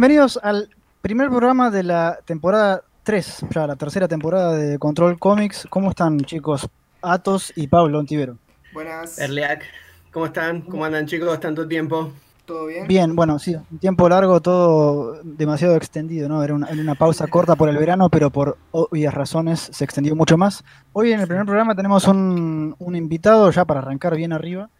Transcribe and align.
Bienvenidos 0.00 0.40
al 0.42 0.70
primer 1.02 1.28
programa 1.28 1.70
de 1.70 1.82
la 1.82 2.20
temporada 2.24 2.82
3, 3.02 3.44
ya 3.50 3.66
la 3.66 3.76
tercera 3.76 4.08
temporada 4.08 4.56
de 4.56 4.78
Control 4.78 5.18
Comics. 5.18 5.66
¿Cómo 5.68 5.90
están, 5.90 6.18
chicos? 6.20 6.66
Atos 7.02 7.52
y 7.54 7.66
Pablo 7.66 7.98
Ontivero. 7.98 8.38
Buenas. 8.72 9.18
Erleac, 9.18 9.62
¿cómo 10.10 10.24
están? 10.24 10.62
¿Cómo 10.62 10.86
andan, 10.86 11.06
chicos? 11.06 11.38
¿Tanto 11.38 11.68
tiempo? 11.68 12.12
¿Todo 12.46 12.64
bien? 12.64 12.88
Bien, 12.88 13.14
bueno, 13.14 13.38
sí, 13.38 13.54
un 13.54 13.78
tiempo 13.78 14.08
largo, 14.08 14.40
todo 14.40 15.20
demasiado 15.22 15.76
extendido, 15.76 16.30
¿no? 16.30 16.42
Era 16.42 16.54
una, 16.54 16.68
era 16.68 16.80
una 16.80 16.94
pausa 16.94 17.26
corta 17.26 17.54
por 17.54 17.68
el 17.68 17.76
verano, 17.76 18.08
pero 18.08 18.30
por 18.30 18.56
obvias 18.70 19.12
razones 19.12 19.68
se 19.70 19.84
extendió 19.84 20.16
mucho 20.16 20.38
más. 20.38 20.64
Hoy 20.94 21.12
en 21.12 21.20
el 21.20 21.26
primer 21.26 21.44
programa 21.44 21.74
tenemos 21.74 22.08
un, 22.08 22.74
un 22.78 22.96
invitado, 22.96 23.50
ya 23.50 23.66
para 23.66 23.80
arrancar 23.80 24.16
bien 24.16 24.32
arriba. 24.32 24.70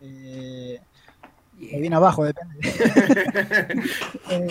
Eh, 0.00 0.80
o 1.74 1.78
bien 1.80 1.94
abajo, 1.94 2.24
depende. 2.24 2.56
Eh, 4.30 4.46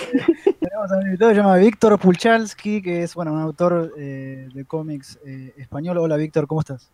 tenemos 0.59 0.91
a 0.91 0.97
un 0.97 1.05
invitado 1.05 1.31
que 1.31 1.35
se 1.35 1.41
llama 1.41 1.55
Víctor 1.55 1.97
Pulchalski, 1.99 2.81
que 2.81 3.03
es 3.03 3.15
bueno, 3.15 3.31
un 3.31 3.39
autor 3.39 3.93
eh, 3.97 4.49
de 4.53 4.65
cómics 4.65 5.17
eh, 5.25 5.53
español. 5.57 5.97
Hola, 5.99 6.17
Víctor, 6.17 6.47
¿cómo 6.47 6.59
estás? 6.59 6.89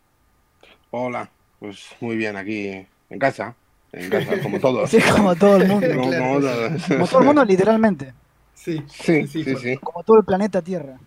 Hola, 0.91 1.29
pues 1.59 1.87
muy 1.99 2.15
bien, 2.15 2.37
aquí 2.37 2.85
en 3.09 3.19
casa. 3.19 3.55
En 3.91 4.09
casa, 4.11 4.39
como 4.43 4.59
todos. 4.61 4.89
Sí, 4.91 4.99
como 5.01 5.35
todo 5.35 5.57
el 5.57 5.67
mundo. 5.67 5.87
Como- 5.95 6.09
claro, 6.09 6.25
como 6.25 6.41
sí. 6.41 6.45
todos. 6.45 6.83
Como 6.87 7.07
todo 7.07 7.19
el 7.21 7.25
mundo, 7.25 7.45
literalmente. 7.45 8.13
Sí, 8.53 8.83
Sí, 8.87 9.27
sí, 9.27 9.43
sí. 9.55 9.77
Como 9.77 10.03
todo 10.03 10.19
el 10.19 10.25
planeta 10.25 10.61
Tierra. 10.61 10.99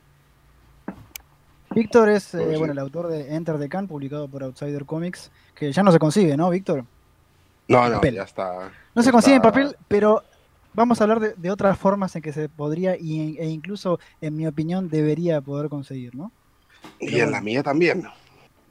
Víctor 1.70 2.08
es 2.08 2.34
eh, 2.34 2.42
Pues 2.44 2.58
bueno, 2.58 2.72
el 2.72 2.78
autor 2.80 3.06
de 3.08 3.34
Enter 3.36 3.58
the 3.58 3.68
Can, 3.68 3.86
publicado 3.86 4.26
por 4.26 4.42
Outsider 4.42 4.84
Comics, 4.84 5.30
que 5.54 5.70
ya 5.70 5.82
no 5.82 5.92
se 5.92 5.98
consigue, 5.98 6.36
¿no, 6.36 6.50
Víctor? 6.50 6.84
No, 7.68 7.86
no, 7.88 7.94
Papel. 7.96 8.14
ya 8.14 8.22
está. 8.22 8.70
No 8.94 9.02
se 9.02 9.12
consigue 9.12 9.36
en 9.36 9.42
papel, 9.42 9.76
pero 9.88 10.22
vamos 10.74 11.00
a 11.00 11.04
hablar 11.04 11.20
de, 11.20 11.34
de 11.36 11.50
otras 11.50 11.78
formas 11.78 12.14
en 12.16 12.22
que 12.22 12.32
se 12.32 12.48
podría 12.48 12.96
y- 12.96 13.36
e 13.38 13.46
incluso, 13.46 14.00
en 14.20 14.36
mi 14.36 14.46
opinión, 14.46 14.88
debería 14.88 15.40
poder 15.40 15.68
conseguir, 15.68 16.14
¿no? 16.14 16.32
Y 17.00 17.20
en 17.20 17.30
la 17.30 17.40
mía 17.40 17.62
también. 17.62 18.04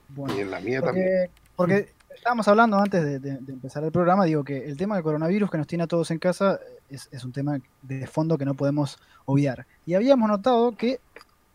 Bueno, 0.08 0.34
Y 0.36 0.40
en 0.40 0.50
la 0.50 0.60
mía 0.60 0.80
también. 0.82 1.30
porque, 1.54 1.74
porque 1.84 1.94
estábamos 2.16 2.48
hablando 2.48 2.76
antes 2.78 3.04
de, 3.04 3.18
de- 3.20 3.38
de 3.38 3.52
empezar 3.52 3.84
el 3.84 3.92
programa, 3.92 4.24
digo 4.24 4.42
que 4.42 4.64
el 4.66 4.76
tema 4.76 4.96
del 4.96 5.04
coronavirus 5.04 5.50
que 5.50 5.58
nos 5.58 5.66
tiene 5.66 5.84
a 5.84 5.86
todos 5.86 6.10
en 6.10 6.18
casa 6.18 6.58
es, 6.90 7.08
es 7.12 7.24
un 7.24 7.32
tema 7.32 7.58
de 7.82 8.06
fondo 8.06 8.36
que 8.38 8.44
no 8.44 8.54
podemos 8.54 8.98
obviar. 9.26 9.66
Y 9.86 9.94
habíamos 9.94 10.28
notado 10.28 10.76
que 10.76 10.98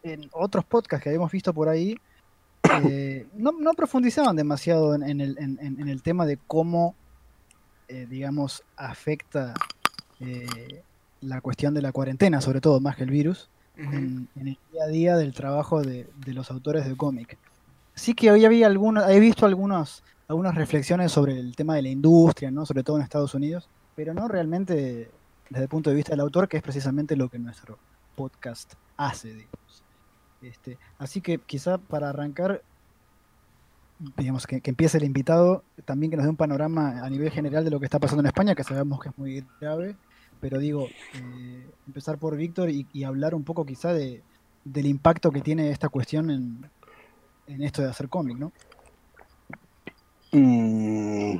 en 0.03 0.29
otros 0.31 0.63
podcasts 0.65 1.03
que 1.03 1.09
habíamos 1.09 1.31
visto 1.31 1.53
por 1.53 1.67
ahí, 1.69 1.97
eh, 2.85 3.25
no, 3.33 3.51
no 3.51 3.73
profundizaban 3.73 4.35
demasiado 4.35 4.95
en, 4.95 5.03
en 5.03 5.19
el, 5.21 5.37
en 5.37 5.89
el 5.89 6.01
tema 6.01 6.25
de 6.25 6.37
cómo, 6.47 6.95
eh, 7.93 8.07
digamos, 8.09 8.63
afecta 8.75 9.53
eh, 10.19 10.81
la 11.21 11.41
cuestión 11.41 11.75
de 11.75 11.81
la 11.83 11.91
cuarentena, 11.91 12.41
sobre 12.41 12.59
todo 12.59 12.79
más 12.79 12.95
que 12.95 13.03
el 13.03 13.11
virus, 13.11 13.49
en 13.77 14.27
el 14.35 14.57
día 14.71 14.83
a 14.83 14.87
día 14.87 15.15
del 15.15 15.31
trabajo 15.31 15.83
de, 15.83 16.09
de 16.25 16.33
los 16.33 16.49
autores 16.49 16.87
de 16.87 16.97
cómic. 16.97 17.37
Sí 17.93 18.15
que 18.15 18.31
hoy 18.31 18.45
había 18.45 18.65
algunos, 18.65 19.07
he 19.07 19.19
visto 19.19 19.45
algunos, 19.45 20.03
algunas 20.27 20.55
reflexiones 20.55 21.11
sobre 21.11 21.39
el 21.39 21.55
tema 21.55 21.75
de 21.75 21.83
la 21.83 21.89
industria, 21.89 22.49
¿no? 22.49 22.65
sobre 22.65 22.81
todo 22.81 22.97
en 22.97 23.03
Estados 23.03 23.35
Unidos, 23.35 23.69
pero 23.95 24.15
no 24.15 24.27
realmente 24.27 25.11
desde 25.51 25.63
el 25.63 25.69
punto 25.69 25.91
de 25.91 25.95
vista 25.95 26.13
del 26.13 26.21
autor, 26.21 26.47
que 26.47 26.57
es 26.57 26.63
precisamente 26.63 27.15
lo 27.15 27.29
que 27.29 27.37
nuestro 27.37 27.77
podcast 28.15 28.73
hace, 28.97 29.35
digamos. 29.35 29.83
Este, 30.41 30.79
así 30.97 31.21
que 31.21 31.37
quizá 31.37 31.77
para 31.77 32.09
arrancar, 32.09 32.63
digamos 34.17 34.47
que, 34.47 34.61
que 34.61 34.69
empiece 34.69 34.97
el 34.97 35.03
invitado, 35.03 35.63
también 35.85 36.09
que 36.11 36.17
nos 36.17 36.25
dé 36.25 36.29
un 36.29 36.35
panorama 36.37 37.03
a 37.03 37.09
nivel 37.09 37.31
general 37.31 37.63
de 37.63 37.71
lo 37.71 37.79
que 37.79 37.85
está 37.85 37.99
pasando 37.99 38.21
en 38.21 38.27
España, 38.27 38.55
que 38.55 38.63
sabemos 38.63 38.99
que 38.99 39.09
es 39.09 39.17
muy 39.17 39.45
grave, 39.61 39.95
pero 40.39 40.59
digo, 40.59 40.87
eh, 41.13 41.65
empezar 41.87 42.17
por 42.17 42.35
Víctor 42.35 42.69
y, 42.69 42.87
y 42.93 43.03
hablar 43.03 43.33
un 43.35 43.43
poco 43.43 43.65
quizá 43.65 43.93
de, 43.93 44.21
del 44.65 44.85
impacto 44.85 45.31
que 45.31 45.41
tiene 45.41 45.69
esta 45.69 45.89
cuestión 45.89 46.29
en, 46.31 46.69
en 47.47 47.63
esto 47.63 47.81
de 47.81 47.89
hacer 47.89 48.09
cómic, 48.09 48.37
¿no? 48.37 48.51
Mm, 50.31 51.37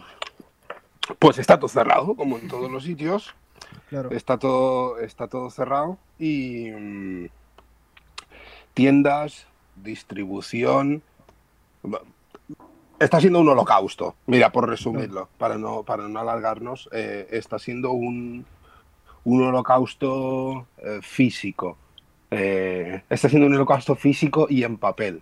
Pues 1.20 1.38
está 1.38 1.58
todo 1.58 1.68
cerrado, 1.68 2.16
como 2.16 2.38
en 2.38 2.48
todos 2.48 2.72
los 2.72 2.84
sitios. 2.84 3.34
Claro. 3.90 4.12
Está 4.12 4.38
todo, 4.38 5.00
está 5.00 5.28
todo 5.28 5.50
cerrado. 5.50 5.98
Y 6.20 6.70
mm, 6.72 7.28
tiendas, 8.74 9.48
distribución. 9.76 11.02
Está 13.04 13.20
siendo 13.20 13.42
un 13.42 13.50
holocausto. 13.50 14.16
Mira, 14.28 14.54
por 14.54 14.70
resumirlo, 14.70 15.28
para 15.38 15.58
no, 15.58 15.84
para 15.84 16.08
no 16.08 16.20
alargarnos, 16.22 16.88
eh, 16.94 17.28
está 17.32 17.60
siendo 17.60 17.92
un, 17.92 18.46
un 19.26 19.44
holocausto 19.44 20.68
eh, 20.78 21.00
físico. 21.02 21.78
Eh, 22.32 23.04
está 23.10 23.28
siendo 23.28 23.48
un 23.48 23.56
holocausto 23.56 23.96
físico 23.96 24.48
y 24.50 24.64
en 24.64 24.78
papel. 24.78 25.22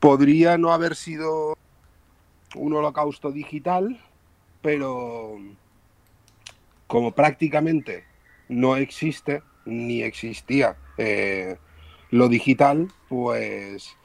Podría 0.00 0.56
no 0.56 0.72
haber 0.72 0.96
sido 0.96 1.54
un 2.54 2.72
holocausto 2.72 3.30
digital, 3.30 4.00
pero 4.62 5.36
como 6.86 7.12
prácticamente 7.12 8.04
no 8.48 8.76
existe 8.76 9.42
ni 9.66 10.00
existía 10.00 10.78
lo 12.08 12.28
digital, 12.28 12.88
pues, 13.10 13.96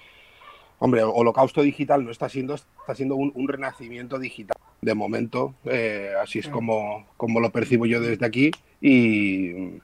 hombre, 0.79 1.03
holocausto 1.03 1.61
digital 1.61 2.03
no 2.05 2.11
está 2.11 2.29
siendo, 2.29 2.53
está 2.55 2.95
siendo 2.95 3.15
un, 3.15 3.31
un 3.35 3.47
renacimiento 3.47 4.19
digital. 4.19 4.57
De 4.81 4.93
momento, 4.93 5.55
eh, 5.65 6.13
así 6.21 6.39
es 6.39 6.47
Mm. 6.49 6.51
como, 6.51 7.07
como 7.17 7.39
lo 7.39 7.51
percibo 7.51 7.85
yo 7.85 7.99
desde 7.99 8.25
aquí 8.25 8.51
y 8.79 9.79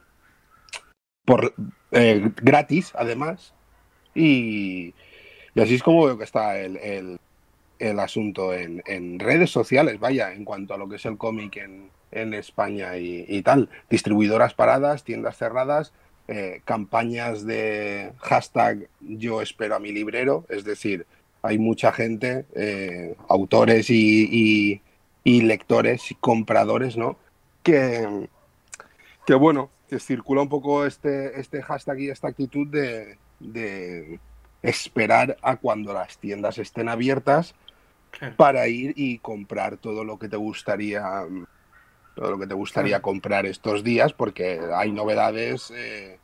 por 1.25 1.53
eh, 1.91 2.31
gratis, 2.41 2.91
además, 2.95 3.53
y, 4.13 4.93
y 5.55 5.61
así 5.61 5.75
es 5.75 5.83
como 5.83 6.05
veo 6.05 6.17
que 6.17 6.23
está 6.25 6.59
el, 6.59 6.77
el- 6.77 7.19
el 7.79 7.99
asunto 7.99 8.53
en, 8.53 8.81
en 8.85 9.19
redes 9.19 9.49
sociales, 9.49 9.99
vaya, 9.99 10.31
en 10.33 10.45
cuanto 10.45 10.73
a 10.73 10.77
lo 10.77 10.87
que 10.87 10.95
es 10.97 11.05
el 11.05 11.17
cómic 11.17 11.57
en, 11.57 11.89
en 12.11 12.33
España 12.33 12.95
y, 12.97 13.25
y 13.27 13.41
tal. 13.41 13.67
Distribuidoras 13.89 14.53
paradas, 14.53 15.03
tiendas 15.03 15.37
cerradas, 15.37 15.91
eh, 16.27 16.61
campañas 16.65 17.45
de 17.45 18.13
hashtag 18.19 18.87
yo 19.01 19.41
espero 19.41 19.75
a 19.75 19.79
mi 19.79 19.91
librero, 19.91 20.45
es 20.49 20.63
decir, 20.63 21.05
hay 21.41 21.57
mucha 21.57 21.91
gente, 21.91 22.45
eh, 22.55 23.15
autores 23.27 23.89
y, 23.89 24.27
y- 24.31 24.81
y 25.25 25.41
lectores 25.41 26.11
y 26.11 26.15
compradores, 26.15 26.97
¿no? 26.97 27.17
Que, 27.63 28.27
que 29.25 29.33
bueno, 29.35 29.69
que 29.89 29.99
circula 29.99 30.41
un 30.41 30.49
poco 30.49 30.85
este, 30.85 31.39
este 31.39 31.61
hashtag 31.61 31.99
y 31.99 32.09
esta 32.09 32.27
actitud 32.29 32.67
de, 32.67 33.17
de 33.39 34.19
esperar 34.61 35.37
a 35.41 35.57
cuando 35.57 35.93
las 35.93 36.17
tiendas 36.17 36.57
estén 36.57 36.89
abiertas 36.89 37.55
para 38.37 38.67
ir 38.67 38.93
y 38.95 39.17
comprar 39.19 39.77
todo 39.77 40.03
lo 40.03 40.19
que 40.19 40.29
te 40.29 40.37
gustaría 40.37 41.25
todo 42.15 42.31
lo 42.31 42.39
que 42.39 42.47
te 42.47 42.53
gustaría 42.53 43.01
comprar 43.01 43.45
estos 43.45 43.83
días 43.83 44.13
porque 44.13 44.61
hay 44.75 44.91
novedades 44.91 45.71
eh, 45.75 46.19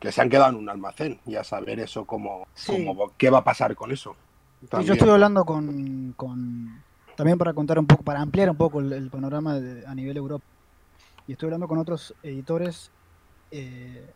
que 0.00 0.10
se 0.10 0.20
han 0.20 0.28
quedado 0.28 0.50
en 0.50 0.56
un 0.56 0.68
almacén 0.68 1.20
y 1.26 1.36
a 1.36 1.44
saber 1.44 1.78
eso 1.80 2.04
cómo, 2.04 2.46
Sí. 2.54 2.84
cómo- 2.84 3.12
qué 3.16 3.30
va 3.30 3.38
a 3.38 3.44
pasar 3.44 3.74
con 3.76 3.92
eso 3.92 4.16
También. 4.68 4.88
yo 4.88 4.92
estoy 4.94 5.10
hablando 5.10 5.44
con, 5.44 6.12
con- 6.16 6.82
también 7.16 7.38
para 7.38 7.52
contar 7.52 7.78
un 7.78 7.86
poco, 7.86 8.02
para 8.02 8.20
ampliar 8.20 8.50
un 8.50 8.56
poco 8.56 8.80
el, 8.80 8.92
el 8.92 9.10
panorama 9.10 9.60
de- 9.60 9.86
a 9.86 9.94
nivel 9.94 10.16
Europa. 10.16 10.44
Y 11.28 11.32
estoy 11.32 11.46
hablando 11.48 11.68
con 11.68 11.78
otros 11.78 12.14
editores 12.22 12.90
eh, 13.52 14.10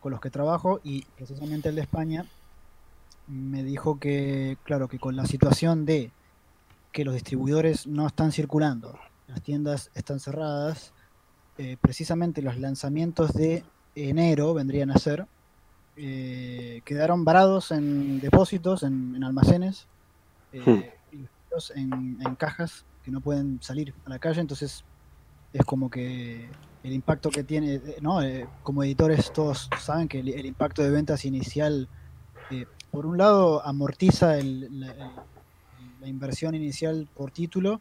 con 0.00 0.12
los 0.12 0.20
que 0.20 0.30
trabajo 0.30 0.80
y 0.84 1.02
precisamente 1.16 1.68
el 1.70 1.74
de 1.76 1.80
España 1.82 2.24
me 3.26 3.62
dijo 3.64 3.98
que, 3.98 4.56
claro, 4.64 4.86
que 4.88 4.98
con 4.98 5.16
la 5.16 5.26
situación 5.26 5.86
de 5.86 6.10
que 6.92 7.04
los 7.04 7.14
distribuidores 7.14 7.86
no 7.86 8.06
están 8.06 8.30
circulando, 8.32 8.98
las 9.32 9.42
tiendas 9.42 9.90
están 9.94 10.20
cerradas, 10.20 10.92
eh, 11.56 11.76
precisamente 11.80 12.42
los 12.42 12.58
lanzamientos 12.58 13.32
de 13.32 13.64
enero 13.94 14.52
vendrían 14.54 14.90
a 14.90 14.98
ser, 14.98 15.26
eh, 15.96 16.82
quedaron 16.84 17.24
varados 17.24 17.70
en 17.70 18.20
depósitos, 18.20 18.82
en, 18.82 19.14
en 19.16 19.24
almacenes, 19.24 19.86
eh, 20.52 20.94
Hmm. 21.10 21.24
en, 21.76 22.18
en 22.20 22.34
cajas 22.36 22.84
que 23.02 23.10
no 23.10 23.20
pueden 23.20 23.60
salir 23.62 23.94
a 24.04 24.10
la 24.10 24.18
calle, 24.18 24.40
entonces 24.40 24.84
es 25.52 25.64
como 25.64 25.88
que 25.90 26.50
el 26.82 26.92
impacto 26.92 27.30
que 27.30 27.44
tiene, 27.44 27.80
¿no? 28.00 28.22
Eh, 28.22 28.46
como 28.62 28.82
editores 28.84 29.32
todos 29.32 29.68
saben 29.80 30.08
que 30.08 30.20
el, 30.20 30.28
el 30.28 30.46
impacto 30.46 30.82
de 30.82 30.90
ventas 30.90 31.24
inicial, 31.24 31.88
eh, 32.50 32.66
por 32.90 33.06
un 33.06 33.16
lado, 33.18 33.64
amortiza 33.66 34.38
el- 34.38 34.80
la, 34.80 34.92
el- 35.78 36.00
la 36.00 36.08
inversión 36.08 36.54
inicial 36.54 37.08
por 37.14 37.30
título 37.30 37.80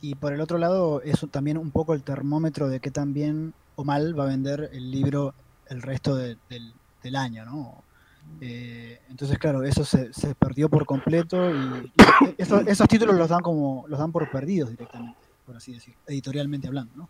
y 0.00 0.14
por 0.14 0.32
el 0.32 0.40
otro 0.40 0.58
lado 0.58 1.02
es 1.02 1.24
también 1.30 1.58
un 1.58 1.70
poco 1.70 1.94
el 1.94 2.02
termómetro 2.02 2.68
de 2.68 2.80
qué 2.80 2.90
tan 2.90 3.12
bien 3.12 3.52
o 3.76 3.84
mal 3.84 4.18
va 4.18 4.24
a 4.24 4.28
vender 4.28 4.70
el 4.72 4.90
libro 4.90 5.34
el 5.68 5.82
resto 5.82 6.14
de- 6.16 6.36
del, 6.48 6.72
del 7.02 7.16
año, 7.16 7.44
¿no? 7.44 7.82
Eh, 8.40 9.00
entonces, 9.08 9.38
claro, 9.38 9.62
eso 9.64 9.84
se, 9.84 10.12
se 10.12 10.34
perdió 10.34 10.68
por 10.68 10.86
completo 10.86 11.50
y, 11.50 11.56
y 11.56 12.34
esos, 12.38 12.66
esos 12.66 12.86
títulos 12.88 13.16
los 13.16 13.28
dan 13.28 13.40
como 13.40 13.84
los 13.88 13.98
dan 13.98 14.12
por 14.12 14.30
perdidos 14.30 14.70
directamente. 14.70 15.18
por 15.46 15.56
así 15.56 15.72
decir, 15.72 15.94
editorialmente 16.06 16.68
hablando, 16.68 16.92
¿no? 16.96 17.08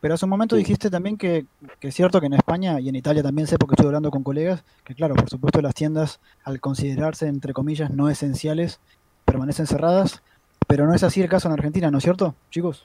Pero 0.00 0.14
hace 0.14 0.24
un 0.26 0.30
momento 0.30 0.54
dijiste 0.54 0.90
también 0.90 1.16
que, 1.16 1.46
que, 1.80 1.88
es 1.88 1.94
cierto 1.94 2.20
que 2.20 2.26
en 2.26 2.34
España 2.34 2.78
y 2.80 2.88
en 2.88 2.94
Italia 2.96 3.22
también 3.22 3.48
sé 3.48 3.58
porque 3.58 3.74
estoy 3.74 3.86
hablando 3.86 4.10
con 4.12 4.22
colegas, 4.22 4.64
que 4.84 4.94
claro, 4.94 5.14
por 5.16 5.28
supuesto 5.28 5.60
las 5.60 5.74
tiendas 5.74 6.20
al 6.44 6.60
considerarse 6.60 7.26
entre 7.26 7.52
comillas 7.52 7.90
no 7.90 8.08
esenciales 8.08 8.78
permanecen 9.24 9.66
cerradas, 9.66 10.22
pero 10.68 10.86
no 10.86 10.94
es 10.94 11.02
así 11.02 11.20
el 11.20 11.28
caso 11.28 11.48
en 11.48 11.54
Argentina, 11.54 11.90
¿no 11.90 11.98
es 11.98 12.04
cierto, 12.04 12.36
chicos? 12.50 12.84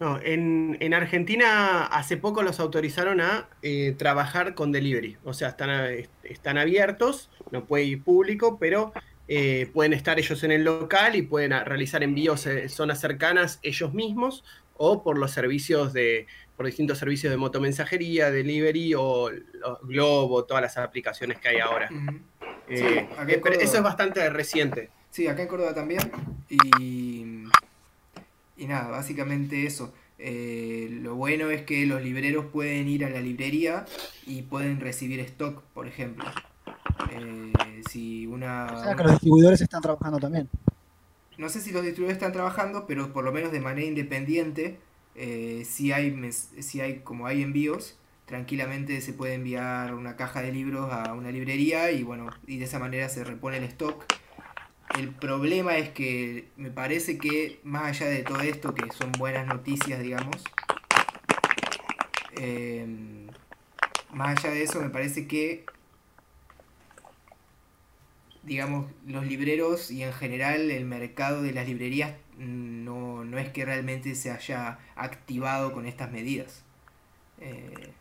No, 0.00 0.18
en, 0.20 0.78
en 0.80 0.94
Argentina 0.94 1.84
hace 1.84 2.16
poco 2.16 2.42
los 2.42 2.58
autorizaron 2.58 3.20
a 3.20 3.48
eh, 3.62 3.94
trabajar 3.96 4.54
con 4.54 4.72
delivery, 4.72 5.18
o 5.22 5.32
sea, 5.32 5.50
están, 5.50 5.70
están 6.24 6.58
abiertos, 6.58 7.30
no 7.52 7.66
puede 7.66 7.84
ir 7.84 8.02
público, 8.02 8.58
pero 8.58 8.92
eh, 9.28 9.70
pueden 9.72 9.92
estar 9.92 10.18
ellos 10.18 10.42
en 10.42 10.50
el 10.50 10.64
local 10.64 11.14
y 11.14 11.22
pueden 11.22 11.52
realizar 11.64 12.02
envíos 12.02 12.46
en 12.46 12.68
zonas 12.68 12.98
cercanas 12.98 13.60
ellos 13.62 13.94
mismos 13.94 14.42
o 14.76 15.04
por 15.04 15.18
los 15.18 15.30
servicios 15.30 15.92
de, 15.92 16.26
por 16.56 16.66
distintos 16.66 16.98
servicios 16.98 17.30
de 17.30 17.36
motomensajería, 17.36 18.30
delivery 18.30 18.94
o, 18.94 19.30
Globo, 19.82 20.44
todas 20.44 20.62
las 20.62 20.76
aplicaciones 20.78 21.38
que 21.38 21.48
hay 21.48 21.60
ahora. 21.60 21.88
Eh, 22.68 23.06
pero 23.42 23.60
eso 23.60 23.76
es 23.76 23.82
bastante 23.82 24.28
reciente. 24.30 24.90
Sí, 25.12 25.26
acá 25.26 25.42
en 25.42 25.48
Córdoba 25.48 25.74
también. 25.74 26.00
Y, 26.48 27.44
y 28.56 28.66
nada, 28.66 28.88
básicamente 28.88 29.66
eso. 29.66 29.92
Eh, 30.18 30.88
lo 31.02 31.16
bueno 31.16 31.50
es 31.50 31.62
que 31.62 31.84
los 31.84 32.02
libreros 32.02 32.46
pueden 32.46 32.88
ir 32.88 33.04
a 33.04 33.10
la 33.10 33.20
librería 33.20 33.84
y 34.26 34.42
pueden 34.42 34.80
recibir 34.80 35.20
stock, 35.20 35.62
por 35.74 35.86
ejemplo. 35.86 36.24
Eh, 37.10 37.52
si 37.90 38.26
una, 38.26 38.68
o 38.72 38.82
sea 38.82 38.96
que 38.96 39.02
los 39.02 39.12
distribuidores 39.12 39.60
están 39.60 39.82
trabajando 39.82 40.18
también. 40.18 40.48
No 41.36 41.50
sé 41.50 41.60
si 41.60 41.72
los 41.72 41.82
distribuidores 41.82 42.16
están 42.16 42.32
trabajando, 42.32 42.86
pero 42.86 43.12
por 43.12 43.22
lo 43.22 43.32
menos 43.32 43.52
de 43.52 43.60
manera 43.60 43.86
independiente, 43.86 44.78
eh, 45.14 45.66
si, 45.68 45.92
hay, 45.92 46.30
si 46.32 46.80
hay, 46.80 47.00
como 47.00 47.26
hay 47.26 47.42
envíos, 47.42 47.98
tranquilamente 48.24 49.00
se 49.02 49.12
puede 49.12 49.34
enviar 49.34 49.94
una 49.94 50.16
caja 50.16 50.40
de 50.40 50.52
libros 50.52 50.90
a 50.90 51.12
una 51.12 51.30
librería 51.30 51.90
y 51.90 52.02
bueno, 52.02 52.30
y 52.46 52.56
de 52.56 52.64
esa 52.64 52.78
manera 52.78 53.10
se 53.10 53.24
repone 53.24 53.58
el 53.58 53.64
stock 53.64 54.06
el 54.98 55.08
problema 55.10 55.76
es 55.76 55.90
que 55.90 56.48
me 56.56 56.70
parece 56.70 57.18
que 57.18 57.60
más 57.64 57.84
allá 57.84 58.06
de 58.10 58.22
todo 58.22 58.40
esto, 58.40 58.74
que 58.74 58.90
son 58.92 59.12
buenas 59.12 59.46
noticias, 59.46 60.00
digamos, 60.00 60.36
eh, 62.36 62.86
más 64.12 64.38
allá 64.38 64.54
de 64.54 64.62
eso 64.62 64.80
me 64.80 64.90
parece 64.90 65.26
que, 65.26 65.64
digamos, 68.42 68.90
los 69.06 69.26
libreros 69.26 69.90
y 69.90 70.02
en 70.02 70.12
general 70.12 70.70
el 70.70 70.84
mercado 70.84 71.42
de 71.42 71.52
las 71.52 71.66
librerías 71.66 72.12
no, 72.36 73.24
no 73.24 73.38
es 73.38 73.50
que 73.50 73.64
realmente 73.64 74.14
se 74.14 74.30
haya 74.30 74.78
activado 74.96 75.72
con 75.72 75.86
estas 75.86 76.10
medidas. 76.10 76.64
Eh, 77.40 77.92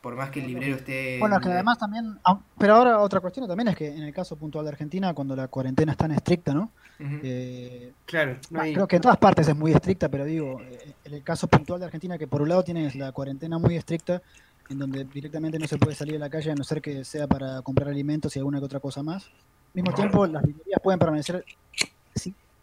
por 0.00 0.16
más 0.16 0.30
que 0.30 0.40
el 0.40 0.46
librero 0.46 0.76
esté... 0.76 1.18
Bueno, 1.18 1.40
que 1.40 1.48
además 1.48 1.78
también, 1.78 2.18
pero 2.58 2.74
ahora 2.74 2.98
otra 3.00 3.20
cuestión 3.20 3.46
también 3.46 3.68
es 3.68 3.76
que 3.76 3.88
en 3.88 4.02
el 4.02 4.14
caso 4.14 4.36
puntual 4.36 4.64
de 4.64 4.70
Argentina, 4.70 5.12
cuando 5.12 5.36
la 5.36 5.48
cuarentena 5.48 5.92
es 5.92 5.98
tan 5.98 6.10
estricta, 6.12 6.54
¿no? 6.54 6.70
Eh, 6.98 7.92
claro. 8.06 8.36
Creo 8.50 8.86
que 8.86 8.96
en 8.96 9.02
todas 9.02 9.18
partes 9.18 9.48
es 9.48 9.56
muy 9.56 9.72
estricta, 9.72 10.08
pero 10.08 10.24
digo, 10.24 10.60
eh, 10.60 10.94
en 11.04 11.14
el 11.14 11.22
caso 11.22 11.48
puntual 11.48 11.80
de 11.80 11.86
Argentina, 11.86 12.18
que 12.18 12.26
por 12.26 12.42
un 12.42 12.48
lado 12.48 12.62
tienes 12.62 12.94
la 12.94 13.12
cuarentena 13.12 13.58
muy 13.58 13.76
estricta, 13.76 14.22
en 14.68 14.78
donde 14.78 15.04
directamente 15.04 15.58
no 15.58 15.66
se 15.66 15.78
puede 15.78 15.94
salir 15.94 16.16
a 16.16 16.18
la 16.18 16.30
calle 16.30 16.50
a 16.50 16.54
no 16.54 16.64
ser 16.64 16.80
que 16.80 17.04
sea 17.04 17.26
para 17.26 17.60
comprar 17.62 17.88
alimentos 17.88 18.34
y 18.36 18.38
alguna 18.38 18.58
que 18.58 18.64
otra 18.64 18.80
cosa 18.80 19.02
más. 19.02 19.24
Al 19.24 19.82
mismo 19.82 19.92
tiempo, 19.92 20.26
las 20.26 20.44
librerías 20.44 20.80
pueden 20.82 20.98
permanecer, 20.98 21.44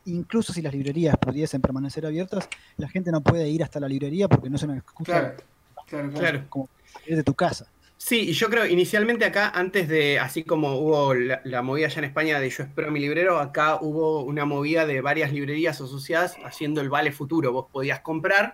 incluso 0.06 0.54
si 0.54 0.62
las 0.62 0.74
librerías 0.74 1.18
pudiesen 1.18 1.62
permanecer 1.62 2.06
abiertas, 2.06 2.50
la 2.78 2.88
gente 2.90 3.12
no 3.12 3.22
puede 3.22 3.48
ir 3.50 3.64
hasta 3.64 3.80
la 3.80 3.88
librería 3.88 4.28
porque 4.28 4.50
no 4.50 4.58
se 4.58 4.68
nos 4.68 4.78
escucha. 4.78 5.12
Claro, 5.12 5.36
claro, 5.88 6.12
claro 6.12 6.70
de 7.16 7.24
tu 7.24 7.34
casa. 7.34 7.68
Sí, 7.98 8.30
y 8.30 8.34
yo 8.34 8.50
creo 8.50 8.66
inicialmente 8.68 9.26
acá, 9.26 9.50
antes 9.50 9.88
de, 9.88 10.20
así 10.20 10.44
como 10.44 10.76
hubo 10.76 11.14
la, 11.16 11.62
movida 11.64 11.88
allá 11.88 12.00
en 12.00 12.06
España 12.06 12.40
de 12.40 12.50
Yo 12.50 12.64
espero 12.64 12.92
mi 12.92 13.00
librero, 13.00 13.40
acá 13.40 13.80
hubo 13.82 14.22
una 14.24 14.46
movida 14.46 14.86
de 14.86 15.02
varias 15.02 15.34
librerías 15.34 15.82
asociadas 15.82 16.38
haciendo 16.46 16.82
el 16.82 16.90
vale 16.90 17.12
futuro. 17.12 17.52
Vos 17.52 17.66
podías 17.72 18.02
comprar 18.02 18.54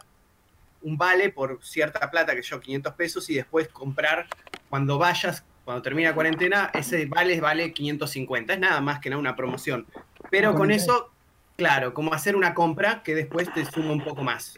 un 0.81 0.97
vale 0.97 1.30
por 1.30 1.59
cierta 1.62 2.09
plata, 2.09 2.35
que 2.35 2.41
yo 2.41 2.59
500 2.59 2.94
pesos, 2.94 3.30
y 3.30 3.35
después 3.35 3.68
comprar 3.68 4.27
cuando 4.69 4.97
vayas, 4.97 5.44
cuando 5.65 5.81
termina 5.81 6.09
la 6.09 6.15
cuarentena, 6.15 6.71
ese 6.74 7.06
vale 7.06 7.39
vale 7.41 7.74
550. 7.74 8.53
Es 8.53 8.59
nada 8.59 8.80
más 8.80 9.00
que 9.00 9.13
una 9.13 9.35
promoción. 9.35 9.85
Pero 10.31 10.56
con 10.56 10.71
eso, 10.71 11.12
claro, 11.57 11.94
como 11.94 12.13
hacer 12.13 12.38
una 12.38 12.53
compra 12.53 13.03
que 13.03 13.13
después 13.13 13.53
te 13.53 13.65
suma 13.65 13.91
un 13.91 14.03
poco 14.03 14.24
más. 14.24 14.57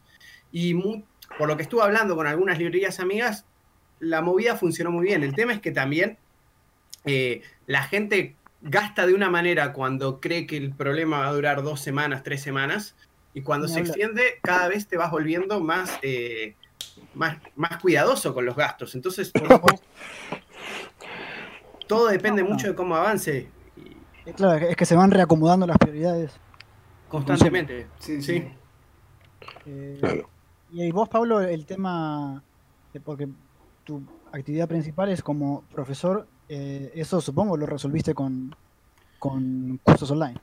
Y 0.52 0.74
por 1.38 1.48
lo 1.48 1.58
que 1.58 1.64
estuve 1.64 1.84
hablando 1.84 2.16
con 2.16 2.28
algunas 2.28 2.58
librerías 2.58 3.00
amigas, 3.00 3.46
la 4.00 4.22
movida 4.22 4.56
funcionó 4.56 4.92
muy 4.92 5.06
bien. 5.06 5.24
El 5.24 5.34
tema 5.34 5.54
es 5.54 5.62
que 5.62 5.72
también 5.72 6.18
eh, 7.06 7.42
la 7.68 7.84
gente 7.84 8.36
gasta 8.62 9.06
de 9.06 9.14
una 9.14 9.30
manera 9.30 9.74
cuando 9.74 10.20
cree 10.20 10.48
que 10.48 10.58
el 10.58 10.74
problema 10.74 11.20
va 11.20 11.28
a 11.28 11.34
durar 11.34 11.64
dos 11.64 11.82
semanas, 11.82 12.24
tres 12.24 12.42
semanas, 12.42 12.96
y 13.34 13.42
cuando 13.42 13.68
se 13.68 13.82
extiende, 13.82 14.40
cada 14.42 14.70
vez 14.70 14.88
te 14.88 14.96
vas 14.96 15.12
volviendo 15.12 15.60
más, 15.60 16.00
eh, 16.02 16.56
más, 17.14 17.38
más 17.58 17.78
cuidadoso 17.82 18.34
con 18.34 18.46
los 18.46 18.56
gastos. 18.56 18.96
Entonces, 18.96 19.32
todo 21.88 22.08
depende 22.08 22.44
mucho 22.44 22.68
de 22.68 22.76
cómo 22.76 22.96
avance. 22.96 23.50
Claro, 24.38 24.66
es 24.66 24.78
que 24.78 24.86
se 24.86 24.96
van 24.96 25.12
reacomodando 25.12 25.68
las 25.68 25.78
prioridades. 25.78 26.32
Constantemente, 27.10 27.88
sí. 28.00 28.22
sí. 28.22 28.48
Eh, 29.66 30.24
y 30.84 30.92
vos, 30.92 31.08
Pablo, 31.08 31.40
el 31.40 31.66
tema, 31.66 32.44
porque 33.06 33.30
tu 33.86 34.04
actividad 34.34 34.68
principal 34.68 35.10
es 35.10 35.24
como 35.24 35.64
profesor, 35.74 36.28
eh, 36.50 36.92
eso 36.96 37.22
supongo 37.22 37.56
lo 37.56 37.66
resolviste 37.66 38.14
con, 38.14 38.54
con 39.18 39.80
cursos 39.82 40.12
online. 40.12 40.40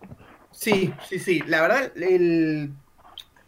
Sí, 0.51 0.93
sí, 1.07 1.19
sí. 1.19 1.43
La 1.47 1.61
verdad, 1.61 1.93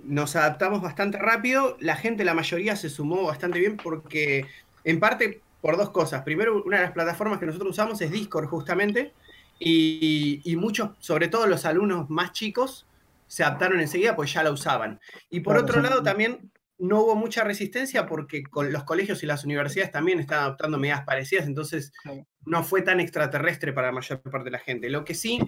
nos 0.01 0.37
adaptamos 0.37 0.83
bastante 0.83 1.19
rápido. 1.19 1.79
La 1.81 1.97
gente, 1.97 2.23
la 2.23 2.35
mayoría, 2.35 2.77
se 2.77 2.91
sumó 2.91 3.25
bastante 3.25 3.59
bien 3.59 3.79
porque, 3.79 4.47
en 4.85 5.01
parte, 5.01 5.41
por 5.63 5.79
dos 5.79 5.89
cosas. 5.89 6.23
Primero, 6.23 6.63
una 6.65 6.79
de 6.79 6.83
las 6.85 6.93
plataformas 6.93 7.39
que 7.39 7.47
nosotros 7.47 7.71
usamos 7.71 8.01
es 8.03 8.11
Discord, 8.11 8.47
justamente. 8.49 9.15
Y, 9.59 10.43
y 10.45 10.57
muchos, 10.57 10.91
sobre 10.99 11.29
todo 11.29 11.47
los 11.47 11.65
alumnos 11.65 12.11
más 12.11 12.33
chicos, 12.33 12.87
se 13.27 13.43
adaptaron 13.43 13.81
enseguida 13.81 14.15
pues 14.15 14.33
ya 14.33 14.43
la 14.43 14.51
usaban. 14.51 15.01
Y 15.31 15.41
por 15.41 15.57
otro 15.57 15.81
lado, 15.81 16.03
también 16.03 16.51
no 16.85 17.01
hubo 17.01 17.17
mucha 17.17 17.45
resistencia 17.45 18.07
porque 18.07 18.43
con 18.43 18.73
los 18.73 18.85
colegios 18.85 19.23
y 19.23 19.27
las 19.27 19.45
universidades 19.45 19.91
también 19.91 20.21
están 20.21 20.41
adoptando 20.41 20.79
medidas 20.79 21.05
parecidas, 21.05 21.47
entonces 21.47 21.93
no 22.45 22.63
fue 22.63 22.83
tan 22.83 23.01
extraterrestre 23.01 23.73
para 23.73 23.89
la 23.89 23.95
mayor 23.95 24.21
parte 24.21 24.45
de 24.45 24.51
la 24.51 24.59
gente. 24.59 24.91
Lo 24.91 25.05
que 25.05 25.15
sí, 25.15 25.41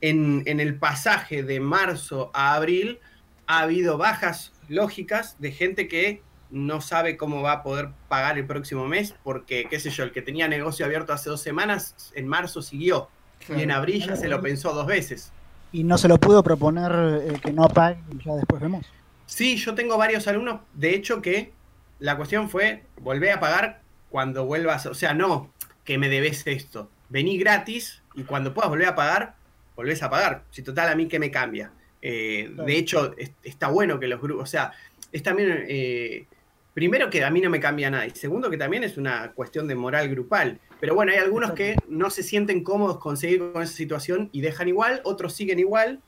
en, 0.00 0.42
el 0.46 0.78
pasaje 0.78 1.44
de 1.44 1.60
marzo 1.60 2.30
a 2.34 2.54
abril, 2.54 2.98
ha 3.46 3.60
habido 3.60 3.98
bajas 3.98 4.52
lógicas 4.68 5.36
de 5.38 5.52
gente 5.52 5.86
que 5.86 6.22
no 6.50 6.80
sabe 6.80 7.16
cómo 7.16 7.40
va 7.42 7.52
a 7.52 7.62
poder 7.62 7.90
pagar 8.08 8.36
el 8.36 8.46
próximo 8.46 8.86
mes, 8.86 9.14
porque, 9.22 9.66
qué 9.70 9.78
sé 9.78 9.90
yo, 9.90 10.02
el 10.02 10.12
que 10.12 10.22
tenía 10.22 10.48
negocio 10.48 10.84
abierto 10.84 11.12
hace 11.12 11.30
dos 11.30 11.40
semanas, 11.40 12.12
en 12.14 12.26
marzo 12.26 12.62
siguió, 12.62 13.08
y 13.48 13.62
en 13.62 13.70
abril 13.70 14.04
ya 14.06 14.16
se 14.16 14.28
lo 14.28 14.40
pensó 14.40 14.72
dos 14.74 14.86
veces. 14.86 15.32
Y 15.72 15.84
no 15.84 15.96
se 15.98 16.08
lo 16.08 16.18
pudo 16.18 16.42
proponer 16.42 16.92
eh, 16.92 17.40
que 17.42 17.52
no 17.52 17.68
pague 17.68 17.98
y 18.12 18.22
ya 18.22 18.34
después 18.34 18.60
vemos. 18.60 18.84
Sí, 19.26 19.56
yo 19.56 19.74
tengo 19.74 19.96
varios 19.96 20.26
alumnos, 20.28 20.60
de 20.74 20.94
hecho, 20.94 21.22
que 21.22 21.52
la 21.98 22.16
cuestión 22.16 22.50
fue, 22.50 22.82
volver 23.00 23.32
a 23.32 23.40
pagar 23.40 23.80
cuando 24.10 24.44
vuelvas, 24.44 24.86
o 24.86 24.94
sea, 24.94 25.14
no 25.14 25.50
que 25.84 25.98
me 25.98 26.08
debes 26.08 26.46
esto, 26.46 26.90
vení 27.08 27.38
gratis 27.38 28.02
y 28.14 28.22
cuando 28.22 28.54
puedas 28.54 28.70
volver 28.70 28.88
a 28.88 28.94
pagar, 28.94 29.34
volvés 29.76 30.02
a 30.02 30.10
pagar. 30.10 30.44
Si 30.50 30.62
total 30.62 30.88
a 30.88 30.94
mí 30.94 31.08
que 31.08 31.18
me 31.18 31.30
cambia. 31.30 31.72
Eh, 32.00 32.52
de 32.66 32.76
hecho, 32.76 33.14
está 33.42 33.68
bueno 33.68 33.98
que 34.00 34.08
los 34.08 34.20
grupos, 34.20 34.44
o 34.44 34.46
sea, 34.46 34.72
es 35.12 35.22
también, 35.22 35.64
eh, 35.68 36.26
primero 36.74 37.10
que 37.10 37.24
a 37.24 37.30
mí 37.30 37.40
no 37.40 37.50
me 37.50 37.60
cambia 37.60 37.90
nada 37.90 38.06
y 38.06 38.10
segundo 38.10 38.50
que 38.50 38.56
también 38.56 38.82
es 38.82 38.96
una 38.96 39.32
cuestión 39.32 39.68
de 39.68 39.74
moral 39.74 40.08
grupal. 40.08 40.58
Pero 40.80 40.94
bueno, 40.94 41.12
hay 41.12 41.18
algunos 41.18 41.52
que 41.52 41.76
no 41.88 42.10
se 42.10 42.22
sienten 42.22 42.64
cómodos 42.64 42.98
con 42.98 43.16
seguir 43.16 43.52
con 43.52 43.62
esa 43.62 43.74
situación 43.74 44.28
y 44.32 44.40
dejan 44.40 44.68
igual, 44.68 45.00
otros 45.04 45.34
siguen 45.34 45.58
igual. 45.58 46.00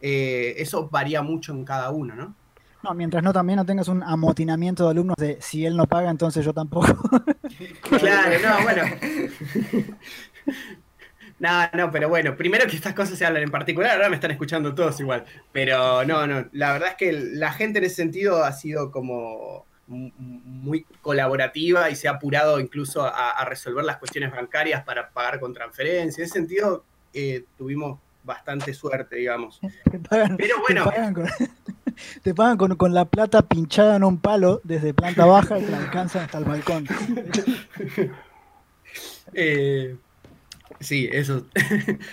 Eh, 0.00 0.54
eso 0.58 0.88
varía 0.88 1.22
mucho 1.22 1.52
en 1.52 1.64
cada 1.64 1.90
uno, 1.90 2.14
¿no? 2.14 2.36
No, 2.82 2.94
mientras 2.94 3.22
no 3.22 3.32
también 3.32 3.58
no 3.58 3.64
tengas 3.64 3.88
un 3.88 4.02
amotinamiento 4.02 4.84
de 4.84 4.90
alumnos 4.90 5.16
de 5.16 5.38
si 5.40 5.64
él 5.64 5.76
no 5.76 5.86
paga, 5.86 6.10
entonces 6.10 6.44
yo 6.44 6.52
tampoco. 6.52 6.86
claro, 7.98 8.36
no, 8.42 8.62
bueno. 8.62 8.82
No, 11.38 11.68
no, 11.74 11.90
pero 11.90 12.08
bueno, 12.08 12.36
primero 12.36 12.68
que 12.68 12.76
estas 12.76 12.94
cosas 12.94 13.18
se 13.18 13.26
hablan 13.26 13.42
en 13.42 13.50
particular, 13.50 13.96
ahora 13.96 14.08
me 14.08 14.14
están 14.14 14.30
escuchando 14.30 14.76
todos 14.76 15.00
igual. 15.00 15.24
Pero 15.50 16.04
no, 16.04 16.24
no, 16.24 16.46
la 16.52 16.72
verdad 16.72 16.90
es 16.90 16.94
que 16.94 17.12
la 17.12 17.52
gente 17.52 17.80
en 17.80 17.84
ese 17.84 17.96
sentido 17.96 18.44
ha 18.44 18.52
sido 18.52 18.92
como 18.92 19.66
muy 19.88 20.84
colaborativa 21.02 21.90
y 21.90 21.96
se 21.96 22.06
ha 22.06 22.12
apurado 22.12 22.60
incluso 22.60 23.04
a, 23.04 23.44
resolver 23.44 23.84
las 23.84 23.98
cuestiones 23.98 24.30
bancarias 24.30 24.84
para 24.84 25.10
pagar 25.10 25.40
con 25.40 25.52
transferencia. 25.52 26.22
En 26.22 26.26
ese 26.26 26.32
sentido, 26.32 26.84
eh, 27.12 27.44
tuvimos 27.58 27.98
bastante 28.22 28.72
suerte, 28.72 29.16
digamos. 29.16 29.60
pero 30.10 30.60
bueno. 30.60 30.92
te 32.22 32.34
pagan 32.34 32.56
con, 32.56 32.76
con 32.76 32.94
la 32.94 33.04
plata 33.04 33.42
pinchada 33.42 33.96
en 33.96 34.04
un 34.04 34.18
palo 34.18 34.60
desde 34.64 34.94
planta 34.94 35.24
baja 35.26 35.58
y 35.58 35.64
te 35.64 35.70
la 35.70 35.78
alcanzan 35.84 36.24
hasta 36.24 36.38
el 36.38 36.44
balcón. 36.44 36.86
Eh, 39.34 39.96
sí, 40.80 41.08
eso. 41.10 41.46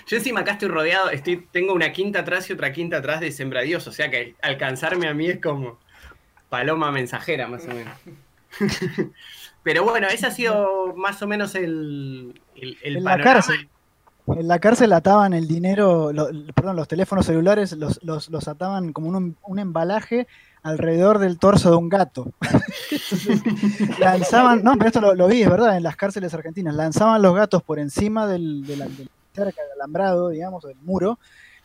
Yo 0.08 0.18
encima 0.18 0.42
acá 0.42 0.54
estoy 0.54 0.70
rodeado, 0.70 1.10
estoy, 1.10 1.46
tengo 1.52 1.74
una 1.74 1.92
quinta 1.92 2.20
atrás 2.20 2.50
y 2.50 2.54
otra 2.54 2.72
quinta 2.72 2.98
atrás 2.98 3.20
de 3.20 3.32
sembradíos, 3.32 3.86
o 3.88 3.92
sea 3.92 4.10
que 4.10 4.36
alcanzarme 4.42 5.08
a 5.08 5.14
mí 5.14 5.28
es 5.28 5.42
como 5.42 5.78
paloma 6.48 6.92
mensajera, 6.92 7.48
más 7.48 7.66
o 7.66 7.74
menos. 7.74 7.94
Pero 9.64 9.84
bueno, 9.84 10.08
ese 10.08 10.28
ha 10.28 10.32
sido 10.32 10.94
más 10.96 11.22
o 11.22 11.28
menos 11.28 11.54
el, 11.56 12.42
el, 12.56 12.78
el 12.82 12.98
En 12.98 13.04
la 13.04 13.12
panorama. 13.12 13.34
cárcel. 13.34 13.70
En 14.38 14.48
la 14.48 14.60
cárcel 14.60 14.94
ataban 14.94 15.34
el 15.34 15.48
dinero, 15.48 16.12
lo- 16.14 16.30
perdón, 16.54 16.76
los 16.76 16.88
teléfonos 16.88 17.26
celulares 17.26 17.72
los, 17.74 18.00
los- 18.04 18.30
los 18.30 18.48
ataban 18.48 18.94
como 18.94 19.10
un, 19.10 19.36
un 19.44 19.60
embalaje 19.60 20.28
alrededor 20.64 21.20
del 21.20 21.38
torso 21.40 21.70
de 21.72 21.78
un 21.78 21.90
gato. 21.90 22.32
Entonces, 22.92 24.00
lanzaban, 24.00 24.64
no, 24.64 24.74
pero 24.74 24.88
esto 24.88 25.02
lo, 25.02 25.16
lo 25.16 25.28
vi, 25.28 25.42
es 25.42 25.50
verdad, 25.50 25.78
en 25.78 25.84
las 25.84 25.96
cárceles 25.96 26.34
argentinas, 26.34 26.76
lanzaban 26.76 27.22
los 27.22 27.34
gatos 27.36 27.64
por 27.64 27.80
encima 27.80 28.28
del, 28.28 28.66
de 28.66 28.78
la- 28.78 28.86
del 28.88 29.10
cerca 29.34 29.62
del 29.62 29.72
alambrado, 29.76 30.30
digamos, 30.30 30.64
del 30.64 30.76
muro, 30.84 31.18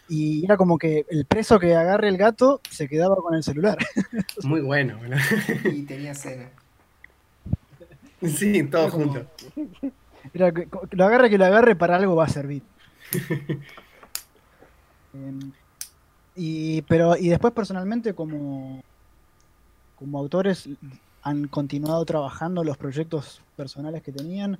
y 0.08 0.44
era 0.44 0.56
como 0.56 0.78
que 0.78 1.06
el 1.08 1.24
preso 1.24 1.58
que 1.58 1.74
agarre 1.74 2.08
el 2.08 2.16
gato 2.18 2.60
se 2.70 2.88
quedaba 2.88 3.16
con 3.16 3.34
el 3.34 3.42
celular. 3.42 3.78
Muy 4.44 4.60
bueno, 4.60 4.96
bueno. 4.98 5.16
Y 5.72 5.82
tenía 5.82 6.14
cena. 6.14 6.50
Sí, 8.22 8.62
todo 8.64 8.82
Era 8.82 8.90
como- 8.90 9.18
lo 10.32 11.04
agarre 11.04 11.30
que 11.30 11.38
lo 11.38 11.44
agarre 11.44 11.76
para 11.76 11.96
algo 11.96 12.16
va 12.16 12.24
a 12.24 12.28
servir. 12.28 12.62
Em, 15.12 15.52
y, 16.34 16.82
pero, 16.82 17.16
y 17.16 17.28
después 17.28 17.52
personalmente 17.52 18.14
como, 18.14 18.82
como 19.94 20.18
autores 20.18 20.68
han 21.22 21.46
continuado 21.46 22.04
trabajando 22.04 22.64
los 22.64 22.76
proyectos 22.76 23.40
personales 23.56 24.02
que 24.02 24.10
tenían. 24.12 24.58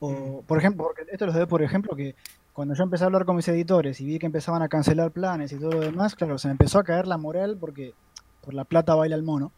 O, 0.00 0.42
por 0.46 0.58
ejemplo, 0.58 0.84
porque 0.84 1.04
esto 1.12 1.26
los 1.26 1.34
doy 1.36 1.46
por 1.46 1.62
ejemplo 1.62 1.94
que 1.94 2.16
cuando 2.52 2.74
yo 2.74 2.82
empecé 2.82 3.04
a 3.04 3.06
hablar 3.06 3.24
con 3.24 3.36
mis 3.36 3.46
editores 3.46 4.00
y 4.00 4.06
vi 4.06 4.18
que 4.18 4.26
empezaban 4.26 4.60
a 4.60 4.68
cancelar 4.68 5.12
planes 5.12 5.52
y 5.52 5.58
todo 5.58 5.70
lo 5.70 5.80
demás, 5.80 6.16
claro, 6.16 6.36
se 6.38 6.48
me 6.48 6.52
empezó 6.52 6.80
a 6.80 6.84
caer 6.84 7.06
la 7.06 7.16
moral 7.16 7.56
porque 7.58 7.94
por 8.40 8.52
la 8.52 8.64
plata 8.64 8.96
baila 8.96 9.14
el 9.14 9.22
mono. 9.22 9.52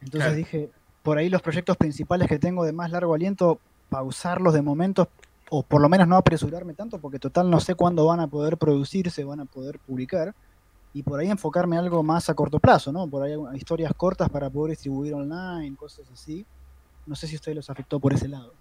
Entonces 0.00 0.28
Claro. 0.28 0.34
dije, 0.36 0.70
por 1.02 1.18
ahí 1.18 1.28
los 1.28 1.42
proyectos 1.42 1.76
principales 1.76 2.26
que 2.28 2.38
tengo 2.38 2.64
de 2.64 2.72
más 2.72 2.90
largo 2.90 3.14
aliento, 3.14 3.60
pausarlos 3.94 4.52
de 4.52 4.60
momento 4.60 5.08
o 5.50 5.62
por 5.62 5.80
lo 5.80 5.88
menos 5.88 6.08
no 6.08 6.16
apresurarme 6.16 6.74
tanto 6.74 6.98
porque 6.98 7.20
total 7.20 7.48
no 7.48 7.60
sé 7.60 7.76
cuándo 7.76 8.04
van 8.06 8.18
a 8.18 8.26
poder 8.26 8.56
producirse, 8.56 9.22
van 9.22 9.38
a 9.38 9.44
poder 9.44 9.78
publicar 9.78 10.34
y 10.92 11.04
por 11.04 11.20
ahí 11.20 11.30
enfocarme 11.30 11.78
algo 11.78 12.02
más 12.02 12.28
a 12.28 12.34
corto 12.34 12.58
plazo, 12.58 12.90
¿no? 12.90 13.06
Por 13.06 13.22
ahí 13.22 13.36
historias 13.54 13.92
cortas 13.96 14.28
para 14.30 14.50
poder 14.50 14.70
distribuir 14.70 15.14
online, 15.14 15.76
cosas 15.76 16.10
así. 16.12 16.44
No 17.06 17.14
sé 17.14 17.28
si 17.28 17.34
a 17.34 17.36
ustedes 17.36 17.54
los 17.54 17.70
afectó 17.70 18.00
por 18.00 18.12
ese 18.12 18.26
lado. 18.26 18.52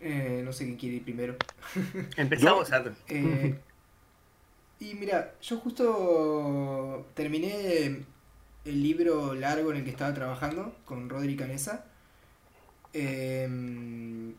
Eh, 0.00 0.42
no 0.44 0.52
sé 0.52 0.64
quién 0.64 0.76
quiere 0.76 0.96
ir 0.96 1.04
primero. 1.04 1.36
Empezamos. 2.16 2.68
Eh, 3.06 3.60
y 4.80 4.94
mira, 4.94 5.34
yo 5.40 5.58
justo 5.58 7.06
terminé 7.14 8.04
el 8.64 8.82
libro 8.82 9.34
largo 9.34 9.70
en 9.70 9.76
el 9.76 9.84
que 9.84 9.90
estaba 9.90 10.12
trabajando 10.14 10.74
con 10.84 11.08
Rodri 11.08 11.36
Canesa. 11.36 11.84
Em, 12.94 14.34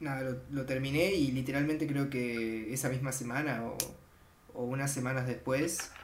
nada, 0.00 0.22
lo, 0.22 0.42
lo 0.50 0.66
terminé 0.66 1.12
y 1.14 1.32
literalmente 1.32 1.86
creo 1.86 2.10
que 2.10 2.72
esa 2.72 2.88
misma 2.88 3.12
semana 3.12 3.64
o, 3.66 3.96
o 4.54 4.64
unas 4.64 4.92
semanas 4.92 5.26
después 5.26 5.96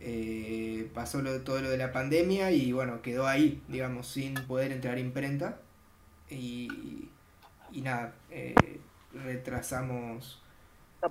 eh, 0.00 0.90
pasó 0.94 1.22
lo- 1.22 1.42
todo 1.42 1.62
lo 1.62 1.70
de 1.70 1.78
la 1.78 1.92
pandemia 1.92 2.50
y 2.52 2.72
bueno, 2.72 3.02
quedó 3.02 3.26
ahí, 3.28 3.64
digamos, 3.68 4.08
sin 4.08 4.46
poder 4.46 4.72
entrar 4.72 4.96
a 4.96 5.00
imprenta. 5.00 5.62
Y, 6.30 7.12
y 7.70 7.82
nada, 7.82 8.14
eh, 8.30 8.80
retrasamos 9.12 10.42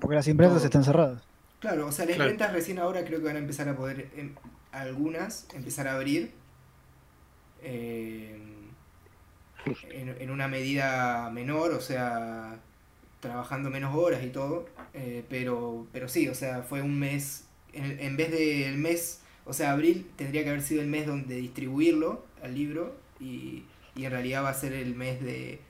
Porque 0.01 0.15
las 0.15 0.27
impresas 0.27 0.62
Todo. 0.62 0.65
están 0.65 0.83
cerradas. 0.83 1.29
Claro, 1.59 1.88
o 1.88 1.91
sea, 1.91 2.05
las 2.05 2.17
Claro. 2.17 2.33
ventas 2.33 2.53
recién 2.53 2.79
ahora 2.79 3.05
creo 3.05 3.19
que 3.19 3.25
van 3.27 3.38
a 3.38 3.39
empezar 3.39 3.69
a 3.69 3.75
poder, 3.77 4.12
em, 4.15 4.35
algunas, 4.71 5.47
empezar 5.53 5.88
a 5.88 5.95
abrir 5.95 6.33
eh, 7.62 8.38
en, 9.89 10.15
en 10.20 10.32
una 10.32 10.48
medida 10.48 11.29
menor, 11.32 11.72
o 11.72 11.82
sea, 11.82 12.60
trabajando 13.20 13.70
menos 13.70 13.96
horas 13.96 14.24
y 14.24 14.29
todo, 14.29 14.65
eh, 14.93 15.24
pero, 15.29 15.88
pero 15.91 16.08
sí, 16.10 16.27
o 16.29 16.36
sea, 16.36 16.63
fue 16.63 16.82
un 16.82 17.00
mes, 17.00 17.46
en, 17.74 18.00
en 18.00 18.17
vez 18.17 18.32
del 18.32 18.77
mes, 18.77 19.22
o 19.46 19.53
sea, 19.53 19.72
abril 19.72 20.10
tendría 20.17 20.43
que 20.43 20.50
haber 20.50 20.62
sido 20.62 20.82
el 20.82 20.88
mes 20.88 21.08
donde 21.08 21.36
distribuirlo 21.36 22.25
al 22.43 22.55
libro 22.55 22.96
y, 23.20 23.63
y 23.96 24.05
en 24.05 24.12
realidad 24.12 24.43
va 24.43 24.50
a 24.50 24.53
ser 24.53 24.74
el 24.74 24.96
mes 24.96 25.22
de, 25.22 25.62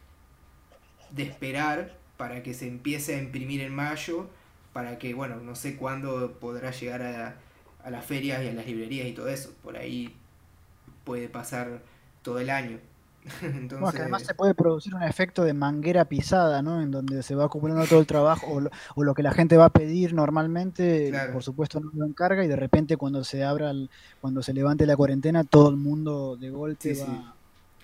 de 1.12 1.24
esperar 1.24 1.98
para 2.18 2.44
que 2.44 2.54
se 2.54 2.68
empiece 2.68 3.16
a 3.16 3.20
imprimir 3.20 3.62
en 3.62 3.74
mayo 3.74 4.30
para 4.74 4.98
que, 4.98 5.14
bueno, 5.14 5.38
no 5.38 5.56
sé 5.56 5.76
cuándo 5.76 6.40
podrá 6.40 6.72
llegar 6.72 7.02
a, 7.04 7.36
a 7.84 7.90
las 7.92 8.06
ferias 8.06 8.44
y 8.44 8.48
a 8.48 8.54
las 8.54 8.66
librerías 8.66 9.08
y 9.08 9.14
todo 9.14 9.28
eso. 9.30 9.54
Por 9.62 9.78
ahí 9.78 10.16
puede 11.04 11.30
pasar 11.30 11.82
todo 12.24 12.40
el 12.40 12.50
año. 12.50 12.80
Entonces, 13.42 13.80
Bueno, 13.80 13.92
que 13.94 14.02
además 14.02 14.24
se 14.24 14.36
puede 14.36 14.54
producir 14.56 14.96
un 14.96 15.04
efecto 15.04 15.44
de 15.44 15.54
manguera 15.54 16.06
pisada, 16.06 16.62
¿no? 16.62 16.82
En 16.82 16.92
donde 16.92 17.24
se 17.24 17.36
va 17.36 17.46
acumulando 17.46 17.88
todo 17.88 18.00
el 18.00 18.08
trabajo 18.08 18.48
o 18.48 18.60
lo, 18.62 18.70
o 18.96 19.04
lo 19.04 19.14
que 19.14 19.24
la 19.24 19.32
gente 19.34 19.58
va 19.58 19.66
a 19.66 19.70
pedir 19.70 20.14
normalmente, 20.14 21.10
Claro. 21.10 21.34
por 21.34 21.44
supuesto 21.44 21.80
no 21.80 21.92
lo 21.94 22.06
encarga 22.06 22.44
y 22.44 22.48
de 22.48 22.56
repente 22.56 22.98
cuando 22.98 23.24
se 23.24 23.44
abra, 23.44 23.72
el- 23.72 23.90
cuando 24.22 24.42
se 24.44 24.54
levante 24.54 24.86
la 24.86 24.96
cuarentena, 24.98 25.44
todo 25.44 25.70
el 25.70 25.78
mundo 25.78 26.38
de 26.38 26.50
golpe 26.50 26.94
Sí, 26.94 26.96
sí. 26.96 27.02
va... 27.02 27.36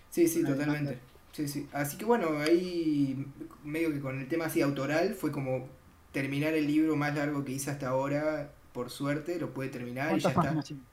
Sí, 0.10 0.28
sí, 0.28 0.40
una 0.40 0.50
totalmente. 0.52 0.90
demanda. 0.92 1.06
Sí, 1.34 1.48
sí. 1.48 1.68
Así 1.74 1.98
que 1.98 2.06
bueno, 2.06 2.40
ahí 2.40 3.26
medio 3.64 3.92
que 3.94 4.00
con 4.00 4.20
el 4.20 4.28
tema 4.28 4.46
así 4.46 4.62
autoral 4.62 5.14
fue 5.16 5.32
como 5.32 5.68
terminar 6.12 6.54
el 6.56 6.68
libro 6.68 6.96
más 6.96 7.16
largo 7.16 7.46
que 7.46 7.54
hice 7.54 7.72
hasta 7.72 7.90
ahora, 7.90 8.52
por 8.74 8.90
suerte, 8.90 9.40
lo 9.40 9.54
puede 9.54 9.70
terminar 9.70 10.18
y 10.18 10.22
ya 10.22 10.32
¿Cuántas 10.32 10.32
está. 10.32 10.42
páginas 10.42 10.66
tiene? 10.66 10.84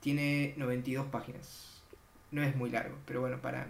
Tiene 0.00 0.54
92 0.56 1.06
páginas. 1.06 1.75
No 2.30 2.42
es 2.42 2.54
muy 2.56 2.70
largo, 2.70 2.96
pero 3.06 3.20
bueno, 3.20 3.38
para... 3.40 3.66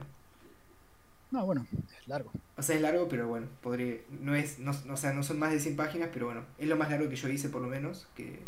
No, 1.31 1.45
bueno, 1.45 1.67
es 1.99 2.09
largo. 2.09 2.31
O 2.57 2.63
sea, 2.63 2.77
es 2.77 2.83
largo, 2.83 3.09
pero 3.09 3.29
bueno, 3.29 3.49
podría... 3.63 3.97
No 4.21 4.35
es, 4.35 4.59
no, 4.59 4.73
no- 4.85 4.95
o 4.95 4.97
sea, 4.97 5.13
no 5.13 5.23
son 5.23 5.39
más 5.39 5.53
de 5.53 5.61
100 5.61 5.77
páginas, 5.77 6.09
pero 6.13 6.27
bueno, 6.27 6.43
es 6.59 6.69
lo 6.69 6.77
más 6.77 6.91
largo 6.91 7.09
que 7.09 7.17
yo 7.17 7.29
hice 7.29 7.49
por 7.49 7.63
lo 7.63 7.69
menos. 7.69 8.07
Que... 8.17 8.41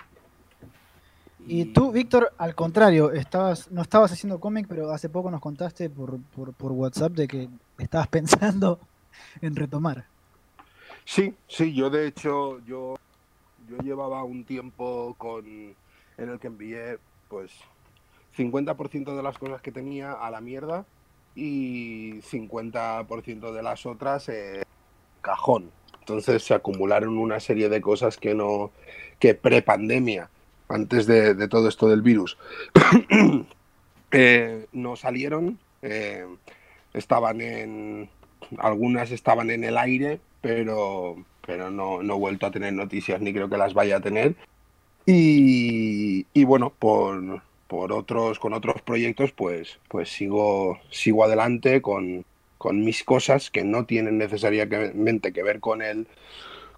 Y 1.46 1.66
tú, 1.66 1.92
Víctor, 1.92 2.32
al 2.38 2.54
contrario, 2.54 3.10
estabas, 3.12 3.70
no 3.70 3.82
estabas 3.82 4.12
haciendo 4.12 4.40
cómic, 4.40 4.66
pero 4.68 4.90
hace 4.90 5.08
poco 5.08 5.30
nos 5.30 5.40
contaste 5.40 5.88
por, 5.90 6.18
por, 6.34 6.52
por 6.52 6.72
WhatsApp 6.72 7.12
de 7.12 7.28
que 7.28 7.48
estabas 7.78 8.08
pensando 8.08 8.80
en 9.40 9.56
retomar. 9.56 10.04
Sí, 11.04 11.34
sí, 11.46 11.74
yo 11.74 11.90
de 11.90 12.06
hecho, 12.06 12.58
yo, 12.66 12.96
yo 13.68 13.78
llevaba 13.78 14.24
un 14.24 14.44
tiempo 14.44 15.14
con, 15.18 15.44
en 15.46 16.28
el 16.28 16.38
que 16.38 16.46
envié 16.48 16.98
pues 17.28 17.50
50% 18.38 19.16
de 19.16 19.22
las 19.22 19.38
cosas 19.38 19.60
que 19.60 19.72
tenía 19.72 20.12
a 20.12 20.30
la 20.30 20.40
mierda 20.40 20.84
y 21.34 22.20
50% 22.20 23.52
de 23.52 23.62
las 23.62 23.86
otras 23.86 24.28
eh, 24.28 24.62
cajón. 25.20 25.70
Entonces 26.00 26.42
se 26.42 26.54
acumularon 26.54 27.18
una 27.18 27.40
serie 27.40 27.68
de 27.68 27.80
cosas 27.80 28.16
que 28.16 28.34
no, 28.34 28.70
que 29.18 29.34
pre-pandemia, 29.34 30.30
antes 30.68 31.06
de, 31.06 31.48
todo 31.48 31.68
esto 31.68 31.88
del 31.88 32.02
virus, 32.02 32.38
eh, 34.12 34.66
no 34.72 34.96
salieron. 34.96 35.58
eh, 35.82 36.26
estaban 36.94 37.40
en, 37.40 38.08
algunas 38.58 39.10
estaban 39.10 39.50
en 39.50 39.64
el 39.64 39.76
aire, 39.76 40.20
pero, 40.40 41.16
pero 41.46 41.70
no, 41.70 42.02
no 42.02 42.14
he 42.14 42.18
vuelto 42.18 42.46
a 42.46 42.50
tener 42.50 42.72
noticias 42.72 43.20
ni 43.20 43.32
creo 43.32 43.48
que 43.48 43.58
las 43.58 43.74
vaya 43.74 43.96
a 43.96 44.00
tener. 44.00 44.34
Y, 45.06 46.26
y 46.32 46.44
bueno, 46.44 46.72
por, 46.78 47.42
por 47.68 47.92
otros, 47.92 48.38
con 48.38 48.54
otros 48.54 48.82
proyectos, 48.82 49.32
pues, 49.32 49.78
pues 49.88 50.08
sigo, 50.08 50.80
sigo 50.90 51.24
adelante 51.24 51.82
con, 51.82 52.24
con 52.56 52.84
mis 52.84 53.04
cosas 53.04 53.50
que 53.50 53.62
no 53.62 53.84
tienen 53.84 54.18
necesariamente 54.18 55.32
que 55.32 55.42
ver 55.42 55.60
con 55.60 55.82
el, 55.82 56.08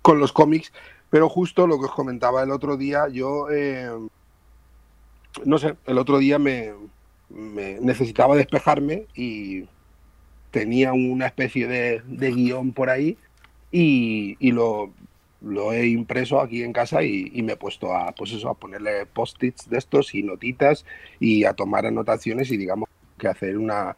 con 0.03 0.19
los 0.19 0.33
cómics. 0.33 0.73
Pero 1.09 1.29
justo 1.29 1.67
lo 1.67 1.79
que 1.79 1.87
os 1.87 1.93
comentaba 1.93 2.43
el 2.43 2.51
otro 2.51 2.77
día, 2.77 3.09
yo 3.09 3.49
eh, 3.51 3.91
no 5.45 5.59
sé, 5.59 5.77
el 5.87 5.99
otro 5.99 6.19
día 6.19 6.39
me, 6.39 6.73
me 7.29 7.79
necesitaba 7.81 8.37
despejarme 8.37 9.07
y 9.15 9.65
tenía 10.51 10.93
una 10.93 11.27
especie 11.27 11.67
de, 11.67 12.03
de 12.07 12.31
guion 12.33 12.73
por 12.73 12.91
ahí 12.91 13.17
y, 13.71 14.37
y 14.41 14.53
lo, 14.53 14.93
lo 15.43 15.73
he 15.73 15.87
impreso 15.87 16.41
aquí 16.41 16.63
en 16.63 16.73
casa 16.73 17.03
y, 17.03 17.31
y 17.33 17.43
me 17.43 17.55
he 17.55 17.57
puesto 17.57 17.95
a, 17.95 18.13
pues 18.13 18.33
eso, 18.33 18.49
a 18.49 18.55
ponerle 18.55 19.07
post-its 19.07 19.69
de 19.69 19.79
estos 19.79 20.15
y 20.15 20.23
notitas 20.23 20.85
y 21.19 21.45
a 21.45 21.55
tomar 21.55 21.87
anotaciones 21.87 22.51
y 22.51 22.57
digamos 22.57 22.89
que 23.19 23.29
hacer 23.29 23.57
una, 23.57 23.97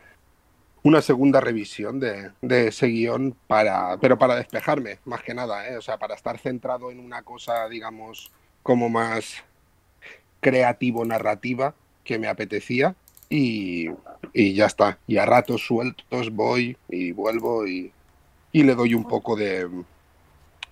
una 0.82 1.00
segunda 1.02 1.40
revisión 1.40 2.00
de, 2.00 2.30
de 2.40 2.68
ese 2.68 2.86
guion 2.86 3.36
para, 3.46 3.96
pero 3.98 4.18
para 4.18 4.36
despejarme, 4.36 4.98
más 5.04 5.22
que 5.22 5.34
nada, 5.34 5.68
¿eh? 5.68 5.76
o 5.76 5.82
sea, 5.82 5.98
para 5.98 6.14
estar 6.14 6.38
centrado 6.38 6.90
en 6.90 7.00
una 7.00 7.22
cosa, 7.22 7.68
digamos, 7.68 8.30
como 8.62 8.88
más 8.88 9.44
creativo-narrativa 10.40 11.74
que 12.04 12.18
me 12.18 12.28
apetecía 12.28 12.94
y, 13.28 13.90
y, 14.32 14.54
ya 14.54 14.66
está. 14.66 14.98
Y 15.06 15.16
a 15.16 15.24
ratos 15.24 15.64
sueltos 15.64 16.30
voy 16.30 16.76
y 16.88 17.12
vuelvo 17.12 17.66
y, 17.66 17.92
y 18.50 18.64
le 18.64 18.74
doy 18.74 18.94
un 18.94 19.04
poco 19.04 19.36
de, 19.36 19.68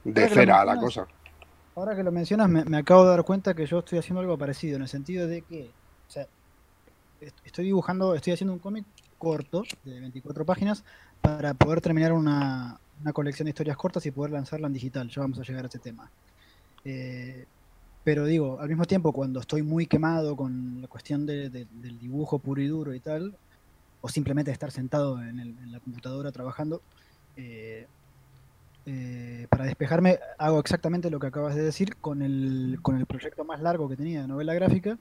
de 0.04 0.28
cera 0.28 0.61
a 0.61 0.64
la 0.64 0.76
cosa. 0.76 1.07
Ahora 1.76 1.95
que 1.95 2.02
lo 2.02 2.12
mencionas, 2.12 2.49
me, 2.49 2.64
me, 2.64 2.78
acabo 2.78 3.04
de 3.04 3.11
dar 3.11 3.25
cuenta 3.25 3.54
que 3.54 3.66
yo 3.66 3.78
estoy 3.78 3.99
haciendo 3.99 4.21
algo 4.21 4.37
parecido, 4.37 4.76
en 4.76 4.83
el 4.83 4.88
sentido 4.88 5.26
de 5.26 5.42
que, 5.42 5.71
o 6.09 6.11
sea, 6.11 6.26
estoy 7.45 7.66
dibujando, 7.66 8.14
estoy 8.14 8.33
haciendo 8.33 8.52
un 8.52 8.59
cómic 8.59 8.85
corto 9.19 9.64
de 9.85 10.00
24 10.00 10.45
páginas 10.45 10.83
para 11.21 11.54
poder 11.54 11.80
terminar 11.80 12.12
una, 12.12 12.80
una, 13.02 13.12
colección 13.12 13.45
de 13.45 13.50
historias 13.50 13.76
cortas 13.76 14.04
y 14.07 14.11
poder 14.11 14.33
lanzarla 14.33 14.66
en 14.66 14.73
digital. 14.73 15.09
Ya 15.09 15.21
vamos 15.21 15.38
a 15.38 15.42
llegar 15.42 15.64
a 15.64 15.69
ese 15.69 15.78
tema. 15.78 16.11
Eh, 16.85 17.45
pero 18.02 18.25
digo, 18.25 18.59
al 18.59 18.69
mismo 18.69 18.87
tiempo, 18.87 19.12
cuando 19.12 19.40
estoy 19.40 19.62
muy 19.62 19.87
quemado 19.87 20.35
con 20.37 20.80
la 20.80 20.88
cuestión 20.88 21.26
de, 21.26 21.50
de, 21.50 21.66
del 21.71 21.99
dibujo 21.99 22.38
puro 22.38 22.62
y 22.62 22.66
duro 22.66 22.95
y 22.95 23.00
tal, 23.00 23.37
o 24.00 24.09
simplemente 24.09 24.50
estar 24.50 24.71
sentado 24.71 25.23
en, 25.23 25.38
el, 25.38 25.49
en 25.49 25.73
la 25.73 25.80
computadora 25.80 26.33
trabajando, 26.33 26.80
eh, 27.37 27.87
eh, 28.87 29.47
para 29.51 29.65
despejarme 29.65 30.19
hago 30.39 30.59
exactamente 30.59 31.11
lo 31.11 31.21
que 31.21 31.27
acabas 31.27 31.55
de 31.55 31.63
decir 31.63 31.97
con 31.97 32.23
el, 32.23 32.79
con 32.83 32.97
el 32.97 33.07
proyecto 33.07 33.45
más 33.45 33.61
largo 33.61 33.89
que 33.89 33.97
tenía 33.97 34.23
de 34.23 34.29
novela 34.29 34.55
gráfica, 34.55 34.99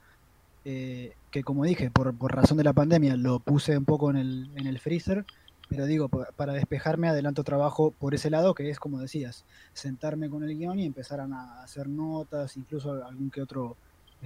eh, 0.66 1.14
que 1.32 1.44
como 1.44 1.64
dije, 1.64 1.90
por, 1.90 2.14
por, 2.16 2.36
razón 2.36 2.58
de 2.58 2.64
la 2.64 2.74
pandemia 2.74 3.16
lo 3.16 3.40
puse 3.40 3.78
un 3.78 3.86
poco 3.86 4.10
en 4.10 4.18
el, 4.18 4.50
en 4.56 4.68
el 4.68 4.80
freezer, 4.80 5.26
pero 5.70 5.86
digo, 5.86 6.10
para 6.10 6.54
despejarme 6.54 7.08
adelanto 7.08 7.44
trabajo 7.44 7.92
por 7.92 8.16
ese 8.16 8.30
lado, 8.30 8.54
que 8.54 8.70
es 8.70 8.80
como 8.80 9.00
decías, 9.00 9.46
sentarme 9.74 10.30
con 10.30 10.44
el 10.44 10.58
guion 10.58 10.80
y 10.80 10.86
empezar 10.86 11.22
a 11.22 11.64
hacer 11.64 11.88
notas, 11.88 12.58
incluso 12.58 13.06
algún 13.06 13.30
que 13.30 13.42
otro 13.42 13.78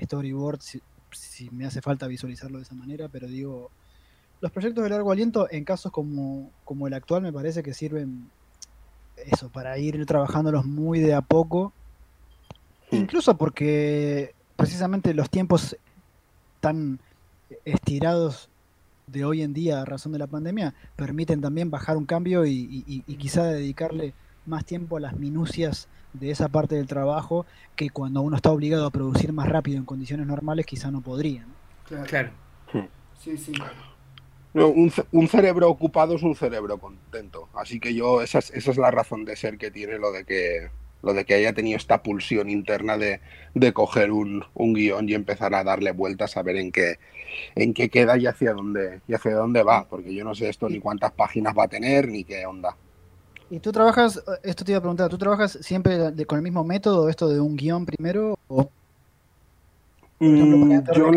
storyboard, 0.02 0.62
si, 0.62 0.82
si 1.12 1.50
me 1.52 1.66
hace 1.66 1.82
falta 1.82 2.08
visualizarlo 2.08 2.58
de 2.58 2.64
esa 2.64 2.76
manera, 2.76 3.10
pero 3.10 3.28
digo, 3.28 3.70
los 4.42 4.52
proyectos 4.52 4.84
de 4.84 4.90
largo 4.90 5.12
aliento 5.12 5.48
en 5.52 5.64
casos 5.64 5.92
como, 5.92 6.50
como 6.66 6.88
el 6.88 6.94
actual 6.94 7.22
me 7.22 7.32
parece 7.32 7.62
que 7.62 7.74
sirven 7.74 8.30
eso, 9.32 9.50
para 9.50 9.78
ir 9.78 10.06
trabajándolos 10.06 10.66
muy 10.66 11.00
de 11.00 11.14
a 11.14 11.22
poco. 11.22 11.74
Incluso 12.92 13.36
porque 13.38 14.36
precisamente 14.56 15.14
los 15.14 15.30
tiempos 15.30 15.76
tan 16.60 17.00
estirados 17.66 18.50
de 19.08 19.26
hoy 19.26 19.42
en 19.42 19.54
día 19.54 19.82
a 19.82 19.86
razón 19.86 20.12
de 20.12 20.20
la 20.20 20.28
pandemia 20.28 20.74
permiten 20.96 21.42
también 21.42 21.70
bajar 21.70 21.98
un 21.98 22.06
cambio 22.06 22.46
y, 22.46 22.84
y, 22.88 23.04
y, 23.06 23.16
quizá 23.16 23.44
dedicarle 23.44 24.14
más 24.46 24.64
tiempo 24.66 24.98
a 24.98 25.00
las 25.00 25.18
minucias 25.18 25.88
de 26.14 26.32
esa 26.32 26.48
parte 26.48 26.76
del 26.76 26.88
trabajo 26.88 27.46
que 27.76 27.90
cuando 27.90 28.22
uno 28.22 28.36
está 28.36 28.52
obligado 28.52 28.86
a 28.86 28.92
producir 28.92 29.34
más 29.34 29.50
rápido 29.50 29.78
en 29.78 29.86
condiciones 29.86 30.28
normales 30.28 30.66
quizá 30.66 30.92
no 30.92 31.02
podría. 31.02 31.42
¿no? 31.42 31.54
Claro. 31.88 32.06
claro. 32.06 32.30
Sí, 33.20 33.38
sí. 33.38 33.54
No, 34.54 34.68
un, 34.68 34.92
un, 35.12 35.28
cerebro 35.28 35.68
ocupado 35.70 36.16
es 36.16 36.22
un 36.22 36.36
cerebro 36.36 36.78
contento. 36.78 37.50
Así 37.56 37.80
que 37.80 37.96
yo, 37.96 38.22
esa 38.22 38.40
es, 38.40 38.52
esa 38.52 38.72
es 38.72 38.78
la 38.78 38.92
razón 38.92 39.26
de 39.26 39.36
ser 39.36 39.58
que 39.58 39.72
tiene 39.72 39.98
lo 39.98 40.12
de 40.12 40.26
que, 40.26 40.70
lo 41.02 41.14
de 41.14 41.26
que 41.26 41.34
haya 41.34 41.54
tenido 41.54 41.78
esta 41.78 42.04
pulsión 42.04 42.52
interna 42.52 42.98
de, 42.98 43.20
de 43.56 43.74
coger 43.74 44.12
un, 44.12 44.44
un, 44.54 44.74
guion 44.74 45.10
y 45.10 45.16
empezar 45.16 45.56
a 45.56 45.64
darle 45.64 45.92
vueltas 45.92 46.38
a 46.38 46.44
ver 46.44 46.58
en 46.58 46.72
qué, 46.72 47.00
en 47.56 47.74
qué 47.74 47.90
queda 47.90 48.16
y 48.18 48.28
hacia 48.28 48.54
dónde, 48.54 49.02
y 49.08 49.16
hacia 49.16 49.34
dónde 49.34 49.64
va. 49.64 49.86
Porque 49.86 50.14
yo 50.14 50.24
no 50.24 50.36
sé 50.36 50.50
esto 50.50 50.70
ni 50.70 50.80
cuántas 50.80 51.12
páginas 51.14 51.56
va 51.58 51.64
a 51.64 51.68
tener 51.68 52.08
ni 52.08 52.24
qué 52.24 52.46
onda. 52.46 52.78
¿Y 53.50 53.60
tú 53.60 53.72
trabajas, 53.72 54.24
esto 54.44 54.64
te 54.64 54.72
iba 54.72 54.78
a 54.78 54.82
preguntar, 54.82 55.10
¿tú 55.10 55.18
trabajas 55.18 55.58
siempre 55.62 56.12
de, 56.12 56.26
con 56.26 56.38
el 56.38 56.44
mismo 56.44 56.64
método, 56.64 57.10
esto 57.10 57.28
de 57.28 57.40
un 57.40 57.56
guion 57.56 57.86
primero? 57.86 58.38
O, 58.48 58.70
por 60.18 60.28
ejemplo, 60.28 60.84
para 60.86 60.98
yo... 60.98 61.12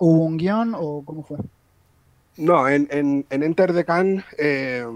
¿Hubo 0.00 0.24
un 0.24 0.36
guion 0.36 0.74
o 0.76 1.02
cómo 1.04 1.22
fue? 1.22 1.38
No, 2.36 2.66
en, 2.68 2.88
en, 2.90 3.26
en 3.28 3.42
Enter 3.42 3.72
eh, 4.38 4.86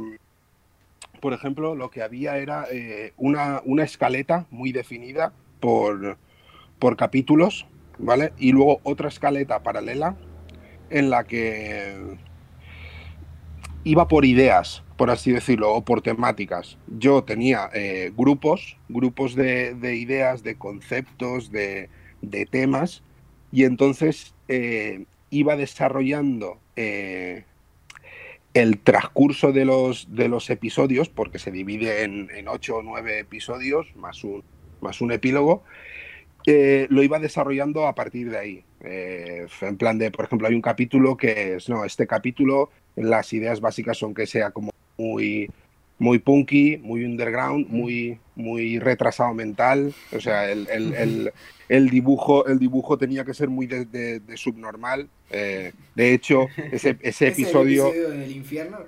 por 1.20 1.32
ejemplo, 1.32 1.74
lo 1.74 1.90
que 1.90 2.02
había 2.02 2.38
era 2.38 2.66
eh, 2.70 3.12
una, 3.16 3.60
una, 3.64 3.84
escaleta 3.84 4.46
muy 4.50 4.72
definida 4.72 5.32
por, 5.60 6.16
por, 6.78 6.96
capítulos, 6.96 7.66
¿vale? 7.98 8.32
Y 8.38 8.52
luego 8.52 8.80
otra 8.84 9.08
escaleta 9.08 9.62
paralela 9.62 10.16
en 10.88 11.10
la 11.10 11.24
que 11.24 12.16
iba 13.84 14.08
por 14.08 14.24
ideas, 14.24 14.82
por 14.96 15.10
así 15.10 15.30
decirlo, 15.30 15.74
o 15.74 15.84
por 15.84 16.00
temáticas. 16.00 16.78
Yo 16.86 17.22
tenía 17.22 17.68
eh, 17.74 18.12
grupos, 18.16 18.78
grupos 18.88 19.34
de, 19.34 19.74
de, 19.74 19.96
ideas, 19.96 20.42
de 20.42 20.56
conceptos, 20.56 21.50
de, 21.50 21.90
de 22.22 22.46
temas, 22.46 23.02
y 23.52 23.64
entonces 23.64 24.34
iba 25.30 25.56
desarrollando 25.56 26.58
eh, 26.76 27.44
el 28.54 28.78
transcurso 28.78 29.52
de 29.52 29.64
los, 29.64 30.14
de 30.14 30.28
los 30.28 30.48
episodios, 30.50 31.08
porque 31.08 31.38
se 31.38 31.50
divide 31.50 32.04
en, 32.04 32.30
en 32.34 32.48
ocho 32.48 32.76
o 32.76 32.82
nueve 32.82 33.18
episodios, 33.18 33.94
más 33.96 34.24
un, 34.24 34.42
más 34.80 35.00
un 35.00 35.12
epílogo, 35.12 35.62
eh, 36.46 36.86
lo 36.90 37.02
iba 37.02 37.18
desarrollando 37.18 37.86
a 37.86 37.94
partir 37.94 38.30
de 38.30 38.38
ahí. 38.38 38.64
Eh, 38.80 39.46
en 39.62 39.76
plan 39.76 39.98
de, 39.98 40.10
por 40.10 40.24
ejemplo, 40.26 40.46
hay 40.46 40.54
un 40.54 40.62
capítulo 40.62 41.16
que 41.16 41.56
es, 41.56 41.68
no, 41.68 41.84
este 41.84 42.06
capítulo, 42.06 42.70
las 42.94 43.32
ideas 43.32 43.60
básicas 43.60 43.98
son 43.98 44.14
que 44.14 44.26
sea 44.26 44.52
como 44.52 44.72
muy, 44.96 45.50
muy 45.98 46.18
punky, 46.18 46.78
muy 46.78 47.04
underground, 47.04 47.68
muy, 47.68 48.18
muy 48.34 48.78
retrasado 48.78 49.32
mental. 49.34 49.94
O 50.14 50.20
sea, 50.20 50.50
el, 50.50 50.68
el, 50.70 50.94
el, 50.94 51.32
el 51.68 51.90
dibujo, 51.90 52.46
el 52.46 52.58
dibujo 52.58 52.98
tenía 52.98 53.24
que 53.24 53.34
ser 53.34 53.48
muy 53.48 53.66
de, 53.66 53.84
de, 53.86 54.20
de 54.20 54.36
subnormal. 54.36 55.08
Eh, 55.30 55.72
de 55.94 56.12
hecho, 56.12 56.46
ese, 56.70 56.98
ese 57.02 57.28
episodio. 57.28 57.88
¿Es 57.88 57.94
el 57.94 58.02
episodio 58.02 58.18
del 58.20 58.36
infierno? 58.36 58.78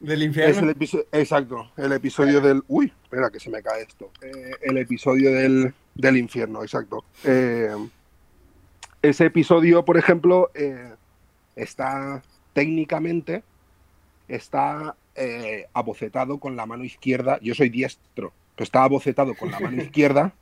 ¿Del 0.00 0.22
infierno? 0.22 0.52
Es 0.52 0.58
el 0.58 0.68
episodio, 0.70 1.06
exacto, 1.12 1.70
el 1.76 1.92
episodio 1.92 2.40
del. 2.40 2.62
Uy, 2.68 2.92
espera 3.02 3.30
que 3.30 3.40
se 3.40 3.50
me 3.50 3.62
cae 3.62 3.82
esto. 3.82 4.10
Eh, 4.20 4.52
el 4.62 4.76
episodio 4.78 5.32
del, 5.32 5.72
del 5.94 6.16
infierno, 6.16 6.62
exacto. 6.62 7.04
Eh, 7.24 7.74
ese 9.00 9.26
episodio, 9.26 9.84
por 9.84 9.96
ejemplo, 9.96 10.50
eh, 10.54 10.92
está 11.54 12.22
técnicamente 12.52 13.42
está 14.28 14.96
eh, 15.16 15.66
abocetado 15.72 16.38
con 16.38 16.56
la 16.56 16.66
mano 16.66 16.84
izquierda. 16.84 17.38
Yo 17.42 17.54
soy 17.54 17.68
diestro, 17.68 18.32
pero 18.54 18.64
está 18.64 18.84
abocetado 18.84 19.34
con 19.34 19.50
la 19.50 19.60
mano 19.60 19.82
izquierda 19.82 20.32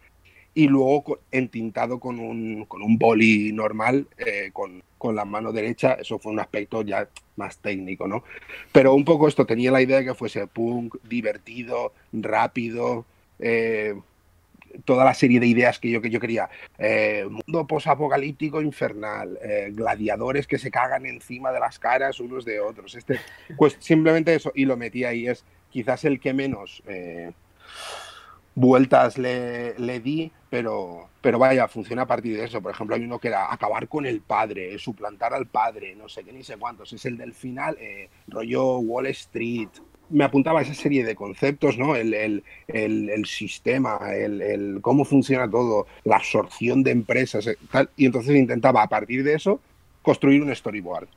y 0.55 0.69
luego 0.69 1.19
entintado 1.33 1.99
con 1.99 2.21
un, 2.21 2.65
con 2.67 2.83
un 2.83 2.97
boli 2.97 3.53
normal 3.53 4.07
eh, 4.19 4.51
con, 4.53 4.83
con, 4.99 5.17
la 5.17 5.25
mano 5.25 5.53
derecha. 5.53 5.95
Eso 5.95 6.19
fue 6.19 6.33
un 6.33 6.41
aspecto 6.41 6.83
ya 6.83 7.09
más 7.37 7.59
técnico, 7.59 8.07
¿no? 8.07 8.23
Pero 8.73 8.95
un 8.95 9.05
poco 9.05 9.27
esto 9.27 9.45
tenía 9.47 9.73
la 9.73 9.83
idea 9.83 9.99
de 9.99 10.05
que 10.05 10.15
fuese 10.15 10.47
punk, 10.47 10.97
divertido, 11.03 11.93
rápido. 12.13 13.05
Eh, 13.41 13.95
toda 14.85 15.05
la 15.05 15.15
serie 15.15 15.41
de 15.41 15.47
ideas 15.47 15.79
que 15.79 15.91
yo, 15.91 16.01
que 16.01 16.11
yo 16.11 16.21
quería. 16.21 16.49
Eh, 16.79 17.27
mundo 17.29 17.67
posapocalíptico 17.67 18.61
infernal, 18.63 19.39
eh, 19.43 19.71
gladiadores 19.73 20.47
que 20.47 20.59
se 20.59 20.71
cagan 20.71 21.07
encima 21.07 21.53
de 21.53 21.61
las 21.61 21.79
caras 21.79 22.21
unos 22.21 22.45
de 22.45 22.61
otros. 22.61 22.95
Este, 22.95 23.21
pues 23.57 23.77
simplemente 23.81 24.35
eso, 24.35 24.53
y 24.55 24.65
lo 24.65 24.77
metí 24.77 25.05
ahí. 25.05 25.29
Es 25.29 25.45
quizás 25.71 26.05
el 26.05 26.21
que 26.21 26.33
menos 26.33 26.83
eh, 26.87 27.33
vueltas 28.55 29.19
le, 29.19 29.79
le, 29.79 30.01
di, 30.01 30.31
pero, 30.51 31.09
pero 31.21 31.39
vaya, 31.39 31.69
funciona 31.69 32.03
a 32.03 32.07
partir 32.07 32.37
de 32.37 32.45
eso. 32.45 32.63
Por 32.63 32.73
ejemplo, 32.73 32.97
hay 32.97 33.05
uno 33.05 33.19
que 33.19 33.29
era 33.29 33.53
acabar 33.53 33.89
con 33.89 34.07
el 34.07 34.21
padre, 34.21 34.79
suplantar 34.79 35.35
al 35.35 35.47
padre, 35.47 35.95
no 35.95 36.09
sé 36.09 36.25
qué 36.25 36.33
ni 36.33 36.43
sé 36.43 36.57
cuántos. 36.57 36.93
Es 36.93 37.05
el 37.05 37.17
del 37.17 37.35
final, 37.35 37.77
eh, 37.81 38.09
rollo 38.29 38.79
Wall 38.79 39.07
Street, 39.07 39.71
me 40.11 40.25
apuntaba 40.25 40.61
a 40.61 40.63
esa 40.63 40.75
serie 40.75 41.05
de 41.05 41.15
conceptos, 41.15 41.79
¿no? 41.79 41.97
El, 41.97 42.15
el, 42.15 42.45
el, 42.69 43.11
el 43.11 43.27
sistema, 43.27 43.99
el, 44.15 44.79
cómo 44.81 45.05
funciona 45.05 45.51
todo, 45.51 45.87
la 46.05 46.17
absorción 46.17 46.83
de 46.83 46.91
empresas, 46.91 47.47
eh, 47.47 47.57
tal, 47.71 47.91
y 47.97 48.07
entonces 48.07 48.37
intentaba 48.37 48.83
a 48.83 48.89
partir 48.89 49.25
de 49.25 49.35
eso 49.35 49.61
construir 50.03 50.43
un 50.43 50.55
storyboard. 50.55 51.09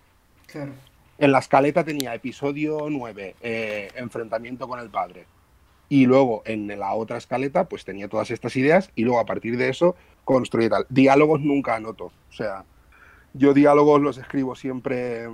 Claro. 0.48 0.72
En 1.18 1.32
la 1.32 1.40
escaleta 1.40 1.84
tenía 1.84 2.14
episodio 2.14 2.88
9, 2.90 3.36
eh, 3.42 3.90
enfrentamiento 3.96 4.68
con 4.68 4.80
el 4.80 4.90
padre. 4.90 5.26
Y 5.90 6.06
luego 6.06 6.44
en 6.46 6.68
la 6.68 6.94
otra 6.94 7.18
escaleta, 7.18 7.66
pues 7.66 7.86
tenía 7.86 8.08
todas 8.08 8.30
estas 8.30 8.56
ideas 8.56 8.92
y 8.96 9.04
luego 9.04 9.20
a 9.20 9.26
partir 9.26 9.58
de 9.58 9.70
eso 9.70 9.96
construir 10.26 10.70
tal. 10.70 10.86
Diálogos 10.90 11.42
nunca 11.42 11.76
anoto. 11.76 12.06
O 12.06 12.34
sea, 12.34 12.66
yo 13.34 13.54
diálogos 13.54 14.02
los 14.02 14.18
escribo 14.18 14.56
siempre 14.56 15.28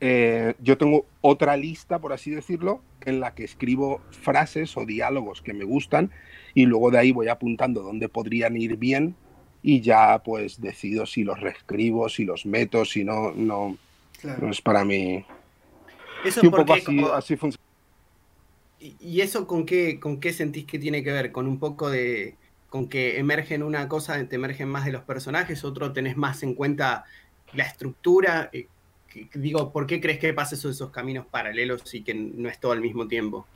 eh, 0.00 0.54
yo 0.60 0.76
tengo 0.76 1.06
otra 1.20 1.56
lista, 1.56 1.98
por 1.98 2.12
así 2.12 2.30
decirlo, 2.30 2.82
en 3.04 3.20
la 3.20 3.34
que 3.34 3.44
escribo 3.44 4.00
frases 4.10 4.76
o 4.76 4.84
diálogos 4.84 5.40
que 5.40 5.54
me 5.54 5.64
gustan 5.64 6.10
y 6.54 6.66
luego 6.66 6.90
de 6.90 6.98
ahí 6.98 7.12
voy 7.12 7.28
apuntando 7.28 7.82
dónde 7.82 8.08
podrían 8.08 8.56
ir 8.56 8.76
bien 8.76 9.14
y 9.62 9.80
ya 9.80 10.22
pues 10.22 10.60
decido 10.60 11.06
si 11.06 11.24
los 11.24 11.40
reescribo, 11.40 12.08
si 12.08 12.24
los 12.24 12.46
meto, 12.46 12.84
si 12.84 13.04
no, 13.04 13.32
no, 13.32 13.76
claro. 14.20 14.46
no 14.46 14.50
es 14.50 14.60
para 14.60 14.84
mí. 14.84 15.24
Eso 16.24 16.40
sí, 16.40 16.46
un 16.46 16.52
poco 16.52 16.74
así, 16.74 16.84
como... 16.84 17.08
así 17.08 17.36
funciona. 17.36 17.64
¿Y 18.78 19.20
eso 19.22 19.46
con 19.46 19.64
qué, 19.64 19.98
con 19.98 20.20
qué 20.20 20.32
sentís 20.32 20.66
que 20.66 20.78
tiene 20.78 21.02
que 21.02 21.12
ver? 21.12 21.32
¿Con 21.32 21.46
un 21.46 21.58
poco 21.58 21.88
de, 21.88 22.36
con 22.68 22.88
que 22.88 23.18
emergen 23.18 23.62
una 23.62 23.88
cosa, 23.88 24.22
te 24.28 24.36
emergen 24.36 24.68
más 24.68 24.84
de 24.84 24.92
los 24.92 25.02
personajes, 25.02 25.64
otro 25.64 25.92
tenés 25.92 26.16
más 26.16 26.42
en 26.42 26.54
cuenta 26.54 27.04
la 27.54 27.64
estructura. 27.64 28.50
Digo, 29.34 29.72
¿por 29.72 29.86
qué 29.86 30.00
crees 30.00 30.18
que 30.18 30.32
pasa 30.32 30.54
eso, 30.54 30.68
esos 30.70 30.90
caminos 30.90 31.26
paralelos 31.26 31.94
y 31.94 32.02
que 32.02 32.14
no 32.14 32.48
es 32.48 32.58
todo 32.60 32.72
al 32.72 32.80
mismo 32.80 33.08
tiempo? 33.08 33.46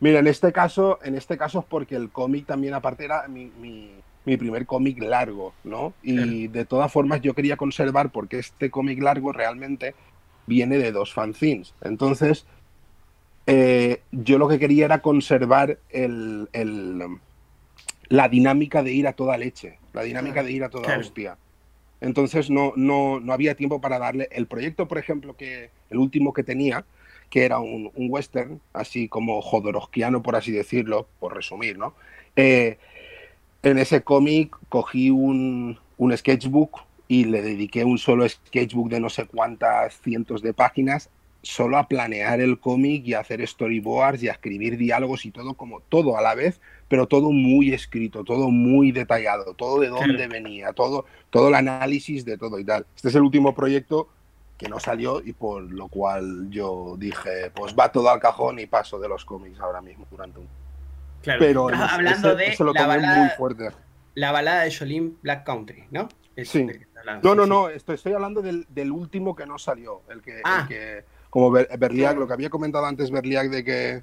Mira, 0.00 0.18
en 0.18 0.26
este 0.26 0.52
caso, 0.52 0.98
en 1.02 1.14
este 1.14 1.36
caso 1.36 1.60
es 1.60 1.64
porque 1.64 1.96
el 1.96 2.10
cómic 2.10 2.46
también 2.46 2.74
aparte 2.74 3.04
era 3.04 3.26
mi, 3.28 3.50
mi, 3.58 3.92
primer 4.36 4.66
cómic 4.66 5.00
largo, 5.00 5.54
¿no? 5.64 5.94
Y 6.02 6.48
de 6.48 6.64
todas 6.64 6.92
formas 6.92 7.20
yo 7.22 7.32
quería 7.34 7.56
conservar 7.56 8.10
porque 8.10 8.40
este 8.40 8.70
cómic 8.70 9.00
largo 9.00 9.32
realmente 9.32 9.94
viene 10.46 10.78
de 10.78 10.92
dos 10.92 11.14
fanzines. 11.14 11.74
Entonces, 11.80 12.44
eh, 13.46 14.02
yo 14.10 14.38
lo 14.38 14.48
que 14.48 14.58
quería 14.58 14.86
era 14.86 15.00
conservar 15.00 15.78
el, 15.90 16.48
la 18.08 18.28
dinámica 18.28 18.82
de 18.82 18.92
ir 18.92 19.06
a 19.06 19.12
toda 19.12 19.38
leche, 19.38 19.78
la 19.92 20.02
dinámica 20.02 20.42
de 20.42 20.52
ir 20.52 20.64
a 20.64 20.68
toda 20.68 20.98
hostia. 20.98 21.38
Entonces 22.00 22.50
no, 22.50 22.72
no, 22.76 23.20
no 23.20 23.32
había 23.32 23.54
tiempo 23.54 23.80
para 23.80 23.98
darle. 23.98 24.28
El 24.30 24.46
proyecto, 24.46 24.86
por 24.88 24.98
ejemplo, 24.98 25.36
que 25.36 25.70
el 25.90 25.98
último 25.98 26.32
que 26.32 26.42
tenía, 26.42 26.84
que 27.30 27.44
era 27.44 27.58
un, 27.58 27.90
western, 27.94 28.60
así 28.72 29.08
como 29.08 29.40
jodorowskiano, 29.42 30.22
por 30.22 30.36
así 30.36 30.52
decirlo, 30.52 31.08
por 31.18 31.34
resumir, 31.34 31.78
¿no? 31.78 31.94
Eh, 32.36 32.78
en 33.62 33.78
ese 33.78 34.02
cómic 34.02 34.56
cogí 34.68 35.10
un, 35.10 35.78
un 35.96 36.16
sketchbook 36.16 36.82
y 37.08 37.24
le 37.24 37.42
dediqué 37.42 37.84
un 37.84 37.98
solo 37.98 38.28
sketchbook 38.28 38.90
de 38.90 39.00
no 39.00 39.08
sé 39.08 39.26
cuántas 39.26 40.00
cientos 40.00 40.42
de 40.42 40.52
páginas 40.52 41.10
solo 41.46 41.78
a 41.78 41.86
planear 41.86 42.40
el 42.40 42.58
cómic 42.58 43.06
y 43.06 43.14
a 43.14 43.20
hacer 43.20 43.46
storyboards 43.46 44.22
y 44.22 44.28
a 44.28 44.32
escribir 44.32 44.76
diálogos 44.76 45.24
y 45.24 45.30
todo 45.30 45.54
como 45.54 45.80
todo 45.80 46.18
a 46.18 46.22
la 46.22 46.34
vez, 46.34 46.60
pero 46.88 47.06
todo 47.06 47.30
muy 47.30 47.72
escrito, 47.72 48.24
todo 48.24 48.50
muy 48.50 48.90
detallado, 48.90 49.54
todo 49.54 49.80
de 49.80 49.88
dónde 49.88 50.26
venía, 50.26 50.72
todo, 50.72 51.06
todo 51.30 51.48
el 51.48 51.54
análisis 51.54 52.24
de 52.24 52.36
todo 52.36 52.58
y 52.58 52.64
tal. 52.64 52.86
Este 52.96 53.08
es 53.08 53.14
el 53.14 53.22
último 53.22 53.54
proyecto 53.54 54.08
que 54.58 54.68
no 54.68 54.80
salió 54.80 55.22
y 55.24 55.32
por 55.32 55.62
lo 55.62 55.88
cual 55.88 56.50
yo 56.50 56.96
dije, 56.98 57.50
pues 57.54 57.74
va 57.78 57.92
todo 57.92 58.10
al 58.10 58.20
cajón 58.20 58.58
y 58.58 58.66
paso 58.66 58.98
de 58.98 59.08
los 59.08 59.24
cómics 59.24 59.60
ahora 59.60 59.80
mismo 59.80 60.06
durante 60.10 60.40
un... 60.40 60.48
Claro. 61.22 61.40
Pero 61.40 61.68
hablando 61.68 62.34
de 62.34 62.56
la 62.58 62.86
balada, 62.86 63.18
muy 63.20 63.30
fuerte. 63.30 63.70
La 64.14 64.32
balada 64.32 64.62
de 64.62 64.74
Jolene 64.74 65.12
Black 65.22 65.44
Country, 65.44 65.84
¿no? 65.90 66.08
sí. 66.44 66.66
no, 67.22 67.34
no, 67.34 67.46
no, 67.46 67.68
estoy, 67.68 67.94
estoy 67.94 68.12
hablando 68.12 68.42
del, 68.42 68.66
del, 68.68 68.92
último 68.92 69.34
que 69.34 69.46
no 69.46 69.58
salió, 69.58 70.02
el 70.10 70.22
que, 70.22 70.40
ah. 70.44 70.68
Como 71.36 71.50
Berliag, 71.50 72.16
lo 72.16 72.26
que 72.26 72.32
había 72.32 72.48
comentado 72.48 72.86
antes 72.86 73.10
Berliag 73.10 73.50
de 73.50 73.62
que 73.62 74.02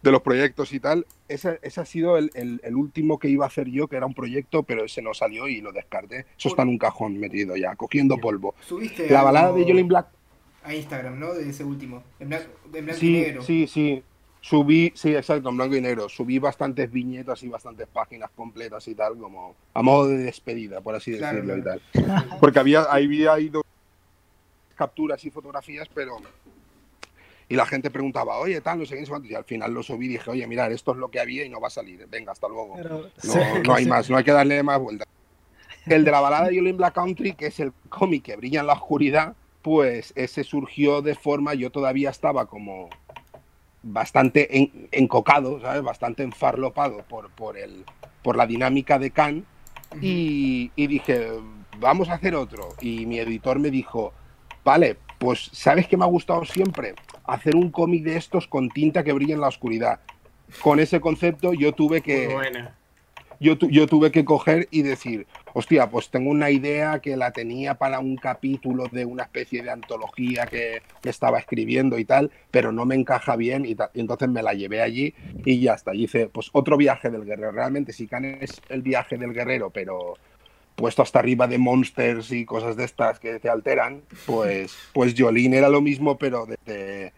de 0.00 0.12
los 0.12 0.22
proyectos 0.22 0.72
y 0.72 0.78
tal, 0.78 1.06
ese, 1.26 1.58
ese 1.60 1.80
ha 1.80 1.84
sido 1.84 2.16
el, 2.16 2.30
el, 2.34 2.76
último 2.76 3.18
que 3.18 3.28
iba 3.28 3.44
a 3.44 3.48
hacer 3.48 3.66
yo, 3.66 3.88
que 3.88 3.96
era 3.96 4.06
un 4.06 4.14
proyecto, 4.14 4.62
pero 4.62 4.84
ese 4.84 5.02
no 5.02 5.12
salió 5.12 5.48
y 5.48 5.60
lo 5.60 5.72
descarté. 5.72 6.26
Eso 6.38 6.50
está 6.50 6.62
en 6.62 6.68
un 6.68 6.78
cajón 6.78 7.18
metido 7.18 7.56
ya, 7.56 7.74
cogiendo 7.74 8.16
polvo. 8.18 8.54
¿Subiste 8.60 9.10
la 9.10 9.24
balada 9.24 9.52
de 9.54 9.64
Jolene 9.64 9.88
Black. 9.88 10.06
A 10.62 10.72
Instagram, 10.72 11.18
¿no? 11.18 11.34
De 11.34 11.50
ese 11.50 11.64
último. 11.64 12.04
En, 12.20 12.28
blanco, 12.28 12.46
sí, 12.92 13.08
y 13.08 13.22
negro. 13.22 13.42
Sí, 13.42 13.66
sí. 13.66 14.04
Subí, 14.40 14.92
sí, 14.94 15.16
exacto, 15.16 15.48
en 15.48 15.56
blanco 15.56 15.74
y 15.74 15.80
negro. 15.80 16.08
Subí 16.08 16.38
bastantes 16.38 16.92
viñetas 16.92 17.42
y 17.42 17.48
bastantes 17.48 17.88
páginas 17.88 18.30
completas 18.36 18.86
y 18.86 18.94
tal, 18.94 19.18
como 19.18 19.56
a 19.74 19.82
modo 19.82 20.06
de 20.06 20.18
despedida, 20.18 20.80
por 20.80 20.94
así 20.94 21.10
decirlo 21.10 21.58
y 21.58 21.62
tal. 21.64 21.82
Porque 22.38 22.60
había, 22.60 22.82
había 22.82 23.36
ido 23.40 23.64
capturas 24.76 25.24
y 25.24 25.30
fotografías, 25.32 25.88
pero 25.92 26.18
y 27.48 27.56
la 27.56 27.64
gente 27.64 27.90
preguntaba, 27.90 28.38
oye, 28.38 28.60
tal, 28.60 28.78
no 28.78 28.84
sé 28.84 28.96
qué, 28.96 29.04
y 29.24 29.34
al 29.34 29.44
final 29.44 29.72
lo 29.72 29.82
subí 29.82 30.06
y 30.06 30.08
dije, 30.10 30.30
oye, 30.30 30.46
mirar, 30.46 30.70
esto 30.70 30.92
es 30.92 30.98
lo 30.98 31.10
que 31.10 31.18
había 31.18 31.44
y 31.44 31.48
no 31.48 31.60
va 31.60 31.68
a 31.68 31.70
salir, 31.70 32.06
venga, 32.08 32.32
hasta 32.32 32.46
luego. 32.46 32.76
no, 33.64 33.74
hay 33.74 33.86
más, 33.86 34.10
no 34.10 34.16
hay 34.18 34.24
que 34.24 34.32
darle 34.32 34.62
más 34.62 34.78
vueltas. 34.78 35.08
El 35.86 36.04
de 36.04 36.10
la 36.10 36.20
balada 36.20 36.48
de 36.48 36.56
Yolin 36.56 36.76
Black 36.76 36.94
Country, 36.94 37.32
que 37.32 37.46
es 37.46 37.60
el 37.60 37.72
cómic 37.88 38.24
que 38.24 38.36
brilla 38.36 38.60
en 38.60 38.66
la 38.66 38.74
oscuridad, 38.74 39.34
pues 39.62 40.12
ese 40.16 40.44
surgió 40.44 41.00
de 41.00 41.14
forma, 41.14 41.54
yo 41.54 41.70
todavía 41.70 42.10
estaba 42.10 42.46
como 42.46 42.90
bastante 43.82 44.70
encocado, 44.90 45.60
¿sabes? 45.60 45.82
Bastante 45.82 46.22
enfarlopado 46.22 46.98
por, 47.08 47.30
por, 47.30 47.56
el, 47.56 47.84
por 48.22 48.36
la 48.36 48.46
dinámica 48.46 48.98
de 48.98 49.10
Khan 49.10 49.46
y, 50.02 50.70
y 50.76 50.86
dije, 50.86 51.30
vamos 51.80 52.10
a 52.10 52.14
hacer 52.14 52.34
otro. 52.34 52.68
Y 52.82 53.06
mi 53.06 53.18
editor 53.18 53.58
me 53.58 53.70
dijo, 53.70 54.12
vale, 54.64 54.98
pues 55.18 55.50
¿sabes 55.52 55.88
qué 55.88 55.96
me 55.96 56.04
ha 56.04 56.08
gustado 56.08 56.44
siempre? 56.44 56.94
Hacer 57.28 57.54
un 57.54 57.70
cómic 57.70 58.02
de 58.02 58.16
estos 58.16 58.48
con 58.48 58.68
tinta 58.68 59.04
que 59.04 59.12
brilla 59.12 59.34
en 59.34 59.40
la 59.40 59.48
oscuridad. 59.48 60.00
Con 60.62 60.80
ese 60.80 61.00
concepto 61.00 61.52
yo 61.52 61.72
tuve 61.72 62.00
que... 62.00 62.28
Yo, 63.40 63.54
yo, 63.56 63.86
tuve 63.86 64.10
que 64.10 64.24
coger 64.24 64.66
y 64.72 64.82
decir, 64.82 65.28
hostia, 65.52 65.88
pues 65.88 66.10
tengo 66.10 66.28
una 66.28 66.50
idea 66.50 66.98
que 66.98 67.16
la 67.16 67.30
tenía 67.30 67.74
para 67.74 68.00
un 68.00 68.16
capítulo 68.16 68.88
de 68.90 69.04
una 69.04 69.22
especie 69.22 69.62
de 69.62 69.70
antología 69.70 70.46
que, 70.46 70.82
estaba 71.04 71.38
escribiendo 71.38 72.00
y 72.00 72.04
tal, 72.04 72.32
pero 72.50 72.72
no 72.72 72.84
me 72.84 72.96
encaja 72.96 73.36
bien 73.36 73.64
y, 73.64 73.76
y, 73.94 74.00
entonces 74.00 74.28
me 74.28 74.42
la 74.42 74.54
llevé 74.54 74.82
allí 74.82 75.14
y 75.44 75.60
ya 75.60 75.74
está. 75.74 75.94
Y 75.94 76.04
hice, 76.04 76.26
pues 76.26 76.50
otro 76.50 76.76
viaje 76.76 77.10
del 77.10 77.24
guerrero. 77.24 77.52
Realmente 77.52 77.92
si 77.92 78.08
Can 78.08 78.24
es 78.24 78.60
el 78.70 78.82
viaje 78.82 79.16
del 79.16 79.32
guerrero, 79.32 79.70
pero 79.70 80.16
puesto 80.78 81.02
hasta 81.02 81.18
arriba 81.18 81.48
de 81.48 81.58
monsters 81.58 82.30
y 82.30 82.44
cosas 82.44 82.76
de 82.76 82.84
estas 82.84 83.18
que 83.18 83.40
te 83.40 83.48
alteran, 83.50 84.02
pues, 84.26 84.76
pues 84.92 85.14
Jolene 85.18 85.58
era 85.58 85.68
lo 85.68 85.80
mismo, 85.80 86.16
pero 86.16 86.46
desde 86.46 87.12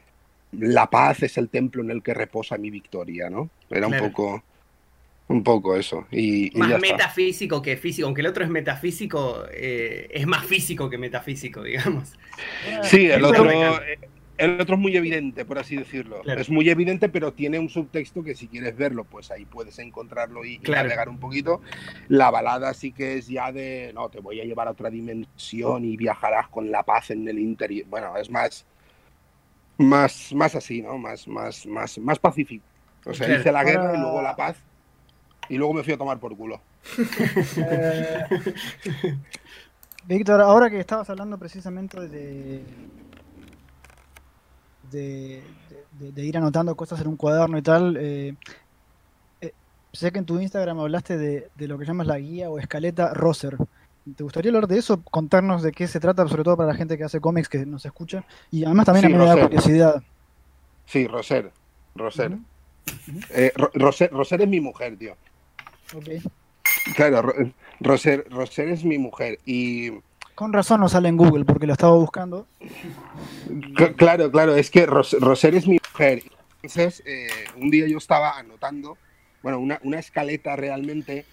la 0.53 0.89
paz 0.89 1.23
es 1.23 1.39
el 1.39 1.49
templo 1.49 1.83
en 1.83 1.91
el 1.91 2.03
que 2.03 2.15
reposa 2.15 2.59
mi 2.59 2.71
victoria, 2.71 3.31
¿no? 3.31 3.51
Era 3.69 3.87
un 3.87 3.99
poco 3.99 4.43
un 5.31 5.45
poco 5.45 5.77
eso. 5.77 6.07
Y, 6.11 6.51
más 6.57 6.81
metafísico 6.81 7.63
que 7.63 7.77
físico, 7.77 8.07
aunque 8.07 8.21
el 8.21 8.27
otro 8.27 8.43
es 8.43 8.51
metafísico, 8.51 9.45
eh, 9.53 10.09
es 10.11 10.27
más 10.27 10.45
físico 10.45 10.91
que 10.91 10.99
metafísico, 10.99 11.63
digamos. 11.63 12.15
Sí, 12.83 13.07
el 13.07 13.25
otro, 13.25 13.49
el 14.41 14.61
otro 14.61 14.75
es 14.75 14.81
muy 14.81 14.97
evidente, 14.97 15.45
por 15.45 15.59
así 15.59 15.77
decirlo. 15.77 16.23
Es 16.25 16.51
muy 16.51 16.69
evidente, 16.69 17.09
pero 17.09 17.33
tiene 17.33 17.59
un 17.59 17.69
subtexto 17.69 18.25
que 18.25 18.35
si 18.35 18.49
quieres 18.49 18.77
verlo, 18.77 19.05
pues 19.05 19.31
ahí 19.31 19.45
puedes 19.45 19.79
encontrarlo 19.79 20.45
y, 20.45 20.59
claro. 20.59 21.11
un 21.11 21.21
poquito. 21.21 21.61
La 22.09 22.31
balada 22.31 22.75
sí 22.75 22.91
que 22.91 23.19
es 23.19 23.29
ya 23.29 23.53
de, 23.53 23.93
no, 23.95 24.09
te 24.09 24.19
voy 24.19 24.41
a 24.41 24.45
llevar 24.45 24.67
a 24.67 24.73
otra 24.73 24.91
dimensión 24.91 25.85
y 25.85 25.97
viajarás 25.97 26.49
con 26.49 26.73
la 26.73 26.83
paz 26.83 27.11
en 27.11 27.29
el 27.29 27.39
interior. 27.39 27.87
Bueno, 27.89 28.17
es 28.17 28.31
más, 28.31 28.67
más, 29.81 30.33
más 30.35 30.55
así, 30.55 30.83
¿no? 30.83 30.99
Más, 30.99 31.27
más, 31.27 31.67
más, 31.67 31.99
más 31.99 32.19
pacífico. 32.19 32.65
O 33.05 33.15
sea, 33.15 33.35
hice 33.35 33.51
la 33.51 33.65
guerra 33.65 33.95
y 33.97 34.01
luego 34.01 34.23
la 34.23 34.37
paz 34.37 34.57
y 35.51 35.57
luego 35.57 35.75
me 35.75 35.83
fui 35.83 35.93
a 35.93 35.99
tomar 35.99 36.19
por 36.19 36.37
culo. 36.37 36.61
Eh, 37.57 38.25
Víctor, 40.07 40.41
ahora 40.41 40.71
que 40.71 40.81
estabas 40.81 41.11
hablando 41.11 41.37
precisamente 41.39 42.01
de, 42.09 42.65
de, 44.91 45.43
ir 46.25 46.37
anotando 46.39 46.75
cosas 46.75 47.01
en 47.01 47.09
un 47.09 47.17
cuaderno 47.17 47.59
y 47.59 47.63
tal. 47.63 47.97
Eh, 47.99 48.35
eh, 49.41 49.53
sé 49.93 50.11
que 50.11 50.21
en 50.21 50.25
tu 50.25 50.41
Instagram 50.41 50.81
hablaste 50.81 51.19
de, 51.19 51.51
lo 51.69 51.79
que 51.79 51.85
llamas 51.85 52.07
la 52.07 52.19
guía 52.19 52.49
o 52.49 52.59
escaleta 52.59 53.13
Roser. 53.13 53.59
¿Te 54.17 54.23
gustaría 54.25 54.51
hablar 54.51 54.67
de 54.67 54.79
eso? 54.79 55.03
Contarnos 55.03 55.63
de 55.63 55.73
qué 55.73 55.87
se 55.87 56.01
trata, 56.01 56.27
sobre 56.27 56.43
todo 56.43 56.57
para 56.57 56.71
la 56.71 56.75
gente 56.75 56.97
que 56.97 57.05
hace 57.05 57.21
cómics 57.21 57.49
que 57.49 57.67
nos 57.67 57.85
escucha. 57.85 58.25
Y 58.51 58.65
además 58.65 58.87
también 58.87 59.07
a 59.07 59.09
mí 59.09 59.15
me 59.15 59.27
da 59.27 59.41
curiosidad. 59.43 60.03
Sí, 60.87 61.07
Roser. 61.07 61.53
Roser. 61.95 62.39
Eh, 63.31 63.53
Roser. 63.75 64.11
Roser 64.11 64.43
es 64.43 64.49
mi 64.49 64.61
mujer, 64.61 64.97
tío. 64.97 65.15
Claro, 66.97 67.33
Roser, 67.81 68.27
Roser 68.31 68.69
es 68.69 68.85
mi 68.85 68.99
mujer. 68.99 69.39
Y 69.45 69.91
con 70.35 70.53
razón 70.53 70.81
no 70.81 70.89
sale 70.89 71.09
en 71.09 71.17
Google 71.17 71.45
porque 71.45 71.67
lo 71.67 71.75
estaba 71.75 71.95
buscando. 71.95 72.47
Claro, 73.97 74.31
claro, 74.31 74.55
es 74.55 74.71
que 74.71 74.87
Roser 74.87 75.55
es 75.55 75.67
mi 75.67 75.79
mujer. 75.93 76.23
Entonces, 76.63 77.03
eh, 77.07 77.29
un 77.57 77.71
día 77.71 77.87
yo 77.87 77.99
estaba 77.99 78.39
anotando, 78.39 78.97
bueno, 79.43 79.59
una, 79.59 79.79
una 79.83 79.99
escaleta 79.99 80.57
realmente 80.57 81.25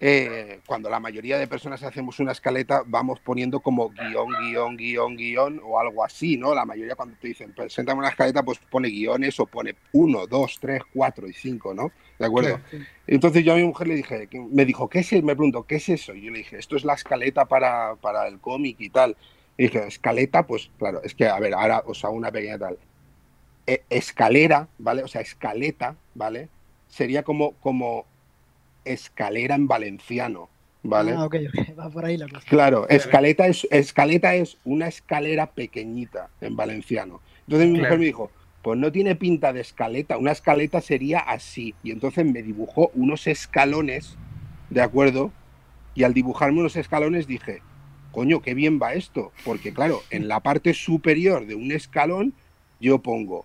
eh, 0.00 0.60
cuando 0.64 0.88
la 0.88 1.00
mayoría 1.00 1.38
de 1.38 1.48
personas 1.48 1.82
hacemos 1.82 2.20
una 2.20 2.32
escaleta, 2.32 2.82
vamos 2.86 3.18
poniendo 3.18 3.58
como 3.60 3.90
guion, 3.90 4.28
guion, 4.40 4.76
guion, 4.76 5.16
guion 5.16 5.60
o 5.64 5.80
algo 5.80 6.04
así, 6.04 6.36
¿no? 6.36 6.54
La 6.54 6.64
mayoría 6.64 6.94
cuando 6.94 7.16
te 7.20 7.28
dicen, 7.28 7.52
preséntame 7.52 7.98
una 7.98 8.10
escaleta, 8.10 8.44
pues 8.44 8.58
pone 8.70 8.88
guiones 8.88 9.40
o 9.40 9.46
pone 9.46 9.74
uno, 9.92 10.26
dos, 10.26 10.58
tres, 10.60 10.82
cuatro 10.92 11.26
y 11.26 11.32
cinco, 11.32 11.74
¿no? 11.74 11.90
¿De 12.18 12.26
acuerdo? 12.26 12.60
Entonces 13.06 13.44
yo 13.44 13.54
a 13.54 13.56
mi 13.56 13.64
mujer 13.64 13.88
le 13.88 13.96
dije, 13.96 14.28
me 14.50 14.64
dijo, 14.64 14.88
¿qué 14.88 15.00
es 15.00 15.12
eso? 15.12 15.24
Me 15.24 15.34
preguntó, 15.34 15.64
¿qué 15.64 15.76
es 15.76 15.88
eso? 15.88 16.14
Y 16.14 16.22
yo 16.22 16.30
le 16.30 16.38
dije, 16.38 16.58
esto 16.58 16.76
es 16.76 16.84
la 16.84 16.94
escaleta 16.94 17.46
para, 17.46 17.96
para 17.96 18.28
el 18.28 18.38
cómic 18.38 18.76
y 18.80 18.90
tal. 18.90 19.16
Y 19.56 19.64
dije, 19.64 19.84
escaleta, 19.86 20.46
pues 20.46 20.70
claro, 20.78 21.02
es 21.02 21.14
que, 21.14 21.26
a 21.26 21.38
ver, 21.40 21.54
ahora 21.54 21.82
os 21.86 22.04
hago 22.04 22.14
una 22.14 22.30
pequeña 22.30 22.58
tal. 22.58 22.78
E, 23.66 23.82
escalera, 23.90 24.68
¿vale? 24.78 25.02
O 25.02 25.08
sea, 25.08 25.20
escaleta, 25.20 25.96
¿vale? 26.14 26.48
Sería 26.88 27.24
como, 27.24 27.52
como 27.54 28.06
escalera 28.92 29.54
en 29.54 29.68
valenciano, 29.68 30.48
¿vale? 30.82 31.12
Ah, 31.12 31.24
ok, 31.24 31.36
va 31.78 31.90
por 31.90 32.04
ahí 32.04 32.16
la 32.16 32.28
cosa. 32.28 32.46
Claro, 32.48 32.88
escaleta 32.88 33.46
es, 33.46 33.66
escaleta 33.70 34.34
es 34.34 34.58
una 34.64 34.88
escalera 34.88 35.50
pequeñita 35.50 36.28
en 36.40 36.56
valenciano. 36.56 37.20
Entonces 37.46 37.68
mi 37.68 37.78
mujer 37.78 37.98
me 37.98 38.04
dijo, 38.04 38.30
pues 38.62 38.78
no 38.78 38.92
tiene 38.92 39.16
pinta 39.16 39.52
de 39.52 39.60
escaleta, 39.60 40.18
una 40.18 40.32
escaleta 40.32 40.80
sería 40.80 41.20
así. 41.20 41.74
Y 41.82 41.90
entonces 41.90 42.26
me 42.26 42.42
dibujó 42.42 42.90
unos 42.94 43.26
escalones 43.26 44.16
¿de 44.70 44.82
acuerdo? 44.82 45.32
Y 45.94 46.04
al 46.04 46.14
dibujarme 46.14 46.60
unos 46.60 46.76
escalones 46.76 47.26
dije, 47.26 47.62
coño, 48.12 48.40
qué 48.40 48.54
bien 48.54 48.78
va 48.80 48.94
esto, 48.94 49.32
porque 49.44 49.72
claro, 49.72 50.02
en 50.10 50.28
la 50.28 50.40
parte 50.40 50.74
superior 50.74 51.46
de 51.46 51.54
un 51.54 51.72
escalón 51.72 52.34
yo 52.80 53.00
pongo 53.00 53.44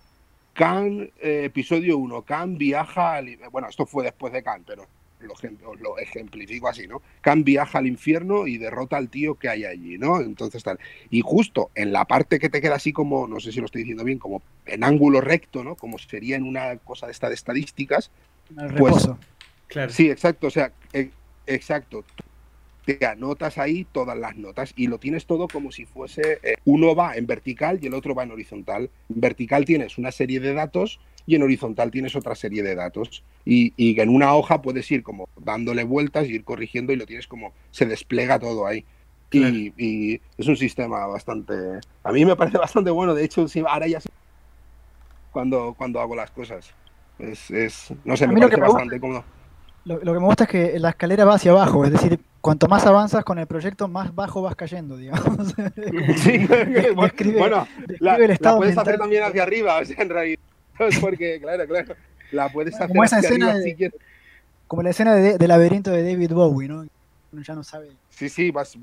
Khan, 0.52 1.10
eh, 1.20 1.42
episodio 1.44 1.98
1, 1.98 2.22
Khan 2.22 2.56
viaja 2.56 3.14
al... 3.14 3.38
Bueno, 3.50 3.68
esto 3.68 3.86
fue 3.86 4.04
después 4.04 4.32
de 4.32 4.42
Khan, 4.42 4.62
pero 4.64 4.86
lo, 5.20 5.74
lo, 5.76 5.98
ejemplifico 5.98 6.68
así, 6.68 6.86
¿no? 6.86 7.02
Khan 7.20 7.44
viaja 7.44 7.78
al 7.78 7.86
infierno 7.86 8.46
y 8.46 8.58
derrota 8.58 8.96
al 8.96 9.08
tío 9.08 9.36
que 9.36 9.48
hay 9.48 9.64
allí, 9.64 9.98
¿no? 9.98 10.20
Entonces 10.20 10.62
tal. 10.62 10.78
Y 11.10 11.22
justo 11.22 11.70
en 11.74 11.92
la 11.92 12.04
parte 12.04 12.38
que 12.38 12.50
te 12.50 12.60
queda 12.60 12.76
así 12.76 12.92
como, 12.92 13.26
no 13.26 13.40
sé 13.40 13.52
si 13.52 13.60
lo 13.60 13.66
estoy 13.66 13.82
diciendo 13.82 14.04
bien, 14.04 14.18
como 14.18 14.42
en 14.66 14.84
ángulo 14.84 15.20
recto, 15.20 15.64
¿no? 15.64 15.76
Como 15.76 15.98
sería 15.98 16.36
en 16.36 16.44
una 16.44 16.76
cosa 16.78 17.06
de 17.06 17.12
esta 17.12 17.28
de 17.28 17.34
estadísticas. 17.34 18.10
pues, 18.76 19.08
claro. 19.68 19.92
Sí, 19.92 20.10
exacto, 20.10 20.48
o 20.48 20.50
sea, 20.50 20.72
e, 20.92 21.10
exacto 21.46 22.04
te 22.84 23.04
anotas 23.06 23.58
ahí 23.58 23.86
todas 23.90 24.16
las 24.16 24.36
notas 24.36 24.72
y 24.76 24.88
lo 24.88 24.98
tienes 24.98 25.26
todo 25.26 25.48
como 25.48 25.72
si 25.72 25.86
fuese, 25.86 26.38
eh, 26.42 26.56
uno 26.64 26.94
va 26.94 27.16
en 27.16 27.26
vertical 27.26 27.78
y 27.80 27.86
el 27.86 27.94
otro 27.94 28.14
va 28.14 28.24
en 28.24 28.32
horizontal. 28.32 28.90
En 29.08 29.20
vertical 29.20 29.64
tienes 29.64 29.98
una 29.98 30.12
serie 30.12 30.40
de 30.40 30.52
datos 30.52 31.00
y 31.26 31.34
en 31.34 31.42
horizontal 31.42 31.90
tienes 31.90 32.16
otra 32.16 32.34
serie 32.34 32.62
de 32.62 32.74
datos. 32.74 33.24
Y, 33.44 33.72
y 33.76 33.98
en 34.00 34.08
una 34.08 34.34
hoja 34.34 34.62
puedes 34.62 34.90
ir 34.90 35.02
como 35.02 35.28
dándole 35.36 35.84
vueltas 35.84 36.26
y 36.26 36.34
ir 36.34 36.44
corrigiendo 36.44 36.92
y 36.92 36.96
lo 36.96 37.06
tienes 37.06 37.26
como, 37.26 37.52
se 37.70 37.86
despliega 37.86 38.38
todo 38.38 38.66
ahí. 38.66 38.84
Y, 39.30 40.20
es 40.38 40.46
un 40.46 40.56
sistema 40.56 41.06
bastante, 41.06 41.54
a 42.04 42.12
mí 42.12 42.24
me 42.24 42.36
parece 42.36 42.58
bastante 42.58 42.90
bueno. 42.90 43.14
De 43.14 43.24
hecho, 43.24 43.46
ahora 43.66 43.86
ya 43.86 44.00
sé 44.00 44.08
cuando, 45.32 45.74
cuando 45.76 46.00
hago 46.00 46.14
las 46.14 46.30
cosas. 46.30 46.72
Es, 47.18 47.50
es 47.50 47.92
no 48.04 48.16
sé, 48.16 48.26
me 48.26 48.40
parece 48.40 48.60
bastante 48.60 49.00
cómodo. 49.00 49.24
Lo, 49.84 49.98
lo, 49.98 50.14
que 50.14 50.20
me 50.20 50.26
gusta 50.26 50.44
es 50.44 50.50
que 50.50 50.78
la 50.78 50.90
escalera 50.90 51.24
va 51.24 51.34
hacia 51.34 51.50
abajo, 51.50 51.84
es 51.84 51.92
decir, 51.92 52.18
cuanto 52.44 52.68
más 52.68 52.84
avanzas 52.84 53.24
con 53.24 53.38
el 53.38 53.46
proyecto, 53.46 53.88
más 53.88 54.14
bajo 54.14 54.42
vas 54.42 54.54
cayendo, 54.54 54.98
digamos. 54.98 55.54
Sí, 56.16 56.46
bueno, 57.38 57.66
la, 58.00 58.16
puedes 58.56 58.76
hacer 58.76 58.98
también 58.98 59.24
hacia 59.24 59.42
arriba, 59.42 59.78
o 59.80 59.84
sea, 59.84 60.02
en 60.02 60.08
realidad, 60.10 60.40
porque, 61.00 61.40
claro, 61.40 61.66
claro, 61.66 61.94
la 62.32 62.48
puedes 62.48 62.74
hacer 62.74 62.88
como 62.88 63.04
esa 63.04 63.20
escena 63.20 63.56
Como 64.66 64.82
la 64.82 64.90
escena 64.90 65.14
de, 65.14 65.48
laberinto 65.48 65.90
de 65.90 66.02
David 66.02 66.32
Bowie, 66.32 66.68
¿no? 66.68 66.86
Uno 67.32 67.42
ya 67.42 67.54
no 67.54 67.64
sabe. 67.64 67.90
Sí, 68.10 68.28
sí, 68.28 68.50
vas, 68.52 68.78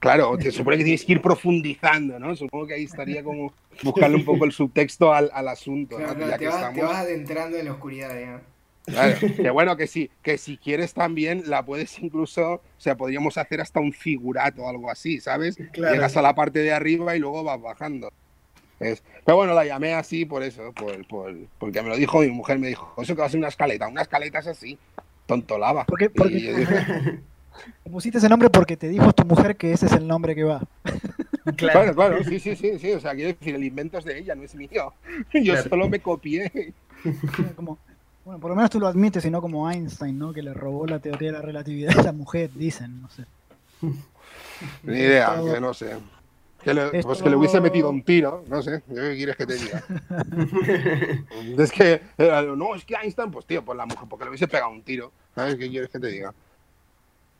claro, 0.00 0.36
te 0.36 0.50
supone 0.50 0.76
que 0.76 0.84
tienes 0.84 1.04
que 1.04 1.12
ir 1.12 1.22
profundizando, 1.22 2.18
¿no? 2.18 2.34
Supongo 2.34 2.66
que 2.66 2.74
ahí 2.74 2.84
estaría 2.84 3.22
como 3.22 3.52
buscarle 3.82 4.16
un 4.16 4.24
poco 4.24 4.44
el 4.44 4.50
subtexto 4.52 5.12
al, 5.12 5.30
al 5.32 5.46
asunto. 5.46 5.98
¿no? 6.00 6.14
te, 6.14 6.24
vas, 6.24 6.38
te, 6.74 6.82
vas, 6.82 6.96
adentrando 6.96 7.56
en 7.56 7.66
la 7.66 7.72
oscuridad, 7.72 8.16
digamos. 8.16 8.42
Claro, 8.84 9.16
que 9.36 9.50
bueno, 9.50 9.76
que 9.76 9.86
sí, 9.86 10.10
que 10.22 10.36
si 10.36 10.56
quieres 10.56 10.94
también 10.94 11.44
la 11.46 11.64
puedes 11.64 11.96
incluso, 12.00 12.54
o 12.54 12.60
sea, 12.78 12.96
podríamos 12.96 13.38
hacer 13.38 13.60
hasta 13.60 13.78
un 13.78 13.92
figurato 13.92 14.62
o 14.62 14.68
algo 14.68 14.90
así, 14.90 15.20
¿sabes? 15.20 15.56
Llegas 15.74 16.16
a 16.16 16.22
la 16.22 16.34
parte 16.34 16.58
de 16.58 16.72
arriba 16.72 17.14
y 17.14 17.20
luego 17.20 17.44
vas 17.44 17.60
bajando. 17.60 18.12
Pero 19.24 19.36
bueno, 19.36 19.54
la 19.54 19.64
llamé 19.64 19.94
así 19.94 20.24
por 20.24 20.42
eso, 20.42 20.72
por, 20.72 21.06
por, 21.06 21.34
porque 21.58 21.82
me 21.82 21.88
lo 21.88 21.96
dijo 21.96 22.20
mi 22.20 22.28
mujer, 22.28 22.58
me 22.58 22.68
dijo, 22.68 22.94
eso 23.00 23.14
que 23.14 23.20
va 23.20 23.26
a 23.26 23.30
ser 23.30 23.38
una 23.38 23.48
escaleta, 23.48 23.88
una 23.88 24.02
escaleta 24.02 24.40
es 24.40 24.46
así, 24.48 24.78
tonto 25.26 25.58
lava. 25.58 25.84
¿Por 25.84 25.98
qué? 25.98 26.10
pusiste 27.90 28.18
ese 28.18 28.28
nombre 28.28 28.48
porque 28.50 28.76
te 28.76 28.88
dijo 28.88 29.12
tu 29.12 29.24
mujer 29.24 29.56
que 29.56 29.72
ese 29.72 29.86
es 29.86 29.92
el 29.92 30.06
nombre 30.06 30.34
que 30.34 30.44
va. 30.44 30.62
Claro, 31.56 31.92
claro, 31.92 32.22
sí, 32.22 32.38
sí, 32.38 32.54
sí, 32.54 32.78
sí, 32.78 32.92
o 32.92 33.00
sea, 33.00 33.16
quiero 33.16 33.36
decir, 33.36 33.56
el 33.56 33.64
invento 33.64 33.98
es 33.98 34.04
de 34.04 34.16
ella, 34.16 34.36
no 34.36 34.44
es 34.44 34.54
mío. 34.54 34.94
Yo 35.34 35.60
solo 35.60 35.88
me 35.88 35.98
copié. 35.98 36.72
Como, 37.56 37.78
bueno, 38.24 38.38
por 38.38 38.50
lo 38.50 38.54
menos 38.54 38.70
tú 38.70 38.78
lo 38.78 38.86
admites, 38.86 39.24
y 39.24 39.30
no 39.30 39.42
como 39.42 39.68
Einstein, 39.68 40.16
¿no? 40.16 40.32
Que 40.32 40.40
le 40.40 40.54
robó 40.54 40.86
la 40.86 41.00
teoría 41.00 41.32
de 41.32 41.38
la 41.38 41.42
relatividad 41.42 41.98
a 41.98 42.02
la 42.04 42.12
mujer, 42.12 42.50
dicen, 42.54 43.02
no 43.02 43.10
sé. 43.10 43.24
Ni 44.84 44.98
idea, 44.98 45.34
que 45.52 45.60
no 45.60 45.74
sé. 45.74 45.96
Que 46.64 46.74
le, 46.74 47.02
pues 47.02 47.20
que 47.20 47.28
le 47.28 47.36
hubiese 47.36 47.60
metido 47.60 47.90
un 47.90 48.04
tiro, 48.04 48.44
no 48.48 48.62
sé, 48.62 48.82
¿qué 48.88 49.16
quieres 49.16 49.36
que 49.36 49.46
te 49.46 49.54
diga? 49.54 49.82
es 51.58 51.72
que, 51.72 52.02
no, 52.56 52.74
es 52.76 52.84
que 52.84 52.94
Einstein, 52.94 53.30
pues 53.32 53.46
tío, 53.46 53.64
pues 53.64 53.76
la 53.76 53.84
mujer, 53.84 54.08
porque 54.08 54.24
le 54.24 54.30
hubiese 54.30 54.46
pegado 54.46 54.70
un 54.70 54.82
tiro, 54.82 55.10
¿sabes 55.34 55.56
qué 55.56 55.68
quieres 55.68 55.90
que 55.90 55.98
te 55.98 56.06
diga? 56.06 56.32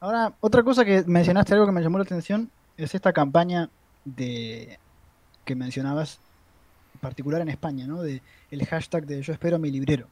Ahora, 0.01 0.33
otra 0.41 0.65
cosa 0.65 0.85
que 0.85 1.05
mencionaste, 1.07 1.55
algo 1.55 1.67
que 1.67 1.73
me 1.73 1.81
llamó 1.81 1.99
la 1.99 2.05
atención, 2.05 2.51
es 2.77 2.95
esta 2.95 3.13
campaña 3.13 3.71
de 4.05 4.79
que 5.45 5.55
mencionabas, 5.55 6.19
en 6.95 7.01
particular 7.01 7.41
en 7.41 7.49
España, 7.49 7.87
¿no? 7.87 8.03
De 8.03 8.23
el 8.51 8.67
hashtag 8.67 9.07
de 9.07 9.23
yo 9.23 9.33
espero 9.33 9.57
a 9.57 9.59
mi 9.61 9.71
librero. 9.71 10.09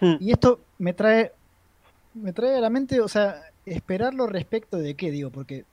Hmm. 0.00 0.16
Y 0.20 0.32
esto 0.32 0.60
me 0.78 0.92
trae, 0.92 1.32
me 2.12 2.34
trae 2.34 2.56
a 2.56 2.60
la 2.60 2.68
mente, 2.68 3.00
o 3.00 3.08
sea, 3.08 3.40
esperarlo 3.64 4.26
respecto 4.26 4.76
de 4.76 4.94
qué, 4.94 5.10
digo, 5.10 5.30
porque 5.30 5.64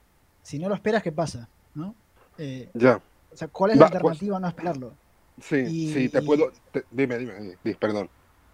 si 0.42 0.58
no 0.58 0.70
lo 0.70 0.74
esperas, 0.74 1.02
¿qué 1.02 1.12
pasa? 1.12 1.48
¿No? 1.74 1.94
Eh, 2.38 2.68
ya. 2.74 3.00
O 3.32 3.36
sea, 3.36 3.48
¿cuál 3.48 3.72
es 3.72 3.76
la 3.78 3.86
pues 3.86 3.96
alternativa 3.96 4.36
a 4.36 4.40
no 4.40 4.48
esperarlo? 4.48 4.94
Sí, 5.40 5.92
sí, 5.92 6.08
te 6.08 6.22
puedo. 6.22 6.52
dime, 6.90 7.18
dime, 7.18 7.56
dime, 7.62 7.76
perdón. 7.78 8.08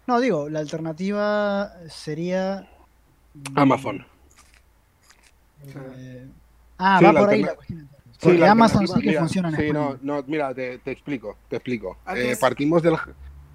No, 0.07 0.19
digo, 0.19 0.49
la 0.49 0.59
alternativa 0.59 1.73
sería. 1.89 2.67
Mm, 3.33 3.59
Amazon. 3.59 4.05
Eh, 5.65 6.27
ah, 6.77 6.99
va 7.03 7.13
por 7.13 7.29
ahí 7.29 7.43
la 7.43 7.55
cuestión. 7.55 7.89
Porque 8.21 8.45
Amazon 8.45 8.87
sí 8.87 9.01
que 9.01 9.17
funciona 9.17 9.49
en 9.49 9.55
Sí, 9.55 9.71
no, 9.71 9.97
no, 10.01 10.23
mira, 10.27 10.53
te, 10.53 10.79
te 10.79 10.91
explico, 10.91 11.37
te 11.47 11.57
explico. 11.57 11.97
Eh, 12.15 12.35
partimos 12.39 12.83
del 12.83 12.97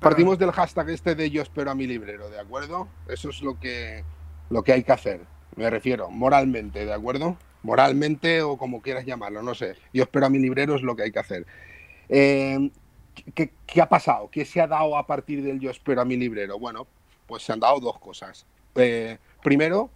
Partimos 0.04 0.38
del 0.38 0.52
hashtag 0.52 0.90
este 0.90 1.14
de 1.14 1.30
yo 1.30 1.40
espero 1.40 1.70
a 1.70 1.74
mi 1.74 1.86
librero, 1.86 2.28
¿de 2.28 2.38
acuerdo? 2.38 2.88
Eso 3.08 3.30
es 3.30 3.40
lo 3.40 3.58
que, 3.58 4.04
lo 4.50 4.62
que 4.62 4.72
hay 4.72 4.84
que 4.84 4.92
hacer. 4.92 5.20
Me 5.56 5.70
refiero, 5.70 6.10
moralmente, 6.10 6.84
¿de 6.84 6.92
acuerdo? 6.92 7.38
Moralmente 7.64 8.42
o 8.42 8.56
como 8.58 8.80
quieras 8.82 9.06
llamarlo, 9.06 9.42
no 9.42 9.54
sé. 9.54 9.74
Yo 9.92 10.04
espero 10.04 10.26
a 10.26 10.30
mi 10.30 10.38
librero 10.38 10.76
es 10.76 10.82
lo 10.82 10.94
que 10.94 11.04
hay 11.04 11.10
que 11.10 11.18
hacer. 11.18 11.46
Eh, 12.10 12.70
¿qué, 13.34 13.80
ha 13.80 13.88
pasado? 13.88 14.28
¿Qué 14.30 14.44
se 14.44 14.60
ha 14.60 14.66
dado 14.66 14.96
a 14.96 15.06
partir 15.06 15.42
del 15.42 15.58
yo 15.58 15.70
espero 15.70 16.02
a 16.02 16.04
mi 16.04 16.16
librero? 16.16 16.58
Bueno, 16.58 16.86
pues 17.26 17.42
se 17.42 17.52
han 17.52 17.60
dado 17.60 17.80
dos 17.80 17.98
cosas. 17.98 18.44
Eh, 18.74 19.16
primero, 19.42 19.88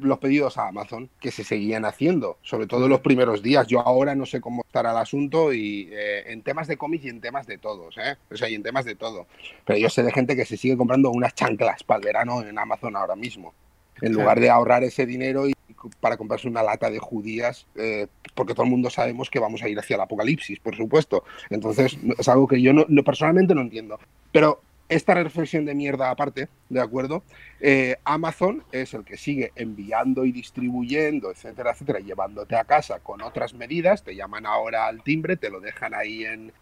los 0.00 0.18
pedidos 0.20 0.56
a 0.56 0.68
Amazon 0.68 1.10
que 1.20 1.30
se 1.30 1.44
seguían 1.44 1.84
haciendo, 1.84 2.38
sobre 2.40 2.66
todo 2.66 2.84
en 2.84 2.90
los 2.90 3.00
primeros 3.00 3.42
días. 3.42 3.66
Yo 3.66 3.80
ahora 3.80 4.14
no 4.14 4.24
sé 4.24 4.40
cómo 4.40 4.62
estará 4.62 4.92
el 4.92 4.96
asunto 4.96 5.52
y 5.52 5.90
eh, 5.92 6.32
en 6.32 6.40
temas 6.40 6.66
de 6.66 6.78
cómics 6.78 7.04
y 7.04 7.08
en 7.10 7.20
temas 7.20 7.46
de 7.46 7.58
todos, 7.58 7.98
¿eh? 7.98 8.16
O 8.30 8.36
sea, 8.36 8.48
y 8.48 8.54
en 8.54 8.62
temas 8.62 8.86
de 8.86 8.94
todo. 8.94 9.26
Pero 9.66 9.78
yo 9.78 9.90
sé 9.90 10.02
de 10.02 10.12
gente 10.12 10.34
que 10.34 10.46
se 10.46 10.56
sigue 10.56 10.78
comprando 10.78 11.10
unas 11.10 11.34
chanclas 11.34 11.84
para 11.84 11.98
el 11.98 12.04
verano 12.06 12.42
en 12.42 12.58
Amazon 12.58 12.96
ahora 12.96 13.16
mismo, 13.16 13.52
en 14.00 14.14
lugar 14.14 14.40
de 14.40 14.48
ahorrar 14.48 14.82
ese 14.82 15.04
dinero 15.04 15.46
y 15.46 15.52
para 16.00 16.16
comprarse 16.16 16.48
una 16.48 16.62
lata 16.62 16.90
de 16.90 16.98
judías, 16.98 17.66
eh, 17.76 18.06
porque 18.34 18.54
todo 18.54 18.64
el 18.64 18.70
mundo 18.70 18.90
sabemos 18.90 19.30
que 19.30 19.38
vamos 19.38 19.62
a 19.62 19.68
ir 19.68 19.78
hacia 19.78 19.96
el 19.96 20.02
apocalipsis, 20.02 20.60
por 20.60 20.76
supuesto. 20.76 21.24
Entonces, 21.50 21.98
es 22.18 22.28
algo 22.28 22.46
que 22.46 22.60
yo 22.60 22.72
no, 22.72 22.86
personalmente 23.04 23.54
no 23.54 23.60
entiendo. 23.60 23.98
Pero 24.30 24.62
esta 24.88 25.14
reflexión 25.14 25.64
de 25.64 25.74
mierda 25.74 26.10
aparte, 26.10 26.48
¿de 26.68 26.80
acuerdo? 26.80 27.22
Eh, 27.60 27.96
Amazon 28.04 28.62
es 28.72 28.92
el 28.94 29.04
que 29.04 29.16
sigue 29.16 29.52
enviando 29.56 30.24
y 30.24 30.32
distribuyendo, 30.32 31.30
etcétera, 31.30 31.72
etcétera, 31.72 32.00
llevándote 32.00 32.56
a 32.56 32.64
casa 32.64 32.98
con 32.98 33.22
otras 33.22 33.54
medidas, 33.54 34.04
te 34.04 34.14
llaman 34.14 34.44
ahora 34.44 34.86
al 34.86 35.02
timbre, 35.02 35.36
te 35.36 35.50
lo 35.50 35.60
dejan 35.60 35.94
ahí 35.94 36.24
en, 36.24 36.52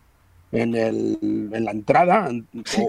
en, 0.53 0.75
el, 0.75 1.19
en 1.53 1.65
la 1.65 1.71
entrada 1.71 2.31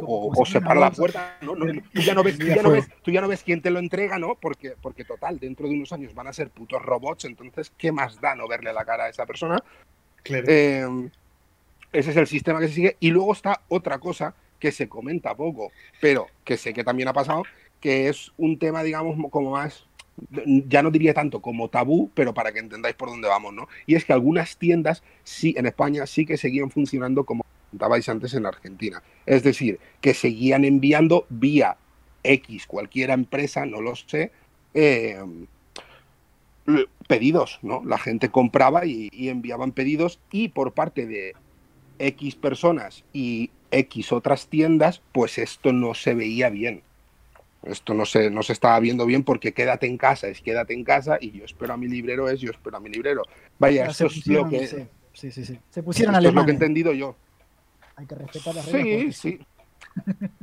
o, 0.04 0.34
o, 0.36 0.46
separa 0.46 0.80
la 0.80 0.92
puerta. 0.92 1.38
¿no? 1.42 1.54
tú, 1.54 2.02
ya 2.02 2.14
no 2.14 2.24
ves, 2.24 2.38
tú, 2.38 2.46
ya 2.46 2.62
no 2.62 2.72
ves, 2.72 2.90
tú, 3.04 3.12
ya 3.12 3.22
no 3.22 3.28
ves, 3.28 3.44
quién 3.44 3.62
te 3.62 3.70
lo 3.70 3.80
entrega, 3.80 4.18
¿no? 4.18 4.36
Porque, 4.36 4.76
porque 4.82 5.06
total, 5.06 5.40
dentro 5.40 5.68
de 5.68 5.76
unos 5.76 5.92
años 5.94 6.14
van 6.16 6.28
a 6.28 6.34
ser 6.34 6.50
putos 6.50 6.82
robots, 6.82 7.26
entonces, 7.26 7.72
¿qué 7.78 7.92
más 7.92 8.20
da 8.20 8.36
no 8.36 8.48
verle 8.48 8.74
la 8.74 8.86
cara 8.86 9.06
a 9.06 9.10
esa 9.10 9.26
persona? 9.26 9.64
Eh, 10.26 11.10
ese 11.92 12.12
es 12.12 12.18
el 12.18 12.28
sistema 12.28 12.60
que 12.60 12.68
se 12.68 12.74
sigue. 12.74 12.98
Y 13.00 13.12
luego 13.12 13.34
está 13.34 13.62
otra 13.68 14.00
cosa 14.00 14.34
que 14.60 14.72
se 14.72 14.88
comenta 14.88 15.36
poco, 15.36 15.72
pero 16.00 16.28
que 16.46 16.58
sé 16.58 16.74
que 16.74 16.84
también 16.84 17.10
ha 17.10 17.14
pasado, 17.14 17.44
que 17.80 18.10
es 18.10 18.32
un 18.38 18.60
tema, 18.60 18.84
digamos, 18.84 19.18
como 19.32 19.52
más, 19.52 19.86
ya 20.46 20.84
no 20.84 20.92
diría 20.92 21.14
tanto 21.14 21.42
como 21.42 21.70
tabú, 21.70 22.12
pero 22.14 22.34
para 22.34 22.52
que 22.52 22.60
entendáis 22.60 22.96
por 22.96 23.10
dónde 23.10 23.28
vamos, 23.28 23.54
¿no? 23.54 23.68
Y 23.88 23.96
es 23.96 24.06
que 24.06 24.14
algunas 24.14 24.58
tiendas, 24.58 25.04
sí, 25.24 25.56
en 25.58 25.66
España, 25.66 26.06
sí 26.06 26.26
que 26.26 26.38
seguían 26.38 26.70
funcionando 26.70 27.26
como 27.26 27.44
comentabais 27.72 28.10
antes 28.10 28.34
en 28.34 28.46
Argentina. 28.46 29.02
Es 29.26 29.44
decir, 29.44 29.80
que 30.02 30.14
seguían 30.14 30.66
enviando 30.66 31.26
vía 31.30 31.78
X, 32.24 32.68
cualquier 32.68 33.10
empresa, 33.10 33.66
no 33.66 33.82
lo 33.82 33.96
sé, 33.96 34.32
eh, 34.74 35.20
pedidos, 37.08 37.60
¿no? 37.62 37.84
La 37.86 37.98
gente 37.98 38.30
compraba 38.30 38.86
y, 38.86 39.10
y 39.12 39.30
enviaban 39.30 39.72
pedidos 39.72 40.20
y 40.32 40.50
por 40.50 40.74
parte 40.74 41.06
de 41.06 41.34
X 42.00 42.36
personas 42.36 43.04
y 43.14 43.50
X 43.72 44.12
otras 44.12 44.48
tiendas, 44.48 45.02
pues 45.12 45.38
esto 45.38 45.72
no 45.74 45.94
se 45.94 46.14
veía 46.14 46.50
bien. 46.50 46.84
Esto 47.64 47.94
no 47.94 48.06
se, 48.06 48.32
no 48.32 48.42
se 48.42 48.54
estaba 48.54 48.80
viendo 48.80 49.06
bien 49.06 49.24
porque 49.24 49.54
quédate 49.54 49.86
en 49.86 49.98
casa, 49.98 50.28
es 50.28 50.42
quédate 50.42 50.74
en 50.74 50.84
casa 50.84 51.20
y 51.22 51.32
yo 51.32 51.46
espero 51.46 51.74
a 51.74 51.78
mi 51.78 51.88
librero, 51.88 52.28
es 52.28 52.40
yo 52.40 52.50
espero 52.52 52.78
a 52.78 52.80
mi 52.80 52.90
librero. 52.90 53.24
Vaya, 53.60 53.86
eso 53.86 54.08
es 54.08 54.26
lo 54.28 54.50
que... 54.50 54.88
Sí, 55.14 55.30
sí, 55.30 55.46
sí. 55.46 55.60
Se 55.70 55.84
pusieron. 55.84 56.16
Es 56.26 56.34
lo 56.34 56.46
que 56.46 56.52
he 56.52 56.54
entendido 56.54 56.94
yo. 56.94 57.16
Hay 58.02 58.08
que 58.08 58.16
respetar 58.16 58.56
las 58.56 58.70
reglas. 58.70 59.16
Sí, 59.16 59.38
sí. 59.38 59.40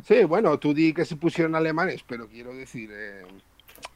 sí, 0.03 0.25
bueno, 0.25 0.59
tú 0.59 0.73
di 0.73 0.95
que 0.95 1.05
se 1.05 1.17
pusieron 1.17 1.55
alemanes, 1.55 2.03
pero 2.07 2.29
quiero 2.29 2.55
decir... 2.55 2.89
Eh, 2.93 3.23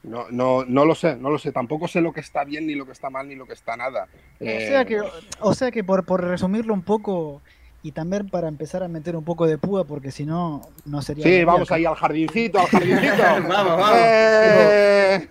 No, 0.03 0.27
no, 0.29 0.63
no 0.65 0.85
lo 0.85 0.95
sé, 0.95 1.15
no 1.17 1.29
lo 1.29 1.37
sé. 1.37 1.51
Tampoco 1.51 1.87
sé 1.87 1.99
lo 2.01 2.13
que 2.13 2.19
está 2.21 2.43
bien, 2.43 2.67
ni 2.67 2.75
lo 2.75 2.85
que 2.85 2.91
está 2.93 3.09
mal, 3.09 3.27
ni 3.27 3.35
lo 3.35 3.45
que 3.45 3.53
está 3.53 3.75
nada. 3.75 4.07
O 4.39 4.45
sea 4.45 4.85
que, 4.85 5.01
o 5.39 5.53
sea 5.53 5.71
que 5.71 5.83
por, 5.83 6.05
por 6.05 6.21
resumirlo 6.23 6.73
un 6.73 6.83
poco, 6.83 7.41
y 7.83 7.91
también 7.91 8.29
para 8.29 8.47
empezar 8.47 8.83
a 8.83 8.87
meter 8.87 9.15
un 9.15 9.23
poco 9.25 9.45
de 9.45 9.57
púa, 9.57 9.83
porque 9.85 10.11
si 10.11 10.25
no, 10.25 10.61
no 10.85 11.01
sería. 11.01 11.23
Sí, 11.25 11.43
vamos 11.43 11.69
ahí 11.71 11.85
al 11.85 11.95
jardincito, 11.95 12.59
al 12.59 12.67
jardincito. 12.67 13.23
vamos, 13.23 13.77
vamos. 13.77 13.91
Eh. 13.95 15.27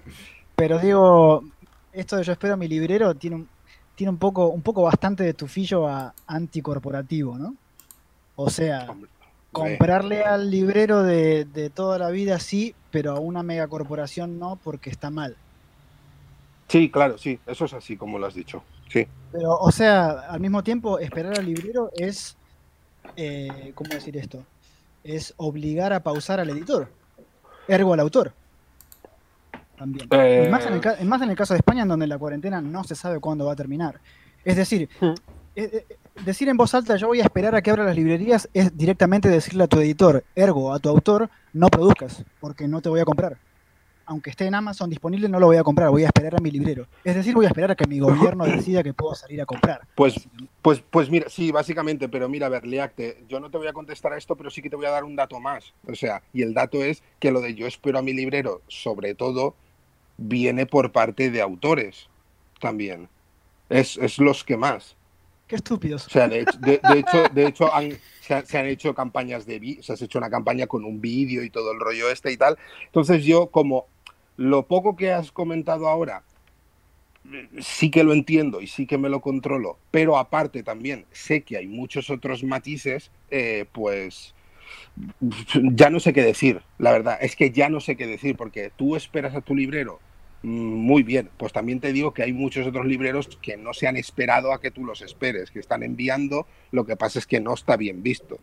Pero 0.54 0.78
digo, 0.78 1.44
esto 1.92 2.16
de 2.16 2.24
yo 2.24 2.32
espero 2.32 2.54
a 2.54 2.58
mi 2.58 2.68
librero 2.68 3.14
tiene 3.14 3.36
un, 3.36 3.48
tiene 3.94 4.10
un 4.10 4.18
poco, 4.18 4.48
un 4.48 4.62
poco 4.62 4.82
bastante 4.82 5.24
de 5.24 5.34
tufillo 5.34 5.88
a 5.88 6.14
anticorporativo, 6.26 7.38
¿no? 7.38 7.54
O 8.36 8.50
sea, 8.50 8.86
Hombre, 8.90 9.10
comprarle 9.52 10.22
al 10.24 10.50
librero 10.50 11.02
de, 11.02 11.44
de 11.44 11.70
toda 11.70 11.98
la 11.98 12.10
vida 12.10 12.38
sí, 12.38 12.74
pero 12.90 13.12
a 13.16 13.20
una 13.20 13.42
megacorporación 13.42 14.38
no, 14.38 14.56
porque 14.62 14.90
está 14.90 15.10
mal. 15.10 15.36
Sí, 16.68 16.90
claro, 16.90 17.18
sí, 17.18 17.38
eso 17.46 17.66
es 17.66 17.74
así 17.74 17.96
como 17.96 18.18
lo 18.18 18.26
has 18.26 18.34
dicho. 18.34 18.62
Sí. 18.88 19.06
Pero, 19.30 19.56
o 19.58 19.70
sea, 19.70 20.10
al 20.30 20.40
mismo 20.40 20.62
tiempo, 20.62 20.98
esperar 20.98 21.38
al 21.38 21.46
librero 21.46 21.90
es, 21.96 22.36
eh, 23.16 23.72
¿cómo 23.74 23.90
decir 23.90 24.16
esto? 24.16 24.42
Es 25.04 25.34
obligar 25.36 25.92
a 25.92 26.00
pausar 26.02 26.40
al 26.40 26.48
editor, 26.50 26.88
ergo 27.68 27.92
al 27.92 28.00
autor. 28.00 28.32
También. 29.76 30.06
Eh. 30.10 30.44
Y 30.46 30.50
más, 30.50 30.64
en 30.66 30.74
el, 30.74 30.80
ca- 30.80 30.96
más 31.04 31.22
en 31.22 31.30
el 31.30 31.36
caso 31.36 31.54
de 31.54 31.58
España, 31.58 31.82
en 31.82 31.88
donde 31.88 32.06
la 32.06 32.18
cuarentena 32.18 32.60
no 32.60 32.84
se 32.84 32.94
sabe 32.94 33.20
cuándo 33.20 33.46
va 33.46 33.52
a 33.52 33.56
terminar. 33.56 34.00
Es 34.44 34.56
decir, 34.56 34.88
Hmm. 35.00 35.14
eh, 35.56 35.84
eh, 35.88 35.96
decir 36.24 36.48
en 36.48 36.56
voz 36.56 36.74
alta, 36.74 36.96
yo 36.96 37.08
voy 37.08 37.20
a 37.20 37.24
esperar 37.24 37.54
a 37.54 37.62
que 37.62 37.70
abra 37.70 37.84
las 37.84 37.96
librerías, 37.96 38.48
es 38.52 38.76
directamente 38.76 39.28
decirle 39.28 39.64
a 39.64 39.68
tu 39.68 39.80
editor, 39.80 40.24
ergo 40.34 40.72
a 40.72 40.78
tu 40.78 40.88
autor, 40.88 41.30
no 41.52 41.68
produzcas, 41.68 42.24
porque 42.40 42.68
no 42.68 42.80
te 42.80 42.88
voy 42.88 43.00
a 43.00 43.04
comprar. 43.04 43.38
Aunque 44.04 44.30
esté 44.30 44.46
en 44.46 44.54
Amazon 44.54 44.90
disponible, 44.90 45.28
no 45.28 45.38
lo 45.38 45.46
voy 45.46 45.56
a 45.56 45.62
comprar, 45.62 45.88
voy 45.88 46.02
a 46.02 46.06
esperar 46.06 46.34
a 46.34 46.40
mi 46.40 46.50
librero. 46.50 46.86
Es 47.04 47.14
decir, 47.14 47.34
voy 47.34 47.46
a 47.46 47.48
esperar 47.48 47.70
a 47.70 47.76
que 47.76 47.86
mi 47.86 48.00
gobierno 48.00 48.44
decida 48.44 48.82
que 48.82 48.92
puedo 48.92 49.14
salir 49.14 49.40
a 49.40 49.46
comprar. 49.46 49.86
Pues, 49.94 50.28
pues, 50.60 50.82
pues 50.90 51.08
mira, 51.08 51.28
sí, 51.28 51.52
básicamente, 51.52 52.08
pero 52.08 52.28
mira, 52.28 52.48
Leacte, 52.48 53.24
yo 53.28 53.38
no 53.38 53.50
te 53.50 53.58
voy 53.58 53.68
a 53.68 53.72
contestar 53.72 54.12
a 54.12 54.18
esto, 54.18 54.36
pero 54.36 54.50
sí 54.50 54.60
que 54.60 54.68
te 54.68 54.76
voy 54.76 54.86
a 54.86 54.90
dar 54.90 55.04
un 55.04 55.14
dato 55.14 55.38
más. 55.40 55.72
O 55.86 55.94
sea, 55.94 56.22
y 56.32 56.42
el 56.42 56.52
dato 56.52 56.82
es 56.82 57.02
que 57.20 57.30
lo 57.30 57.40
de 57.40 57.54
yo 57.54 57.66
espero 57.66 57.98
a 57.98 58.02
mi 58.02 58.12
librero, 58.12 58.60
sobre 58.66 59.14
todo, 59.14 59.54
viene 60.18 60.66
por 60.66 60.90
parte 60.90 61.30
de 61.30 61.40
autores 61.40 62.08
también. 62.60 63.08
Es, 63.68 63.96
es 63.96 64.18
los 64.18 64.42
que 64.44 64.56
más. 64.56 64.96
Qué 65.52 65.56
estúpidos. 65.56 66.06
O 66.06 66.08
sea, 66.08 66.28
de 66.28 66.40
hecho, 66.40 66.58
de, 67.34 67.46
hecho, 67.46 67.70
se, 68.22 68.56
han, 68.56 68.66
hecho 68.66 68.94
campañas 68.94 69.44
de 69.44 69.58
vi- 69.58 69.82
se 69.82 69.92
has 69.92 70.00
hecho 70.00 70.16
una 70.18 70.30
campaña 70.30 70.66
con 70.66 70.82
un 70.82 71.02
vídeo 71.02 71.44
y 71.44 71.50
todo 71.50 71.72
el 71.72 71.78
rollo 71.78 72.08
este 72.10 72.32
y 72.32 72.38
tal. 72.38 72.56
Entonces 72.86 73.22
yo, 73.22 73.48
como 73.48 73.84
lo 74.38 74.62
poco 74.66 74.96
que 74.96 75.12
has 75.12 75.30
comentado 75.30 75.88
ahora, 75.88 76.22
sí 77.60 77.90
que 77.90 78.02
lo 78.02 78.14
entiendo 78.14 78.62
y 78.62 78.66
sí 78.66 78.86
que 78.86 78.96
me 78.96 79.10
lo 79.10 79.20
controlo, 79.20 79.76
pero 79.90 80.16
aparte 80.16 80.62
también 80.62 81.04
sé 81.12 81.42
que 81.42 81.58
hay 81.58 81.66
muchos 81.66 82.08
otros 82.08 82.42
matices, 82.44 83.10
eh, 83.30 83.66
pues 83.72 84.34
ya 85.74 85.90
no 85.90 86.00
sé 86.00 86.14
qué 86.14 86.22
decir, 86.22 86.62
la 86.78 86.92
verdad, 86.92 87.18
es 87.20 87.36
que 87.36 87.50
ya 87.50 87.68
no 87.68 87.80
sé 87.80 87.98
qué 87.98 88.06
decir, 88.06 88.38
porque 88.38 88.72
tú 88.74 88.96
esperas 88.96 89.34
a 89.34 89.42
tu 89.42 89.54
librero 89.54 90.00
muy 90.42 91.02
bien, 91.02 91.30
pues 91.36 91.52
también 91.52 91.80
te 91.80 91.92
digo 91.92 92.12
que 92.12 92.22
hay 92.22 92.32
muchos 92.32 92.66
otros 92.66 92.86
libreros 92.86 93.28
que 93.40 93.56
no 93.56 93.72
se 93.74 93.86
han 93.86 93.96
esperado 93.96 94.52
a 94.52 94.60
que 94.60 94.70
tú 94.70 94.84
los 94.84 95.00
esperes, 95.02 95.50
que 95.50 95.60
están 95.60 95.82
enviando, 95.82 96.46
lo 96.72 96.84
que 96.84 96.96
pasa 96.96 97.18
es 97.18 97.26
que 97.26 97.40
no 97.40 97.54
está 97.54 97.76
bien 97.76 98.02
visto. 98.02 98.38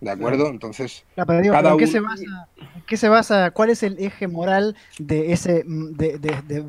¿De 0.00 0.10
acuerdo? 0.10 0.48
Entonces, 0.48 1.04
pero 1.14 1.40
digo, 1.42 1.52
Cada 1.52 1.70
¿pero 1.70 1.72
¿en, 1.74 1.78
qué 1.78 1.84
uno- 1.84 1.92
se 1.92 2.00
basa, 2.00 2.48
en 2.56 2.82
qué 2.86 2.96
se 2.96 3.08
basa? 3.10 3.50
¿Cuál 3.50 3.70
es 3.70 3.82
el 3.82 3.98
eje 3.98 4.28
moral 4.28 4.74
de 4.98 5.32
ese 5.32 5.62
mm, 5.66 5.92
de, 5.96 6.18
de- 6.18 6.42
de 6.46 6.64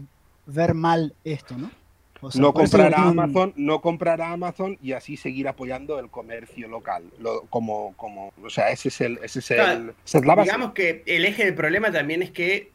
ver 0.48 0.74
mal 0.74 1.14
esto, 1.24 1.56
no? 1.58 1.72
O 2.20 2.30
sea, 2.30 2.42
no 2.42 2.52
¿cuál 2.54 2.66
es 2.66 2.74
el 2.74 2.80
comprar 2.82 2.94
a 2.94 3.06
motivo? 3.06 3.22
Amazon, 3.24 3.54
no 3.56 3.82
comprar 3.82 4.22
a 4.22 4.32
Amazon 4.34 4.78
y 4.84 4.92
así 4.92 5.16
seguir 5.16 5.48
apoyando 5.48 5.98
el 5.98 6.10
comercio 6.10 6.68
local. 6.68 7.04
Lo- 7.20 7.44
como, 7.50 7.94
como, 7.96 8.34
o 8.44 8.50
sea, 8.50 8.70
ese 8.70 8.90
es 8.90 9.00
el, 9.00 9.18
ese 9.24 9.40
es 9.40 9.52
el, 9.52 9.56
Claro, 9.58 9.94
esa 10.06 10.18
es 10.18 10.26
la 10.26 10.36
base. 10.36 10.48
Digamos 10.52 10.74
que 10.74 11.04
el 11.06 11.24
eje 11.26 11.46
del 11.46 11.56
problema 11.56 11.90
también 11.92 12.22
es 12.22 12.32
que 12.32 12.70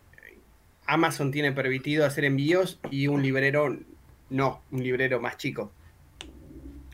Amazon 0.87 1.31
tiene 1.31 1.53
permitido 1.53 2.05
hacer 2.07 2.25
envíos 2.25 2.79
y 2.91 3.09
un 3.09 3.23
librero 3.23 3.77
no, 4.31 4.61
un 4.71 4.83
librero 4.83 5.21
más 5.21 5.37
chico. 5.37 5.71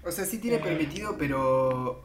O 0.05 0.11
sea, 0.11 0.25
sí 0.25 0.39
tiene 0.39 0.59
permitido, 0.59 1.17
pero. 1.19 2.05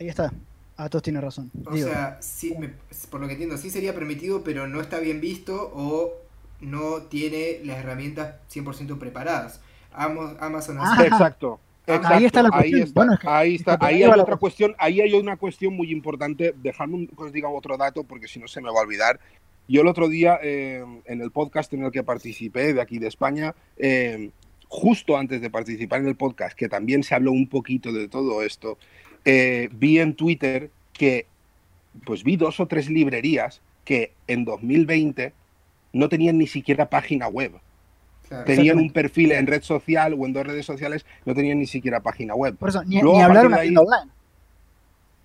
Ahí 0.00 0.08
está. 0.08 0.32
Atos 0.76 1.02
tiene 1.02 1.20
razón. 1.20 1.50
O 1.66 1.72
Digo, 1.72 1.88
sea, 1.88 2.18
sí, 2.20 2.54
me- 2.58 2.72
por 3.10 3.20
lo 3.20 3.26
que 3.26 3.32
entiendo, 3.32 3.56
sí 3.56 3.68
sería 3.70 3.94
permitido, 3.94 4.44
pero 4.44 4.68
no 4.68 4.80
está 4.80 4.98
bien 5.00 5.20
visto 5.20 5.72
o 5.74 6.12
no 6.60 7.02
tiene 7.02 7.60
las 7.64 7.78
herramientas 7.78 8.36
100% 8.48 8.98
preparadas. 8.98 9.60
Amazon 9.92 10.78
hace- 10.78 11.02
Ah, 11.02 11.06
Exacto. 11.06 11.60
Ahí 11.86 12.26
está 12.26 12.42
la 12.42 12.50
Ahí 12.52 12.70
cuestión. 12.70 12.82
está, 12.82 13.00
Bueno, 13.00 13.14
es 13.14 13.20
que- 13.20 13.28
ahí, 13.28 13.54
es 13.54 13.60
está, 13.62 13.78
que 13.78 13.86
ahí 13.86 13.94
hay 14.02 14.04
otra 14.04 14.16
cuestión. 14.36 14.38
cuestión, 14.38 14.76
ahí 14.78 15.00
hay 15.00 15.14
una 15.14 15.36
cuestión 15.38 15.74
muy 15.74 15.90
importante. 15.90 16.54
Dejadme 16.62 16.94
un- 16.96 17.06
que 17.06 17.22
os 17.22 17.32
diga 17.32 17.48
otro 17.48 17.76
dato 17.78 18.04
porque 18.04 18.28
si 18.28 18.38
no 18.38 18.46
se 18.46 18.60
me 18.60 18.70
va 18.70 18.78
a 18.80 18.82
olvidar. 18.82 19.18
Yo 19.68 19.82
el 19.82 19.86
otro 19.86 20.08
día 20.08 20.38
eh, 20.42 20.82
en 21.04 21.20
el 21.20 21.30
podcast 21.30 21.72
en 21.74 21.84
el 21.84 21.90
que 21.92 22.02
participé 22.02 22.72
de 22.72 22.80
aquí 22.80 22.98
de 22.98 23.06
España, 23.08 23.54
eh, 23.76 24.30
justo 24.68 25.16
antes 25.16 25.40
de 25.42 25.50
participar 25.50 26.00
en 26.00 26.08
el 26.08 26.16
podcast, 26.16 26.56
que 26.56 26.68
también 26.68 27.02
se 27.02 27.14
habló 27.14 27.32
un 27.32 27.48
poquito 27.48 27.92
de 27.92 28.08
todo 28.08 28.42
esto, 28.42 28.78
eh, 29.24 29.68
vi 29.72 29.98
en 29.98 30.14
Twitter 30.14 30.70
que 30.92 31.26
pues 32.04 32.24
vi 32.24 32.36
dos 32.36 32.60
o 32.60 32.66
tres 32.66 32.88
librerías 32.88 33.60
que 33.84 34.12
en 34.26 34.44
2020 34.44 35.32
no 35.92 36.08
tenían 36.08 36.38
ni 36.38 36.46
siquiera 36.46 36.88
página 36.88 37.28
web. 37.28 37.52
claro. 38.28 38.44
Tenían 38.44 38.78
un 38.78 38.90
perfil 38.90 39.32
en 39.32 39.46
red 39.46 39.62
social 39.62 40.14
o 40.18 40.24
en 40.26 40.32
dos 40.32 40.46
redes 40.46 40.64
sociales, 40.66 41.04
no 41.24 41.34
tenían 41.34 41.58
ni 41.58 41.66
siquiera 41.66 42.00
página 42.00 42.34
web. 42.34 42.56
por 42.56 42.68
eso, 42.70 42.84
ni, 42.84 43.00
Luego, 43.00 43.16
ni 43.18 43.22
a 43.22 43.26
hablar 43.26 43.46
una 43.46 43.56
de 43.56 43.62
ahí- 43.62 43.68
tienda 43.68 43.82
online. 43.82 44.12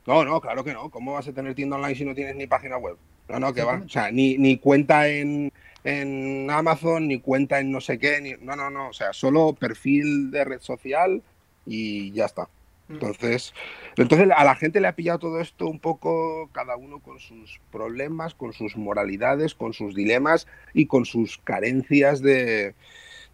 No, 0.06 0.26
no, 0.26 0.42
claro 0.42 0.64
que 0.66 0.74
no. 0.74 0.90
¿Cómo 0.90 1.14
vas 1.14 1.28
a 1.30 1.34
tener 1.34 1.56
tienda 1.56 1.78
online 1.78 1.96
si 1.96 2.04
no 2.04 2.14
tienes 2.14 2.36
ni 2.36 2.46
página 2.48 2.78
web? 2.78 2.98
No, 3.30 3.40
no, 3.40 3.54
que 3.54 3.64
va. 3.64 3.82
O 3.86 3.90
sea, 3.90 4.12
ni, 4.12 4.38
ni 4.38 4.58
cuenta 4.58 5.08
en, 5.08 5.52
en 5.84 6.50
Amazon, 6.50 7.08
ni 7.08 7.20
cuenta 7.20 7.60
en 7.60 7.72
no 7.72 7.82
sé 7.82 8.00
qué. 8.00 8.22
Ni... 8.22 8.34
No, 8.42 8.56
no, 8.56 8.70
no. 8.70 8.90
O 8.90 8.94
sea, 8.94 9.14
solo 9.14 9.54
perfil 9.54 10.32
de 10.32 10.44
red 10.46 10.60
social 10.60 11.22
y 11.66 12.12
ya 12.12 12.26
está. 12.26 12.50
Mm. 12.88 12.94
Entonces, 12.94 13.54
entonces 13.96 14.30
a 14.36 14.44
la 14.44 14.56
gente 14.56 14.82
le 14.82 14.88
ha 14.88 14.96
pillado 14.96 15.20
todo 15.20 15.40
esto 15.40 15.68
un 15.68 15.80
poco, 15.80 16.50
cada 16.52 16.76
uno 16.76 17.00
con 17.00 17.20
sus 17.20 17.60
problemas, 17.72 18.34
con 18.34 18.54
sus 18.54 18.76
moralidades, 18.76 19.56
con 19.56 19.74
sus 19.74 19.96
dilemas 19.96 20.48
y 20.74 20.86
con 20.88 21.06
sus 21.06 21.38
carencias 21.38 22.22
de, 22.22 22.76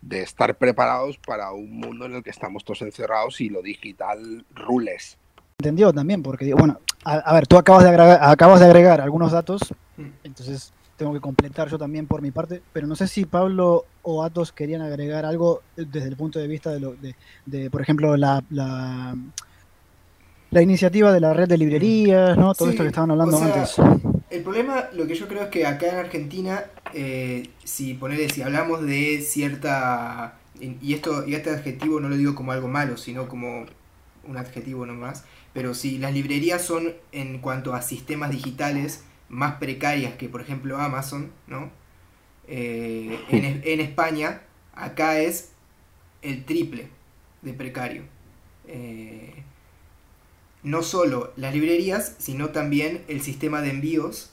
de 0.01 0.21
estar 0.21 0.55
preparados 0.57 1.17
para 1.17 1.51
un 1.51 1.71
mundo 1.71 2.05
en 2.05 2.15
el 2.15 2.23
que 2.23 2.29
estamos 2.29 2.63
todos 2.63 2.81
encerrados 2.83 3.41
y 3.41 3.49
lo 3.49 3.61
digital 3.61 4.45
rules. 4.53 5.17
Entendido 5.59 5.91
también, 5.91 6.23
porque 6.23 6.45
digo, 6.45 6.57
bueno, 6.57 6.79
a, 7.05 7.13
a 7.13 7.33
ver, 7.33 7.47
tú 7.47 7.57
acabas 7.57 7.83
de 7.83 7.89
agregar, 7.89 8.19
acabas 8.21 8.59
de 8.59 8.65
agregar 8.65 9.01
algunos 9.01 9.31
datos, 9.31 9.61
Mm. 9.97 10.07
entonces 10.23 10.71
tengo 10.95 11.13
que 11.13 11.19
completar 11.19 11.69
yo 11.69 11.77
también 11.77 12.07
por 12.07 12.21
mi 12.21 12.31
parte, 12.31 12.61
pero 12.73 12.87
no 12.87 12.95
sé 12.95 13.07
si 13.07 13.25
Pablo 13.25 13.85
o 14.01 14.23
Atos 14.23 14.51
querían 14.51 14.81
agregar 14.81 15.25
algo 15.25 15.61
desde 15.75 16.07
el 16.09 16.15
punto 16.17 16.39
de 16.39 16.47
vista 16.47 16.71
de, 16.71 16.79
lo, 16.79 16.93
de, 16.95 17.15
de, 17.45 17.69
por 17.69 17.81
ejemplo, 17.81 18.15
la, 18.17 18.43
la, 18.49 19.15
la 20.51 20.61
iniciativa 20.61 21.11
de 21.13 21.19
la 21.19 21.33
red 21.33 21.47
de 21.47 21.57
librerías, 21.57 22.37
¿no? 22.37 22.53
Todo 22.53 22.67
Sí, 22.69 22.73
esto 22.73 22.83
que 22.83 22.89
estaban 22.89 23.11
hablando 23.11 23.37
o 23.37 23.39
sea, 23.39 23.53
antes. 23.53 23.75
El 24.29 24.43
problema, 24.43 24.85
lo 24.93 25.05
que 25.07 25.15
yo 25.15 25.27
creo 25.27 25.43
es 25.43 25.49
que 25.49 25.65
acá 25.65 25.87
en 25.89 25.95
Argentina, 25.97 26.63
eh, 26.93 27.49
si 27.63 27.93
ponele, 27.93 28.29
si 28.29 28.41
hablamos 28.41 28.81
de 28.85 29.21
cierta 29.21 30.35
y 30.59 30.93
esto 30.93 31.25
y 31.25 31.35
este 31.35 31.51
adjetivo 31.51 31.99
no 31.99 32.09
lo 32.09 32.17
digo 32.17 32.35
como 32.35 32.51
algo 32.51 32.67
malo, 32.67 32.97
sino 32.97 33.27
como 33.27 33.65
un 34.27 34.37
adjetivo 34.37 34.85
nomás, 34.85 35.23
pero 35.53 35.73
si 35.73 35.97
las 35.97 36.13
librerías 36.13 36.63
son 36.63 36.93
en 37.11 37.39
cuanto 37.39 37.73
a 37.73 37.81
sistemas 37.81 38.31
digitales 38.31 39.03
más 39.29 39.55
precarias 39.55 40.15
que 40.15 40.29
por 40.29 40.41
ejemplo 40.41 40.77
Amazon, 40.79 41.31
¿no? 41.47 41.71
Eh, 42.47 43.25
en, 43.29 43.45
en 43.65 43.79
España 43.81 44.43
acá 44.73 45.19
es 45.19 45.51
el 46.21 46.45
triple 46.45 46.89
de 47.41 47.53
precario. 47.53 48.03
Eh, 48.67 49.43
no 50.63 50.83
solo 50.83 51.33
las 51.35 51.53
librerías, 51.53 52.15
sino 52.19 52.49
también 52.49 53.03
el 53.07 53.21
sistema 53.21 53.61
de 53.61 53.71
envíos 53.71 54.31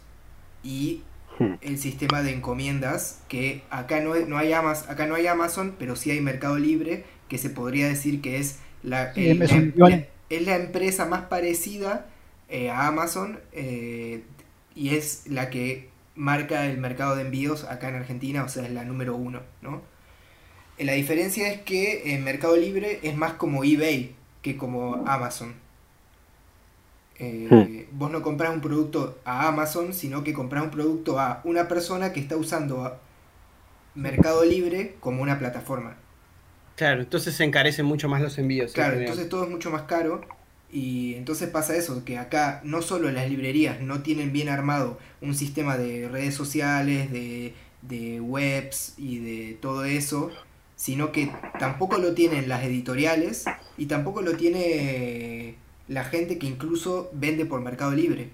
y 0.63 1.05
Hmm. 1.39 1.57
el 1.61 1.79
sistema 1.79 2.23
de 2.23 2.33
encomiendas, 2.33 3.23
que 3.29 3.65
acá 3.71 4.01
no, 4.01 4.15
no 4.17 4.39
hay 4.39 4.53
Amazon, 4.53 4.91
acá 4.91 5.07
no 5.07 5.15
hay 5.17 5.27
Amazon, 5.29 5.77
pero 5.79 5.97
sí 5.97 6.11
hay 6.11 6.21
Mercado 6.21 6.59
Libre, 6.59 7.05
que 7.29 7.39
se 7.39 7.51
podría 7.51 7.89
decir 7.89 8.23
que 8.23 8.39
es 8.39 8.61
la, 8.83 9.13
Sí, 9.15 9.27
el-. 9.27 10.09
Es 10.31 10.43
la 10.47 10.57
empresa 10.57 11.07
más 11.07 11.23
parecida 11.27 12.07
eh, 12.49 12.71
a 12.71 12.87
Amazon 12.89 13.41
eh, 13.53 14.23
y 14.75 14.95
es 14.95 15.27
la 15.27 15.51
que 15.51 15.89
marca 16.15 16.67
el 16.67 16.79
mercado 16.79 17.17
de 17.17 17.23
envíos 17.23 17.65
acá 17.65 17.89
en 17.89 17.97
Argentina, 17.97 18.45
o 18.45 18.49
sea, 18.49 18.65
es 18.65 18.71
la 18.73 18.85
número 18.85 19.17
uno, 19.17 19.41
¿no? 19.63 19.83
Eh, 20.79 20.85
La 20.85 20.93
diferencia 20.95 21.51
es 21.53 21.61
que 21.63 22.15
en 22.15 22.25
Mercado 22.25 22.57
Libre 22.57 23.01
es 23.03 23.17
más 23.17 23.35
como 23.35 23.65
eBay 23.65 24.15
que 24.43 24.57
como 24.57 25.05
Amazon. 25.07 25.55
Eh, 27.19 27.89
Vos 27.93 28.11
no 28.11 28.23
compras 28.23 28.53
un 28.55 28.61
producto 28.61 29.19
a 29.25 29.49
Amazon, 29.49 29.95
sino 29.95 30.23
que 30.23 30.33
compras 30.35 30.65
un 30.65 30.71
producto 30.71 31.19
a 31.19 31.41
una 31.45 31.67
persona 31.69 32.13
que 32.13 32.21
está 32.21 32.37
usando 32.37 32.85
a- 32.85 32.99
Mercado 33.95 34.45
Libre 34.45 34.97
como 35.01 35.23
una 35.23 35.39
plataforma. 35.39 35.97
Claro, 36.77 37.01
entonces 37.01 37.35
se 37.35 37.45
encarecen 37.45 37.87
mucho 37.87 38.09
más 38.09 38.21
los 38.21 38.39
envíos. 38.39 38.73
Claro, 38.73 38.99
entonces 39.01 39.29
todo 39.29 39.45
es 39.45 39.51
mucho 39.51 39.71
más 39.71 39.83
caro 39.83 40.21
y 40.71 41.15
entonces 41.15 41.49
pasa 41.49 41.75
eso, 41.75 42.05
que 42.05 42.19
acá 42.19 42.61
no 42.65 42.83
solo 42.83 43.11
las 43.11 43.29
librerías 43.31 43.81
no 43.81 44.03
tienen 44.03 44.33
bien 44.33 44.51
armado 44.51 44.99
un 45.23 45.35
sistema 45.35 45.79
de 45.79 46.09
redes 46.09 46.35
sociales, 46.35 47.11
de, 47.11 47.55
de 47.81 48.21
webs 48.21 48.95
y 48.99 49.19
de 49.19 49.55
todo 49.55 49.87
eso, 49.87 50.31
sino 50.77 51.13
que 51.13 51.33
tampoco 51.59 51.97
lo 51.97 52.13
tienen 52.13 52.49
las 52.49 52.63
editoriales 52.63 53.47
y 53.79 53.87
tampoco 53.87 54.21
lo 54.21 54.37
tiene 54.37 55.57
la 55.89 56.05
gente 56.05 56.39
que 56.39 56.47
incluso 56.47 57.09
vende 57.15 57.47
por 57.47 57.63
Mercado 57.63 57.93
Libre. 57.93 58.29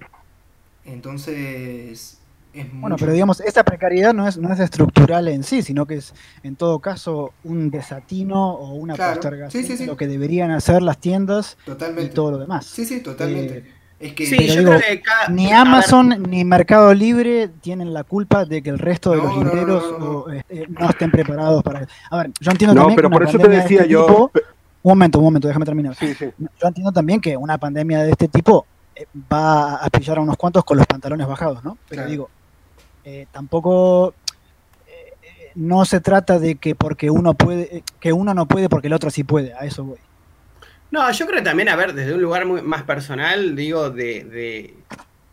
Entonces, 0.85 2.19
es 2.53 2.67
bueno, 2.73 2.97
pero 2.99 3.13
digamos, 3.13 3.41
esa 3.41 3.65
precariedad 3.65 4.13
no 4.13 4.29
es, 4.29 4.37
no 4.37 4.53
es 4.53 4.61
estructural 4.61 5.29
en 5.29 5.43
sí, 5.43 5.63
sino 5.63 5.87
que 5.87 5.97
es 5.97 6.15
en 6.43 6.57
todo 6.57 6.81
caso 6.81 7.33
un 7.45 7.71
desatino 7.71 8.53
o 8.53 8.75
una 8.75 8.95
postergación 8.95 9.79
de 9.79 9.87
lo 9.87 9.97
que 9.97 10.07
deberían 10.07 10.51
hacer 10.51 10.83
las 10.83 10.99
tiendas 10.99 11.57
y 11.67 12.09
todo 12.09 12.33
lo 12.33 12.39
demás. 12.39 12.67
Sí, 12.67 12.85
sí, 12.85 13.01
totalmente. 13.01 13.59
Eh, 13.59 13.73
es 14.01 14.15
que, 14.15 15.03
ni 15.31 15.53
Amazon 15.53 16.25
ni 16.29 16.45
Mercado 16.45 16.93
Libre 16.93 17.49
tienen 17.61 17.95
la 17.95 18.03
culpa 18.03 18.45
de 18.45 18.61
que 18.61 18.69
el 18.69 18.81
resto 18.81 19.13
de 19.13 19.19
los 19.19 19.39
libreros 19.39 19.85
este, 20.35 20.67
no, 20.67 20.91
estén 20.91 21.11
preparados 21.13 21.63
para. 21.63 21.87
A 22.11 22.17
ver, 22.17 22.33
yo 22.41 22.51
entiendo 22.51 22.75
también. 22.75 22.97
pero 22.97 23.09
por 23.09 23.23
eso 23.23 23.39
te 23.39 23.49
decía 23.49 23.83
este 23.83 23.93
yo. 23.93 24.31
un 24.83 24.91
momento, 24.91 25.21
un 25.21 25.25
momento, 25.25 25.47
déjame 25.47 25.65
terminar. 25.65 25.97
Yo 26.01 26.67
entiendo 26.67 26.91
también 26.91 27.21
que 27.21 27.37
una 27.37 27.59
pandemia 27.59 28.03
de 28.03 28.11
este 28.11 28.27
tipo 28.27 28.67
eh, 28.97 29.07
va 29.33 29.77
a 29.77 29.89
pillar 29.89 30.19
a 30.19 30.21
unos 30.21 30.37
cuantos 30.37 30.65
con 30.65 30.77
los 30.77 30.87
pantalones 30.87 31.29
bajados, 31.29 31.63
¿no? 31.63 31.79
Pero 31.89 32.05
digo, 32.05 32.29
eh, 33.05 33.27
tampoco 33.33 34.15
eh, 34.87 35.51
no 35.55 35.85
se 35.85 36.01
trata 36.01 36.39
de 36.39 36.57
que 36.57 36.75
porque 36.75 37.11
uno 37.11 37.35
puede, 37.35 37.83
que 38.01 38.13
uno 38.13 38.35
no 38.35 38.47
puede 38.47 38.69
porque 38.69 38.87
el 38.87 38.93
otro 38.93 39.11
sí 39.11 39.25
puede, 39.25 39.55
a 39.55 39.61
eso 39.61 39.85
voy. 39.85 39.99
No, 40.91 41.11
yo 41.11 41.27
creo 41.27 41.43
también, 41.43 41.69
a 41.71 41.77
ver, 41.77 41.95
desde 41.95 42.15
un 42.15 42.21
lugar 42.21 42.45
muy 42.45 42.61
más 42.61 42.83
personal, 42.83 43.57
digo, 43.57 43.91
de, 43.91 44.75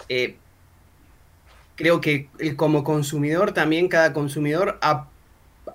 eh, 0.07 0.37
creo 1.75 1.99
que 1.99 2.29
como 2.55 2.83
consumidor 2.83 3.51
también 3.51 3.89
cada 3.89 4.13
consumidor 4.13 4.79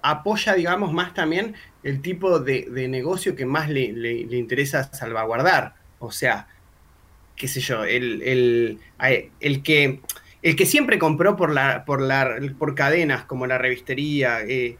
apoya, 0.02 0.54
digamos, 0.54 0.92
más 0.92 1.14
también 1.14 1.54
el 1.82 2.00
tipo 2.00 2.40
de, 2.40 2.66
negocio 2.88 3.36
que 3.36 3.44
más 3.44 3.68
le, 3.68 4.26
interesa 4.36 4.84
salvaguardar. 4.92 5.74
O 5.98 6.10
sea, 6.10 6.48
qué 7.36 7.46
sé 7.46 7.60
yo, 7.60 7.84
el, 7.84 8.22
el, 8.22 8.80
el 9.40 9.62
que 9.62 10.00
el 10.44 10.56
que 10.56 10.66
siempre 10.66 10.98
compró 10.98 11.36
por, 11.36 11.50
la, 11.50 11.86
por, 11.86 12.02
la, 12.02 12.36
por 12.58 12.74
cadenas 12.74 13.24
como 13.24 13.46
la 13.46 13.56
revistería, 13.56 14.42
eh, 14.42 14.76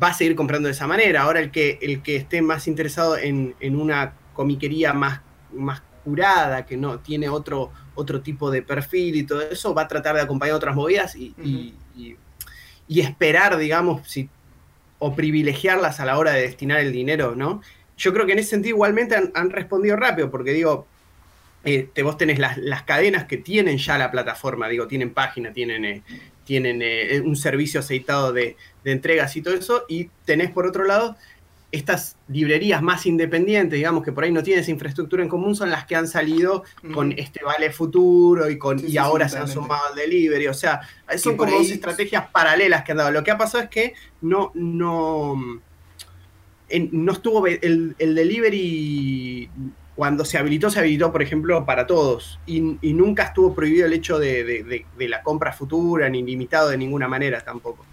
va 0.00 0.08
a 0.08 0.14
seguir 0.14 0.36
comprando 0.36 0.68
de 0.68 0.74
esa 0.74 0.86
manera. 0.86 1.22
Ahora 1.22 1.40
el 1.40 1.50
que, 1.50 1.80
el 1.82 2.02
que 2.02 2.14
esté 2.14 2.40
más 2.40 2.68
interesado 2.68 3.18
en, 3.18 3.56
una 3.60 4.14
comiquería 4.32 4.92
más, 4.92 5.22
más 5.52 5.82
curada, 6.04 6.66
que 6.66 6.76
no 6.76 7.00
tiene 7.00 7.28
otro, 7.28 7.72
otro 7.96 8.20
tipo 8.20 8.48
de 8.52 8.62
perfil 8.62 9.16
y 9.16 9.24
todo 9.24 9.42
eso, 9.42 9.74
va 9.74 9.82
a 9.82 9.88
tratar 9.88 10.14
de 10.14 10.22
acompañar 10.22 10.54
otras 10.54 10.76
movidas 10.76 11.16
y, 11.16 11.34
y, 12.86 13.00
esperar, 13.00 13.56
digamos, 13.56 14.08
si, 14.08 14.30
o 15.00 15.16
privilegiarlas 15.16 15.98
a 15.98 16.04
la 16.04 16.16
hora 16.16 16.30
de 16.30 16.42
destinar 16.42 16.78
el 16.78 16.92
dinero, 16.92 17.34
¿no? 17.34 17.60
Yo 17.96 18.12
creo 18.12 18.24
que 18.24 18.34
en 18.34 18.38
ese 18.38 18.50
sentido 18.50 18.76
igualmente 18.76 19.16
han, 19.16 19.32
han 19.34 19.50
respondido 19.50 19.96
rápido, 19.96 20.30
porque 20.30 20.52
digo, 20.52 20.86
este, 21.66 22.04
vos 22.04 22.16
tenés 22.16 22.38
las, 22.38 22.82
cadenas 22.84 23.24
que 23.24 23.38
tienen 23.38 23.76
ya 23.78 23.98
la 23.98 24.12
plataforma, 24.12 24.68
digo, 24.68 24.86
tienen 24.86 25.12
página, 25.12 25.52
tienen, 25.52 25.84
eh, 25.84 26.02
tienen 26.44 26.80
eh, 26.80 27.20
un 27.20 27.34
servicio 27.34 27.80
aceitado 27.80 28.32
de, 28.32 28.56
entregas 28.84 29.34
y 29.34 29.42
todo 29.42 29.54
eso, 29.54 29.84
y 29.88 30.08
tenés 30.24 30.52
por 30.52 30.64
otro 30.64 30.84
lado 30.84 31.16
estas 31.72 32.16
librerías 32.28 32.80
más 32.82 33.04
independientes, 33.04 33.76
digamos, 33.76 34.04
que 34.04 34.12
por 34.12 34.22
ahí 34.22 34.30
no 34.30 34.44
tienen 34.44 34.62
esa 34.62 34.70
infraestructura 34.70 35.24
en 35.24 35.28
común, 35.28 35.56
son 35.56 35.68
las 35.70 35.86
que 35.86 35.96
han 35.96 36.06
salido 36.06 36.62
con 36.94 37.10
este 37.10 37.42
Vale 37.44 37.72
Futuro 37.72 38.48
y, 38.48 38.56
con, 38.56 38.78
y 38.88 38.96
ahora 38.96 39.28
se 39.28 39.38
han 39.38 39.48
sumado 39.48 39.88
al 39.88 39.96
delivery. 39.96 40.46
O 40.46 40.54
sea, 40.54 40.80
son 41.18 41.36
como 41.36 41.58
dos 41.58 41.68
estrategias 41.68 42.28
paralelas 42.28 42.84
que 42.84 42.92
han 42.92 42.98
dado. 42.98 43.10
Lo 43.10 43.24
que 43.24 43.32
ha 43.32 43.36
pasado 43.36 43.64
es 43.64 43.68
que 43.68 43.94
no, 44.20 44.52
no, 44.54 45.34
no 46.92 47.12
estuvo 47.12 47.46
el, 47.48 47.96
el 47.98 48.14
delivery 48.14 49.50
cuando 49.96 50.26
se 50.26 50.36
habilitó, 50.36 50.70
se 50.70 50.78
habilitó, 50.78 51.10
por 51.10 51.22
ejemplo, 51.22 51.64
para 51.64 51.86
todos. 51.86 52.38
Y, 52.46 52.60
nunca 52.60 53.24
estuvo 53.24 53.54
prohibido 53.54 53.86
el 53.86 53.94
hecho 53.94 54.18
de, 54.18 54.84
la 54.98 55.22
compra 55.22 55.52
futura, 55.52 56.08
ni 56.10 56.22
limitado 56.22 56.68
de 56.68 56.76
ninguna 56.76 57.08
manera 57.08 57.40
tampoco. 57.40 57.84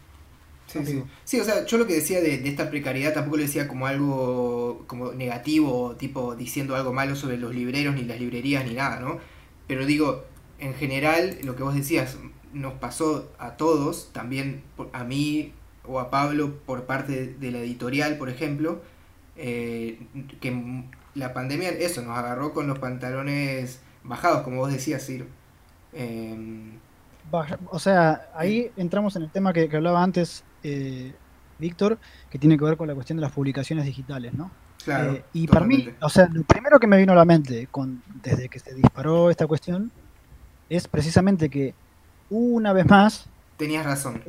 Sí, 1.24 1.40
o 1.40 1.44
sea, 1.44 1.66
yo 1.66 1.78
lo 1.78 1.88
que 1.88 1.94
decía 1.94 2.20
de, 2.20 2.36
esta 2.48 2.70
precariedad 2.70 3.14
tampoco 3.14 3.38
lo 3.38 3.44
decía 3.44 3.68
como 3.68 3.88
algo 3.88 4.84
como 4.88 5.14
negativo, 5.14 5.96
tipo 5.98 6.36
diciendo 6.36 6.76
algo 6.76 6.92
malo 6.92 7.16
sobre 7.16 7.38
los 7.38 7.56
libreros, 7.56 7.96
ni 7.96 8.04
las 8.04 8.20
librerías, 8.20 8.66
ni 8.66 8.74
nada, 8.74 9.00
¿no? 9.00 9.20
Pero 9.68 9.86
digo, 9.86 10.26
en 10.60 10.74
general, 10.74 11.38
lo 11.44 11.56
que 11.56 11.64
vos 11.64 11.76
decías, 11.76 12.18
nos 12.54 12.74
pasó 12.74 13.32
a 13.40 13.56
todos, 13.56 14.10
también 14.14 14.64
a 14.92 15.04
mí 15.04 15.54
o 15.86 16.00
a 16.00 16.10
Pablo 16.10 16.56
por 16.66 16.86
parte 16.86 17.36
de 17.40 17.52
la 17.52 17.60
editorial, 17.60 18.18
por 18.18 18.30
ejemplo, 18.30 18.82
eh, 19.38 20.00
que 20.42 20.84
la 21.16 21.34
pandemia, 21.34 21.70
eso, 21.70 22.02
nos 22.02 22.18
agarró 22.18 22.54
con 22.54 22.68
los 22.68 22.80
pantalones 22.80 23.80
bajados, 24.04 24.42
como 24.42 24.58
vos 24.58 24.72
decías, 24.72 25.04
Sir. 25.04 25.28
Em, 25.94 26.80
o 27.70 27.80
sea, 27.80 28.30
ahí 28.36 28.72
entramos 28.78 29.16
en 29.16 29.24
el 29.24 29.32
tema 29.32 29.54
que, 29.54 29.70
hablaba 29.74 30.04
antes 30.04 30.44
eh, 30.64 31.14
Víctor, 31.58 31.98
que 32.30 32.38
tiene 32.38 32.58
que 32.58 32.66
ver 32.66 32.78
con 32.78 32.88
la 32.88 32.94
cuestión 32.94 33.18
de 33.18 33.22
las 33.22 33.32
publicaciones 33.32 33.86
digitales, 33.86 34.34
¿no? 34.34 34.52
Claro. 34.84 35.14
Eh, 35.14 35.26
y 35.34 35.48
para 35.48 35.66
mí, 35.66 35.90
o 36.02 36.10
sea, 36.10 36.28
lo 36.32 36.44
primero 36.44 36.80
que 36.80 36.88
me 36.88 36.98
vino 36.98 37.14
a 37.14 37.16
la 37.16 37.26
mente 37.26 37.68
con, 37.72 38.04
desde 38.22 38.50
que 38.50 38.60
se 38.60 38.74
disparó 38.74 39.30
esta 39.30 39.48
cuestión 39.48 39.92
es 40.70 40.88
precisamente 40.88 41.50
que 41.50 41.74
una 42.30 42.74
vez 42.74 42.86
más. 42.88 43.28
Tenías 43.58 43.86
razón. 43.86 44.22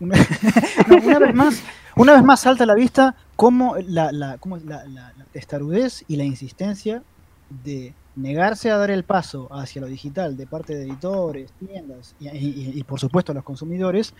Una 0.00 1.18
vez 1.18 1.34
más 1.34 1.62
una 1.98 2.12
vez 2.12 2.22
más 2.22 2.40
salta 2.40 2.62
a 2.62 2.66
la 2.66 2.74
vista 2.74 3.16
cómo 3.34 3.74
la, 3.76 4.12
la, 4.12 4.38
la, 4.64 5.12
testarudez 5.32 6.04
y 6.06 6.14
la 6.14 6.22
insistencia 6.22 7.02
de 7.64 7.92
negarse 8.14 8.70
a 8.70 8.76
dar 8.76 8.92
el 8.92 9.02
paso 9.02 9.48
hacia 9.52 9.80
lo 9.80 9.88
digital 9.88 10.36
de 10.36 10.46
parte 10.46 10.76
de 10.76 10.84
editores, 10.84 11.52
tiendas 11.58 12.14
y, 12.20 12.82
por 12.84 13.00
supuesto 13.00 13.34
los 13.34 13.42
consumidores 13.42 14.14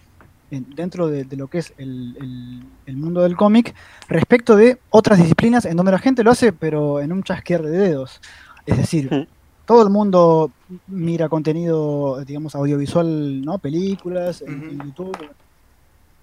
dentro 0.51 1.07
de, 1.07 1.25
lo 1.37 1.47
que 1.47 1.59
es 1.59 1.73
el, 1.79 2.65
mundo 2.87 3.23
del 3.23 3.37
cómic 3.37 3.75
respecto 4.09 4.57
de 4.57 4.81
otras 4.91 5.19
disciplinas 5.19 5.65
en 5.65 5.77
donde 5.77 5.93
la 5.93 5.99
gente 5.99 6.25
lo 6.25 6.33
hace 6.33 6.53
pero 6.53 7.01
en 7.01 7.13
un 7.13 7.23
chasquear 7.23 7.63
de 7.63 7.71
dedos. 7.71 8.21
Es 8.67 8.77
decir, 8.77 9.29
todo 9.67 9.85
el 9.85 9.91
mundo 9.91 10.51
mira 10.89 11.29
contenido, 11.29 12.25
digamos, 12.25 12.55
audiovisual, 12.57 13.41
¿no? 13.43 13.59
Películas 13.59 14.43
en 14.43 14.79
YouTube, 14.85 15.17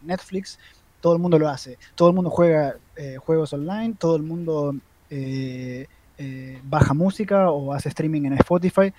Netflix, 0.01 0.59
todo 1.01 1.13
el 1.13 1.19
mundo 1.19 1.37
lo 1.37 1.49
hace. 1.49 1.77
Todo 1.93 2.09
el 2.09 2.15
mundo 2.15 2.29
juega 2.29 2.77
eh, 2.95 3.17
juegos 3.17 3.53
online, 3.53 3.95
todo 3.97 4.15
el 4.15 4.23
mundo 4.23 4.75
eh, 5.09 5.87
eh, 6.17 6.59
baja 6.63 6.93
música 6.93 7.51
o 7.51 7.73
hace 7.73 7.89
streaming 7.89 8.23
en 8.23 8.33
Spotify. 8.33 8.91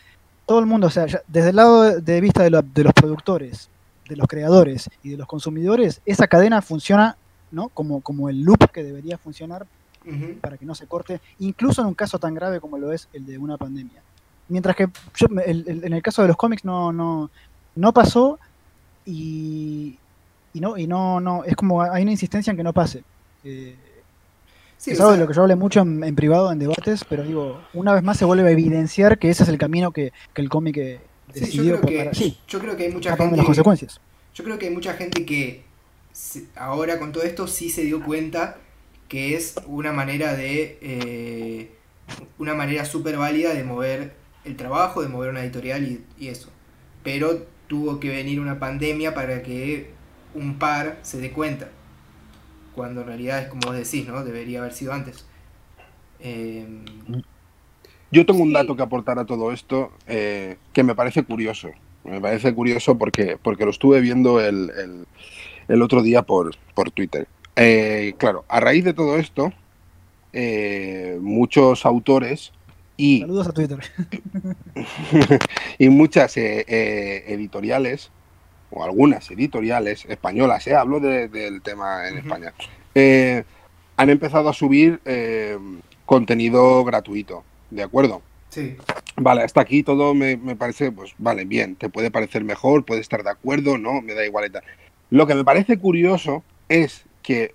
Todo 0.46 0.60
el 0.60 0.66
mundo, 0.66 0.86
o 0.86 0.90
sea, 0.90 1.06
desde 1.26 1.50
el 1.50 1.56
lado 1.56 2.00
de 2.00 2.20
vista 2.20 2.44
de, 2.44 2.50
los 2.50 2.92
productores, 2.94 3.68
de 4.08 4.14
los 4.14 4.28
creadores 4.28 4.88
y 5.02 5.10
de 5.10 5.16
los 5.16 5.26
consumidores, 5.26 6.00
esa 6.06 6.28
cadena 6.28 6.62
funciona 6.62 7.16
¿no? 7.50 7.70
como, 7.70 8.00
como 8.00 8.28
el 8.28 8.42
loop 8.42 8.70
que 8.70 8.84
debería 8.84 9.18
funcionar 9.18 9.66
para 10.40 10.56
que 10.56 10.64
no 10.64 10.76
se 10.76 10.86
corte, 10.86 11.20
incluso 11.40 11.82
en 11.82 11.88
un 11.88 11.94
caso 11.94 12.20
tan 12.20 12.32
grave 12.32 12.60
como 12.60 12.78
lo 12.78 12.92
es 12.92 13.08
el 13.12 13.26
de 13.26 13.38
una 13.38 13.56
pandemia. 13.56 14.00
Mientras 14.48 14.76
que 14.76 14.84
en 14.84 15.92
el 15.92 16.02
caso 16.02 16.22
de 16.22 16.28
los 16.28 16.36
cómics 16.36 16.64
no, 16.64 16.92
no, 16.92 17.28
no 17.74 17.92
pasó 17.92 18.38
y, 19.04 19.98
y 20.56 20.60
no, 20.60 20.78
y 20.78 20.86
no, 20.86 21.20
no, 21.20 21.44
es 21.44 21.54
como 21.54 21.82
hay 21.82 22.02
una 22.02 22.12
insistencia 22.12 22.50
en 22.50 22.56
que 22.56 22.62
no 22.62 22.72
pase. 22.72 23.04
Eh, 23.44 23.76
es 24.86 24.98
algo 25.00 25.12
de 25.12 25.18
lo 25.18 25.28
que 25.28 25.34
yo 25.34 25.42
hablé 25.42 25.54
mucho 25.54 25.80
en, 25.80 26.16
privado, 26.16 26.50
en 26.50 26.58
debates, 26.58 27.04
pero 27.04 27.24
digo, 27.24 27.60
una 27.74 27.92
vez 27.92 28.02
más 28.02 28.16
se 28.16 28.24
vuelve 28.24 28.48
a 28.48 28.52
evidenciar 28.52 29.18
que 29.18 29.28
ese 29.28 29.42
es 29.42 29.50
el 29.50 29.58
camino 29.58 29.90
que, 29.90 30.12
el 30.34 30.48
cómic 30.48 30.78
eh, 30.78 31.00
decidió 31.32 31.62
sí, 31.62 31.68
yo 31.68 31.80
creo, 31.80 32.10
que, 32.10 32.36
yo 32.48 32.58
creo 32.58 32.76
que 32.76 32.84
hay 32.84 32.92
mucha 32.92 33.16
gente. 33.16 33.36
Las 33.36 33.44
consecuencias. 33.44 34.00
Yo 34.34 34.44
creo 34.44 34.58
que 34.58 34.68
hay 34.68 34.74
mucha 34.74 34.94
gente 34.94 35.26
que 35.26 35.64
ahora 36.54 36.98
con 36.98 37.12
todo 37.12 37.22
esto 37.22 37.46
sí 37.46 37.68
se 37.68 37.82
dio 37.82 38.02
cuenta 38.02 38.56
que 39.08 39.36
es 39.36 39.56
una 39.66 39.92
manera 39.92 40.34
de. 40.34 40.78
Eh, 40.80 41.70
una 42.38 42.54
manera 42.54 42.86
súper 42.86 43.18
válida 43.18 43.52
de 43.52 43.64
mover 43.64 44.14
el 44.44 44.56
trabajo, 44.56 45.02
de 45.02 45.08
mover 45.08 45.30
una 45.30 45.42
editorial 45.42 45.84
y, 45.84 46.04
y 46.18 46.28
eso. 46.28 46.48
Pero 47.02 47.44
tuvo 47.66 48.00
que 48.00 48.08
venir 48.08 48.40
una 48.40 48.58
pandemia 48.58 49.12
para 49.12 49.42
que 49.42 49.95
un 50.36 50.58
par 50.58 50.98
se 51.02 51.18
dé 51.18 51.32
cuenta. 51.32 51.68
Cuando 52.74 53.00
en 53.00 53.06
realidad 53.06 53.42
es 53.42 53.48
como 53.48 53.62
vos 53.66 53.76
decís, 53.76 54.06
¿no? 54.06 54.24
Debería 54.24 54.60
haber 54.60 54.72
sido 54.72 54.92
antes. 54.92 55.26
Em, 56.20 56.84
Yo 58.10 58.26
tengo 58.26 58.42
un 58.42 58.52
dato 58.52 58.76
que 58.76 58.82
aportar 58.82 59.18
a 59.18 59.24
todo 59.24 59.52
esto 59.52 59.92
eh, 60.06 60.56
que 60.72 60.82
me 60.82 60.94
parece 60.94 61.24
curioso. 61.24 61.70
Me 62.04 62.20
parece 62.20 62.54
curioso 62.54 62.96
porque, 62.96 63.38
porque 63.42 63.64
lo 63.64 63.70
estuve 63.70 64.00
viendo 64.00 64.40
el, 64.40 65.06
el 65.68 65.82
otro 65.82 66.02
día 66.02 66.22
por, 66.22 66.54
por 66.74 66.90
Twitter. 66.90 67.26
Eh, 67.56 68.14
claro, 68.18 68.44
a 68.48 68.60
raíz 68.60 68.84
de 68.84 68.92
todo 68.92 69.16
esto, 69.16 69.52
eh, 70.32 71.18
muchos 71.20 71.86
autores 71.86 72.52
y, 72.98 73.20
Saludos 73.20 73.48
a 73.48 73.52
Twitter. 73.52 73.78
y 75.78 75.88
muchas 75.88 76.36
eh, 76.36 76.64
eh, 76.66 77.24
editoriales, 77.28 78.10
o 78.70 78.84
algunas 78.84 79.30
editoriales 79.30 80.04
españolas, 80.06 80.66
eh, 80.66 80.74
hablo 80.74 81.00
de- 81.00 81.28
del 81.28 81.62
tema 81.62 82.08
en. 82.08 82.18
España, 82.18 82.52
eh, 82.94 83.44
han 83.96 84.10
empezado 84.10 84.48
a 84.48 84.52
subir 84.52 85.00
eh, 85.04 85.56
contenido 86.04 86.84
gratuito, 86.84 87.44
¿de 87.70 87.82
acuerdo? 87.82 88.22
Sí. 88.50 88.76
Vale, 89.16 89.42
hasta 89.42 89.60
aquí 89.62 89.82
todo 89.82 90.14
me, 90.14 90.36
me 90.36 90.56
parece, 90.56 90.92
pues 90.92 91.14
vale, 91.18 91.44
bien, 91.44 91.76
te 91.76 91.88
puede 91.88 92.10
parecer 92.10 92.44
mejor, 92.44 92.84
puede 92.84 93.00
estar 93.00 93.22
de 93.22 93.30
acuerdo, 93.30 93.78
no, 93.78 94.02
me 94.02 94.14
da 94.14 94.24
igual 94.26 94.46
y 94.46 94.50
tal. 94.50 94.62
Lo 95.10 95.26
que 95.26 95.34
me 95.34 95.44
parece 95.44 95.78
curioso 95.78 96.42
es 96.68 97.04
que 97.22 97.54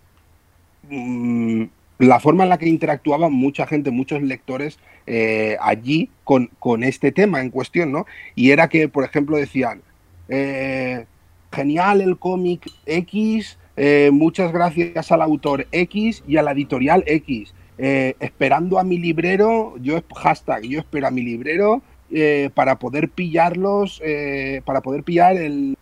mm, 0.90 1.64
la 2.00 2.20
forma 2.20 2.44
en 2.44 2.50
la 2.50 2.58
que 2.58 2.68
interactuaban 2.68 3.32
mucha 3.34 3.68
gente, 3.68 3.92
muchos 3.92 4.22
lectores 4.22 4.80
eh, 5.06 5.58
allí 5.62 6.10
con, 6.24 6.50
con 6.60 6.84
este 6.84 7.12
tema 7.12 7.42
en 7.42 7.50
cuestión, 7.52 7.92
¿no? 7.92 8.06
Y 8.36 8.52
era 8.52 8.70
que, 8.70 8.88
por 8.88 9.04
ejemplo, 9.04 9.38
decían, 9.38 9.82
eh, 10.30 11.06
genial 11.52 12.02
el 12.02 12.18
cómic 12.18 12.70
X, 12.86 13.58
eh, 13.76 14.10
muchas 14.12 14.52
gracias 14.52 15.12
al 15.12 15.22
autor 15.22 15.68
X 15.72 16.24
y 16.28 16.38
a 16.38 16.42
la 16.42 16.52
editorial 16.52 17.04
X. 17.06 17.54
Eh, 17.78 18.16
esperando 18.20 18.78
a 18.78 18.84
mi 18.84 18.98
librero, 18.98 19.76
yo 19.82 20.02
hashtag, 20.16 20.64
yo 20.64 20.80
espero 20.80 21.08
a 21.08 21.12
mi 21.12 21.22
librero 21.22 21.82
para 22.54 22.78
poder 22.78 23.08
pillarlos, 23.08 24.02
para 24.66 24.82
poder 24.82 25.04
pillar 25.04 25.38
el, 25.38 25.78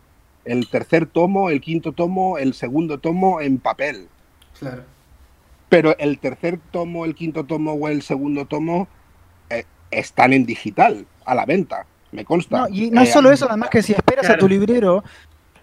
el 0.45 0.69
tercer 0.69 1.07
tomo, 1.07 1.49
el 1.49 1.59
quinto 1.59 1.91
tomo, 1.91 2.37
el 2.37 2.53
segundo 2.53 2.99
tomo 2.99 3.41
en 3.41 3.57
papel. 3.57 4.07
Claro. 4.59 4.83
Pero 5.69 5.97
el 5.97 6.19
tercer 6.19 6.59
tomo, 6.71 7.05
el 7.05 7.15
quinto 7.15 7.45
tomo 7.45 7.73
o 7.73 7.87
el 7.87 8.03
segundo 8.03 8.45
tomo 8.45 8.87
están 9.91 10.33
en 10.33 10.45
digital, 10.45 11.07
a 11.25 11.33
la 11.33 11.45
venta, 11.45 11.87
me 12.11 12.25
consta. 12.25 12.61
No, 12.61 12.67
y 12.69 12.91
no 12.91 13.01
es 13.01 13.09
Eh, 13.09 13.13
solo 13.13 13.31
eso, 13.31 13.47
además 13.47 13.69
que 13.69 13.81
si 13.83 13.93
esperas 13.93 14.29
a 14.29 14.37
tu 14.37 14.47
librero, 14.47 15.03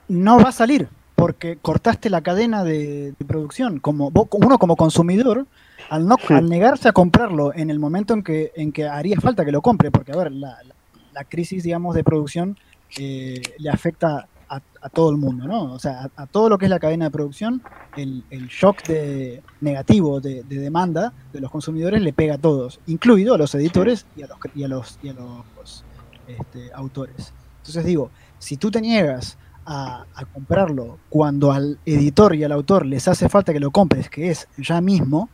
no 0.08 0.38
va 0.38 0.50
a 0.50 0.52
salir, 0.52 0.88
porque 1.14 1.56
cortaste 1.60 2.10
la 2.10 2.20
cadena 2.20 2.62
de, 2.64 3.12
de 3.18 3.24
producción. 3.26 3.80
Como 3.80 4.10
vos- 4.10 4.28
uno 4.32 4.58
como 4.58 4.76
consumidor, 4.76 5.46
al, 5.90 6.06
no, 6.06 6.16
Sí. 6.26 6.34
al 6.34 6.48
negarse 6.48 6.88
a 6.88 6.92
comprarlo 6.92 7.52
en 7.54 7.70
el 7.70 7.78
momento 7.78 8.14
en 8.14 8.22
que, 8.22 8.52
en 8.56 8.72
que 8.72 8.86
haría 8.86 9.20
falta 9.20 9.44
que 9.44 9.52
lo 9.52 9.62
compre, 9.62 9.90
porque 9.90 10.12
a 10.12 10.16
ver, 10.16 10.32
la, 10.32 10.56
la- 10.62 10.74
la 11.12 11.24
crisis, 11.24 11.62
digamos, 11.62 11.94
de 11.94 12.04
producción 12.04 12.58
eh, 12.98 13.40
le 13.58 13.70
afecta 13.70 14.28
a, 14.48 14.60
a 14.82 14.88
todo 14.90 15.10
el 15.10 15.16
mundo, 15.16 15.48
¿no? 15.48 15.72
O 15.72 15.78
sea, 15.80 16.08
a, 16.16 16.22
a 16.22 16.26
todo 16.26 16.48
lo 16.48 16.56
que 16.58 16.66
es 16.66 16.70
la 16.70 16.78
cadena 16.78 17.06
de 17.06 17.10
producción, 17.10 17.62
el, 17.96 18.22
el 18.30 18.46
shock 18.48 18.84
de, 18.86 19.42
negativo 19.60 20.20
de, 20.20 20.44
de 20.44 20.58
demanda 20.58 21.12
de 21.32 21.40
los 21.40 21.50
consumidores 21.50 22.00
le 22.02 22.12
pega 22.12 22.34
a 22.34 22.38
todos, 22.38 22.78
incluido 22.86 23.34
a 23.34 23.38
los 23.38 23.52
editores 23.56 24.06
y 24.16 24.22
a 24.22 24.26
los, 24.28 24.38
y 24.54 24.62
a 24.62 24.68
los, 24.68 24.98
y 25.02 25.08
a 25.08 25.14
los 25.14 25.84
este, 26.26 26.72
autores. 26.72 27.32
Entonces 27.58 27.84
digo, 27.84 28.10
si 28.38 28.56
tú 28.56 28.70
te 28.70 28.80
niegas 28.80 29.36
a, 29.64 30.04
a 30.14 30.24
comprarlo 30.26 30.98
cuando 31.08 31.52
al 31.52 31.78
editor 31.84 32.34
y 32.34 32.44
al 32.44 32.52
autor 32.52 32.86
les 32.86 33.08
hace 33.08 33.28
falta 33.28 33.52
que 33.52 33.60
lo 33.60 33.70
compres, 33.70 34.08
que 34.08 34.30
es 34.30 34.48
ya 34.58 34.80
mismo, 34.80 35.28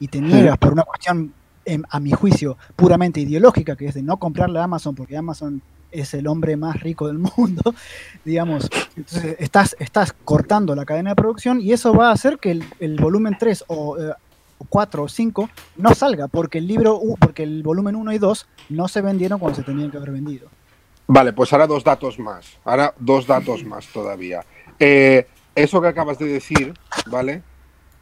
y 0.00 0.08
te 0.08 0.20
niegas 0.20 0.58
por 0.58 0.72
una 0.72 0.82
cuestión, 0.82 1.32
em, 1.64 1.84
a 1.88 2.00
mi 2.00 2.10
juicio, 2.10 2.56
puramente 2.74 3.20
ideológica, 3.20 3.76
que 3.76 3.86
es 3.86 3.94
de 3.94 4.02
no 4.02 4.16
comprarle 4.16 4.58
a 4.58 4.64
Amazon 4.64 4.94
porque 4.94 5.16
Amazon 5.16 5.62
es 5.92 6.14
el 6.14 6.26
hombre 6.26 6.56
más 6.56 6.80
rico 6.80 7.06
del 7.06 7.18
mundo, 7.36 7.74
digamos, 8.24 8.68
entonces 8.96 9.36
estás, 9.38 9.76
estás 9.78 10.12
cortando 10.24 10.74
la 10.74 10.84
cadena 10.84 11.10
de 11.10 11.16
producción 11.16 11.60
y 11.60 11.72
eso 11.72 11.92
va 11.92 12.08
a 12.08 12.12
hacer 12.12 12.38
que 12.38 12.50
el, 12.52 12.64
el 12.80 12.96
volumen 12.96 13.36
3 13.38 13.64
o 13.68 13.98
eh, 13.98 14.12
4 14.68 15.02
o 15.02 15.08
5 15.08 15.50
no 15.76 15.94
salga, 15.94 16.28
porque 16.28 16.58
el 16.58 16.66
libro, 16.66 17.00
porque 17.18 17.42
el 17.42 17.62
volumen 17.62 17.96
1 17.96 18.12
y 18.12 18.18
2 18.18 18.48
no 18.70 18.88
se 18.88 19.00
vendieron 19.00 19.38
cuando 19.38 19.56
se 19.56 19.62
tenían 19.62 19.90
que 19.90 19.96
haber 19.96 20.12
vendido. 20.12 20.48
Vale, 21.06 21.32
pues 21.32 21.52
ahora 21.52 21.66
dos 21.66 21.82
datos 21.82 22.18
más. 22.18 22.58
Ahora 22.64 22.94
dos 22.98 23.26
datos 23.26 23.64
más 23.64 23.86
todavía. 23.88 24.44
Eh, 24.78 25.26
eso 25.56 25.80
que 25.80 25.88
acabas 25.88 26.18
de 26.18 26.26
decir, 26.26 26.74
¿vale? 27.06 27.42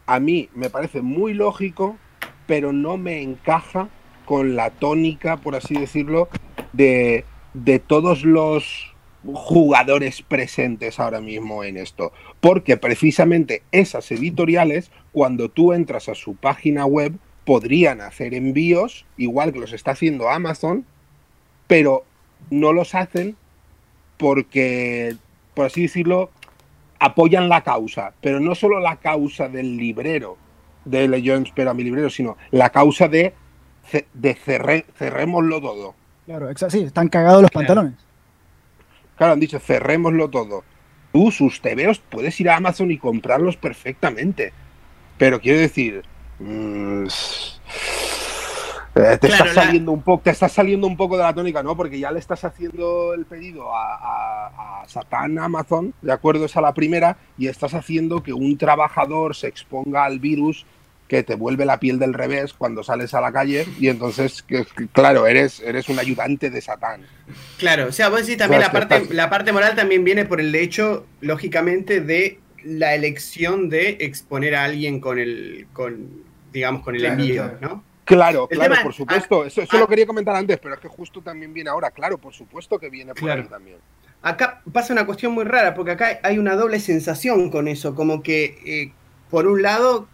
A 0.05 0.19
mí 0.19 0.49
me 0.53 0.69
parece 0.69 1.01
muy 1.01 1.33
lógico, 1.33 1.97
pero 2.45 2.71
no 2.71 2.97
me 2.97 3.21
encaja 3.23 3.89
con 4.25 4.55
la 4.55 4.69
tónica, 4.69 5.37
por 5.37 5.55
así 5.55 5.73
decirlo, 5.73 6.29
de, 6.71 7.25
de 7.55 7.79
todos 7.79 8.23
los 8.23 8.88
jugadores 9.33 10.21
presentes 10.21 10.99
ahora 10.99 11.19
mismo 11.21 11.63
en 11.63 11.77
esto. 11.77 12.11
Porque 12.39 12.77
precisamente 12.77 13.63
esas 13.71 14.11
editoriales, 14.11 14.91
cuando 15.11 15.49
tú 15.49 15.73
entras 15.73 16.09
a 16.09 16.15
su 16.15 16.35
página 16.35 16.85
web, 16.85 17.13
podrían 17.45 18.01
hacer 18.01 18.33
envíos, 18.33 19.05
igual 19.17 19.51
que 19.51 19.59
los 19.59 19.73
está 19.73 19.91
haciendo 19.91 20.29
Amazon, 20.29 20.85
pero 21.67 22.03
no 22.49 22.73
los 22.73 22.95
hacen 22.95 23.35
porque, 24.17 25.15
por 25.53 25.65
así 25.65 25.83
decirlo, 25.83 26.29
apoyan 26.99 27.49
la 27.49 27.63
causa, 27.63 28.13
pero 28.21 28.39
no 28.39 28.55
solo 28.55 28.79
la 28.79 28.97
causa 28.97 29.47
del 29.47 29.77
librero, 29.77 30.37
de 30.85 31.21
yo 31.21 31.35
espero 31.35 31.71
a 31.71 31.73
mi 31.73 31.83
librero, 31.83 32.09
sino 32.09 32.37
la 32.51 32.69
causa 32.69 33.07
de, 33.07 33.33
de 34.13 34.35
cerre- 34.35 34.85
cerrémoslo 34.97 35.61
todo. 35.61 35.95
Claro, 36.25 36.49
sí, 36.69 36.81
están 36.83 37.07
cagados 37.09 37.41
los 37.41 37.51
Claro. 37.51 37.67
pantalones. 37.67 37.99
Claro, 39.19 39.33
han 39.33 39.39
dicho 39.41 39.59
cerrémoslo 39.59 40.29
todo. 40.29 40.63
Tú, 41.11 41.29
sus 41.29 41.59
tebeos, 41.61 41.99
puedes 41.99 42.39
ir 42.39 42.49
a 42.49 42.55
Amazon 42.55 42.89
y 42.89 42.97
comprarlos 42.97 43.57
perfectamente. 43.57 44.53
Pero 45.17 45.41
quiero 45.41 45.59
decir, 45.59 46.03
mm, 46.39 47.03
eh, 48.95 49.17
te 49.19 49.27
Claro, 49.27 49.45
estás 49.45 49.53
saliendo 49.53 49.91
un 49.91 50.01
poco, 50.01 50.23
te 50.23 50.29
estás 50.29 50.51
saliendo 50.53 50.87
un 50.87 50.95
poco 50.97 51.17
de 51.17 51.23
la 51.23 51.33
tónica, 51.33 51.61
¿no? 51.61 51.75
Porque 51.75 51.99
ya 51.99 52.11
le 52.11 52.19
estás 52.19 52.43
haciendo 52.45 53.13
el 53.13 53.25
pedido 53.25 53.75
a, 53.75 53.95
a- 53.95 54.81
a 54.83 54.87
Satán 54.87 55.37
Amazon, 55.37 55.93
de 56.01 56.11
acuerdo, 56.13 56.45
es 56.45 56.55
a 56.57 56.61
la 56.61 56.73
primera, 56.73 57.17
y 57.37 57.47
estás 57.47 57.73
haciendo 57.73 58.23
que 58.23 58.31
un 58.33 58.57
trabajador 58.57 59.35
se 59.35 59.47
exponga 59.47 60.05
al 60.05 60.19
virus 60.19 60.65
que 61.09 61.23
te 61.23 61.33
vuelve 61.35 61.65
la 61.65 61.79
piel 61.79 61.97
del 61.99 62.13
revés 62.13 62.53
cuando 62.53 62.83
sales 62.83 63.13
a 63.15 63.19
la 63.19 63.31
calle, 63.33 63.65
y 63.79 63.87
entonces, 63.89 64.43
que- 64.43 64.65
claro, 64.93 65.25
eres, 65.25 65.59
eres 65.59 65.89
un 65.89 65.97
ayudante 65.97 66.51
de 66.51 66.61
Satán. 66.61 67.01
Claro, 67.57 67.87
o 67.87 67.91
sea, 67.91 68.09
vos 68.09 68.21
decís 68.21 68.37
también 68.37 68.61
la 68.61 68.71
parte, 68.71 68.95
estás- 68.95 69.13
la 69.15 69.27
parte 69.29 69.51
moral 69.51 69.75
también 69.75 70.03
viene 70.03 70.23
por 70.25 70.39
el 70.39 70.53
hecho, 70.53 71.07
lógicamente, 71.19 71.99
de 71.99 72.39
la 72.63 72.93
elección 72.93 73.69
de 73.69 73.97
exponer 74.01 74.53
a 74.55 74.65
alguien 74.65 74.99
con 74.99 75.17
el, 75.17 75.65
con, 75.73 76.09
digamos, 76.53 76.83
con 76.83 76.93
el 76.95 77.01
Claro, 77.01 77.19
envío, 77.21 77.43
claro. 77.43 77.57
¿no? 77.61 77.83
Claro, 78.05 78.47
El 78.51 78.57
claro, 78.57 78.73
tema- 78.73 78.83
por 78.83 78.93
supuesto. 78.93 79.45
Eso, 79.45 79.61
eso 79.63 79.77
ah, 79.77 79.79
lo 79.79 79.87
quería 79.87 80.05
comentar 80.05 80.35
antes, 80.35 80.59
pero 80.59 80.75
es 80.75 80.79
que 80.79 80.87
justo 80.87 81.21
también 81.21 81.53
viene 81.53 81.71
ahora. 81.71 81.89
Claro, 81.89 82.19
por 82.19 82.33
supuesto 82.35 82.77
que 82.77 82.89
viene 82.89 83.13
por 83.13 83.23
Claro. 83.23 83.41
ahí 83.41 83.47
también. 83.47 83.77
Acá 84.21 84.61
pasa 84.71 84.93
una 84.93 85.05
cuestión 85.07 85.31
muy 85.33 85.43
rara, 85.45 85.73
porque 85.73 85.91
acá 85.91 86.19
hay 86.21 86.37
una 86.37 86.55
doble 86.55 86.79
sensación 86.79 87.49
con 87.49 87.67
eso, 87.67 87.95
como 87.95 88.21
que, 88.21 88.59
eh, 88.65 88.91
por 89.31 89.47
un 89.47 89.61
lado, 89.61 90.07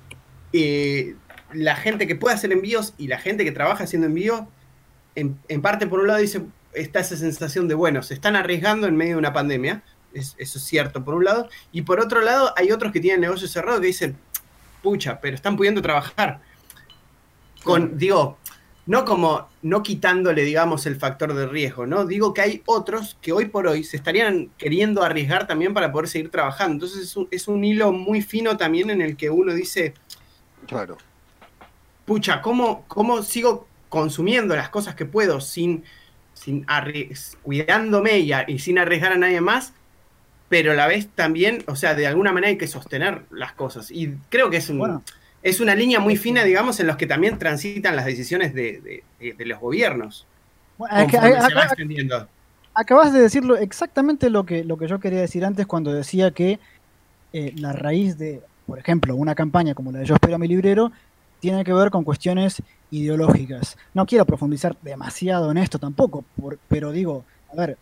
eh, 0.57 1.15
la 1.53 1.75
gente 1.75 2.07
que 2.07 2.15
puede 2.15 2.35
hacer 2.35 2.51
envíos 2.51 2.93
y 2.97 3.07
la 3.07 3.17
gente 3.19 3.43
que 3.43 3.51
trabaja 3.51 3.83
haciendo 3.83 4.07
envíos, 4.07 4.41
en, 5.15 5.37
en 5.47 5.61
parte, 5.61 5.87
por 5.87 5.99
un 5.99 6.07
lado, 6.07 6.19
dice, 6.19 6.41
está 6.73 6.99
esa 6.99 7.15
sensación 7.17 7.67
de, 7.67 7.75
bueno, 7.75 8.03
se 8.03 8.13
están 8.13 8.35
arriesgando 8.35 8.87
en 8.87 8.95
medio 8.95 9.13
de 9.13 9.19
una 9.19 9.33
pandemia, 9.33 9.83
es- 10.13 10.35
eso 10.37 10.57
es 10.57 10.63
cierto, 10.65 11.03
por 11.03 11.13
un 11.15 11.23
lado, 11.25 11.49
y 11.71 11.81
por 11.83 11.99
otro 11.99 12.21
lado, 12.21 12.53
hay 12.57 12.71
otros 12.71 12.91
que 12.91 12.99
tienen 12.99 13.21
negocios 13.21 13.51
cerrados 13.51 13.81
que 13.81 13.87
dicen, 13.87 14.17
pucha, 14.83 15.19
pero 15.21 15.35
están 15.35 15.55
pudiendo 15.57 15.81
trabajar. 15.81 16.41
Con, 17.63 17.97
digo, 17.97 18.37
no 18.85 19.05
como, 19.05 19.47
no 19.63 19.81
quitándole, 19.81 20.43
digamos, 20.43 20.85
el 20.85 20.97
factor 20.97 21.33
de 21.33 21.47
riesgo, 21.47 21.87
¿no? 21.87 22.05
Digo 22.05 22.33
que 22.33 22.41
hay 22.41 22.61
otros 22.65 23.17
que 23.21 23.31
hoy 23.31 23.45
por 23.45 23.65
hoy 23.67 23.83
se 23.83 23.97
estarían 23.97 24.51
queriendo 24.57 25.01
arriesgar 25.01 25.47
también 25.47 25.73
para 25.73 25.91
poder 25.91 26.07
seguir 26.07 26.29
trabajando. 26.29 26.73
Entonces 26.73 27.01
es 27.01 27.17
un, 27.17 27.27
es 27.31 27.47
un 27.47 27.63
hilo 27.63 27.91
muy 27.91 28.21
fino 28.21 28.57
también 28.57 28.91
en 28.91 29.01
el 29.01 29.17
que 29.17 29.31
uno 29.31 29.53
dice, 29.55 29.95
Claro. 30.65 30.97
pucha, 32.05 32.41
¿cómo, 32.41 32.83
cómo 32.87 33.21
sigo 33.23 33.67
consumiendo 33.89 34.55
las 34.55 34.69
cosas 34.69 34.95
que 34.95 35.05
puedo 35.05 35.41
sin, 35.41 35.83
sin 36.33 36.65
cuidándome 37.41 38.19
y, 38.19 38.31
a- 38.33 38.45
y 38.47 38.59
sin 38.59 38.77
arriesgar 38.79 39.13
a 39.13 39.17
nadie 39.17 39.41
más? 39.41 39.73
Pero 40.49 40.71
a 40.71 40.75
la 40.75 40.85
vez 40.87 41.07
también, 41.15 41.63
o 41.67 41.75
sea, 41.75 41.95
de 41.95 42.05
alguna 42.05 42.31
manera 42.31 42.49
hay 42.49 42.57
que 42.57 42.67
sostener 42.67 43.23
las 43.31 43.53
cosas. 43.53 43.89
Y 43.89 44.13
creo 44.29 44.49
que 44.51 44.57
es 44.57 44.69
un, 44.69 44.77
Bueno. 44.77 45.03
es 45.41 45.59
una 45.59 45.73
línea 45.73 45.99
muy 45.99 46.17
fina, 46.17 46.43
digamos, 46.43 46.79
en 46.79 46.87
los 46.87 46.97
que 46.97 47.07
también 47.07 47.39
transitan 47.39 47.95
las 47.95 48.05
decisiones 48.05 48.53
de, 48.53 48.79
de- 48.81 49.03
de- 49.19 49.33
de 49.33 49.45
los 49.45 49.59
gobiernos. 49.59 50.27
Bueno, 50.77 50.95
es 50.97 51.05
que 51.07 51.17
conforme 51.17 51.39
se 51.39 51.45
acá- 51.47 51.55
va 51.55 51.63
extendiendo. 51.65 52.27
acabas 52.75 53.13
de 53.13 53.21
decirlo 53.21 53.57
exactamente 53.57 54.29
lo 54.29 54.45
que, 54.45 54.63
lo 54.63 54.77
que 54.77 54.87
yo 54.87 54.99
quería 54.99 55.21
decir 55.21 55.43
antes 55.45 55.65
cuando 55.65 55.91
decía 55.93 56.29
que 56.31 56.59
eh, 57.33 57.53
la 57.57 57.73
raíz 57.73 58.17
de, 58.19 58.41
por 58.65 58.79
ejemplo, 58.79 59.15
una 59.15 59.35
campaña 59.35 59.73
como 59.73 59.91
la 59.91 59.99
de 59.99 60.05
Yo 60.05 60.15
espero 60.15 60.35
a 60.35 60.39
mi 60.39 60.47
librero, 60.47 60.91
tiene 61.39 61.63
que 61.63 61.73
ver 61.73 61.91
con 61.91 62.03
cuestiones 62.03 62.61
ideológicas. 62.91 63.77
No 63.93 64.05
quiero 64.05 64.25
profundizar 64.25 64.75
demasiado 64.81 65.51
en 65.51 65.57
esto 65.57 65.79
tampoco, 65.79 66.23
pero 66.67 66.91
digo, 66.91 67.23
a 67.51 67.55
ver, 67.55 67.77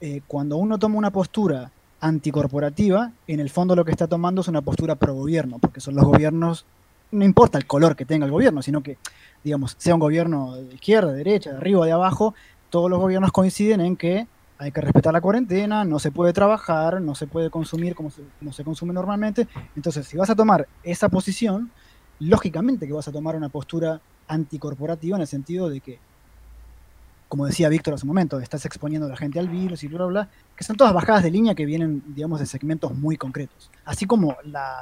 eh, 0.00 0.20
cuando 0.26 0.56
uno 0.56 0.78
toma 0.78 0.98
una 0.98 1.10
postura 1.10 1.70
anticorporativa, 2.00 3.12
en 3.26 3.40
el 3.40 3.50
fondo 3.50 3.74
lo 3.74 3.84
que 3.84 3.90
está 3.90 4.06
tomando 4.06 4.42
es 4.42 4.48
una 4.48 4.60
postura 4.60 4.96
pro 4.96 5.14
gobierno, 5.14 5.58
porque 5.58 5.80
son 5.80 5.94
los 5.94 6.04
gobiernos, 6.04 6.66
no 7.10 7.24
importa 7.24 7.56
el 7.58 7.66
color 7.66 7.96
que 7.96 8.04
tenga 8.04 8.26
el 8.26 8.32
gobierno, 8.32 8.60
sino 8.60 8.82
que, 8.82 8.98
digamos, 9.42 9.76
sea 9.78 9.94
un 9.94 10.00
gobierno 10.00 10.56
de 10.56 10.74
izquierda, 10.74 11.12
de 11.12 11.18
derecha, 11.18 11.50
de 11.50 11.56
arriba, 11.56 11.86
de 11.86 11.92
abajo, 11.92 12.34
todos 12.68 12.90
los 12.90 13.00
gobiernos 13.00 13.32
coinciden 13.32 13.80
en 13.80 13.96
que 13.96 14.26
hay 14.58 14.72
que 14.72 14.80
respetar 14.80 15.12
la 15.12 15.20
cuarentena, 15.20 15.84
no 15.84 15.98
se 15.98 16.10
puede 16.10 16.32
trabajar, 16.32 17.00
no 17.00 17.14
se 17.14 17.26
puede 17.26 17.50
consumir 17.50 17.94
como 17.94 18.10
se, 18.10 18.22
se 18.52 18.64
consume 18.64 18.92
normalmente. 18.94 19.46
Entonces, 19.74 20.06
si 20.06 20.16
vas 20.16 20.30
a 20.30 20.34
tomar 20.34 20.66
esa 20.82 21.08
posición, 21.08 21.70
lógicamente 22.20 22.86
que 22.86 22.92
vas 22.92 23.08
a 23.08 23.12
tomar 23.12 23.36
una 23.36 23.48
postura 23.48 24.00
anticorporativa 24.28 25.16
en 25.16 25.20
el 25.20 25.26
sentido 25.26 25.68
de 25.68 25.80
que, 25.80 25.98
como 27.28 27.44
decía 27.44 27.68
Víctor 27.68 27.94
hace 27.94 28.04
un 28.04 28.08
momento, 28.08 28.38
estás 28.38 28.64
exponiendo 28.64 29.06
a 29.06 29.10
la 29.10 29.16
gente 29.16 29.38
al 29.38 29.48
virus 29.48 29.82
y 29.82 29.88
bla, 29.88 29.98
bla, 29.98 30.06
bla, 30.06 30.28
que 30.56 30.64
son 30.64 30.76
todas 30.76 30.94
bajadas 30.94 31.22
de 31.22 31.30
línea 31.30 31.54
que 31.54 31.66
vienen, 31.66 32.02
digamos, 32.14 32.40
de 32.40 32.46
segmentos 32.46 32.94
muy 32.94 33.16
concretos. 33.16 33.70
Así 33.84 34.06
como 34.06 34.36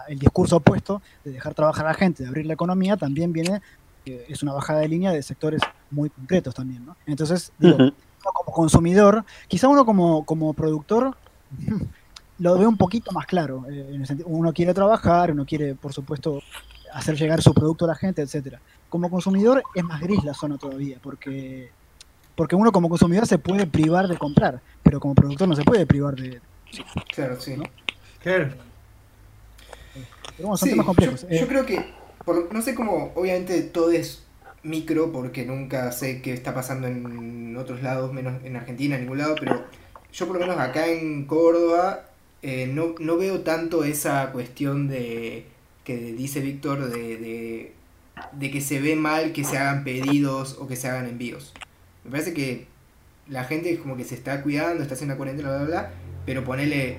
el 0.09 0.18
discurso 0.18 0.57
opuesto 0.57 1.03
de 1.25 1.33
dejar 1.33 1.55
trabajar 1.55 1.87
a 1.87 1.89
la 1.89 1.95
gente, 1.95 2.22
de 2.22 2.29
abrir 2.29 2.47
la 2.47 2.55
economía, 2.55 2.97
también 2.97 3.33
viene, 3.33 3.61
eh, 4.07 4.27
es 4.29 4.43
una 4.43 4.53
bajada 4.53 4.81
de 4.81 4.89
línea 4.89 5.11
de 5.11 5.22
sectores 5.22 5.62
muy 5.91 6.11
concretos 6.11 6.55
también. 6.55 6.87
Entonces, 7.07 7.53
digo. 7.59 7.93
Uno 8.25 8.33
como 8.33 8.53
consumidor, 8.53 9.25
quizá 9.49 9.68
uno 9.68 9.85
como, 9.85 10.25
como 10.25 10.53
productor 10.55 11.16
lo 12.39 12.59
ve 12.59 12.66
un 12.66 12.77
poquito 12.77 13.12
más 13.12 13.27
claro. 13.27 13.64
eh, 13.70 13.87
en 13.95 14.01
el 14.01 14.07
sentido- 14.07 14.29
uno 14.29 14.53
quiere 14.53 14.75
trabajar, 14.75 15.31
uno 15.31 15.45
quiere, 15.45 15.75
por 15.75 15.93
supuesto, 15.93 16.43
hacer 16.93 17.16
llegar 17.16 17.43
su 17.43 17.53
producto 17.55 17.85
a 17.85 17.89
la 17.89 17.95
gente, 17.95 18.22
etcétera. 18.22 18.61
Como 18.89 19.11
consumidor 19.11 19.62
es 19.75 19.85
más 19.85 20.01
gris 20.01 20.22
la 20.25 20.35
zona 20.35 20.57
todavía, 20.59 20.99
porque, 21.03 21.70
porque 22.37 22.55
uno 22.57 22.72
como 22.72 22.89
consumidor 22.89 23.27
se 23.27 23.39
puede 23.39 23.66
privar 23.66 24.09
de 24.09 24.16
comprar, 24.16 24.61
pero 24.83 25.01
como 25.01 25.14
productor 25.14 25.49
no 25.49 25.57
se 25.57 25.64
puede 25.64 25.87
privar 25.87 26.14
de... 26.16 26.41
Claro, 27.14 27.41
sí. 27.41 27.57
Claro. 28.22 28.55
Pero 30.37 30.49
bueno, 30.49 30.57
son 30.57 30.66
Sí, 30.68 30.70
temas 30.72 30.87
complejos. 30.87 31.22
Yo, 31.22 31.29
Eh, 31.29 31.41
yo 31.41 31.47
creo 31.49 31.66
que, 31.66 31.93
por- 32.25 32.53
no 32.53 32.62
sé 32.62 32.75
cómo, 32.75 33.12
obviamente 33.14 33.62
todo 33.62 33.91
es 33.93 34.24
micro 34.65 35.12
porque 35.12 35.45
nunca 35.45 35.93
sé 35.93 36.21
qué 36.23 36.33
está 36.33 36.55
pasando 36.55 36.87
en 36.89 37.57
otros 37.57 37.83
lados, 37.83 38.12
menos 38.12 38.43
en 38.45 38.57
Argentina, 38.57 38.97
en 38.97 39.03
ningún 39.03 39.19
lado, 39.19 39.37
pero 39.39 39.65
yo 40.12 40.27
por 40.27 40.37
lo 40.37 40.47
menos 40.47 40.59
acá 40.59 40.87
en 40.89 41.25
Córdoba 41.27 42.07
eh, 42.43 42.67
no, 42.67 42.95
no 42.99 43.17
veo 43.17 43.41
tanto 43.41 43.85
esa 43.85 44.33
cuestión 44.33 44.89
de 44.89 45.47
que 45.85 45.97
dice 45.97 46.41
Víctor 46.41 46.91
de, 46.91 47.17
de, 47.19 47.73
de 48.33 48.51
que 48.51 48.61
se 48.61 48.81
ve 48.81 48.97
mal 48.97 49.33
que 49.33 49.45
se 49.45 49.59
hagan 49.59 49.85
pedidos 49.85 50.57
o 50.59 50.67
que 50.67 50.77
se 50.77 50.89
hagan 50.89 51.07
envíos. 51.07 51.53
Me 52.05 52.11
parece 52.11 52.33
que 52.33 52.67
la 53.29 53.45
gente 53.45 53.71
es 53.73 53.81
como 53.81 53.97
que 53.97 54.05
se 54.05 54.15
está 54.15 54.43
cuidando, 54.43 54.83
está 54.83 54.95
haciendo 54.95 55.15
la 55.15 55.19
cuarentena, 55.19 55.49
bla, 55.51 55.59
bla, 55.59 55.67
bla, 55.67 55.91
pero 56.27 56.43
ponele... 56.45 56.99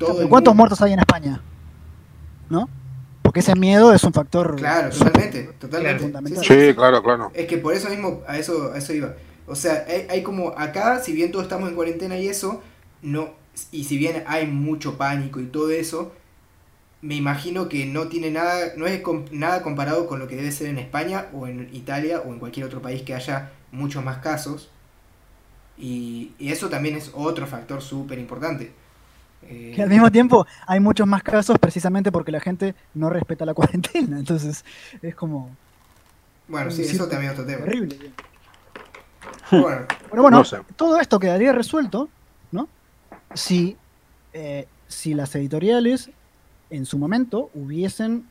el 0.00 0.28
¿Cuántos 0.28 0.28
mundo- 0.28 0.54
muertos 0.54 0.80
hay 0.82 0.92
en 0.92 1.00
España? 1.00 1.40
¿No? 2.50 2.68
Porque 3.28 3.40
ese 3.40 3.54
miedo 3.54 3.92
es 3.92 4.02
un 4.04 4.12
factor 4.14 4.56
Claro, 4.56 4.88
totalmente, 4.88 5.42
totalmente. 5.60 6.02
fundamental. 6.02 6.42
Sí, 6.42 6.74
claro, 6.74 7.02
claro. 7.02 7.30
Es 7.34 7.46
que 7.46 7.58
por 7.58 7.74
eso 7.74 7.90
mismo, 7.90 8.22
a 8.26 8.38
eso, 8.38 8.72
a 8.72 8.78
eso 8.78 8.94
iba. 8.94 9.14
O 9.46 9.54
sea, 9.54 9.84
hay, 9.86 10.06
hay 10.08 10.22
como 10.22 10.54
acá, 10.56 10.98
si 11.00 11.12
bien 11.12 11.30
todos 11.30 11.44
estamos 11.44 11.68
en 11.68 11.74
cuarentena 11.74 12.16
y 12.16 12.26
eso, 12.26 12.62
no, 13.02 13.34
y 13.70 13.84
si 13.84 13.98
bien 13.98 14.24
hay 14.26 14.46
mucho 14.46 14.96
pánico 14.96 15.40
y 15.40 15.46
todo 15.46 15.70
eso, 15.70 16.12
me 17.02 17.16
imagino 17.16 17.68
que 17.68 17.86
no 17.86 18.08
tiene 18.08 18.30
nada, 18.30 18.72
no 18.76 18.86
es 18.86 19.02
com- 19.02 19.26
nada 19.30 19.62
comparado 19.62 20.06
con 20.06 20.18
lo 20.20 20.28
que 20.28 20.36
debe 20.36 20.50
ser 20.52 20.68
en 20.68 20.78
España 20.78 21.26
o 21.34 21.46
en 21.46 21.68
Italia 21.74 22.22
o 22.24 22.32
en 22.32 22.38
cualquier 22.38 22.64
otro 22.66 22.80
país 22.82 23.02
que 23.02 23.14
haya 23.14 23.52
muchos 23.72 24.02
más 24.04 24.18
casos. 24.18 24.70
Y, 25.76 26.32
y 26.38 26.50
eso 26.52 26.68
también 26.68 26.96
es 26.96 27.10
otro 27.14 27.46
factor 27.46 27.82
súper 27.82 28.18
importante. 28.18 28.72
Eh, 29.42 29.74
Y 29.76 29.80
al 29.80 29.88
mismo 29.88 30.10
tiempo 30.10 30.46
hay 30.66 30.80
muchos 30.80 31.06
más 31.06 31.22
casos 31.22 31.58
precisamente 31.58 32.10
porque 32.12 32.32
la 32.32 32.40
gente 32.40 32.74
no 32.94 33.08
respeta 33.10 33.44
la 33.46 33.54
cuarentena. 33.54 34.18
Entonces 34.18 34.64
es 35.02 35.14
como 35.14 35.50
bueno, 36.48 36.70
sí, 36.70 36.84
Sí, 36.84 36.96
eso 36.96 37.06
también 37.08 37.32
es 37.32 37.38
otro 37.38 37.46
tema. 37.50 37.64
terrible. 37.66 37.96
Bueno, 39.50 39.86
Pero 40.10 40.22
bueno, 40.22 40.38
No 40.38 40.44
sé. 40.44 40.58
todo 40.76 40.98
esto 41.00 41.18
quedaría 41.18 41.52
resuelto, 41.52 42.08
¿no? 42.52 42.68
Si, 43.34 43.76
eh, 44.32 44.66
si 44.86 45.14
las 45.14 45.34
editoriales 45.34 46.10
en 46.70 46.86
su 46.86 46.98
momento 46.98 47.50
hubiesen 47.54 48.26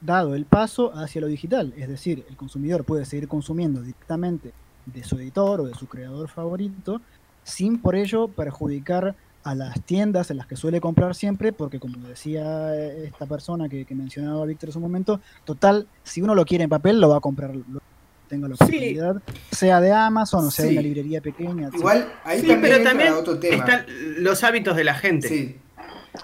dado 0.00 0.34
el 0.34 0.44
paso 0.44 0.92
hacia 0.94 1.20
lo 1.20 1.26
digital. 1.26 1.74
Es 1.76 1.88
decir, 1.88 2.24
el 2.28 2.36
consumidor 2.36 2.84
puede 2.84 3.04
seguir 3.04 3.28
consumiendo 3.28 3.82
directamente 3.82 4.52
de 4.86 5.04
su 5.04 5.16
editor 5.16 5.60
o 5.60 5.64
de 5.66 5.74
su 5.74 5.86
creador 5.86 6.28
favorito, 6.28 7.00
sin 7.44 7.78
por 7.80 7.94
ello 7.96 8.28
perjudicar 8.28 9.14
a 9.44 9.54
las 9.54 9.80
tiendas 9.82 10.30
en 10.30 10.36
las 10.36 10.46
que 10.46 10.56
suele 10.56 10.80
comprar 10.80 11.14
siempre, 11.14 11.52
porque 11.52 11.78
como 11.80 11.96
decía 12.08 12.74
eh, 12.74 13.06
esta 13.06 13.26
persona 13.26 13.68
que, 13.68 13.84
que 13.84 13.94
mencionaba 13.94 14.44
Víctor 14.44 14.68
en 14.70 14.72
su 14.74 14.80
momento, 14.80 15.20
total, 15.44 15.86
si 16.02 16.20
uno 16.20 16.34
lo 16.34 16.44
quiere 16.44 16.64
en 16.64 16.70
papel, 16.70 17.00
lo 17.00 17.08
va 17.08 17.16
a 17.18 17.20
comprar, 17.20 17.54
lo 17.54 17.80
tenga 18.28 18.46
la 18.48 18.56
Sí. 18.56 18.64
oportunidad, 18.64 19.22
sea 19.50 19.80
de 19.80 19.90
Amazon 19.92 20.46
o 20.46 20.50
sea 20.50 20.66
de 20.66 20.72
una 20.72 20.82
librería 20.82 21.20
pequeña. 21.22 21.70
igual 21.72 22.12
ahí 22.24 22.40
Sí, 22.40 22.46
también 22.48 22.60
pero 22.60 22.76
entra 22.76 22.90
también 22.90 23.12
otro 23.14 23.38
tema. 23.38 23.56
están 23.56 23.86
los 24.18 24.44
hábitos 24.44 24.76
de 24.76 24.84
la 24.84 24.94
gente. 24.94 25.28
Sí. 25.28 25.56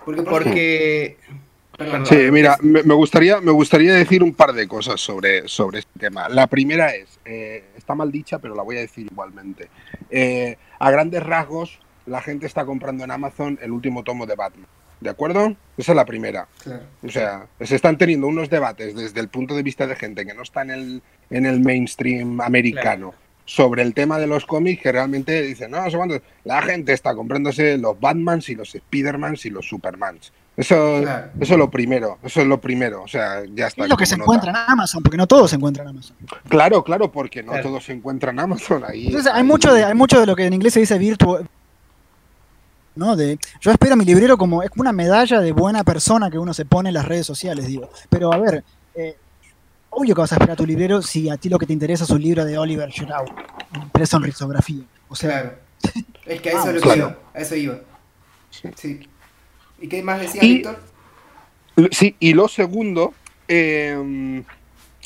Porque, 0.05 0.23
Porque 0.23 1.17
Perdón, 1.79 2.07
Sí, 2.07 2.17
mira, 2.31 2.57
me, 2.62 2.83
me 2.85 2.95
gustaría, 2.95 3.41
me 3.41 3.51
gustaría 3.51 3.95
decir 3.95 4.23
un 4.23 4.33
par 4.35 4.53
de 4.53 4.69
cosas 4.69 5.01
sobre, 5.01 5.49
sobre 5.49 5.81
este 5.81 5.99
tema. 5.99 6.29
La 6.29 6.47
primera 6.47 6.95
es, 6.95 7.19
eh, 7.25 7.65
está 7.77 7.95
mal 7.97 8.12
dicha, 8.12 8.39
pero 8.39 8.55
la 8.55 8.62
voy 8.62 8.77
a 8.77 8.81
decir 8.81 9.07
igualmente. 9.11 9.71
Eh, 10.11 10.57
a 10.79 10.91
grandes 10.93 11.21
rasgos, 11.23 11.81
la 12.07 12.21
gente 12.21 12.47
está 12.47 12.65
comprando 12.65 13.05
en 13.05 13.11
Amazon 13.11 13.59
el 13.63 13.71
último 13.73 14.03
tomo 14.05 14.27
de 14.27 14.35
Batman. 14.35 14.67
¿De 15.01 15.11
acuerdo? 15.11 15.55
Esa 15.77 15.93
es 15.93 15.97
la 15.97 16.05
primera. 16.05 16.47
Claro. 16.63 16.83
O 17.03 17.09
sea, 17.11 17.47
se 17.61 17.75
están 17.77 17.99
teniendo 17.99 18.27
unos 18.27 18.49
debates 18.49 18.95
desde 18.95 19.21
el 19.21 19.29
punto 19.29 19.55
de 19.55 19.63
vista 19.63 19.87
de 19.87 19.97
gente 19.97 20.25
que 20.25 20.33
no 20.35 20.43
está 20.43 20.63
en 20.63 20.71
el, 20.71 21.03
en 21.31 21.47
el 21.47 21.61
mainstream 21.61 22.41
americano 22.41 23.13
sobre 23.45 23.83
el 23.83 23.93
tema 23.93 24.19
de 24.19 24.27
los 24.27 24.47
cómics 24.47 24.83
que 24.83 24.93
realmente 24.93 25.43
dicen, 25.43 25.71
no, 25.73 25.83
no 25.83 25.91
sé 25.91 25.97
cuántos. 25.99 26.23
La 26.45 26.63
gente 26.63 26.93
está 26.95 27.15
comprándose 27.15 27.77
los 27.77 28.01
Batmans 28.01 28.49
y 28.49 28.55
los 28.55 28.71
Spidermans 28.73 29.45
y 29.45 29.51
los 29.51 29.69
Supermans. 29.69 30.33
Eso, 30.57 31.01
Claro. 31.03 31.31
eso 31.41 31.53
es 31.55 31.59
lo 31.59 31.69
primero, 31.69 32.19
eso 32.23 32.41
es 32.41 32.47
lo 32.47 32.59
primero. 32.61 33.03
O 33.03 33.09
sea, 33.09 33.43
ya 33.53 33.67
está. 33.67 33.83
Es 33.85 33.91
lo 33.91 33.97
que 33.97 34.07
se 34.07 34.17
nota. 34.17 34.25
encuentra 34.25 34.51
en 34.51 34.57
Amazon, 34.57 35.03
porque 35.03 35.17
no 35.19 35.27
todo 35.27 35.49
se 35.49 35.57
encuentra 35.57 35.83
en 35.83 35.89
Amazon. 35.91 36.17
Claro, 36.49 36.83
claro, 36.85 37.11
porque 37.11 37.43
no 37.43 37.51
Claro. 37.53 37.69
todos 37.69 37.85
se 37.85 37.93
encuentran 37.93 38.37
en 38.37 38.41
Amazon 38.41 38.85
ahí. 38.87 39.09
Entonces 39.09 39.31
hay 39.33 39.41
ahí- 39.41 39.47
mucho 39.47 39.75
de, 39.75 39.85
hay 39.85 39.95
mucho 39.95 40.21
de 40.21 40.27
lo 40.27 40.37
que 40.37 40.47
en 40.47 40.53
inglés 40.55 40.73
se 40.73 40.81
dice 40.81 40.97
virtual. 40.97 41.47
¿No? 42.97 43.16
De, 43.16 43.38
yo 43.61 43.70
espero 43.70 43.95
a 43.95 43.97
mi 43.97 44.05
librero 44.05 44.36
como 44.38 44.62
es 44.62 44.70
como 44.70 44.82
una 44.82 44.92
medalla 44.92 45.40
de 45.40 45.53
buena 45.53 45.84
persona 45.84 46.30
que 46.30 46.38
uno 46.38 46.55
se 46.55 46.64
pone 46.64 46.90
en 46.90 46.95
las 46.95 47.05
redes 47.07 47.26
sociales, 47.26 47.66
digo. 47.66 47.90
Pero 48.09 48.32
a 48.32 48.38
ver, 48.38 48.64
eh, 48.95 49.16
obvio 49.90 50.14
que 50.14 50.20
vas 50.20 50.32
a 50.32 50.36
esperar 50.36 50.53
a 50.55 50.57
tu 50.57 50.66
librero 50.66 51.03
si 51.03 51.28
a 51.30 51.36
ti 51.36 51.49
lo 51.49 51.59
que 51.59 51.66
te 51.66 51.72
interesa 51.72 52.05
es 52.05 52.11
un 52.11 52.22
libro 52.22 52.45
de 52.45 52.57
Oliver 52.59 52.90
Giroud, 52.90 53.28
impreso 53.74 54.16
en 54.18 54.22
risografía. 54.24 54.82
O 55.09 55.14
sea, 55.16 55.30
Claro. 55.42 55.59
Es 56.26 56.40
que 56.40 56.49
a 56.49 56.53
eso 56.53 56.62
Ah, 56.64 56.68
es 56.70 56.74
lo 56.76 56.80
claro. 56.80 56.99
iba. 57.01 57.18
A 57.34 57.38
eso 57.40 57.55
iba. 57.57 57.78
Sí. 58.76 59.01
¿Y 59.80 59.88
qué 59.88 60.03
más 60.03 60.20
decías, 60.20 60.45
Y- 60.45 60.55
Víctor? 60.55 60.80
Sí, 61.90 62.16
y 62.20 62.32
lo 62.34 62.47
segundo, 62.49 63.12
eh, 63.49 64.42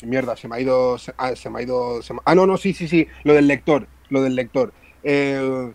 mierda, 0.03 0.37
se 0.37 0.47
me 0.47 0.55
ha 0.55 0.61
ido, 0.61 0.97
se, 0.99 1.13
ah, 1.17 1.35
se 1.35 1.49
me 1.49 1.59
ha 1.59 1.61
ido, 1.63 2.01
se 2.03 2.13
me- 2.13 2.19
ah, 2.25 2.35
no, 2.35 2.45
no, 2.45 2.57
sí, 2.57 2.73
sí, 2.73 2.87
sí, 2.87 3.07
lo 3.23 3.33
del 3.33 3.47
lector, 3.47 3.87
lo 4.09 4.21
del 4.21 4.35
lector. 4.35 4.71
Eh, 5.03 5.73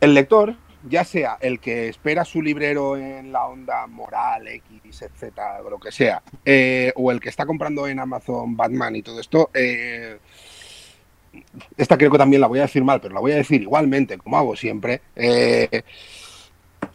el 0.00 0.14
lector, 0.14 0.56
ya 0.88 1.04
sea 1.04 1.36
el 1.40 1.60
que 1.60 1.88
espera 1.88 2.24
su 2.24 2.40
librero 2.42 2.96
en 2.96 3.32
la 3.32 3.46
onda 3.46 3.86
moral, 3.86 4.48
X, 4.48 5.02
etcétera, 5.02 5.60
o 5.64 5.70
lo 5.70 5.78
que 5.78 5.92
sea, 5.92 6.22
eh, 6.44 6.92
o 6.96 7.10
el 7.12 7.20
que 7.20 7.28
está 7.28 7.46
comprando 7.46 7.86
en 7.86 7.98
Amazon 8.00 8.56
Batman 8.56 8.96
y 8.96 9.02
todo 9.02 9.20
esto, 9.20 9.50
eh, 9.54 10.18
esta 11.76 11.96
creo 11.96 12.10
que 12.10 12.18
también 12.18 12.40
la 12.40 12.46
voy 12.48 12.58
a 12.58 12.62
decir 12.62 12.82
mal, 12.84 13.00
pero 13.00 13.14
la 13.14 13.20
voy 13.20 13.32
a 13.32 13.36
decir 13.36 13.62
igualmente, 13.62 14.18
como 14.18 14.36
hago 14.36 14.56
siempre. 14.56 15.00
eh, 15.16 15.82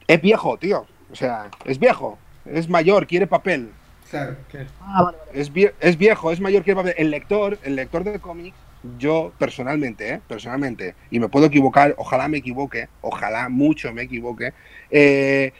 es 0.07 0.21
viejo, 0.21 0.57
tío. 0.57 0.85
O 1.11 1.15
sea, 1.15 1.49
es 1.65 1.79
viejo. 1.79 2.17
Es 2.45 2.69
mayor, 2.69 3.07
quiere 3.07 3.25
papel. 3.27 3.71
Claro. 4.11 4.35
ah, 4.81 5.03
vale, 5.03 5.17
vale. 5.25 5.39
Es, 5.41 5.51
vie- 5.51 5.73
es 5.79 5.97
viejo, 5.97 6.31
es 6.31 6.39
mayor, 6.39 6.63
quiere 6.63 6.75
papel. 6.75 6.93
El 6.97 7.09
lector, 7.11 7.57
el 7.63 7.75
lector 7.75 8.03
de 8.03 8.19
cómics, 8.19 8.55
yo 8.99 9.31
personalmente, 9.37 10.09
¿eh? 10.13 10.21
personalmente, 10.27 10.95
y 11.11 11.19
me 11.19 11.29
puedo 11.29 11.45
equivocar, 11.47 11.95
ojalá 11.97 12.27
me 12.27 12.37
equivoque, 12.37 12.87
ojalá 13.01 13.49
mucho 13.49 13.91
me 13.93 14.03
equivoque, 14.03 14.53
eh, 14.91 15.51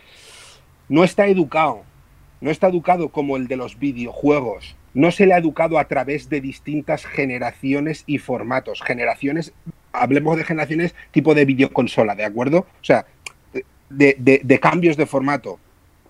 no 0.90 1.04
está 1.04 1.28
educado. 1.28 1.84
No 2.42 2.52
está 2.52 2.68
educado 2.68 3.10
como 3.10 3.38
el 3.38 3.48
de 3.48 3.56
los 3.56 3.80
videojuegos. 3.80 4.76
No 4.94 5.10
se 5.12 5.26
le 5.26 5.34
ha 5.34 5.38
educado 5.38 5.80
a 5.80 5.88
través 5.88 6.30
de 6.30 6.42
distintas 6.42 7.06
generaciones 7.06 8.04
y 8.06 8.18
formatos. 8.20 8.82
Generaciones, 8.84 9.54
hablemos 9.94 10.38
de 10.38 10.44
generaciones 10.44 10.94
tipo 11.12 11.34
de 11.34 11.46
videoconsola, 11.46 12.14
¿de 12.14 12.26
acuerdo? 12.26 12.60
O 12.60 12.84
sea, 12.84 13.06
de, 13.90 14.60
cambios 14.62 14.96
de 14.98 15.06
formato. 15.06 15.60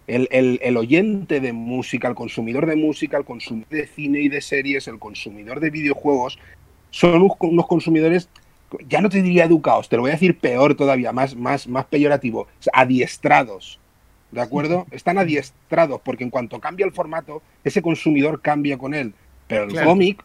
El- 0.08 0.28
el 0.32 0.78
oyente 0.78 1.40
de 1.40 1.54
música, 1.54 2.08
el 2.08 2.16
consumidor 2.16 2.66
de 2.66 2.76
música, 2.76 3.18
el 3.18 3.26
consumidor 3.26 3.70
de 3.70 3.88
cine 3.88 4.20
y 4.20 4.28
de 4.30 4.42
series, 4.42 4.88
el 4.88 5.00
consumidor 5.00 5.60
de 5.60 5.70
videojuegos, 5.70 6.38
son 6.96 7.30
unos, 7.42 7.68
consumidores 7.68 8.30
ya 8.88 9.02
no 9.02 9.10
te 9.10 9.22
diría 9.22 9.44
educados, 9.44 9.90
te 9.90 9.98
lo 9.98 10.04
voy 10.04 10.12
a 10.12 10.14
decir 10.14 10.40
peor 10.40 10.76
todavía, 10.76 11.12
más, 11.12 11.36
más, 11.36 11.68
más 11.68 11.86
peyorativo, 11.86 12.48
adiestrados. 12.72 13.80
¿De 14.32 14.40
acuerdo? 14.40 14.88
Están 14.92 15.18
adiestrados 15.18 16.00
porque 16.04 16.24
en 16.24 16.30
cuanto 16.30 16.60
cambia 16.62 16.86
el 16.86 16.94
formato, 16.94 17.42
ese 17.66 17.82
consumidor 17.82 18.42
cambia 18.42 18.78
con 18.78 18.94
él. 18.94 19.14
Pero 19.48 19.66
el 19.66 19.84
cómic, 19.84 20.24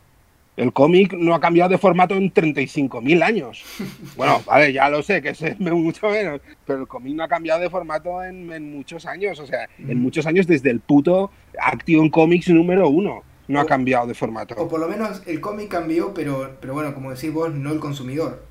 el 0.56 0.72
cómic 0.72 1.12
no 1.12 1.34
ha 1.34 1.40
cambiado 1.40 1.70
de 1.70 1.78
formato 1.78 2.14
en 2.14 2.32
35.000 2.32 3.22
años. 3.22 3.64
Bueno, 4.16 4.40
vale, 4.46 4.72
ya 4.72 4.88
lo 4.88 5.02
sé, 5.02 5.20
que 5.20 5.30
es 5.30 5.42
mucho 5.58 6.08
menos, 6.08 6.40
pero 6.66 6.82
el 6.82 6.86
cómic 6.86 7.14
no 7.14 7.24
ha 7.24 7.28
cambiado 7.28 7.60
de 7.60 7.68
formato 7.68 8.22
en, 8.22 8.76
muchos 8.76 9.06
años, 9.06 9.40
o 9.40 9.46
sea, 9.46 9.68
en 9.76 9.98
mm. 9.98 10.02
muchos 10.02 10.24
años 10.24 10.46
desde 10.46 10.70
el 10.70 10.78
puto 10.78 11.32
Action 11.58 12.08
Comics 12.10 12.48
número 12.48 12.88
uno 12.88 13.24
no 13.50 13.60
ha 13.60 13.66
cambiado 13.66 14.06
de 14.06 14.14
formato. 14.14 14.54
O 14.56 14.68
por 14.68 14.78
lo 14.78 14.88
menos 14.88 15.22
el 15.26 15.40
cómic 15.40 15.68
cambió, 15.68 16.14
pero, 16.14 16.56
pero 16.60 16.72
bueno, 16.72 16.94
como 16.94 17.10
decís 17.10 17.32
vos, 17.32 17.52
no 17.52 17.72
el 17.72 17.80
consumidor. 17.80 18.44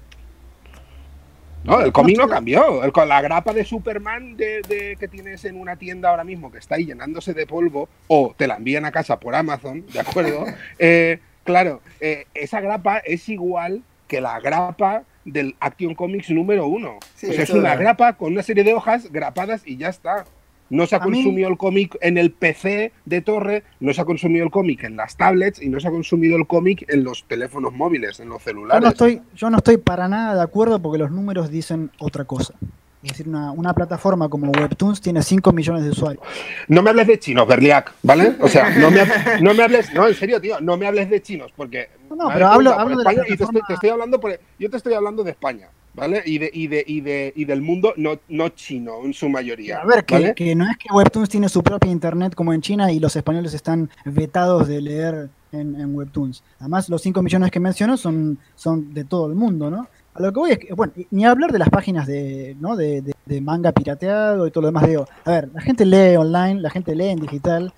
No, 1.64 1.80
el 1.80 1.94
cómic 1.94 2.18
no 2.18 2.28
cambió. 2.28 2.84
El, 2.84 2.92
la 3.08 3.22
grapa 3.22 3.54
de 3.54 3.64
Superman 3.64 4.36
de, 4.36 4.98
que 5.00 5.08
tienes 5.08 5.46
en 5.46 5.58
una 5.58 5.78
tienda 5.78 6.10
ahora 6.10 6.26
mismo 6.26 6.52
que 6.52 6.58
está 6.58 6.76
ahí 6.76 6.86
llenándose 6.86 7.34
de 7.34 7.48
polvo, 7.48 7.88
o 8.08 8.34
te 8.36 8.46
la 8.46 8.56
envían 8.56 8.84
a 8.84 8.92
casa 8.92 9.20
por 9.20 9.36
Amazon, 9.36 9.86
¿de 9.88 10.00
acuerdo? 10.00 10.46
Eh, 10.80 11.20
claro, 11.44 11.82
eh, 12.00 12.26
esa 12.34 12.60
grapa 12.62 12.98
es 12.98 13.28
igual 13.30 13.84
que 14.08 14.22
la 14.22 14.40
grapa 14.40 15.04
del 15.24 15.56
Action 15.60 15.96
Comics 15.96 16.30
número 16.30 16.68
uno. 16.68 16.98
o 16.98 17.00
sea, 17.16 17.44
es 17.44 17.50
una 17.52 17.76
grapa 17.76 18.14
con 18.14 18.34
una 18.34 18.44
serie 18.44 18.64
de 18.64 18.74
hojas 18.74 19.12
grapadas 19.12 19.62
y 19.66 19.78
ya 19.78 19.90
está. 19.90 20.26
No 20.70 20.86
se 20.86 20.96
ha 20.96 21.00
consumido 21.00 21.50
el 21.50 21.58
cómic 21.58 21.98
en 22.02 22.18
el 22.18 22.32
PC 22.32 22.92
de 23.06 23.22
torre, 23.22 23.64
no 23.80 23.94
se 23.94 24.02
ha 24.02 24.06
consumido 24.06 24.46
el 24.46 24.52
cómic 24.52 24.84
en 24.84 24.96
las 24.96 25.18
tablets 25.18 25.62
y 25.62 25.70
no 25.70 25.80
se 25.80 25.88
ha 25.88 25.92
consumido 25.92 26.38
el 26.38 26.48
cómic 26.48 26.86
en 26.88 27.04
los 27.04 27.24
teléfonos 27.26 27.74
móviles, 27.74 28.20
en 28.20 28.30
los 28.30 28.42
celulares. 28.44 28.82
Yo 28.82 28.86
no 28.86 28.90
estoy, 28.90 29.22
yo 29.36 29.50
no 29.50 29.58
estoy 29.58 29.78
para 29.78 30.08
nada 30.08 30.36
de 30.36 30.42
acuerdo 30.42 30.82
porque 30.82 31.00
los 31.00 31.12
números 31.12 31.50
dicen 31.50 31.92
otra 32.00 32.26
cosa. 32.26 32.54
Es 33.02 33.12
decir, 33.12 33.30
una, 33.30 33.74
plataforma 33.74 34.28
como 34.28 34.52
Webtoons 34.52 35.00
tiene 35.00 35.24
5 35.24 35.54
millones 35.54 35.86
de 35.86 35.92
usuarios. 35.92 36.22
No 36.68 36.82
me 36.82 36.90
hables 36.90 37.08
de 37.08 37.18
chinos, 37.18 37.48
Berliac, 37.48 37.94
¿vale? 38.04 38.36
O 38.42 38.50
sea, 38.50 38.72
no 38.72 38.92
me, 38.92 39.00
no 39.42 39.54
me 39.54 39.64
hables, 39.64 39.94
no, 39.94 40.06
en 40.06 40.16
serio, 40.16 40.42
tío, 40.42 40.60
no 40.60 40.76
me 40.76 40.86
hables 40.86 41.10
de 41.10 41.22
chinos, 41.22 41.54
porque... 41.56 41.90
No, 42.10 42.28
pero 42.28 42.48
hablo, 42.48 42.74
hablo 42.78 42.98
de 42.98 43.04
España 43.04 43.24
y 43.26 43.38
te 43.38 43.74
estoy, 43.74 43.90
hablando 43.90 44.20
por, 44.20 44.38
yo 44.60 44.70
te 44.70 44.76
estoy 44.76 44.94
hablando 44.96 45.24
de 45.24 45.32
España. 45.32 45.70
¿Vale? 45.94 46.22
Y, 46.26 46.38
de, 46.38 46.50
y, 46.54 46.68
de, 46.68 46.84
y, 46.86 47.02
de, 47.02 47.34
y 47.36 47.46
del 47.46 47.62
mundo 47.62 47.94
no, 47.98 48.20
no 48.28 48.50
chino 48.50 49.06
en 49.06 49.14
su 49.14 49.30
mayoría. 49.30 49.80
A 49.80 49.86
ver, 49.86 50.06
que, 50.06 50.34
que, 50.34 50.56
no 50.56 50.70
es 50.70 50.78
que 50.78 50.94
Webtoons 50.94 51.30
tiene 51.30 51.50
su 51.50 51.64
propia 51.64 51.92
internet 51.92 52.36
como 52.36 52.54
en 52.54 52.62
China 52.62 52.92
y 52.92 53.00
los 53.00 53.16
españoles 53.16 53.54
están 53.54 53.90
vetados 54.06 54.68
de 54.68 54.82
leer 54.82 55.30
en, 55.52 55.96
Webtoons. 55.96 56.44
Además, 56.60 56.90
los 56.90 57.02
5 57.02 57.22
millones 57.22 57.52
que 57.52 57.60
menciono 57.60 57.98
son, 57.98 58.38
son 58.56 58.94
de 58.94 59.04
todo 59.04 59.28
el 59.28 59.36
mundo, 59.36 59.70
¿no? 59.70 59.88
A 60.14 60.22
lo 60.22 60.34
que 60.34 60.40
voy 60.40 60.52
es 60.52 60.60
que, 60.60 60.74
bueno, 60.74 60.94
ni 61.12 61.26
hablar 61.26 61.52
de 61.52 61.60
las 61.60 61.70
páginas 61.70 62.08
de, 62.08 62.56
¿no? 62.60 62.76
de, 62.76 63.04
de, 63.26 63.42
manga 63.42 63.72
pirateado 63.72 64.48
y 64.48 64.52
todo 64.52 64.64
lo 64.64 64.68
demás. 64.68 64.88
Digo, 64.88 65.08
a 65.26 65.32
ver, 65.32 65.50
la 65.54 65.62
gente 65.62 65.86
lee 65.86 66.18
online, 66.18 66.62
la 66.62 66.70
gente 66.70 66.96
lee 66.96 67.10
en 67.10 67.20
digital. 67.20 67.74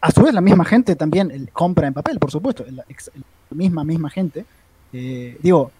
A 0.00 0.10
su 0.10 0.22
vez, 0.22 0.32
la 0.32 0.40
misma 0.40 0.64
gente 0.64 0.94
también 0.96 1.50
compra 1.52 1.86
en 1.86 1.94
papel, 1.94 2.18
por 2.18 2.30
supuesto. 2.30 2.64
La, 2.70 2.84
misma, 3.50 3.84
misma 3.84 4.10
gente. 4.10 4.44
Eh, 4.92 5.36
digo, 5.42 5.72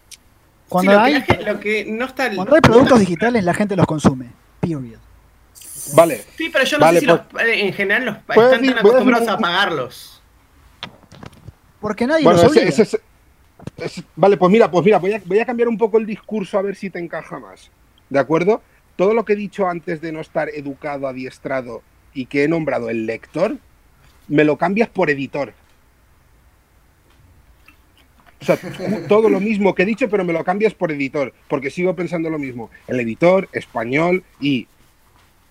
cuando, 0.69 0.99
hay, 0.99 1.25
lo 1.45 1.61
que 1.61 1.85
no 1.85 2.07
está 2.07 2.35
cuando 2.35 2.55
hay 2.55 2.61
productos 2.61 2.99
digitales, 3.01 3.45
la 3.45 3.55
gente 3.55 3.77
los 3.77 3.87
consume. 3.87 4.31
Period. 4.61 4.99
Vale. 5.95 6.25
Sí, 6.37 6.51
pero 6.53 6.65
yo 6.65 6.79
no 6.79 6.93
sé 6.93 7.01
si 7.01 7.07
los, 7.07 7.21
pues, 7.31 7.47
eh, 7.47 7.67
en 7.67 7.73
general 7.73 8.05
los 8.05 8.17
están 8.17 8.65
tan 8.65 8.79
acostumbrados 8.79 9.29
a 9.29 9.39
pagarlos. 9.39 10.23
Porque 11.81 12.07
nadie 12.07 12.25
los 12.25 12.43
obliga. 12.43 12.73
vale, 14.17 14.37
pues 14.37 14.53
mira, 14.53 14.71
pues 14.71 14.85
mira, 14.85 14.99
voy 14.99 15.13
a, 15.13 15.23
voy 15.25 15.39
a 15.39 15.47
cambiar 15.47 15.69
un 15.69 15.79
poco 15.79 15.99
el 15.99 16.07
discurso 16.07 16.59
a 16.59 16.63
ver 16.63 16.75
si 16.75 16.91
te 16.91 16.99
encaja 16.99 17.39
más. 17.39 17.71
¿De 18.09 18.19
acuerdo? 18.19 18.63
Todo 18.97 19.15
lo 19.15 19.25
que 19.25 19.35
he 19.35 19.37
dicho 19.37 19.69
antes 19.69 20.01
de 20.01 20.11
no 20.11 20.21
estar 20.21 20.49
educado, 20.49 21.07
adiestrado 21.07 21.83
y 22.13 22.27
que 22.27 22.45
he 22.45 22.49
nombrado 22.49 22.91
el 22.91 23.07
lector, 23.07 23.57
me 24.27 24.43
lo 24.43 24.57
cambias 24.57 24.89
por 24.89 25.11
editor. 25.11 25.53
O 28.41 28.45
sea, 28.45 28.59
todo 29.09 29.29
lo 29.29 29.41
mismo 29.41 29.75
que 29.75 29.83
he 29.83 29.87
dicho, 29.87 30.09
pero 30.09 30.25
me 30.25 30.33
lo 30.33 30.45
cambias 30.45 30.75
por 30.75 30.93
editor, 30.93 31.33
porque 31.49 31.71
sigo 31.71 31.95
pensando 31.95 32.29
lo 32.31 32.39
mismo. 32.39 32.71
El 32.87 33.01
editor 33.01 33.49
español 33.53 34.25
y 34.41 34.67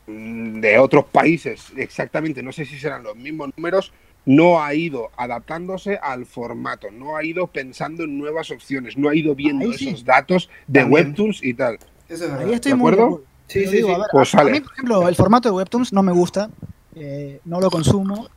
mm, 0.07 0.59
de 0.59 0.77
otros 0.77 1.05
países, 1.05 1.71
exactamente, 1.75 2.43
no 2.43 2.51
sé 2.51 2.65
si 2.65 2.77
serán 2.77 3.03
los 3.03 3.15
mismos 3.15 3.49
números, 3.57 3.91
no 4.25 4.63
ha 4.63 4.73
ido 4.73 5.11
adaptándose 5.17 5.97
al 6.01 6.25
formato, 6.25 6.89
no 6.91 7.15
ha 7.15 7.23
ido 7.23 7.47
pensando 7.47 8.03
en 8.03 8.17
nuevas 8.17 8.51
opciones, 8.51 8.97
no 8.97 9.09
ha 9.09 9.15
ido 9.15 9.35
viendo 9.35 9.71
esos 9.71 10.03
datos 10.03 10.49
de 10.67 10.83
Webtoons 10.83 11.43
y 11.43 11.53
tal. 11.53 11.77
Ahí 12.09 12.53
estoy 12.53 12.71
¿De 12.71 12.77
acuerdo? 12.77 13.23
sí, 13.47 13.67
sí, 13.67 13.83
pues 14.11 14.35
a, 14.35 14.43
mí, 14.43 14.61
por 14.61 14.73
ejemplo, 14.73 15.07
el 15.07 15.15
formato 15.15 15.49
de 15.49 15.55
Webtoons 15.55 15.93
no 15.93 16.01
me 16.01 16.11
gusta, 16.11 16.49
eh, 16.95 17.39
no 17.45 17.59
lo 17.59 17.69
consumo, 17.69 18.29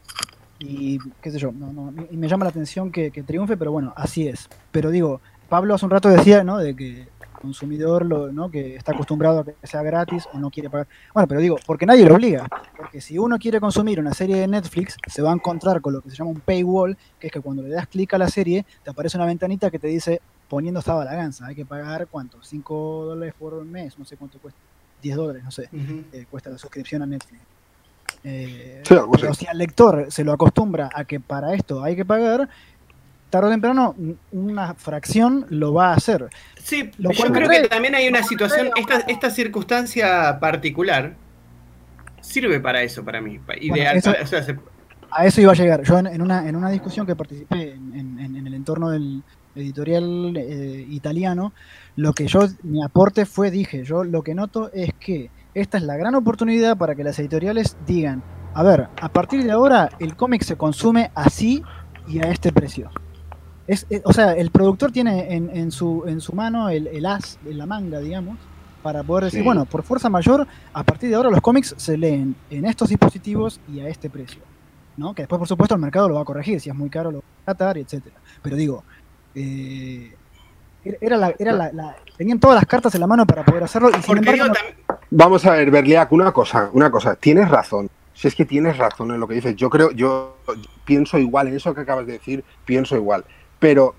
y 0.58 0.98
qué 1.22 1.30
sé 1.30 1.38
yo, 1.38 1.52
no, 1.52 1.72
no, 1.72 1.94
y 2.10 2.16
me 2.16 2.28
llama 2.28 2.44
la 2.44 2.50
atención 2.50 2.90
que, 2.90 3.10
triunfe, 3.10 3.56
pero 3.56 3.72
bueno, 3.72 3.92
así 3.96 4.26
es. 4.26 4.48
Pero 4.72 4.90
digo, 4.90 5.20
Pablo 5.48 5.74
hace 5.74 5.84
un 5.84 5.90
rato 5.90 6.08
decía, 6.08 6.42
¿no? 6.42 6.58
De 6.58 6.74
que 6.74 7.02
el 7.02 7.08
consumidor, 7.40 8.04
lo, 8.04 8.32
¿no? 8.32 8.50
Que 8.50 8.76
está 8.76 8.92
acostumbrado 8.92 9.40
a 9.40 9.44
que 9.44 9.54
sea 9.62 9.82
gratis 9.82 10.26
o 10.32 10.38
no 10.38 10.50
quiere 10.50 10.68
pagar. 10.68 10.88
Bueno, 11.14 11.28
pero 11.28 11.40
digo, 11.40 11.56
porque 11.66 11.86
nadie 11.86 12.04
lo 12.04 12.16
obliga. 12.16 12.48
Porque 12.76 13.00
si 13.00 13.18
uno 13.18 13.38
quiere 13.38 13.60
consumir 13.60 14.00
una 14.00 14.14
serie 14.14 14.36
de 14.36 14.48
Netflix, 14.48 14.96
se 15.06 15.22
va 15.22 15.30
a 15.30 15.34
encontrar 15.34 15.80
con 15.80 15.92
lo 15.92 16.00
que 16.00 16.10
se 16.10 16.16
llama 16.16 16.30
un 16.30 16.40
paywall, 16.40 16.96
que 17.20 17.28
es 17.28 17.32
que 17.32 17.40
cuando 17.40 17.62
le 17.62 17.70
das 17.70 17.86
clic 17.86 18.12
a 18.14 18.18
la 18.18 18.28
serie, 18.28 18.66
te 18.82 18.90
aparece 18.90 19.16
una 19.16 19.26
ventanita 19.26 19.70
que 19.70 19.78
te 19.78 19.86
dice, 19.86 20.20
poniendo 20.48 20.80
esta 20.80 20.94
balaganza, 20.94 21.46
hay 21.46 21.54
que 21.54 21.66
pagar 21.66 22.08
cuánto, 22.08 22.42
5 22.42 23.04
dólares 23.04 23.34
por 23.38 23.64
mes, 23.64 23.98
no 23.98 24.04
sé 24.04 24.16
cuánto 24.16 24.38
cuesta, 24.38 24.58
10 25.02 25.16
dólares, 25.16 25.44
no 25.44 25.50
sé, 25.50 25.68
eh, 26.12 26.26
cuesta 26.28 26.50
la 26.50 26.58
suscripción 26.58 27.02
a 27.02 27.06
Netflix. 27.06 27.40
Eh, 28.24 28.82
pero 28.88 29.34
si 29.34 29.46
al 29.46 29.58
lector 29.58 30.06
se 30.10 30.24
lo 30.24 30.32
acostumbra 30.32 30.90
a 30.92 31.04
que 31.04 31.20
para 31.20 31.54
esto 31.54 31.82
hay 31.82 31.96
que 31.96 32.04
pagar, 32.04 32.48
tarde 33.30 33.48
o 33.48 33.50
temprano 33.50 33.94
una 34.32 34.74
fracción 34.74 35.46
lo 35.50 35.72
va 35.74 35.90
a 35.90 35.94
hacer. 35.94 36.28
Sí, 36.62 36.90
yo 36.98 37.10
creo 37.10 37.48
que 37.48 37.68
también 37.68 37.94
hay 37.94 38.08
una 38.08 38.22
situación, 38.22 38.70
esta, 38.76 39.00
esta 39.00 39.30
circunstancia 39.30 40.38
particular 40.40 41.14
sirve 42.20 42.60
para 42.60 42.82
eso, 42.82 43.04
para 43.04 43.20
mí. 43.20 43.40
Ideal, 43.60 44.02
A 45.10 45.26
eso 45.26 45.40
iba 45.40 45.52
a 45.52 45.54
llegar. 45.54 45.82
Yo 45.82 45.98
en, 45.98 46.20
una, 46.22 46.48
en 46.48 46.56
una 46.56 46.70
discusión 46.70 47.06
que 47.06 47.16
participé 47.16 47.72
en, 47.72 48.46
el 48.46 48.54
entorno 48.54 48.90
del 48.90 49.22
editorial 49.54 50.36
eh, 50.36 50.86
italiano, 50.88 51.52
lo 51.96 52.12
que 52.12 52.26
yo, 52.26 52.46
mi 52.62 52.82
aporte 52.82 53.26
fue, 53.26 53.50
dije, 53.50 53.84
yo 53.84 54.04
lo 54.04 54.22
que 54.22 54.34
noto 54.34 54.70
es 54.72 54.92
que 55.00 55.30
esta 55.60 55.78
es 55.78 55.84
la 55.84 55.96
gran 55.96 56.14
oportunidad 56.14 56.76
para 56.76 56.94
que 56.94 57.04
las 57.04 57.18
editoriales 57.18 57.76
digan, 57.86 58.22
a 58.54 58.62
ver, 58.62 58.88
a 59.00 59.08
partir 59.08 59.44
de 59.44 59.50
ahora 59.50 59.90
el 59.98 60.16
cómic 60.16 60.42
se 60.42 60.56
consume 60.56 61.10
así 61.14 61.62
y 62.06 62.20
a 62.20 62.30
este 62.30 62.52
precio. 62.52 62.90
Es, 63.66 63.86
eh, 63.90 64.00
o 64.04 64.12
sea, 64.12 64.32
el 64.32 64.50
productor 64.50 64.92
tiene 64.92 65.34
en, 65.34 65.70
su, 65.72 66.04
en 66.06 66.20
su 66.20 66.32
mano 66.32 66.70
el, 66.70 66.86
el, 66.86 67.04
as, 67.04 67.38
la 67.44 67.66
manga, 67.66 67.98
digamos, 67.98 68.38
para 68.82 69.02
poder 69.02 69.24
decir, 69.24 69.42
bueno, 69.42 69.66
por 69.66 69.82
fuerza 69.82 70.08
mayor, 70.08 70.46
a 70.72 70.82
partir 70.84 71.10
de 71.10 71.16
ahora 71.16 71.28
los 71.28 71.40
cómics 71.40 71.74
se 71.76 71.98
leen 71.98 72.34
en 72.50 72.64
estos 72.64 72.88
dispositivos 72.88 73.60
y 73.70 73.80
a 73.80 73.88
este 73.88 74.08
precio. 74.08 74.40
¿no? 74.96 75.14
Que 75.14 75.22
después, 75.22 75.38
por 75.38 75.48
supuesto, 75.48 75.74
el 75.74 75.80
mercado 75.80 76.08
lo 76.08 76.14
va 76.14 76.22
a 76.22 76.24
corregir, 76.24 76.60
si 76.60 76.70
es 76.70 76.74
muy 76.74 76.88
caro 76.88 77.10
lo 77.10 77.18
va 77.18 77.24
a 77.42 77.54
tratar, 77.54 77.78
etcétera. 77.78 78.16
Pero 78.42 78.56
digo, 78.56 78.84
eh, 79.34 80.14
era 81.00 81.16
la, 81.16 81.34
era 81.38 81.52
la, 81.52 81.96
tenían 82.16 82.38
todas 82.38 82.56
las 82.56 82.66
cartas 82.66 82.94
en 82.94 83.00
la 83.00 83.06
mano 83.06 83.26
para 83.26 83.44
poder 83.44 83.64
hacerlo 83.64 83.90
y 83.90 84.02
sin 84.02 84.18
embargo, 84.18 84.44
Vamos 85.10 85.46
a 85.46 85.52
ver, 85.52 85.70
Berliac, 85.70 86.12
una 86.12 86.32
cosa, 86.32 86.70
una 86.72 86.90
cosa, 86.90 87.16
tienes 87.16 87.48
razón. 87.48 87.88
Si 88.12 88.28
es 88.28 88.34
que 88.34 88.44
tienes 88.44 88.76
razón 88.76 89.10
en 89.10 89.20
lo 89.20 89.28
que 89.28 89.34
dices, 89.34 89.56
yo 89.56 89.70
creo, 89.70 89.90
yo 89.92 90.36
pienso 90.84 91.18
igual 91.18 91.48
en 91.48 91.56
eso 91.56 91.74
que 91.74 91.80
acabas 91.80 92.06
de 92.06 92.14
decir, 92.14 92.44
pienso 92.64 92.96
igual. 92.96 93.24
Pero 93.58 93.94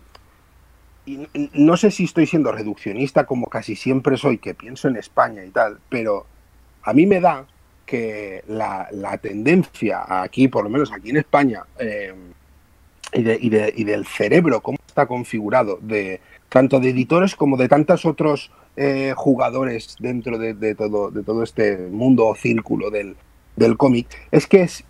no 1.53 1.77
sé 1.77 1.89
si 1.89 2.03
estoy 2.03 2.27
siendo 2.27 2.51
reduccionista 2.51 3.25
como 3.25 3.47
casi 3.47 3.75
siempre 3.75 4.17
soy, 4.17 4.37
que 4.37 4.53
pienso 4.53 4.87
en 4.87 4.97
España 4.97 5.43
y 5.43 5.49
tal, 5.49 5.79
pero 5.89 6.27
a 6.83 6.93
mí 6.93 7.05
me 7.05 7.19
da 7.19 7.45
que 7.85 8.43
la, 8.47 9.17
tendencia 9.19 10.21
aquí, 10.21 10.47
por 10.47 10.63
lo 10.63 10.69
menos 10.69 10.91
aquí 10.91 11.09
en 11.09 11.17
España, 11.17 11.63
eh, 11.79 12.13
y, 13.13 13.21
y, 13.21 13.83
del 13.83 14.05
cerebro, 14.05 14.61
cómo 14.61 14.77
está 14.85 15.07
configurado, 15.07 15.79
de 15.81 16.21
tanto 16.49 16.79
de 16.79 16.89
editores 16.89 17.35
como 17.35 17.57
de 17.57 17.67
tantos 17.67 18.05
otros 18.05 18.51
eh, 18.75 19.13
jugadores 19.15 19.95
dentro 19.99 20.37
de, 20.37 20.75
todo, 20.75 21.11
de 21.11 21.23
todo 21.23 21.43
este 21.43 21.77
mundo 21.77 22.27
o 22.27 22.35
círculo 22.35 22.89
del, 22.89 23.15
cómic, 23.77 24.07
es 24.31 24.47
que 24.47 24.61
es 24.61 24.85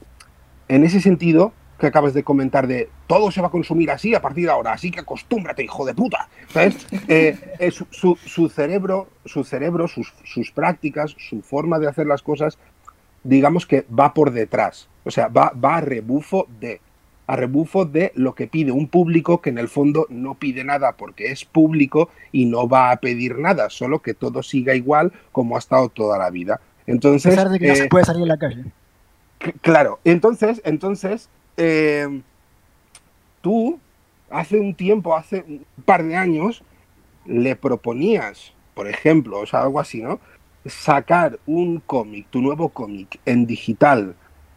en 0.67 0.83
ese 0.83 1.01
sentido 1.01 1.53
que 1.79 1.87
acabas 1.87 2.13
de 2.13 2.23
comentar 2.23 2.67
de 2.67 2.89
todo 3.07 3.31
se 3.31 3.41
va 3.41 3.47
a 3.47 3.51
consumir 3.51 3.89
así 3.89 4.13
a 4.13 4.21
partir 4.21 4.45
de 4.45 4.51
ahora, 4.51 4.73
así 4.73 4.91
que 4.91 4.99
acostúmbrate, 4.99 5.63
hijo 5.63 5.85
de 5.85 5.95
puta. 5.95 6.29
¿Sabes? 6.49 6.85
Eh, 7.07 7.71
su, 7.71 8.49
cerebro, 8.49 9.07
su 9.25 9.43
cerebro 9.43 9.87
sus, 9.87 10.13
sus, 10.23 10.51
prácticas, 10.51 11.15
su 11.17 11.41
forma 11.41 11.79
de 11.79 11.87
hacer 11.87 12.05
las 12.05 12.21
cosas, 12.21 12.59
digamos 13.23 13.65
que 13.65 13.85
va 13.89 14.13
por 14.13 14.31
detrás. 14.31 14.89
O 15.03 15.11
sea, 15.11 15.27
va, 15.29 15.51
va 15.51 15.77
a 15.77 15.81
rebufo 15.81 16.47
de. 16.59 16.81
A 17.29 17.35
rebufo 17.35 17.85
de 17.85 18.11
lo 18.15 18.33
que 18.33 18.47
pide 18.47 18.71
un 18.71 18.87
público 18.87 19.39
que 19.39 19.51
en 19.51 19.59
el 19.59 19.69
fondo 19.69 20.07
no 20.09 20.33
pide 20.33 20.63
nada 20.63 20.93
porque 20.93 21.27
es 21.27 21.45
público 21.45 22.09
y 22.31 22.45
no 22.45 22.67
va 22.67 22.89
a 22.89 22.99
pedir 22.99 23.37
nada, 23.37 23.69
solo 23.69 24.01
que 24.01 24.15
todo 24.15 24.41
siga 24.41 24.73
igual 24.73 25.13
como 25.31 25.55
ha 25.55 25.59
estado 25.59 25.89
toda 25.89 26.17
la 26.17 26.31
vida. 26.31 26.59
Entonces, 26.87 27.27
A 27.27 27.35
pesar 27.35 27.49
de 27.49 27.59
que 27.59 27.67
no 27.67 27.75
se 27.75 27.83
eh, 27.83 27.87
puede 27.87 28.05
salir 28.05 28.23
a 28.23 28.25
la 28.25 28.37
calle. 28.37 28.65
Claro, 29.61 29.99
entonces, 30.05 30.59
entonces, 30.65 31.29
eh, 31.57 32.19
tú 33.41 33.79
hace 34.31 34.59
un 34.59 34.73
tiempo, 34.73 35.15
hace 35.15 35.45
un 35.47 35.83
par 35.85 36.03
de 36.03 36.15
años, 36.15 36.63
le 37.27 37.55
proponías, 37.55 38.53
por 38.73 38.87
ejemplo, 38.87 39.39
o 39.41 39.45
sea, 39.45 39.61
algo 39.61 39.79
así, 39.79 40.01
¿no? 40.01 40.19
Sacar 40.65 41.37
un 41.45 41.79
cómic, 41.79 42.25
tu 42.31 42.41
nuevo 42.41 42.69
cómic 42.69 43.19
en 43.27 43.45
digital, 43.45 44.15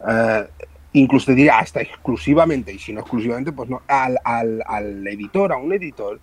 eh, 0.09 0.47
incluso 0.93 1.27
te 1.27 1.35
diría 1.35 1.59
hasta 1.59 1.81
exclusivamente, 1.81 2.71
y 2.73 2.79
si 2.79 2.93
no 2.93 3.01
exclusivamente, 3.01 3.51
pues 3.51 3.69
no, 3.69 3.81
al, 3.87 4.17
al- 4.23 4.63
al 4.67 5.07
editor, 5.07 5.51
a 5.51 5.57
un 5.57 5.73
editor, 5.73 6.19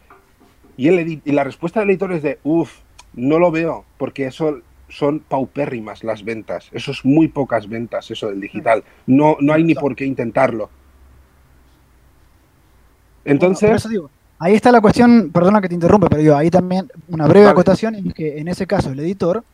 y, 0.77 0.89
el 0.89 0.99
edi- 0.99 1.21
y 1.25 1.33
la 1.33 1.45
respuesta 1.45 1.81
del 1.81 1.91
editor 1.91 2.13
es 2.13 2.23
de, 2.23 2.39
uff, 2.45 2.79
no 3.15 3.39
lo 3.39 3.51
veo, 3.51 3.85
porque 3.99 4.27
eso 4.27 4.59
son 4.89 5.21
paupérrimas 5.21 6.03
las 6.05 6.25
ventas, 6.25 6.69
eso 6.73 6.91
es 6.93 7.05
muy 7.05 7.29
pocas 7.29 7.69
ventas, 7.69 8.11
eso 8.11 8.29
del 8.29 8.41
digital, 8.41 8.83
no, 9.07 9.37
no 9.41 9.53
hay 9.53 9.65
ni 9.65 9.75
por 9.75 9.95
qué 9.95 10.05
intentarlo. 10.05 10.71
Bueno, 13.25 13.25
por 13.25 13.33
Entonces, 13.33 13.71
eso 13.77 13.89
digo, 13.89 14.11
ahí 14.39 14.55
está 14.55 14.73
la 14.73 14.81
cuestión, 14.81 15.31
perdona 15.33 15.61
que 15.61 15.69
te 15.69 15.75
interrumpa, 15.75 16.09
pero 16.09 16.23
digo, 16.23 16.37
ahí 16.37 16.51
también 16.51 16.89
una 17.09 17.27
breve 17.27 17.47
Vale. 17.47 17.53
acotación 17.53 17.95
es 17.95 18.15
que 18.15 18.39
en 18.39 18.49
ese 18.49 18.67
caso 18.67 18.91
el 18.91 19.01
editor 19.01 19.45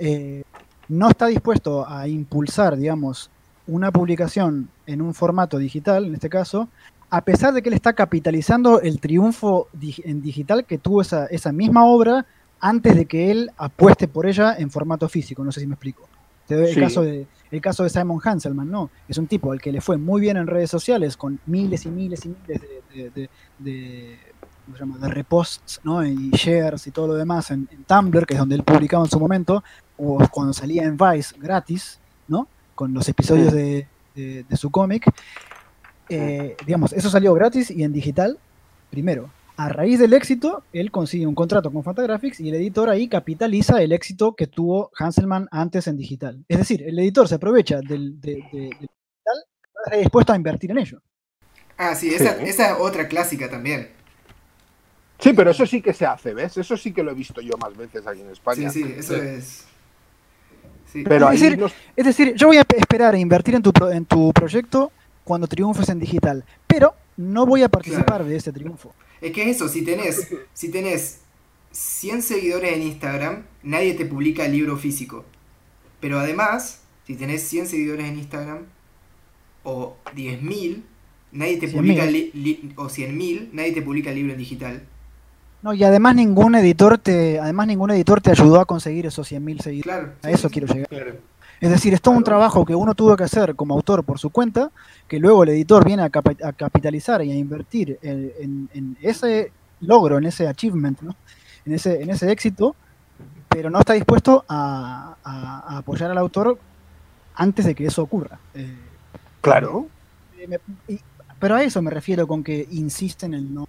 eh, 0.00 0.42
no 0.88 1.08
está 1.08 1.26
dispuesto 1.26 1.86
a 1.88 2.08
impulsar, 2.08 2.76
digamos, 2.76 3.30
una 3.66 3.90
publicación 3.90 4.68
en 4.86 5.00
un 5.02 5.14
formato 5.14 5.58
digital, 5.58 6.04
en 6.06 6.14
este 6.14 6.28
caso, 6.28 6.68
a 7.10 7.20
pesar 7.22 7.54
de 7.54 7.62
que 7.62 7.68
él 7.68 7.74
está 7.74 7.92
capitalizando 7.92 8.80
el 8.80 9.00
triunfo 9.00 9.68
dig- 9.78 10.02
en 10.04 10.20
digital 10.20 10.64
que 10.64 10.78
tuvo 10.78 11.00
esa, 11.02 11.26
esa 11.26 11.52
misma 11.52 11.84
obra 11.84 12.26
antes 12.60 12.94
de 12.96 13.06
que 13.06 13.30
él 13.30 13.50
apueste 13.56 14.08
por 14.08 14.26
ella 14.26 14.54
en 14.58 14.70
formato 14.70 15.08
físico. 15.08 15.44
No 15.44 15.52
sé 15.52 15.60
si 15.60 15.66
me 15.66 15.74
explico. 15.74 16.08
Te 16.46 16.56
doy 16.56 16.66
el 16.68 16.74
Sí. 16.74 16.80
caso 16.80 17.02
de 17.02 17.26
el 17.50 17.60
caso 17.60 17.84
de 17.84 17.88
Simon 17.90 18.20
Hanselman, 18.22 18.68
¿no? 18.68 18.90
Es 19.08 19.16
un 19.16 19.28
tipo 19.28 19.52
al 19.52 19.60
que 19.60 19.70
le 19.70 19.80
fue 19.80 19.96
muy 19.96 20.20
bien 20.20 20.36
en 20.36 20.46
redes 20.48 20.70
sociales 20.70 21.16
con 21.16 21.38
miles 21.46 21.86
y 21.86 21.90
miles 21.90 22.24
y 22.26 22.28
miles 22.30 22.60
de, 22.60 22.82
de, 23.02 23.10
de- 23.10 23.30
de- 23.60 24.18
¿cómo 24.64 24.76
se 24.76 24.80
llama? 24.84 24.98
de 24.98 25.08
reposts, 25.08 25.80
¿no? 25.84 26.04
Y 26.04 26.30
shares 26.30 26.86
y 26.86 26.90
todo 26.90 27.06
lo 27.08 27.14
demás 27.14 27.50
en, 27.52 27.68
en 27.70 27.84
Tumblr, 27.84 28.26
que 28.26 28.34
es 28.34 28.40
donde 28.40 28.56
él 28.56 28.64
publicaba 28.64 29.04
en 29.04 29.10
su 29.10 29.20
momento, 29.20 29.62
o 29.96 30.18
cuando 30.30 30.52
salía 30.52 30.82
en 30.82 30.96
Vice 30.96 31.36
gratis, 31.38 32.00
¿no? 32.26 32.48
Con 32.74 32.92
los 32.94 33.08
episodios 33.08 33.52
de, 33.52 33.86
de- 34.14 34.44
de 34.48 34.56
su 34.56 34.70
cómic. 34.70 35.04
Eh, 36.08 36.56
digamos, 36.66 36.92
eso 36.92 37.08
salió 37.10 37.32
gratis 37.34 37.70
y 37.70 37.82
en 37.82 37.92
digital, 37.92 38.38
primero. 38.90 39.30
A 39.56 39.68
raíz 39.68 40.00
del 40.00 40.12
éxito, 40.12 40.64
él 40.72 40.90
consigue 40.90 41.26
un 41.28 41.34
contrato 41.36 41.70
con 41.72 41.84
Fantagraphics 41.84 42.40
y 42.40 42.48
el 42.48 42.56
editor 42.56 42.90
ahí 42.90 43.06
capitaliza 43.08 43.80
el 43.82 43.92
éxito 43.92 44.34
que 44.34 44.48
tuvo 44.48 44.90
Hanselman 44.98 45.48
antes 45.52 45.86
en 45.86 45.96
digital. 45.96 46.44
Es 46.48 46.58
decir, 46.58 46.82
el 46.82 46.98
editor 46.98 47.28
se 47.28 47.36
aprovecha 47.36 47.80
del, 47.80 48.20
de- 48.20 48.42
de- 48.52 48.58
del 48.58 48.70
digital, 48.70 49.44
está 49.86 49.96
dispuesto 49.96 50.32
a 50.32 50.36
invertir 50.36 50.72
en 50.72 50.78
ello. 50.78 51.00
Ah, 51.78 51.94
sí, 51.94 52.08
Sí. 52.10 52.16
esa, 52.16 52.42
es 52.42 52.58
otra 52.80 53.06
clásica 53.08 53.48
también. 53.48 53.90
sí, 55.20 55.32
pero 55.32 55.52
eso 55.52 55.64
sí 55.64 55.80
que 55.80 55.92
se 55.94 56.04
hace, 56.04 56.34
¿ves? 56.34 56.56
Eso 56.58 56.76
sí 56.76 56.92
que 56.92 57.02
lo 57.02 57.12
he 57.12 57.14
visto 57.14 57.40
yo 57.40 57.56
más 57.56 57.74
veces 57.76 58.06
aquí 58.06 58.20
en 58.20 58.26
Sí, 58.26 58.32
España. 58.32 58.70
sí, 58.70 58.94
eso 58.98 59.14
Sí. 59.14 59.20
es. 59.22 59.64
Sí. 60.94 61.02
Pero 61.06 61.30
Es 61.30 61.40
decir, 61.40 61.58
nos- 61.58 61.74
Es 61.96 62.06
decir, 62.06 62.34
yo 62.36 62.46
voy 62.46 62.56
a 62.56 62.64
pe- 62.64 62.78
esperar 62.78 63.14
a 63.14 63.18
invertir 63.18 63.54
en 63.56 63.62
tu, 63.62 63.72
pro- 63.72 63.90
en 63.90 64.06
tu 64.06 64.32
proyecto 64.32 64.92
cuando 65.24 65.46
triunfes 65.48 65.88
en 65.90 65.98
digital, 65.98 66.44
pero 66.68 66.94
no 67.16 67.44
voy 67.46 67.62
a 67.64 67.68
participar 67.68 68.04
Claro. 68.06 68.24
de 68.26 68.36
ese 68.36 68.52
triunfo. 68.52 68.94
Es 69.20 69.32
que 69.32 69.50
eso, 69.50 69.68
si 69.68 69.82
tenés, 69.82 70.28
si 70.52 70.70
tenés 70.70 71.20
100 71.72 72.22
seguidores 72.22 72.72
en 72.74 72.82
Instagram, 72.82 73.42
nadie 73.64 73.94
te 73.94 74.06
publica 74.06 74.46
el 74.46 74.52
libro 74.52 74.76
físico. 74.76 75.24
Pero 76.00 76.18
además, 76.20 76.82
si 77.06 77.16
tenés 77.16 77.42
100 77.42 77.66
seguidores 77.66 78.06
en 78.06 78.18
Instagram, 78.18 78.58
o 79.64 79.96
10.000, 80.14 80.82
nadie 81.32 81.56
te 81.56 81.66
100.000. 81.68 81.74
publica, 81.76 82.06
li- 82.06 82.30
li- 82.34 82.72
o 82.76 82.88
100.000, 82.88 83.48
nadie 83.52 83.72
te 83.72 83.82
publica 83.82 84.10
el 84.10 84.16
libro 84.16 84.32
en 84.32 84.38
digital. 84.38 84.82
No, 85.64 85.72
y 85.72 85.82
además 85.82 86.14
ningún 86.14 86.54
editor 86.56 86.98
te, 86.98 87.40
además 87.40 87.66
ningún 87.66 87.90
editor 87.90 88.20
te 88.20 88.30
ayudó 88.30 88.60
a 88.60 88.66
conseguir 88.66 89.06
esos 89.06 89.26
100.000 89.32 89.60
seguidores. 89.62 89.82
Claro. 89.82 90.12
A 90.22 90.30
eso 90.30 90.48
sí, 90.48 90.52
quiero 90.52 90.66
llegar. 90.72 90.88
Claro. 90.88 91.14
Es 91.58 91.70
decir, 91.70 91.94
es 91.94 92.02
todo 92.02 92.14
un 92.14 92.22
trabajo 92.22 92.66
que 92.66 92.74
uno 92.74 92.94
tuvo 92.94 93.16
que 93.16 93.24
hacer 93.24 93.54
como 93.56 93.72
autor 93.74 94.04
por 94.04 94.18
su 94.18 94.28
cuenta, 94.28 94.70
que 95.08 95.18
luego 95.18 95.42
el 95.44 95.48
editor 95.48 95.82
viene 95.82 96.02
a, 96.02 96.10
capitalizar 96.10 97.24
y 97.24 97.30
a 97.32 97.34
invertir 97.34 97.98
en, 98.02 98.30
en- 98.38 98.68
en 98.74 98.96
ese 99.00 99.52
logro, 99.80 100.18
en 100.18 100.26
ese 100.26 100.46
achievement, 100.46 101.00
¿no? 101.00 101.16
en, 101.64 101.72
ese, 101.72 102.02
en 102.02 102.10
ese 102.10 102.30
éxito, 102.30 102.76
pero 103.48 103.70
no 103.70 103.78
está 103.80 103.94
dispuesto 103.94 104.44
a, 104.46 105.16
a- 105.24 105.64
a 105.66 105.78
apoyar 105.78 106.10
al 106.10 106.18
autor 106.18 106.58
antes 107.36 107.64
de 107.64 107.74
que 107.74 107.86
eso 107.86 108.02
ocurra. 108.02 108.38
Eh, 108.52 108.76
claro. 109.40 109.86
eh, 110.38 110.46
me- 110.46 110.94
y- 110.94 111.00
pero 111.40 111.54
a 111.56 111.62
eso 111.62 111.80
me 111.80 111.90
refiero 111.90 112.26
con 112.26 112.44
que 112.44 112.68
insisten 112.72 113.32
en 113.32 113.54
no, 113.54 113.66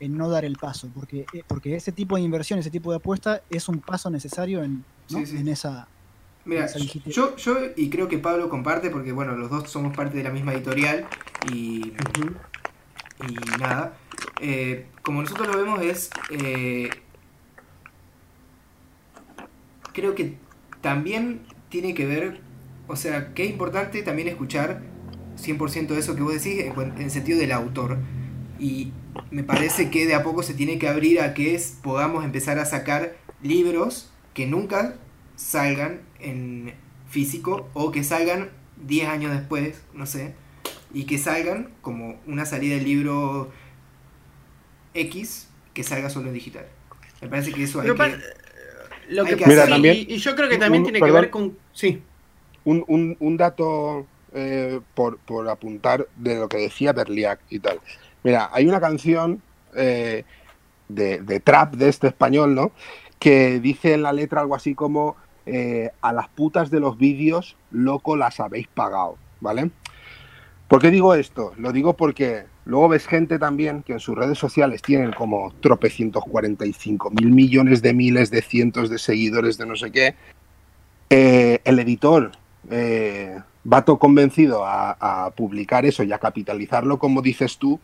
en 0.00 0.16
no 0.16 0.28
dar 0.28 0.44
el 0.44 0.56
paso, 0.56 0.90
porque, 0.94 1.26
eh, 1.32 1.42
porque 1.46 1.76
ese 1.76 1.92
tipo 1.92 2.16
de 2.16 2.22
inversión, 2.22 2.58
ese 2.58 2.70
tipo 2.70 2.90
de 2.90 2.96
apuesta 2.96 3.42
es 3.50 3.68
un 3.68 3.80
paso 3.80 4.10
necesario 4.10 4.62
en, 4.64 4.84
¿no? 5.10 5.18
Sí, 5.20 5.26
sí. 5.26 5.36
en 5.36 5.48
esa... 5.48 5.86
Mira, 6.46 6.64
Esa 6.64 6.78
yo, 6.78 7.36
yo 7.36 7.56
y 7.76 7.90
creo 7.90 8.08
que 8.08 8.18
Pablo 8.18 8.48
comparte 8.48 8.88
porque 8.88 9.12
bueno, 9.12 9.36
los 9.36 9.50
dos 9.50 9.70
somos 9.70 9.94
parte 9.94 10.16
de 10.16 10.24
la 10.24 10.30
misma 10.30 10.54
editorial 10.54 11.06
y, 11.52 11.92
y 13.28 13.58
nada. 13.60 13.94
eh, 14.40 14.86
como 15.02 15.20
nosotros 15.20 15.46
lo 15.48 15.58
vemos 15.58 15.82
es, 15.82 16.10
eh, 16.30 16.88
creo 19.92 20.14
que 20.14 20.36
también 20.80 21.42
tiene 21.68 21.92
que 21.92 22.06
ver, 22.06 22.40
o 22.88 22.96
sea, 22.96 23.34
que 23.34 23.44
es 23.44 23.50
importante 23.50 24.02
también 24.02 24.28
escuchar 24.28 24.80
100% 25.36 25.88
de 25.88 25.98
eso 25.98 26.16
que 26.16 26.22
vos 26.22 26.32
decís 26.32 26.58
en, 26.64 26.72
en 26.80 27.02
el 27.02 27.10
sentido 27.10 27.38
del 27.38 27.52
autor. 27.52 27.98
Y 28.60 28.92
me 29.30 29.42
parece 29.42 29.90
que 29.90 30.06
de 30.06 30.14
a 30.14 30.22
poco 30.22 30.42
se 30.42 30.52
tiene 30.54 30.78
que 30.78 30.86
abrir 30.86 31.20
a 31.20 31.32
que 31.34 31.54
es, 31.54 31.78
podamos 31.82 32.24
empezar 32.24 32.58
a 32.58 32.66
sacar 32.66 33.16
libros 33.42 34.10
que 34.34 34.46
nunca 34.46 34.96
salgan 35.36 36.02
en 36.20 36.74
físico 37.08 37.68
o 37.72 37.90
que 37.90 38.04
salgan 38.04 38.50
10 38.86 39.08
años 39.08 39.32
después, 39.32 39.80
no 39.94 40.04
sé, 40.06 40.34
y 40.92 41.04
que 41.04 41.16
salgan 41.18 41.70
como 41.80 42.20
una 42.26 42.44
salida 42.44 42.74
del 42.74 42.84
libro 42.84 43.50
X 44.94 45.48
que 45.74 45.82
salga 45.82 46.10
solo 46.10 46.28
en 46.28 46.34
digital. 46.34 46.66
Me 47.22 47.28
parece 47.28 47.52
que 47.52 47.62
eso 47.64 47.80
hay 47.80 47.88
Pero 47.90 47.96
que... 47.96 48.18
lo 49.14 49.24
hay 49.24 49.36
que 49.36 49.44
hacer- 49.44 49.78
Mira, 49.80 49.94
y, 49.94 50.06
y 50.08 50.16
yo 50.18 50.34
creo 50.34 50.48
que 50.48 50.58
también 50.58 50.82
un- 50.82 50.86
tiene 50.86 50.98
perdón. 51.00 51.14
que 51.16 51.20
ver 51.20 51.30
con. 51.30 51.58
Sí. 51.72 52.02
Un, 52.64 52.84
un- 52.88 53.16
un 53.20 53.36
dato 53.36 54.06
eh, 54.34 54.80
por, 54.94 55.18
por 55.18 55.48
apuntar 55.48 56.06
de 56.16 56.36
lo 56.36 56.48
que 56.48 56.58
decía 56.58 56.92
Berliak 56.92 57.40
y 57.50 57.58
tal. 57.60 57.80
Mira, 58.22 58.50
hay 58.52 58.66
una 58.66 58.80
canción 58.80 59.42
eh, 59.74 60.24
de, 60.88 61.40
trap 61.40 61.74
de 61.74 61.88
este 61.88 62.08
español, 62.08 62.54
¿no? 62.54 62.72
Que 63.18 63.60
dice 63.60 63.94
en 63.94 64.02
la 64.02 64.12
letra 64.12 64.40
algo 64.40 64.54
así 64.54 64.74
como 64.74 65.16
eh, 65.46 65.90
a 66.00 66.12
las 66.12 66.28
putas 66.28 66.70
de 66.70 66.80
los 66.80 66.98
vídeos, 66.98 67.56
loco, 67.70 68.16
las 68.16 68.40
habéis 68.40 68.68
pagado, 68.68 69.16
¿vale? 69.40 69.70
¿Por 70.68 70.80
qué 70.80 70.90
digo 70.90 71.14
esto? 71.14 71.52
Lo 71.56 71.72
digo 71.72 71.96
porque 71.96 72.44
luego 72.64 72.88
ves 72.88 73.06
gente 73.06 73.38
también 73.38 73.82
que 73.82 73.94
en 73.94 74.00
sus 74.00 74.16
redes 74.16 74.38
sociales 74.38 74.82
tienen 74.82 75.12
como 75.12 75.52
tropecientos 75.60 76.24
cuarenta 76.24 76.64
y 76.64 76.72
cinco 76.72 77.10
mil 77.10 77.30
millones 77.30 77.82
de 77.82 77.92
miles 77.92 78.30
de 78.30 78.42
cientos 78.42 78.88
de 78.90 78.98
seguidores 78.98 79.58
de 79.58 79.66
no 79.66 79.76
sé 79.76 79.90
qué. 79.90 80.14
Eh, 81.08 81.60
el 81.64 81.78
editor 81.80 82.30
va 82.70 83.84
todo 83.84 83.98
convencido 83.98 84.64
a 84.64 85.32
publicar 85.36 85.84
eso 85.86 86.04
y 86.04 86.12
a 86.12 86.18
capitalizarlo, 86.18 86.98
como 86.98 87.20
dices 87.20 87.58
tú, 87.58 87.80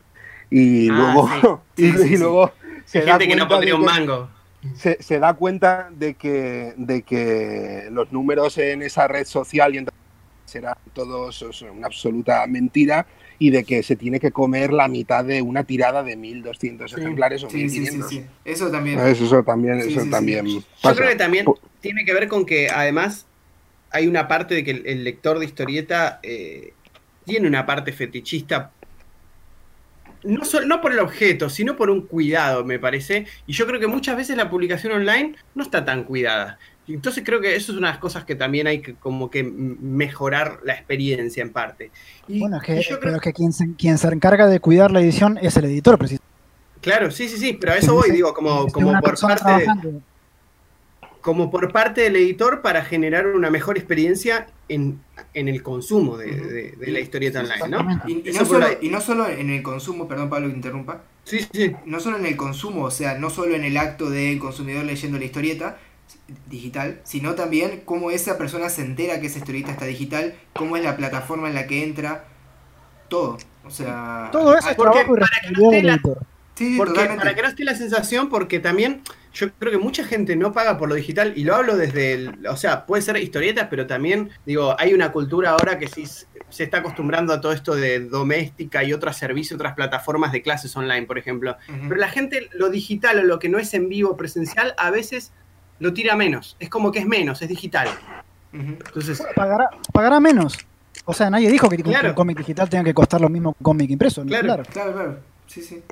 y 0.51 0.89
Ah, 0.91 0.93
luego, 1.15 1.63
sí. 1.77 1.85
y, 1.87 1.93
Sí, 1.93 2.17
luego 2.19 2.53
se 2.85 3.01
Hay 3.01 3.07
da 3.07 3.13
gente 3.13 3.29
que 3.29 3.37
no 3.37 3.49
cuenta 3.49 3.65
de 3.67 3.73
pondría 3.73 3.75
un 3.75 3.81
que- 3.81 3.87
mango. 3.87 4.31
se, 4.77 5.03
se 5.03 5.19
da 5.19 5.35
cuenta 5.35 5.91
de 5.93 6.15
que, 6.15 6.75
de 6.77 7.03
que 7.03 7.89
los 7.91 8.11
números 8.13 8.59
en 8.59 8.83
esa 8.83 9.07
red 9.09 9.25
social 9.27 9.75
y 9.75 9.79
en 9.79 9.89
serán 10.45 10.75
todos 10.93 11.43
una 11.63 11.87
absoluta 11.89 12.47
mentira 12.47 13.07
y 13.39 13.51
de 13.51 13.65
que 13.65 13.83
se 13.83 13.97
tiene 13.97 14.21
que 14.21 14.31
comer 14.31 14.73
la 14.73 14.87
mitad 14.89 15.25
de 15.25 15.43
una 15.43 15.65
tirada 15.65 16.03
de 16.05 16.17
1.200 16.17 16.89
Sí. 16.93 17.01
ejemplares 17.01 17.43
o 17.45 17.51
Sí, 17.51 17.69
sí, 17.69 17.81
1.500. 17.81 18.09
sí, 18.09 18.17
sí. 18.21 18.27
Eso 18.45 18.71
también. 18.71 18.99
Eso, 19.01 19.25
eso 19.25 19.43
también, 19.43 19.83
Sí, 19.83 19.91
eso 19.91 20.01
sí, 20.01 20.05
sí. 20.07 20.11
también 20.11 20.47
Yo 20.47 20.63
creo 20.95 21.09
que 21.09 21.17
también 21.17 21.47
tiene 21.81 22.05
que 22.05 22.15
ver 22.15 22.29
con 22.29 22.47
que 22.47 22.71
además 22.71 23.27
hay 23.91 24.07
una 24.07 24.29
parte 24.29 24.55
de 24.55 24.63
que 24.65 24.71
el, 24.71 24.87
el 24.87 25.05
lector 25.05 25.39
de 25.41 25.45
historieta 25.47 26.21
eh, 26.23 26.73
tiene 27.25 27.49
una 27.49 27.67
parte 27.67 27.93
fetichista. 27.93 28.71
No, 30.27 30.45
sol- 30.45 30.67
no 30.67 30.81
por 30.81 30.93
el 30.93 30.99
objeto, 30.99 31.49
sino 31.49 31.77
por 31.77 31.89
un 31.91 32.03
cuidado, 32.03 32.65
me 32.65 32.79
parece. 32.79 33.27
Y 33.47 33.53
yo 33.53 33.67
creo 33.67 33.81
que 33.81 33.87
muchas 33.87 34.17
veces 34.17 34.37
la 34.37 34.51
publicación 34.51 34.93
online 34.93 35.35
no 35.55 35.63
está 35.63 35.85
tan 35.85 36.05
cuidada. 36.05 36.59
Entonces 36.89 37.25
creo 37.25 37.41
que 37.41 37.57
eso 37.57 37.73
es 37.73 37.79
una 37.79 37.89
de 37.89 37.95
las 37.95 38.01
cosas 38.01 38.25
que 38.25 38.37
también 38.37 38.67
hay 38.67 38.81
que 38.81 38.95
como 38.95 39.29
que 39.31 39.43
mejorar 39.43 40.61
la 40.65 40.75
experiencia 40.75 41.43
en 41.43 41.51
parte. 41.51 41.91
bueno, 42.29 42.59
es 42.59 42.63
que, 42.89 42.97
pero 43.01 43.17
es 43.17 43.23
que 43.23 43.33
quien 43.33 43.53
se, 43.53 43.75
quien 43.75 43.99
se 43.99 44.07
encarga 44.09 44.47
de 44.47 44.61
cuidar 44.61 44.93
la 44.93 45.01
edición 45.01 45.39
es 45.43 45.57
el 45.57 45.65
editor, 45.65 45.99
precisamente. 45.99 46.27
Claro, 46.81 47.11
sí, 47.11 47.29
sí, 47.29 47.39
sí, 47.39 47.59
pero 47.61 47.73
a 47.73 47.77
eso 47.77 47.95
voy, 47.95 48.11
digo, 48.11 48.33
como, 48.33 48.69
como 48.69 48.93
por 49.01 49.19
parte 49.19 49.67
como 51.27 51.51
por 51.51 51.73
parte 51.73 52.03
del 52.03 52.15
editor 52.15 52.63
para 52.63 52.85
generar 52.85 53.27
una 53.27 53.51
mejor 53.51 53.77
experiencia 53.77 54.47
en, 54.69 55.01
el 55.35 55.61
consumo 55.61 56.17
de, 56.17 56.73
la 56.87 57.01
historieta 57.01 57.41
online, 57.41 57.69
¿no? 57.69 58.03
Y, 58.07 58.31
no 58.33 58.47
solo, 58.47 58.67
y, 58.81 58.89
no 58.91 59.01
solo, 59.01 59.29
en 59.29 59.51
el 59.51 59.61
consumo, 59.61 60.07
perdón 60.07 60.31
Pablo 60.31 60.47
que 60.47 60.55
interrumpa, 60.55 61.03
sí, 61.25 61.45
sí. 61.53 61.75
no 61.85 61.99
solo 61.99 62.19
en 62.19 62.27
el 62.27 62.37
consumo, 62.37 62.85
o 62.85 62.93
sea, 62.93 63.19
no 63.19 63.29
solo 63.29 63.57
en 63.57 63.65
el 63.65 63.77
acto 63.77 64.09
del 64.09 64.39
consumidor 64.39 64.85
leyendo 64.85 65.19
la 65.19 65.25
historieta 65.25 65.79
digital, 66.49 67.01
sino 67.03 67.35
también 67.35 67.83
cómo 67.85 68.13
esa 68.13 68.39
persona 68.39 68.69
se 68.69 68.83
entera 68.83 69.21
que 69.21 69.27
esa 69.27 69.41
historieta 69.41 69.73
está 69.73 69.87
digital, 69.87 70.37
cómo 70.53 70.77
es 70.77 70.85
la 70.85 70.97
plataforma 70.97 71.49
en 71.49 71.57
la 71.57 71.67
que 71.67 71.83
entra, 71.83 72.27
todo. 73.09 73.39
O 73.65 73.71
sea, 73.71 74.29
todo 74.31 74.57
eso 74.57 74.71
es 74.71 74.77
trabajo 74.77 75.17
porque 76.77 77.07
para 77.17 77.35
que 77.35 77.43
no 77.43 77.49
esté 77.49 77.65
la 77.65 77.75
sensación, 77.75 78.29
porque 78.29 78.59
también 78.61 79.03
yo 79.35 79.53
creo 79.53 79.73
que 79.73 79.79
mucha 79.79 80.05
gente 80.05 80.37
no 80.37 80.53
paga 80.53 80.79
por 80.79 80.89
lo 80.89 80.95
digital, 80.95 81.35
y 81.37 81.45
lo 81.45 81.55
hablo 81.55 81.77
desde 81.77 82.15
el, 82.15 82.47
o 82.47 82.57
sea, 82.57 82.87
puede 82.87 83.03
ser 83.03 83.17
historietas, 83.19 83.69
pero 83.69 83.87
también, 83.87 84.31
digo, 84.47 84.75
hay 84.79 84.95
una 84.95 85.13
cultura 85.13 85.51
ahora 85.51 85.79
que 85.79 85.89
sí 85.89 86.05
se 86.07 86.65
está 86.65 86.79
acostumbrando 86.79 87.35
a 87.35 87.41
todo 87.41 87.53
esto 87.53 87.75
de 87.75 88.01
doméstica 88.01 88.83
y 88.85 88.93
otros 88.93 89.17
servicios, 89.17 89.57
otras 89.57 89.75
plataformas 89.75 90.33
de 90.33 90.43
clases 90.43 90.75
online, 90.77 91.07
por 91.07 91.19
ejemplo. 91.19 91.57
Pero 91.67 91.97
la 91.97 92.09
gente, 92.09 92.49
lo 92.53 92.71
digital 92.71 93.19
o 93.19 93.23
lo 93.25 93.39
que 93.39 93.49
no 93.49 93.59
es 93.59 93.75
en 93.75 93.89
vivo 93.89 94.17
presencial, 94.17 94.75
a 94.79 94.91
veces 94.91 95.33
lo 95.79 95.93
tira 95.93 96.17
menos. 96.17 96.57
Es 96.59 96.71
como 96.71 96.91
que 96.91 97.01
es 97.01 97.07
menos, 97.07 97.43
es 97.43 97.49
digital. 97.49 97.89
Entonces, 98.53 99.23
pagará, 99.35 99.69
pagará 99.93 100.21
menos. 100.21 100.57
O 101.05 101.13
sea, 101.13 101.29
nadie 101.29 101.51
dijo 101.51 101.69
que 101.69 101.77
el 101.77 102.15
cómic 102.15 102.39
digital 102.39 102.71
tenga 102.71 102.85
que 102.85 102.95
costar 102.95 103.21
lo 103.21 103.29
mismo 103.29 103.53
que 103.53 103.59
un 103.61 103.65
cómic 103.65 103.91
impreso. 103.91 104.25
claro, 104.25 104.63
claro, 104.73 104.93
claro. 104.93 105.19
Sí, 105.47 105.63
sí. 105.63 105.83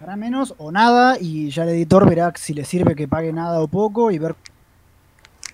Hará 0.00 0.16
menos 0.16 0.54
o 0.58 0.70
nada 0.70 1.16
y 1.20 1.50
ya 1.50 1.64
el 1.64 1.70
editor 1.70 2.08
verá 2.08 2.32
si 2.36 2.54
le 2.54 2.64
sirve 2.64 2.94
que 2.94 3.08
pague 3.08 3.32
nada 3.32 3.60
o 3.60 3.66
poco 3.66 4.10
y 4.10 4.18
ver 4.18 4.36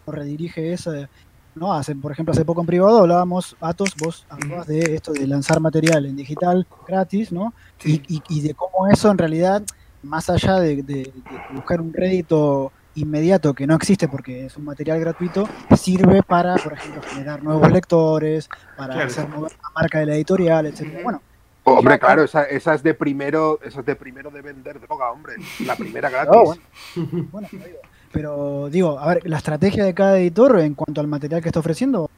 cómo 0.05 0.17
redirige 0.17 0.73
esa. 0.73 1.09
¿no? 1.55 1.73
Hace, 1.73 1.95
por 1.95 2.13
ejemplo, 2.13 2.33
hace 2.33 2.45
poco 2.45 2.61
en 2.61 2.67
privado 2.67 2.99
hablábamos, 2.99 3.57
Atos, 3.61 3.95
vos 3.97 4.27
hablabas 4.29 4.67
de 4.67 4.95
esto 4.95 5.13
de 5.13 5.27
lanzar 5.27 5.61
material 5.61 6.07
en 6.07 6.17
digital 6.17 6.67
gratis, 6.87 7.33
¿no? 7.33 7.55
Y, 7.85 8.41
de 8.41 8.55
cómo 8.55 8.89
eso 8.89 9.11
en 9.11 9.19
realidad, 9.19 9.63
más 10.03 10.29
allá 10.31 10.59
de, 10.59 11.13
buscar 11.53 11.81
un 11.81 11.93
rédito 11.93 12.73
inmediato 12.97 13.55
que 13.55 13.67
no 13.67 13.75
existe 13.75 14.09
porque 14.09 14.47
es 14.47 14.57
un 14.57 14.65
material 14.65 15.01
gratuito, 15.01 15.49
sirve 15.77 16.23
para, 16.23 16.57
por 16.57 16.73
ejemplo, 16.75 17.03
generar 17.03 17.43
nuevos 17.43 17.71
lectores, 17.73 18.49
para 18.77 19.05
hacer 19.05 19.29
mover 19.29 19.53
la 19.53 19.71
marca 19.75 19.99
de 19.99 20.07
la 20.07 20.15
editorial, 20.15 20.67
etcétera. 20.67 21.01
Bueno, 21.03 21.23
Hombre, 21.65 21.99
claro, 21.99 22.25
esa, 22.25 22.45
esa, 22.45 22.75
es 22.75 22.83
de 22.83 22.95
primero, 22.95 23.59
esa 23.63 23.81
es 23.81 23.87
de 23.87 23.97
primero 23.97 24.31
de 24.31 24.43
vender 24.43 24.81
droga, 24.81 25.11
hombre. 25.11 25.35
La 25.65 25.77
primera 25.77 26.11
gratis. 26.11 26.61
bueno. 27.33 27.49
pero 28.13 28.69
digo, 28.71 28.99
a 28.99 29.09
ver, 29.09 29.29
la 29.29 29.39
estrategia 29.39 29.85
de 29.85 29.95
cada 29.95 30.19
editor 30.19 30.61
en 30.61 30.75
cuanto 30.75 31.01
al 31.01 31.09
material 31.09 31.43
que 31.43 31.49
está 31.49 31.61
ofreciendo 31.61 32.11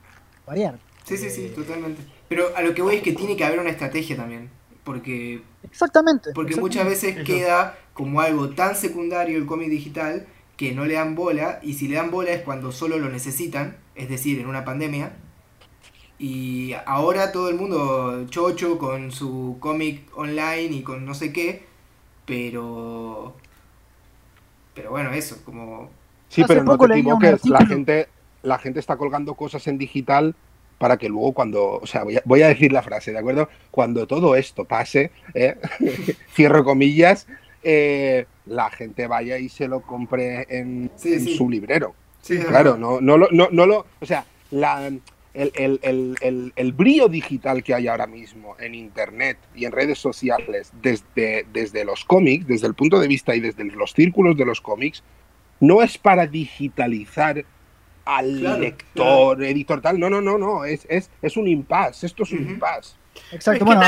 variar. 0.46 0.78
Sí, 1.04 1.16
sí, 1.16 1.30
sí, 1.30 1.52
totalmente. 1.54 2.02
Pero 2.28 2.48
a 2.56 2.62
lo 2.62 2.74
que 2.74 2.82
voy 2.82 2.96
es 2.96 3.02
que 3.02 3.12
tiene 3.12 3.36
que 3.36 3.44
haber 3.44 3.60
una 3.60 3.70
estrategia 3.70 4.16
también. 4.16 4.50
Porque. 4.82 5.42
Exactamente. 5.62 6.30
Porque 6.34 6.56
muchas 6.56 6.84
veces 6.84 7.24
queda 7.24 7.78
como 7.94 8.20
algo 8.20 8.50
tan 8.50 8.74
secundario 8.74 9.38
el 9.38 9.46
cómic 9.46 9.68
digital 9.68 10.26
que 10.56 10.72
no 10.72 10.84
le 10.84 10.94
dan 10.94 11.14
bola. 11.14 11.60
Y 11.62 11.74
si 11.74 11.86
le 11.86 11.96
dan 11.96 12.10
bola 12.10 12.32
es 12.32 12.42
cuando 12.42 12.72
solo 12.72 12.98
lo 12.98 13.08
necesitan. 13.08 13.76
Es 13.94 14.08
decir, 14.08 14.40
en 14.40 14.46
una 14.46 14.64
pandemia 14.64 15.12
y 16.18 16.74
ahora 16.86 17.30
todo 17.30 17.50
el 17.50 17.56
mundo 17.56 18.26
chocho 18.28 18.78
con 18.78 19.12
su 19.12 19.56
cómic 19.60 20.08
online 20.16 20.76
y 20.76 20.82
con 20.82 21.04
no 21.04 21.14
sé 21.14 21.32
qué, 21.32 21.64
pero... 22.24 23.34
Pero 24.74 24.90
bueno, 24.90 25.12
eso, 25.12 25.38
como... 25.44 25.90
Sí, 26.28 26.42
pero 26.46 26.64
no 26.64 26.76
te 26.76 26.86
equivoques, 26.86 27.46
la 27.46 27.64
gente, 27.66 28.08
la 28.42 28.58
gente 28.58 28.80
está 28.80 28.96
colgando 28.96 29.34
cosas 29.34 29.66
en 29.68 29.78
digital 29.78 30.34
para 30.78 30.96
que 30.96 31.08
luego 31.08 31.32
cuando, 31.32 31.78
o 31.80 31.86
sea, 31.86 32.04
voy 32.24 32.42
a, 32.42 32.48
decir 32.48 32.72
la 32.72 32.82
frase, 32.82 33.12
¿de 33.12 33.18
acuerdo? 33.18 33.48
Cuando 33.70 34.06
todo 34.06 34.36
esto 34.36 34.64
pase, 34.64 35.10
¿eh? 35.34 35.56
cierro 36.34 36.64
comillas, 36.64 37.26
eh, 37.62 38.26
la 38.44 38.70
gente 38.70 39.06
vaya 39.06 39.38
y 39.38 39.48
se 39.48 39.68
lo 39.68 39.80
compre 39.80 40.46
en, 40.50 40.90
su 40.96 41.48
librero. 41.48 41.94
Sí, 42.20 42.38
claro, 42.38 42.76
no, 42.76 43.00
no, 43.00 43.16
no, 43.16 43.28
no 43.30 43.66
lo, 43.66 43.86
o 44.00 44.06
sea, 44.06 44.26
la, 44.50 44.90
el, 45.36 46.72
brillo 46.72 47.08
digital 47.08 47.62
que 47.62 47.74
hay 47.74 47.88
ahora 47.88 48.06
mismo 48.06 48.56
en 48.58 48.74
Internet 48.74 49.38
y 49.54 49.66
en 49.66 49.72
redes 49.72 49.98
sociales 49.98 50.72
desde, 50.80 51.46
desde 51.52 51.84
los 51.84 52.04
cómics, 52.04 52.46
desde 52.46 52.66
el 52.66 52.74
punto 52.74 52.98
de 52.98 53.06
vista 53.06 53.34
y 53.34 53.40
desde 53.40 53.64
los 53.64 53.92
círculos 53.92 54.36
de 54.36 54.46
los 54.46 54.60
cómics, 54.60 55.02
no 55.60 55.82
es 55.82 55.98
para 55.98 56.26
digitalizar 56.26 57.44
al 58.04 58.60
lector, 58.60 59.42
editor, 59.42 59.80
tal. 59.82 59.98
No, 59.98 60.08
no, 60.08 60.20
no, 60.20 60.38
no. 60.38 60.64
Es, 60.64 60.86
es, 60.88 61.10
es 61.20 61.36
un 61.36 61.48
impasse. 61.48 62.06
Esto 62.06 62.22
es 62.22 62.32
un 62.32 62.50
impasse. 62.50 62.94
Exacto. 63.32 63.64
bueno, 63.64 63.82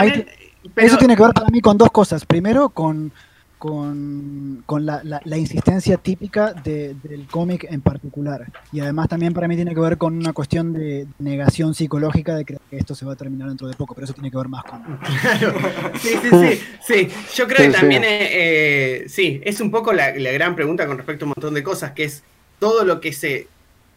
eso 0.76 0.98
tiene 0.98 1.16
que 1.16 1.22
ver 1.22 1.32
para 1.32 1.48
mí 1.48 1.60
con 1.60 1.78
dos 1.78 1.90
cosas. 1.90 2.26
Primero, 2.26 2.68
con 2.70 3.12
con, 3.58 4.64
la, 4.80 5.02
la, 5.02 5.36
insistencia 5.36 5.96
típica 5.96 6.52
del 6.52 7.26
cómic 7.30 7.66
en 7.68 7.80
particular. 7.80 8.46
Y 8.72 8.80
además 8.80 9.08
también 9.08 9.34
para 9.34 9.48
mí 9.48 9.56
tiene 9.56 9.74
que 9.74 9.80
ver 9.80 9.98
con 9.98 10.16
una 10.16 10.32
cuestión 10.32 10.72
de 10.72 11.06
negación 11.18 11.74
psicológica 11.74 12.36
de 12.36 12.44
que 12.44 12.58
esto 12.70 12.94
se 12.94 13.04
va 13.04 13.12
a 13.12 13.16
terminar 13.16 13.48
dentro 13.48 13.66
de 13.68 13.74
poco, 13.74 13.94
pero 13.94 14.04
eso 14.04 14.14
tiene 14.14 14.30
que 14.30 14.36
ver 14.36 14.48
más 14.48 14.64
con... 14.64 14.82
Claro, 15.20 15.54
sí, 16.00 16.10
sí, 16.22 16.28
sí, 16.30 16.60
sí. 16.86 17.08
Yo 17.34 17.46
creo 17.46 17.66
que 17.66 17.76
también, 17.76 18.02
eh, 18.04 19.04
sí, 19.08 19.40
es 19.44 19.60
un 19.60 19.70
poco 19.70 19.92
la, 19.92 20.16
la 20.16 20.30
gran 20.32 20.54
pregunta 20.54 20.86
con 20.86 20.96
respecto 20.96 21.24
a 21.24 21.26
un 21.26 21.34
montón 21.36 21.54
de 21.54 21.62
cosas, 21.62 21.92
que 21.92 22.04
es 22.04 22.22
todo 22.58 22.84
lo 22.84 23.00
que 23.00 23.12
se 23.12 23.48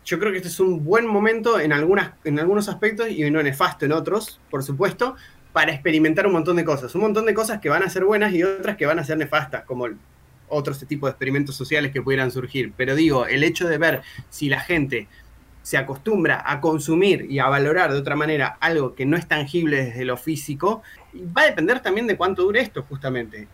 yo 0.03 0.20
creo 0.20 0.32
que 0.32 0.38
este 0.38 0.49
es 0.49 0.59
un 0.59 0.84
buen 0.84 1.05
momento 1.05 1.59
en, 1.59 1.72
algunas, 1.72 2.14
en 2.24 2.39
algunos 2.39 2.68
aspectos 2.70 3.09
y 3.09 3.30
no 3.30 3.41
nefasto 3.43 3.86
en 3.86 3.91
otros, 3.91 4.39
por 4.49 4.64
supuesto, 4.64 5.16
para 5.54 5.72
experimentar 5.72 6.26
un 6.28 6.34
montón 6.34 6.56
de 6.56 6.66
cosas. 6.66 6.93
Un 6.95 7.02
montón 7.02 7.26
de 7.26 7.34
cosas 7.34 7.60
que 7.60 7.70
van 7.70 7.84
a 7.84 7.89
ser 7.89 8.06
buenas 8.06 8.34
y 8.34 8.43
otras 8.43 8.78
que 8.78 8.86
van 8.86 8.99
a 8.99 9.04
ser 9.04 9.18
nefastas, 9.18 9.64
como 9.66 9.88
otros 10.47 10.80
tipos 10.88 11.08
de 11.08 11.12
experimentos 11.12 11.56
sociales 11.56 11.91
que 11.91 12.02
pudieran 12.02 12.32
surgir. 12.32 12.74
Pero 12.76 12.95
digo, 12.95 13.26
el 13.26 13.43
hecho 13.43 13.68
de 13.68 13.78
ver 13.78 14.02
si 14.30 14.49
la 14.49 14.60
gente 14.60 15.08
se 15.64 15.78
acostumbra 15.78 16.43
a 16.45 16.60
consumir 16.60 17.28
y 17.30 17.39
a 17.39 17.47
valorar 17.47 17.91
de 17.91 17.99
otra 17.99 18.16
manera 18.16 18.58
algo 18.60 18.95
que 18.95 19.06
no 19.06 19.16
es 19.16 19.28
tangible 19.28 19.86
desde 19.86 20.06
lo 20.06 20.18
físico, 20.18 20.82
va 21.16 21.43
a 21.43 21.45
depender 21.45 21.82
también 21.82 22.08
de 22.08 22.18
cuánto 22.18 22.43
dure 22.43 22.62
esto, 22.62 22.84
justamente. 22.84 23.47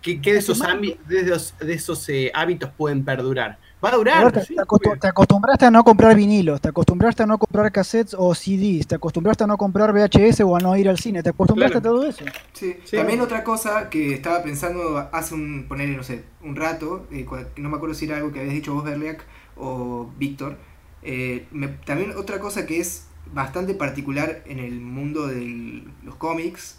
¿Qué, 0.00 0.18
de 0.18 0.38
esos, 0.38 0.60
de 0.60 1.74
esos, 1.74 2.08
eh, 2.08 2.30
hábitos 2.32 2.70
pueden 2.76 3.04
perdurar? 3.04 3.58
Va 3.84 3.90
a 3.90 3.96
durar. 3.96 4.32
Te, 4.32 5.08
acostumbraste 5.08 5.66
a 5.66 5.70
no 5.70 5.84
comprar 5.84 6.14
vinilos, 6.14 6.60
te 6.60 6.68
acostumbraste 6.68 7.24
a 7.24 7.26
no 7.26 7.36
comprar 7.36 7.70
cassettes 7.72 8.14
o 8.16 8.34
CDs, 8.34 8.86
te 8.86 8.94
acostumbraste 8.94 9.44
a 9.44 9.46
no 9.46 9.56
comprar 9.56 9.92
VHS 9.92 10.40
o 10.40 10.56
a 10.56 10.60
no 10.60 10.76
ir 10.76 10.88
al 10.88 10.98
cine, 10.98 11.22
te 11.22 11.30
acostumbraste 11.30 11.78
a 11.78 11.82
todo 11.82 12.06
eso. 12.06 12.24
Sí. 12.52 12.76
También 12.90 13.20
otra 13.20 13.44
cosa 13.44 13.90
que 13.90 14.14
estaba 14.14 14.42
pensando 14.42 15.08
hace 15.12 15.34
un, 15.34 15.66
ponerle, 15.68 15.96
no 15.96 16.04
sé, 16.04 16.24
un 16.42 16.56
rato, 16.56 17.06
eh, 17.10 17.26
no 17.56 17.68
me 17.68 17.76
acuerdo 17.76 17.94
si 17.94 18.06
era 18.06 18.16
algo 18.16 18.32
que 18.32 18.40
habías 18.40 18.54
dicho 18.54 18.72
vos, 18.72 18.84
Berliak, 18.84 19.24
o 19.56 20.10
Víctor. 20.16 20.56
Eh, 21.02 21.46
también 21.84 22.12
otra 22.16 22.38
cosa 22.38 22.66
que 22.66 22.80
es 22.80 23.08
bastante 23.32 23.74
particular 23.74 24.42
en 24.46 24.58
el 24.58 24.80
mundo 24.80 25.26
de 25.26 25.82
los 26.02 26.14
cómics, 26.16 26.78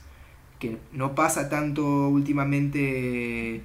que 0.60 0.78
no 0.92 1.16
pasa 1.16 1.50
tanto 1.50 2.10
últimamente 2.10 3.64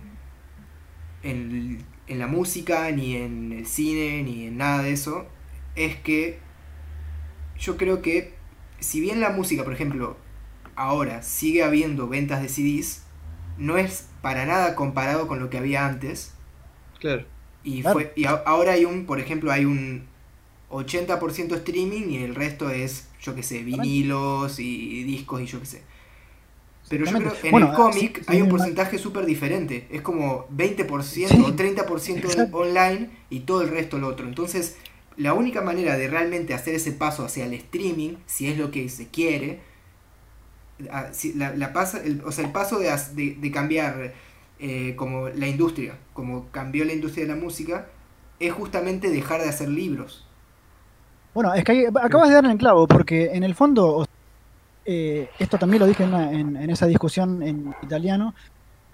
en 1.22 1.84
en 2.06 2.18
la 2.18 2.26
música, 2.26 2.90
ni 2.90 3.16
en 3.16 3.52
el 3.52 3.66
cine, 3.66 4.22
ni 4.22 4.46
en 4.46 4.58
nada 4.58 4.82
de 4.82 4.92
eso, 4.92 5.26
es 5.76 5.96
que 5.96 6.38
yo 7.58 7.76
creo 7.76 8.02
que 8.02 8.34
si 8.80 9.00
bien 9.00 9.20
la 9.20 9.30
música, 9.30 9.64
por 9.64 9.72
ejemplo, 9.72 10.16
ahora 10.74 11.22
sigue 11.22 11.62
habiendo 11.62 12.08
ventas 12.08 12.42
de 12.42 12.48
CDs, 12.48 13.04
no 13.56 13.78
es 13.78 14.08
para 14.20 14.46
nada 14.46 14.74
comparado 14.74 15.28
con 15.28 15.38
lo 15.40 15.50
que 15.50 15.58
había 15.58 15.86
antes. 15.86 16.34
Claro. 16.98 17.24
Y, 17.64 17.82
Fue, 17.82 18.12
y 18.16 18.24
ahora 18.24 18.72
hay 18.72 18.84
un, 18.84 19.06
por 19.06 19.20
ejemplo, 19.20 19.52
hay 19.52 19.64
un 19.64 20.04
80% 20.70 21.54
streaming 21.54 22.10
y 22.10 22.24
el 22.24 22.34
resto 22.34 22.70
es, 22.70 23.08
yo 23.20 23.34
qué 23.34 23.42
sé, 23.42 23.62
vinilos 23.62 24.58
y 24.58 25.04
discos 25.04 25.40
y 25.42 25.46
yo 25.46 25.60
qué 25.60 25.66
sé. 25.66 25.82
Pero 26.92 27.06
yo 27.06 27.18
creo 27.20 27.32
que 27.32 27.48
en 27.48 27.56
el 27.56 27.72
cómic 27.72 28.22
hay 28.26 28.42
un 28.42 28.50
porcentaje 28.50 28.98
súper 28.98 29.24
diferente. 29.24 29.88
Es 29.90 30.02
como 30.02 30.46
20% 30.48 31.42
o 31.42 31.56
30% 31.56 32.48
online 32.52 33.08
y 33.30 33.40
todo 33.40 33.62
el 33.62 33.70
resto 33.70 33.96
el 33.96 34.04
otro. 34.04 34.28
Entonces, 34.28 34.76
la 35.16 35.32
única 35.32 35.62
manera 35.62 35.96
de 35.96 36.06
realmente 36.08 36.52
hacer 36.52 36.74
ese 36.74 36.92
paso 36.92 37.24
hacia 37.24 37.46
el 37.46 37.54
streaming, 37.54 38.16
si 38.26 38.46
es 38.46 38.58
lo 38.58 38.70
que 38.70 38.90
se 38.90 39.08
quiere, 39.08 39.60
la, 40.80 41.72
pasa, 41.72 42.02
el, 42.04 42.20
o 42.26 42.30
sea, 42.30 42.44
el 42.44 42.52
paso 42.52 42.78
de, 42.78 43.50
cambiar 43.50 44.12
eh, 44.58 44.92
como 44.94 45.30
la 45.30 45.48
industria, 45.48 45.96
como 46.12 46.50
cambió 46.50 46.84
la 46.84 46.92
industria 46.92 47.24
de 47.24 47.34
la 47.34 47.40
música, 47.40 47.86
es 48.38 48.52
justamente 48.52 49.08
dejar 49.08 49.40
de 49.40 49.48
hacer 49.48 49.70
libros. 49.70 50.26
Bueno, 51.32 51.54
es 51.54 51.64
que 51.64 51.88
acabas 51.88 52.28
de 52.28 52.34
darle 52.34 52.52
en 52.52 52.58
clavo, 52.58 52.86
porque 52.86 53.30
en 53.32 53.44
el 53.44 53.54
fondo, 53.54 54.06
eh, 54.84 55.28
esto 55.38 55.58
también 55.58 55.80
lo 55.80 55.86
dije 55.86 56.04
en, 56.04 56.08
una- 56.14 56.32
en- 56.32 56.56
en 56.56 56.70
esa 56.70 56.86
discusión 56.86 57.42
en 57.42 57.74
italiano, 57.82 58.34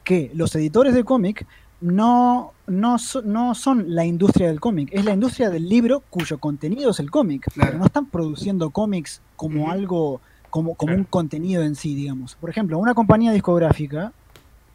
que 0.05 0.31
los 0.35 0.55
editores 0.55 0.95
de 0.95 1.05
cómic 1.05 1.47
no, 1.81 2.53
no, 2.67 2.97
no 3.25 3.55
son 3.55 3.95
la 3.95 4.05
industria 4.05 4.49
del 4.49 4.59
cómic, 4.61 4.89
es 4.93 5.05
la 5.05 5.13
industria 5.13 5.49
del 5.51 5.69
libro 5.69 6.03
cuyo 6.11 6.39
contenido 6.39 6.91
es 6.91 6.99
el 7.01 7.11
cómic. 7.11 7.47
Claro. 7.53 7.71
Pero 7.71 7.79
no 7.79 7.87
están 7.87 8.07
produciendo 8.07 8.71
cómics 8.71 9.21
como 9.37 9.71
algo, 9.71 10.21
como, 10.51 10.75
como 10.75 10.89
Claro. 10.89 11.01
un 11.01 11.05
contenido 11.05 11.63
en 11.63 11.77
sí, 11.77 11.95
digamos. 11.95 12.35
Por 12.35 12.51
ejemplo, 12.51 12.79
una 12.79 12.95
compañía 12.95 13.33
discográfica 13.33 14.13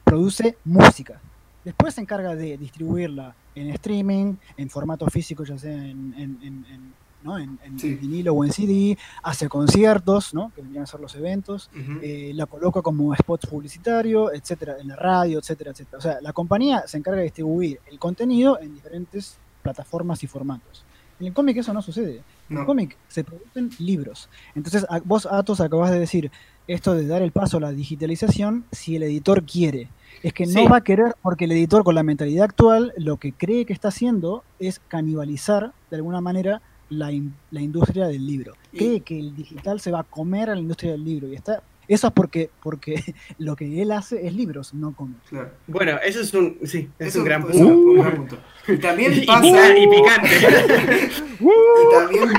produce 0.03 0.57
música. 0.63 1.19
Después 1.65 1.93
se 1.95 2.01
encarga 2.01 2.35
de 2.35 2.57
distribuirla 2.57 3.35
en 3.55 3.69
streaming, 3.71 4.35
en 4.57 4.69
formato 4.69 5.05
físico, 5.07 5.43
ya 5.43 5.57
sea 5.57 5.71
en- 5.73 6.13
en- 6.17 6.93
¿no? 7.23 7.37
en- 7.37 7.57
en 7.63 7.79
Sí. 7.79 7.95
vinilo 7.95 8.33
o 8.33 8.43
en 8.43 8.51
CD, 8.51 8.97
hace 9.23 9.47
conciertos, 9.49 10.33
¿no? 10.33 10.51
que 10.55 10.61
vendrían 10.61 10.83
a 10.83 10.87
ser 10.87 10.99
los 10.99 11.15
eventos, 11.15 11.69
eh, 12.01 12.31
la 12.35 12.45
coloca 12.45 12.81
como 12.81 13.13
spot 13.13 13.47
publicitario, 13.49 14.31
etcétera, 14.33 14.75
en 14.79 14.87
la 14.89 14.95
radio, 14.95 15.39
etcétera, 15.39 15.71
etcétera. 15.71 15.97
O 15.97 16.01
sea, 16.01 16.17
la 16.21 16.33
compañía 16.33 16.83
se 16.87 16.97
encarga 16.97 17.17
de 17.19 17.23
distribuir 17.25 17.79
el 17.89 17.99
contenido 17.99 18.59
en 18.59 18.73
diferentes 18.73 19.37
plataformas 19.61 20.23
y 20.23 20.27
formatos. 20.27 20.83
En 21.19 21.27
el 21.27 21.33
cómic 21.33 21.57
eso 21.57 21.73
no 21.73 21.81
sucede. 21.81 22.23
En 22.49 22.57
el 22.57 22.65
cómic 22.65 22.97
se 23.07 23.23
producen 23.23 23.69
libros. 23.79 24.29
Entonces, 24.55 24.85
a- 24.89 24.99
vos, 24.99 25.25
Atos, 25.25 25.61
acabas 25.61 25.91
de 25.91 25.99
decir 25.99 26.31
esto 26.67 26.93
de 26.95 27.07
dar 27.07 27.21
el 27.21 27.31
paso 27.31 27.57
a 27.57 27.59
la 27.61 27.71
digitalización 27.71 28.65
si 28.71 28.95
el 28.95 29.03
editor 29.03 29.43
quiere. 29.43 29.89
Es 30.21 30.33
que 30.33 30.45
no 30.45 30.67
va 30.69 30.77
a 30.77 30.83
querer 30.83 31.15
porque 31.21 31.45
el 31.45 31.51
editor 31.53 31.83
con 31.83 31.95
la 31.95 32.03
mentalidad 32.03 32.45
actual 32.45 32.93
lo 32.97 33.17
que 33.17 33.31
cree 33.31 33.65
que 33.65 33.73
está 33.73 33.87
haciendo 33.89 34.43
es 34.59 34.79
canibalizar 34.87 35.71
de 35.89 35.95
alguna 35.97 36.21
manera 36.21 36.61
la, 36.89 37.11
in- 37.11 37.33
la 37.51 37.61
industria 37.61 38.07
del 38.07 38.25
libro. 38.25 38.53
Cree 38.71 39.01
que 39.01 39.19
el 39.19 39.35
digital 39.35 39.79
se 39.79 39.91
va 39.91 39.99
a 40.01 40.03
comer 40.03 40.49
a 40.49 40.55
la 40.55 40.61
industria 40.61 40.91
del 40.93 41.03
libro 41.03 41.27
y 41.27 41.35
está 41.35 41.61
eso 41.85 42.07
es 42.07 42.13
porque 42.13 42.49
porque 42.61 43.03
lo 43.39 43.55
que 43.57 43.81
él 43.81 43.91
hace 43.91 44.25
es 44.25 44.33
libros, 44.33 44.73
no 44.73 44.93
cómics. 44.95 45.19
Claro. 45.29 45.51
Bueno, 45.67 45.97
eso 46.05 46.21
es 46.21 46.33
un, 46.33 46.57
sí, 46.63 46.89
es 46.97 47.07
Eso 47.09 47.19
un 47.19 47.25
gran 47.25 47.41
punto. 47.43 47.57
un 47.67 47.99
gran 47.99 48.15
punto. 48.15 48.37
Y 48.69 48.77
también 48.77 49.13
Y, 49.21 49.25
pasa. 49.25 49.41
pica- 49.41 49.77
y 49.77 49.87
picante. 49.87 51.09
Y 51.43 51.91
también, 51.91 52.29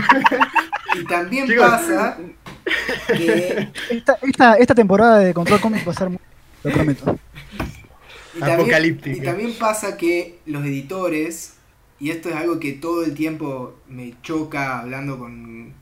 y 1.00 1.04
también 1.04 1.46
Chicos. 1.46 1.64
pasa 1.66 2.18
que. 3.08 3.68
Esta, 3.90 4.18
esta, 4.22 4.54
esta 4.54 4.74
temporada 4.74 5.18
de 5.18 5.34
Control 5.34 5.60
Comics 5.60 5.86
va 5.86 5.92
a 5.92 5.94
ser 5.94 6.08
muy, 6.08 6.18
lo 6.62 6.70
prometo. 6.72 7.18
Y 8.36 8.40
también, 8.40 9.00
y 9.04 9.20
también 9.20 9.52
pasa 9.58 9.96
que 9.96 10.38
los 10.46 10.64
editores, 10.64 11.53
y 12.04 12.10
esto 12.10 12.28
es 12.28 12.34
algo 12.34 12.60
que 12.60 12.72
todo 12.72 13.02
el 13.02 13.14
tiempo 13.14 13.76
me 13.88 14.12
choca 14.20 14.80
hablando 14.80 15.18
con, 15.18 15.72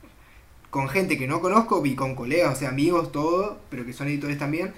con 0.71 0.89
gente 0.89 1.19
que 1.19 1.27
no 1.27 1.41
conozco 1.41 1.85
y 1.85 1.97
con 1.97 2.15
colegas, 2.15 2.55
o 2.55 2.57
sea, 2.57 2.69
amigos, 2.69 3.11
todo, 3.11 3.59
pero 3.71 3.85
que 3.85 3.93
son 3.93 4.07
editores 4.07 4.39
también, 4.39 4.73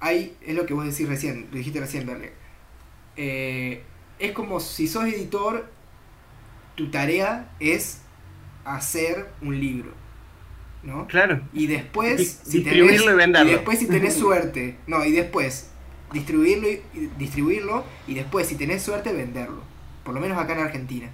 hay, 0.00 0.34
es 0.40 0.54
lo 0.54 0.64
que 0.64 0.72
vos 0.72 0.86
decís 0.86 1.06
recién, 1.06 1.48
lo 1.50 1.58
dijiste 1.58 1.80
recién, 1.80 2.06
Berle. 2.06 2.32
Eh, 3.18 3.82
es 4.18 4.32
como 4.32 4.58
si 4.58 4.88
sos 4.88 5.04
editor, 5.04 5.70
tu 6.76 6.90
tarea 6.90 7.50
es 7.60 8.00
hacer 8.64 9.28
un 9.42 9.60
libro, 9.60 9.90
¿no? 10.82 11.06
Claro. 11.08 11.42
Y 11.52 11.66
después, 11.66 12.40
si 12.42 12.62
tenés, 12.62 13.02
y 13.02 13.50
después 13.50 13.78
si 13.80 13.86
tenés 13.86 14.14
suerte, 14.14 14.78
no, 14.86 15.04
y 15.04 15.12
después 15.12 15.72
distribuirlo 16.10 16.70
y, 16.70 16.80
y 16.94 17.10
distribuirlo 17.18 17.84
y 18.06 18.14
después 18.14 18.46
si 18.46 18.54
tenés 18.54 18.82
suerte 18.82 19.12
venderlo. 19.12 19.68
Por 20.04 20.14
lo 20.14 20.20
menos 20.20 20.38
acá 20.38 20.54
en 20.54 20.60
Argentina. 20.60 21.08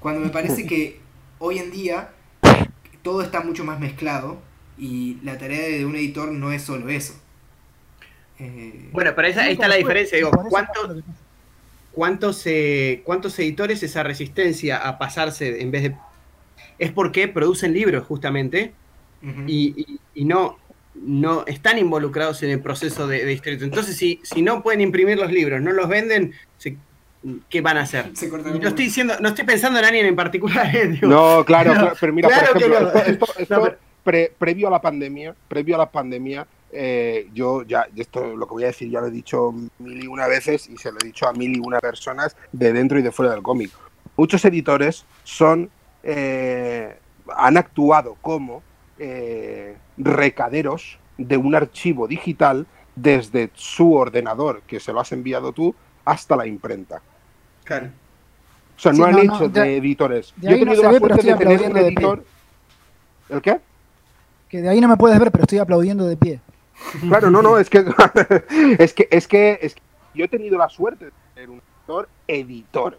Cuando 0.00 0.20
me 0.20 0.28
parece 0.30 0.66
que 0.66 1.00
hoy 1.38 1.58
en 1.58 1.70
día 1.70 2.10
todo 3.02 3.22
está 3.22 3.40
mucho 3.40 3.64
más 3.64 3.78
mezclado 3.80 4.38
y 4.78 5.18
la 5.22 5.38
tarea 5.38 5.68
de 5.68 5.84
un 5.86 5.96
editor 5.96 6.30
no 6.32 6.52
es 6.52 6.62
solo 6.62 6.88
eso. 6.90 7.14
Eh, 8.38 8.88
Bueno, 8.92 9.12
pero 9.16 9.28
esa, 9.28 9.42
ahí 9.42 9.52
está 9.54 9.68
la 9.68 9.76
diferencia. 9.76 10.16
Digo, 10.18 10.30
¿cuánto, 10.50 11.02
¿cuántos, 11.92 12.42
eh, 12.46 13.02
¿cuántos 13.04 13.38
editores 13.38 13.82
esa 13.82 14.02
resistencia 14.02 14.76
a 14.76 14.98
pasarse 14.98 15.62
en 15.62 15.70
vez 15.70 15.82
de... 15.84 15.96
Es 16.78 16.92
porque 16.92 17.28
producen 17.28 17.72
libros 17.72 18.04
justamente 18.06 18.74
y, 19.46 19.74
y- 19.76 20.00
y 20.14 20.24
no, 20.24 20.58
no 20.94 21.44
están 21.46 21.78
involucrados 21.78 22.42
en 22.42 22.50
el 22.50 22.60
proceso 22.60 23.06
de, 23.06 23.20
de 23.24 23.26
distribución. 23.30 23.70
Entonces, 23.70 23.96
si, 23.96 24.20
si 24.22 24.42
no 24.42 24.62
pueden 24.62 24.80
imprimir 24.82 25.18
los 25.18 25.32
libros, 25.32 25.60
no 25.62 25.72
los 25.72 25.88
venden, 25.88 26.34
se- 26.58 26.76
¿qué 27.48 27.60
van 27.60 27.76
a 27.78 27.82
hacer? 27.82 28.12
Y 28.20 28.58
no 28.58 28.68
estoy 28.68 28.84
diciendo, 28.86 29.14
no 29.20 29.28
estoy 29.28 29.44
pensando 29.44 29.78
en 29.78 29.84
alguien 29.84 30.06
en 30.06 30.16
particular, 30.16 30.66
eh, 30.76 30.88
digo, 30.88 31.08
No, 31.08 31.44
claro, 31.44 31.74
No, 31.74 31.80
claro, 31.80 31.96
pero 32.00 32.12
mira, 32.12 32.28
claro 32.28 32.52
por 32.52 32.56
ejemplo, 32.62 32.80
no. 32.80 32.86
esto, 32.88 33.10
esto- 33.10 33.38
esto 33.38 33.54
No, 33.56 33.62
pero- 33.64 33.78
pre- 34.04 34.32
previo 34.38 34.68
a 34.68 34.70
la 34.70 34.80
pandemia, 34.80 35.34
previo 35.48 35.74
a 35.74 35.78
la 35.78 35.90
pandemia, 35.90 36.46
eh, 36.72 37.28
yo 37.32 37.62
ya, 37.62 37.86
esto 37.96 38.36
lo 38.36 38.46
que 38.46 38.52
voy 38.54 38.64
a 38.64 38.66
decir 38.68 38.90
ya 38.90 39.00
lo 39.00 39.06
he 39.06 39.10
dicho 39.10 39.52
mil 39.78 40.04
y 40.04 40.06
una 40.06 40.26
veces 40.26 40.68
y 40.68 40.76
se 40.76 40.90
lo 40.92 40.98
he 41.02 41.06
dicho 41.06 41.26
a 41.26 41.32
mil 41.32 41.56
y 41.56 41.60
una 41.60 41.78
personas 41.80 42.36
de 42.52 42.72
dentro 42.72 42.98
y 42.98 43.02
de 43.02 43.10
fuera 43.12 43.32
del 43.32 43.42
cómic. 43.42 43.70
Muchos 44.16 44.44
editores 44.44 45.04
son, 45.24 45.70
eh, 46.02 46.96
han 47.36 47.56
actuado 47.56 48.16
como 48.20 48.62
eh, 48.98 49.76
recaderos 49.96 50.98
de 51.18 51.36
un 51.36 51.54
archivo 51.54 52.06
digital 52.08 52.66
desde 52.94 53.50
su 53.54 53.94
ordenador, 53.94 54.62
que 54.66 54.80
se 54.80 54.92
lo 54.92 55.00
has 55.00 55.12
enviado 55.12 55.52
tú, 55.52 55.74
hasta 56.04 56.36
la 56.36 56.46
imprenta. 56.46 57.02
Claro. 57.66 57.88
O 58.76 58.78
sea, 58.80 58.92
Sí, 58.92 58.98
no 59.00 59.04
han 59.06 59.12
no, 59.12 59.22
no, 59.24 59.34
hecho 59.36 59.48
de- 59.48 59.60
de 59.60 59.76
editores. 59.76 60.32
de 60.36 60.48
Yo 60.48 60.54
he 60.56 60.58
no 60.60 60.64
tenido 60.66 60.82
la 60.84 60.90
ve, 60.92 60.98
suerte 60.98 61.22
de 61.26 61.34
tener 61.36 61.62
un 61.70 61.76
editor. 61.76 62.24
¿El 63.28 63.42
qué? 63.42 63.60
Que 64.48 64.62
de 64.62 64.68
ahí 64.68 64.80
no 64.80 64.88
me 64.88 64.96
puedes 64.96 65.18
ver, 65.18 65.30
pero 65.32 65.42
estoy 65.44 65.58
aplaudiendo 65.58 66.06
de 66.06 66.16
pie. 66.16 66.40
Claro, 67.08 67.30
no, 67.30 67.42
no, 67.42 67.58
es 67.58 67.68
que 67.70 67.78
es 68.78 68.92
que 68.94 69.08
es 69.10 69.26
que 69.26 69.58
es 69.62 69.74
que 69.74 69.80
yo 70.14 70.24
he 70.24 70.28
tenido 70.28 70.56
la 70.58 70.68
suerte 70.68 71.06
de 71.06 71.12
ser 71.34 71.50
un 71.50 71.60
editor 71.60 72.08
editor. 72.28 72.98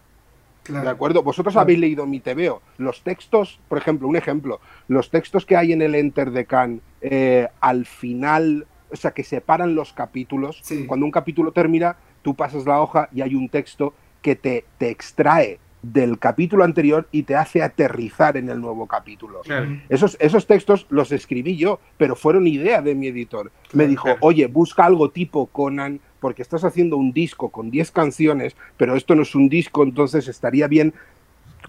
Claro. 0.63 0.84
¿De 0.84 0.89
acuerdo? 0.91 1.24
Vosotros 1.24 1.55
habéis 1.55 1.80
leído 1.80 2.05
mi 2.05 2.20
TVO. 2.20 2.61
Los 2.78 3.01
textos, 3.01 3.57
por 3.70 3.78
ejemplo, 3.78 4.07
un 4.07 4.18
ejemplo, 4.18 4.59
los 4.89 5.09
textos 5.09 5.45
que 5.45 5.55
hay 5.55 5.72
en 5.72 5.82
el 5.82 5.95
Enter 5.95 6.32
de 6.32 6.45
Khan 6.45 6.82
eh, 6.99 7.47
al 7.61 7.86
final, 7.86 8.68
o 8.91 8.95
sea, 8.97 9.11
que 9.11 9.24
separan 9.24 9.76
los 9.76 9.93
capítulos. 9.93 10.59
Sí. 10.63 10.86
Cuando 10.86 11.05
un 11.05 11.11
capítulo 11.11 11.53
termina, 11.53 11.95
tú 12.22 12.36
pasas 12.36 12.65
la 12.65 12.82
hoja 12.82 13.07
y 13.13 13.22
hay 13.22 13.34
un 13.36 13.47
texto 13.47 13.93
que 14.22 14.36
te, 14.36 14.65
te 14.78 14.89
extrae 14.89 15.59
del 15.84 16.19
capítulo 16.19 16.64
anterior 16.64 17.07
y 17.11 17.23
te 17.23 17.35
hace 17.35 17.61
aterrizar 17.61 18.35
en 18.35 18.49
el 18.49 18.60
nuevo 18.60 18.88
capítulo. 18.88 19.41
Claro. 19.41 19.77
Esos, 19.89 20.18
esos 20.19 20.48
textos 20.48 20.85
los 20.89 21.11
escribí 21.11 21.56
yo, 21.56 21.80
pero 21.98 22.15
fueron 22.15 22.48
idea 22.48 22.81
de 22.81 22.95
mi 22.95 23.07
editor. 23.07 23.52
Me 23.73 23.84
Claro, 23.85 23.89
dijo, 23.89 24.03
claro. 24.03 24.19
oye, 24.22 24.48
busca 24.48 24.85
algo 24.85 25.11
tipo 25.11 25.45
Conan, 25.48 25.99
porque 26.19 26.41
estás 26.41 26.64
haciendo 26.64 26.98
un 26.98 27.14
disco 27.14 27.49
con 27.49 27.69
10 27.69 27.91
canciones, 27.91 28.56
pero 28.76 28.95
esto 28.95 29.15
no 29.15 29.22
es 29.22 29.35
un 29.35 29.49
disco, 29.49 29.84
entonces 29.84 30.27
estaría 30.27 30.68
bien 30.68 30.94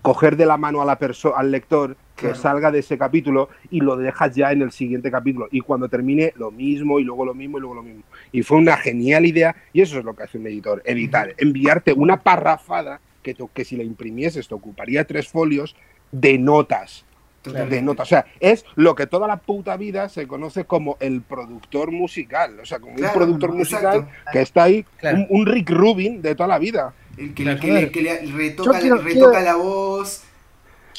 coger 0.03 0.37
de 0.37 0.47
la 0.47 0.57
mano 0.57 0.81
a 0.81 0.85
la 0.85 0.99
al 1.37 1.51
lector 1.51 1.97
que 2.19 2.27
Claro. 2.27 2.35
salga 2.43 2.71
de 2.73 2.81
ese 2.81 2.99
capítulo 2.99 3.49
y 3.71 3.81
lo 3.81 3.97
dejas 3.97 4.35
ya 4.35 4.51
en 4.51 4.63
el 4.63 4.73
siguiente 4.73 5.11
capítulo. 5.11 5.47
Y 5.53 5.61
cuando 5.61 5.89
termine, 5.89 6.33
lo 6.37 6.51
mismo, 6.51 6.99
y 6.99 7.05
luego 7.05 7.25
lo 7.25 7.33
mismo, 7.33 7.59
y 7.59 7.61
luego 7.61 7.77
lo 7.77 7.83
mismo. 7.85 8.03
Y 8.33 8.43
fue 8.43 8.59
una 8.59 8.77
genial 8.77 9.25
idea, 9.25 9.55
y 9.73 9.81
eso 9.83 9.99
es 9.99 10.05
lo 10.05 10.15
que 10.17 10.25
hace 10.25 10.37
un 10.37 10.47
editor, 10.47 10.83
editar, 10.85 11.35
enviarte 11.39 11.93
una 11.93 12.21
parrafada 12.23 13.01
que, 13.23 13.35
te- 13.35 13.47
que 13.55 13.65
si 13.65 13.77
la 13.77 13.85
imprimieses 13.85 14.49
te 14.49 14.55
ocuparía 14.55 15.05
tres 15.07 15.29
folios 15.29 15.77
de 16.11 16.39
notas 16.39 17.05
Totalmente. 17.43 17.77
de 17.77 17.83
notas. 17.83 18.07
O 18.07 18.11
sea, 18.11 18.27
es 18.41 18.65
lo 18.75 18.95
que 18.97 19.07
toda 19.07 19.29
la 19.29 19.37
puta 19.37 19.77
vida 19.77 20.09
se 20.09 20.27
conoce 20.27 20.65
como 20.65 20.97
el 20.99 21.23
productor 21.23 21.93
musical. 21.93 22.59
O 22.61 22.67
sea, 22.67 22.81
como 22.81 22.97
Claro, 22.97 23.13
un 23.13 23.19
productor 23.39 23.51
exacto. 23.61 23.87
musical 24.01 24.09
que 24.33 24.41
está 24.41 24.65
ahí, 24.65 24.85
Claro. 24.99 25.19
un, 25.19 25.27
un 25.41 25.47
Rick 25.47 25.71
Rubin 25.71 26.21
de 26.21 26.35
toda 26.35 26.49
la 26.49 26.59
vida. 26.59 26.95
El 27.17 27.33
que, 27.35 27.45
Claro. 27.45 27.61
que 27.61 27.73
le, 27.73 27.91
que 27.93 28.03
le 28.03 28.21
retoca, 28.33 28.81
quiero- 28.81 28.97
retoca 28.97 29.31
quiero- 29.31 29.45
la 29.45 29.55
voz. 29.57 30.25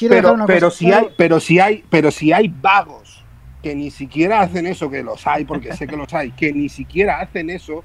Quiero 0.08 0.14
Pero, 0.16 0.32
una 0.34 0.46
pero 0.46 0.68
cosa. 0.68 0.78
si 0.78 0.92
hay, 0.92 1.06
pero 1.16 1.40
si 1.40 1.60
hay, 1.60 1.84
pero 1.90 2.10
si 2.10 2.32
hay 2.32 2.48
vagos 2.48 3.28
que 3.62 3.74
ni 3.76 3.90
siquiera 3.90 4.40
hacen 4.40 4.66
eso, 4.66 4.90
que 4.90 5.02
los 5.02 5.26
hay, 5.26 5.44
porque 5.44 5.74
sé 5.74 5.86
que 5.86 5.96
los 5.96 6.14
hay, 6.14 6.32
que 6.32 6.52
ni 6.54 6.70
siquiera 6.70 7.20
hacen 7.20 7.50
eso, 7.50 7.84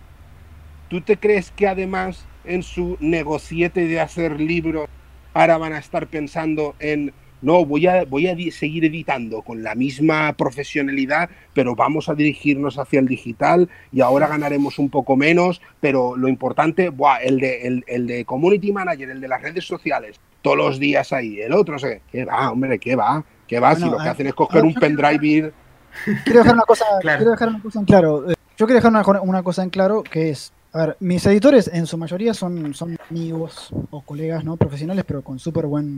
¿tú 0.88 1.02
te 1.02 1.20
crees 1.20 1.52
que 1.52 1.68
además 1.68 2.30
en 2.46 2.64
su 2.64 2.98
negociete 3.02 3.88
de 3.88 4.00
hacer 4.00 4.40
libros 4.40 4.88
ahora 5.34 5.58
van 5.58 5.74
a 5.74 5.80
estar 5.80 6.08
pensando 6.10 6.76
en 6.80 7.14
no, 7.46 7.66
voy 7.66 7.88
a, 7.88 8.04
voy 8.06 8.28
a 8.28 8.36
seguir 8.52 8.84
editando 8.86 9.42
con 9.42 9.64
la 9.64 9.76
misma 9.76 10.34
profesionalidad, 10.34 11.30
pero 11.54 11.76
vamos 11.76 12.10
a 12.10 12.16
dirigirnos 12.16 12.78
hacia 12.78 13.00
el 13.00 13.08
digital 13.08 13.70
y 13.92 14.02
ahora 14.02 14.28
ganaremos 14.28 14.80
un 14.80 14.90
poco 14.90 15.16
menos, 15.16 15.62
pero 15.80 16.18
lo 16.18 16.28
importante, 16.28 16.90
buah, 16.90 17.18
el, 17.20 17.40
de, 17.40 17.62
el, 17.68 17.84
el 17.88 18.08
de 18.08 18.26
Community 18.26 18.72
Manager, 18.74 19.10
el 19.12 19.22
de 19.22 19.28
las 19.28 19.42
redes 19.42 19.64
sociales, 19.66 20.20
todos 20.42 20.58
los 20.58 20.80
días 20.80 21.14
ahí, 21.14 21.40
el 21.40 21.54
otro, 21.54 21.74
no 21.76 21.80
sé, 21.80 22.02
¿qué 22.12 22.26
va, 22.26 22.52
hombre, 22.52 22.80
qué 22.80 22.96
va? 22.96 23.24
¿Qué 23.48 23.60
va? 23.60 23.76
si 23.76 23.86
lo 23.86 23.98
que 23.98 24.08
ah, 24.08 24.12
hacen 24.12 24.28
es 24.28 24.34
coger 24.34 24.64
un 24.64 24.74
pendrive 24.74 25.20
y 25.28 25.42
ir- 25.42 25.54
quiero 26.26 26.40
dejar 26.40 26.56
una 26.56 26.64
cosa, 26.64 26.86
Claro. 27.02 27.18
quiero 27.20 27.32
dejar 27.32 27.50
una 27.50 27.62
cosa 27.62 27.80
en 27.80 27.86
claro. 27.86 28.32
Eh, 28.32 28.36
Yo 28.58 28.66
quiero 28.66 28.82
dejar 28.82 28.92
una, 28.92 29.22
una 29.22 29.44
cosa 29.44 29.64
en 29.64 29.70
claro 29.70 30.04
que 30.04 30.30
es, 30.32 30.52
A 30.74 30.86
ver, 30.88 30.98
mis 31.00 31.26
editores 31.26 31.70
en 31.74 31.86
su 31.86 31.98
mayoría 31.98 32.34
son, 32.34 32.74
son 32.74 32.98
amigos 33.10 33.70
o 33.92 34.02
colegas 34.02 34.44
no 34.44 34.58
profesionales, 34.58 35.06
pero 35.08 35.22
con 35.22 35.40
súper 35.40 35.68
buen, 35.68 35.98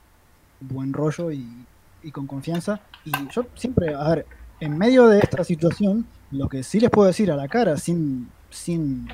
buen 0.59 0.93
rollo 0.93 1.31
y, 1.31 1.65
con 2.11 2.25
confianza. 2.25 2.79
Y 3.03 3.11
yo 3.33 3.45
siempre, 3.55 3.93
a 3.93 4.07
ver, 4.09 4.25
en 4.61 4.77
medio 4.77 5.07
de 5.07 5.19
esta 5.19 5.43
situación, 5.43 6.05
lo 6.31 6.47
que 6.47 6.63
sí 6.63 6.79
les 6.79 6.89
puedo 6.89 7.07
decir 7.07 7.31
a 7.31 7.35
la 7.35 7.49
cara, 7.49 7.75
sin, 7.77 8.29
sin, 8.49 9.09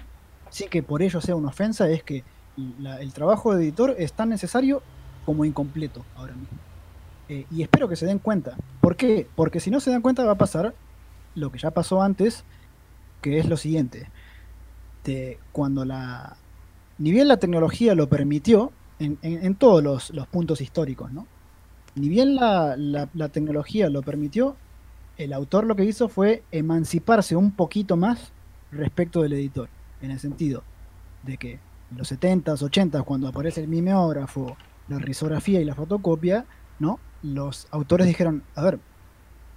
sin 0.51 0.69
que 0.69 0.83
por 0.83 1.01
ello 1.01 1.19
sea 1.19 1.35
una 1.35 1.49
ofensa, 1.49 1.89
es 1.89 2.03
que 2.03 2.23
el 2.55 3.13
trabajo 3.13 3.55
de 3.55 3.63
editor 3.63 3.95
es 3.97 4.13
tan 4.13 4.29
necesario 4.29 4.83
como 5.25 5.43
incompleto 5.43 6.05
ahora 6.15 6.33
mismo. 6.33 6.57
Eh, 7.29 7.45
y 7.49 7.63
espero 7.63 7.87
que 7.87 7.95
se 7.95 8.05
den 8.05 8.19
cuenta. 8.19 8.55
¿Por 8.79 8.95
qué? 8.95 9.27
Porque 9.35 9.59
si 9.59 9.71
no 9.71 9.79
se 9.79 9.89
dan 9.89 10.01
cuenta 10.01 10.23
va 10.23 10.33
a 10.33 10.37
pasar 10.37 10.75
lo 11.35 11.51
que 11.51 11.57
ya 11.57 11.71
pasó 11.71 12.03
antes, 12.03 12.43
que 13.21 13.39
es 13.39 13.47
lo 13.47 13.57
siguiente. 13.57 14.07
Te- 15.01 15.39
cuando 15.51 15.83
la... 15.85 16.35
Ni 16.99 17.11
bien 17.11 17.27
la 17.27 17.37
tecnología 17.37 17.95
lo 17.95 18.07
permitió, 18.07 18.71
en, 19.03 19.55
todos 19.55 19.83
los, 19.83 20.27
puntos 20.27 20.61
históricos, 20.61 21.11
¿no? 21.11 21.27
Ni 21.95 22.09
bien 22.09 22.35
la, 22.35 22.75
la- 22.77 23.29
tecnología 23.29 23.89
lo 23.89 24.01
permitió, 24.01 24.55
el 25.17 25.31
autor 25.33 25.65
lo 25.65 25.75
que 25.75 25.85
hizo 25.85 26.09
fue 26.09 26.43
emanciparse 26.51 27.35
un 27.35 27.51
poquito 27.51 27.95
más 27.97 28.31
respecto 28.71 29.21
del 29.21 29.33
editor, 29.33 29.69
en 30.01 30.11
el 30.11 30.19
sentido 30.19 30.63
de 31.23 31.37
que 31.37 31.59
en 31.91 31.97
los 31.97 32.11
70s, 32.11 32.57
80s, 32.57 33.03
cuando 33.03 33.27
aparece 33.27 33.61
el 33.61 33.67
mimeógrafo, 33.67 34.57
la 34.87 34.97
risografía 34.97 35.61
y 35.61 35.65
la 35.65 35.75
fotocopia, 35.75 36.45
¿no? 36.79 36.99
Los 37.21 37.67
autores 37.71 38.07
dijeron, 38.07 38.43
a 38.55 38.63
ver, 38.63 38.79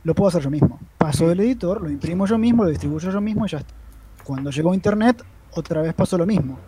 lo 0.05 0.15
puedo 0.15 0.29
hacer 0.29 0.43
yo 0.43 0.51
mismo. 0.51 0.79
Paso 0.99 1.29
del 1.29 1.41
editor, 1.41 1.83
lo 1.83 1.91
imprimo 1.91 2.27
yo 2.27 2.39
mismo, 2.39 2.63
lo 2.65 2.71
distribuyo 2.71 3.11
yo 3.11 3.21
mismo 3.21 3.47
y 3.47 3.49
ya 3.49 3.59
está. 3.59 3.75
Cuando 4.23 4.51
llegó 4.51 4.75
Internet, 4.75 5.25
otra 5.53 5.83
vez 5.83 5.95
pasó 5.95 6.19
lo 6.19 6.27
mismo. 6.27 6.59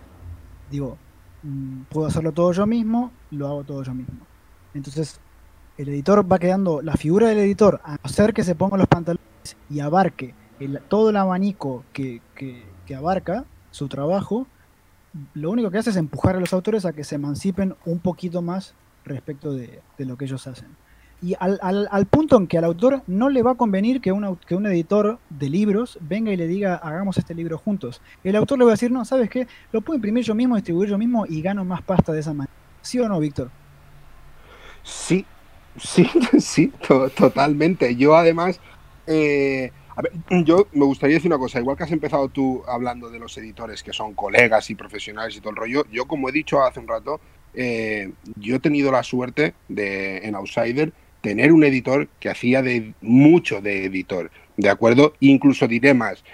Digo, 0.70 0.96
puedo 1.89 2.06
hacerlo 2.06 2.32
todo 2.32 2.52
yo 2.52 2.66
mismo, 2.66 3.12
lo 3.31 3.47
hago 3.47 3.65
todo 3.65 3.82
yo 3.82 3.94
mismo. 3.94 4.27
Entonces, 4.74 5.20
el 5.77 5.89
editor 5.89 6.31
va 6.31 6.39
quedando, 6.39 6.82
la 6.82 6.97
figura 6.97 7.28
del 7.28 7.39
editor, 7.39 7.81
a 7.85 7.97
no 8.02 8.09
ser 8.09 8.35
que 8.35 8.44
se 8.44 8.55
ponga 8.55 8.77
los 8.77 8.89
pantalones 8.89 9.23
y 9.70 9.81
abarque 9.81 10.35
todo 10.89 11.10
el 11.10 11.16
abanico 11.16 11.85
que, 11.93 12.20
abarca 12.97 13.44
su 13.70 13.89
trabajo, 13.89 14.47
lo 15.35 15.51
único 15.51 15.70
que 15.70 15.78
hace 15.78 15.90
es 15.90 15.97
empujar 15.97 16.36
a 16.36 16.40
los 16.40 16.52
autores 16.52 16.85
a 16.85 16.93
que 16.93 17.05
se 17.05 17.15
emancipen 17.15 17.77
un 17.85 18.01
poquito 18.01 18.43
más 18.43 18.74
respecto 19.05 19.52
de 19.52 19.81
lo 19.98 20.16
que 20.16 20.24
ellos 20.24 20.47
hacen. 20.47 20.69
Y 21.20 21.35
al, 21.40 21.59
al- 21.62 21.89
al 21.90 22.07
punto 22.07 22.36
en 22.36 22.47
que 22.47 22.59
al 22.59 22.65
autor 22.65 23.03
no 23.09 23.28
le 23.28 23.43
va 23.43 23.53
a 23.53 23.55
convenir 23.57 24.01
que 24.01 24.12
un, 24.12 24.23
au- 24.24 24.39
que 24.47 24.55
un 24.55 24.66
editor 24.66 25.19
de 25.31 25.49
libros 25.51 25.99
venga 26.01 26.32
y 26.32 26.36
le 26.36 26.47
diga, 26.47 26.77
hagamos 26.77 27.19
este 27.19 27.35
libro 27.35 27.59
juntos. 27.59 28.01
El 28.23 28.36
autor 28.36 28.59
le 28.59 28.65
va 28.65 28.70
a 28.70 28.74
decir, 28.74 28.93
no, 28.93 29.05
¿sabes 29.05 29.28
qué? 29.28 29.49
Lo 29.73 29.81
puedo 29.81 29.97
imprimir 29.97 30.23
yo 30.24 30.35
mismo, 30.36 30.55
distribuir 30.55 30.89
yo 30.90 30.99
mismo 30.99 31.27
y 31.28 31.43
gano 31.43 31.65
más 31.65 31.82
pasta 31.82 32.12
de 32.12 32.20
esa 32.20 32.35
manera. 32.35 32.53
¿Sí 32.82 33.01
o 33.01 33.09
no, 33.09 33.19
Víctor? 33.19 33.51
Sí, 34.82 35.27
sí, 35.77 36.09
sí, 36.40 36.73
to- 36.86 37.11
totalmente. 37.11 37.97
Yo 37.97 38.16
además, 38.16 38.61
eh, 39.07 39.73
a 39.97 40.03
ver, 40.03 40.12
yo 40.45 40.69
me 40.73 40.85
gustaría 40.85 41.16
decir 41.16 41.31
una 41.31 41.39
cosa, 41.39 41.59
igual 41.61 41.77
que 41.77 41.82
has 41.85 41.93
empezado 41.93 42.28
tú 42.28 42.62
hablando 42.69 43.11
de 43.11 43.19
los 43.19 43.36
editores 43.39 43.82
que 43.82 43.93
son 43.93 44.15
colegas 44.15 44.70
y 44.70 44.74
profesionales 44.77 45.36
y 45.36 45.40
todo 45.40 45.51
el 45.51 45.57
rollo, 45.57 45.85
yo 45.90 46.07
como 46.07 46.28
he 46.28 46.32
dicho 46.32 46.62
hace 46.62 46.78
un 46.81 46.89
rato, 46.89 47.20
eh, 47.55 48.12
yo 48.36 48.57
he 48.57 48.61
tenido 48.61 48.93
la 48.93 49.03
suerte 49.03 49.55
de 49.69 50.19
en 50.19 50.35
Outsider 50.36 50.93
tener 51.28 51.52
un 51.52 51.62
editor 51.62 52.09
que 52.20 52.30
hacía 52.30 52.62
de 52.62 52.94
mucho 53.02 53.60
de 53.60 53.84
editor, 53.84 54.30
¿de 54.56 54.70
acuerdo? 54.70 55.12
Incluso 55.20 55.68
diré 55.68 55.92
más. 55.92 56.24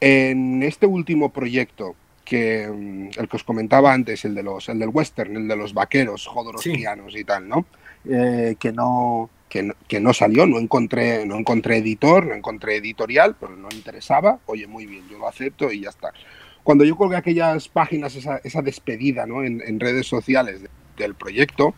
En 0.00 0.62
este 0.62 0.86
último 0.86 1.32
proyecto 1.32 1.96
que 2.24 2.68
mm, 2.68 3.18
el 3.18 3.28
que 3.28 3.36
os 3.36 3.42
comentaba 3.42 3.92
antes, 3.92 4.24
el 4.24 4.36
de 4.36 4.44
los, 4.44 4.68
el 4.68 4.78
del 4.78 4.90
western, 4.90 5.36
el 5.36 5.48
de 5.48 5.56
los 5.56 5.74
vaqueros 5.74 6.24
jodorowskianos 6.28 7.16
y 7.16 7.24
tal, 7.24 7.48
¿no? 7.48 7.66
Eh, 8.08 8.54
que 8.60 8.70
no 8.72 9.28
que 9.48 9.62
no, 9.64 9.74
que 9.88 9.98
no 9.98 10.12
salió, 10.12 10.46
no 10.46 10.58
encontré, 10.58 11.24
no 11.26 11.36
encontré 11.36 11.78
editor, 11.78 12.26
no 12.26 12.34
encontré 12.34 12.76
editorial, 12.76 13.34
pero 13.40 13.56
no 13.56 13.68
interesaba. 13.72 14.38
Oye, 14.46 14.66
muy 14.68 14.86
bien, 14.86 15.02
yo 15.10 15.18
lo 15.18 15.26
acepto 15.26 15.72
y 15.72 15.80
ya 15.80 15.88
está. 15.88 16.12
Cuando 16.62 16.84
yo 16.84 16.94
colgué 16.96 17.16
aquellas 17.16 17.66
páginas, 17.68 18.14
esa, 18.14 18.40
esa 18.44 18.60
despedida 18.62 19.26
¿no? 19.26 19.42
en, 19.42 19.62
en 19.66 19.80
redes 19.80 20.06
sociales 20.06 20.62
de- 20.62 20.68
del 20.98 21.14
proyecto, 21.14 21.74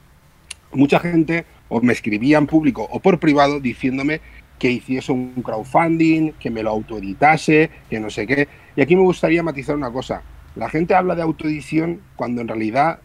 mucha 0.72 0.98
gente 0.98 1.44
o 1.70 1.80
me 1.80 1.94
escribía 1.94 2.36
en 2.36 2.46
público 2.46 2.86
o 2.90 3.00
por 3.00 3.18
privado 3.18 3.58
diciéndome 3.60 4.20
que 4.58 4.70
hiciese 4.70 5.10
un 5.12 5.32
crowdfunding, 5.42 6.32
que 6.32 6.50
me 6.50 6.62
lo 6.62 6.68
autoeditase, 6.70 7.70
que 7.88 7.98
no 7.98 8.10
sé 8.10 8.26
qué. 8.26 8.46
Y 8.76 8.82
aquí 8.82 8.94
me 8.94 9.02
gustaría 9.02 9.42
matizar 9.42 9.74
una 9.74 9.90
cosa. 9.90 10.20
La 10.54 10.68
gente 10.68 10.94
habla 10.94 11.14
de 11.14 11.22
autoedición 11.22 12.00
cuando 12.16 12.42
en 12.42 12.48
realidad 12.48 12.98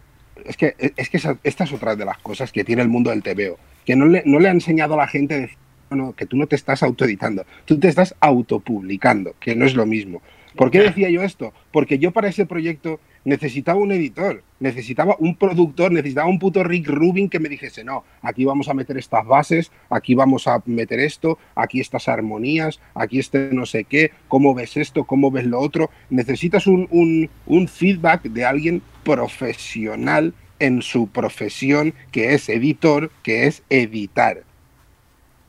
es 0.43 0.57
que, 0.57 0.75
es 0.97 1.09
que 1.09 1.15
esa- 1.17 1.37
esta 1.45 1.63
es 1.63 1.71
otra 1.71 1.95
de 1.95 2.03
las 2.03 2.17
cosas 2.17 2.51
que 2.51 2.65
tiene 2.65 2.81
el 2.81 2.89
mundo 2.89 3.11
del 3.11 3.23
TVO, 3.23 3.57
que 3.85 3.95
no 3.95 4.05
le, 4.05 4.21
no 4.25 4.39
le 4.39 4.49
ha 4.49 4.51
enseñado 4.51 4.95
a 4.95 4.97
la 4.97 5.07
gente 5.07 5.39
decir, 5.39 5.57
"No, 5.91 5.95
no, 5.97 6.13
que 6.13 6.25
tú 6.25 6.35
no 6.35 6.47
te 6.47 6.57
estás 6.57 6.83
autoeditando, 6.83 7.45
tú 7.63 7.79
te 7.79 7.87
estás 7.87 8.15
autopublicando, 8.19 9.35
que 9.39 9.55
no 9.55 9.65
es 9.65 9.75
lo 9.75 9.85
mismo. 9.85 10.21
¿Por 10.55 10.71
qué 10.71 10.79
decía 10.79 11.09
yo 11.09 11.21
esto? 11.21 11.53
Porque 11.71 11.99
yo 11.99 12.11
para 12.11 12.27
ese 12.29 12.45
proyecto 12.45 12.99
necesitaba 13.25 13.79
un 13.79 13.91
editor, 13.91 14.43
necesitaba 14.59 15.15
un 15.19 15.35
productor, 15.35 15.91
necesitaba 15.91 16.29
un 16.29 16.39
puto 16.39 16.63
Rick 16.63 16.87
Rubin 16.87 17.27
que 17.29 17.39
me 17.39 17.49
dijese, 17.49 17.83
no, 17.83 18.03
aquí 18.21 18.45
vamos 18.45 18.69
a 18.69 18.73
meter 18.73 18.97
estas 18.97 19.25
bases, 19.25 19.71
aquí 19.89 20.15
vamos 20.15 20.47
a 20.47 20.61
meter 20.65 20.99
esto, 20.99 21.37
aquí 21.55 21.79
estas 21.81 22.07
armonías, 22.07 22.79
aquí 22.93 23.19
este 23.19 23.49
no 23.51 23.65
sé 23.65 23.83
qué, 23.83 24.11
cómo 24.27 24.53
ves 24.53 24.77
esto, 24.77 25.03
cómo 25.03 25.31
ves 25.31 25.45
lo 25.45 25.59
otro. 25.59 25.89
Necesitas 26.09 26.67
un, 26.67 26.87
un- 26.91 27.29
un 27.47 27.67
feedback 27.67 28.23
de 28.23 28.45
alguien 28.45 28.81
profesional 29.03 30.33
en 30.59 30.81
su 30.81 31.07
profesión, 31.07 31.93
que 32.11 32.33
es 32.33 32.47
editor, 32.47 33.11
que 33.23 33.47
es 33.47 33.63
editar. 33.69 34.43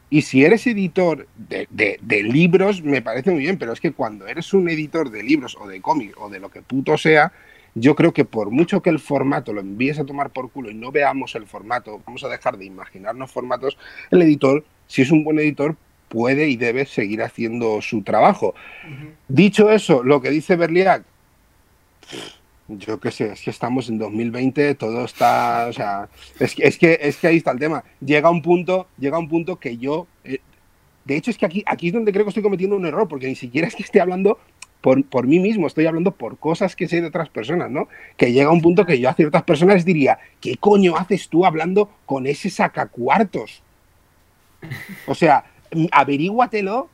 Y 0.09 0.23
si 0.23 0.45
eres 0.45 0.67
editor 0.67 1.27
de, 1.37 1.67
de- 1.71 1.99
de 2.01 2.23
libros, 2.23 2.83
me 2.83 3.03
parece 3.03 3.31
muy 3.33 3.41
bien, 3.41 3.59
pero 3.59 3.73
es 3.73 3.81
que 3.81 3.93
cuando 3.93 4.27
eres 4.27 4.53
un 4.55 4.69
editor 4.69 5.11
de 5.11 5.23
libros 5.23 5.57
o 5.61 5.67
de 5.67 5.81
cómics 5.81 6.15
o 6.19 6.29
de 6.29 6.39
lo 6.39 6.49
que 6.49 6.63
puto 6.63 6.97
sea, 6.97 7.33
yo 7.77 7.95
creo 7.95 8.13
que 8.15 8.25
por 8.25 8.51
mucho 8.51 8.81
que 8.81 8.89
el 8.89 8.99
formato 8.99 9.53
lo 9.53 9.61
envíes 9.61 9.99
a 9.99 10.07
tomar 10.07 10.31
por 10.31 10.51
culo 10.51 10.71
y 10.71 10.75
no 10.75 10.91
veamos 10.91 11.35
el 11.35 11.47
formato, 11.47 12.01
vamos 12.07 12.25
a 12.25 12.29
dejar 12.29 12.57
de 12.57 12.65
imaginarnos 12.65 13.31
formatos, 13.31 13.77
el 14.11 14.23
editor, 14.23 14.65
si 14.87 15.03
es 15.03 15.11
un 15.11 15.23
buen 15.23 15.39
editor, 15.39 15.77
puede 16.09 16.49
y 16.49 16.57
debe 16.57 16.87
seguir 16.87 17.23
haciendo 17.23 17.83
su 17.83 18.03
trabajo. 18.03 18.55
Dicho 19.29 19.71
eso, 19.71 20.03
lo 20.03 20.23
que 20.23 20.31
dice 20.31 20.57
Berliak, 20.57 21.05
yo 22.69 22.99
qué 22.99 23.11
sé, 23.11 23.33
es 23.33 23.43
que 23.43 23.51
estamos 23.51 23.91
en 23.91 23.99
2020, 23.99 24.75
todo 24.77 25.05
está, 25.05 25.67
o 25.69 25.73
sea, 25.75 26.09
es 26.41 26.55
que, 26.55 26.67
es 26.67 26.79
que, 26.79 26.99
es 27.03 27.19
que 27.19 27.27
ahí 27.27 27.37
está 27.37 27.51
el 27.51 27.59
tema. 27.59 27.85
Llega 28.01 28.31
un 28.31 28.41
punto, 28.41 28.87
llega 28.99 29.19
un 29.19 29.29
punto 29.29 29.57
que 29.57 29.77
yo, 29.77 30.07
eh, 30.25 30.41
de 31.05 31.17
hecho 31.17 31.31
es 31.31 31.37
que 31.37 31.45
aquí, 31.45 31.63
aquí 31.67 31.89
es 31.89 31.93
donde 31.93 32.11
creo 32.11 32.25
que 32.25 32.31
estoy 32.31 32.43
cometiendo 32.43 32.75
un 32.75 32.87
error, 32.87 33.07
porque 33.07 33.29
ni 33.29 33.37
siquiera 33.37 33.69
es 33.69 33.77
que 33.77 33.83
esté 33.83 34.01
hablando 34.01 34.39
por, 34.81 35.05
por 35.05 35.27
mí 35.27 35.39
mismo, 35.41 35.67
estoy 35.67 35.87
hablando 35.87 36.13
por 36.13 36.39
cosas 36.39 36.77
que 36.77 36.89
sé 36.89 37.01
de 37.01 37.09
otras 37.09 37.29
personas, 37.29 37.71
¿no? 37.71 37.89
Que 38.17 38.33
llega 38.33 38.51
un 38.53 38.63
punto 38.63 38.87
que 38.87 38.99
yo 39.01 39.09
a 39.09 39.15
ciertas 39.15 39.43
personas 39.43 39.85
diría, 39.85 40.19
¿qué 40.41 40.57
coño 40.57 40.97
haces 40.97 41.29
tú 41.29 41.45
hablando 41.45 41.91
con 42.07 42.27
ese 42.27 42.51
sacacuartos? 42.51 43.63
O 45.07 45.15
sea, 45.15 45.45
averíguatelo 45.93 46.89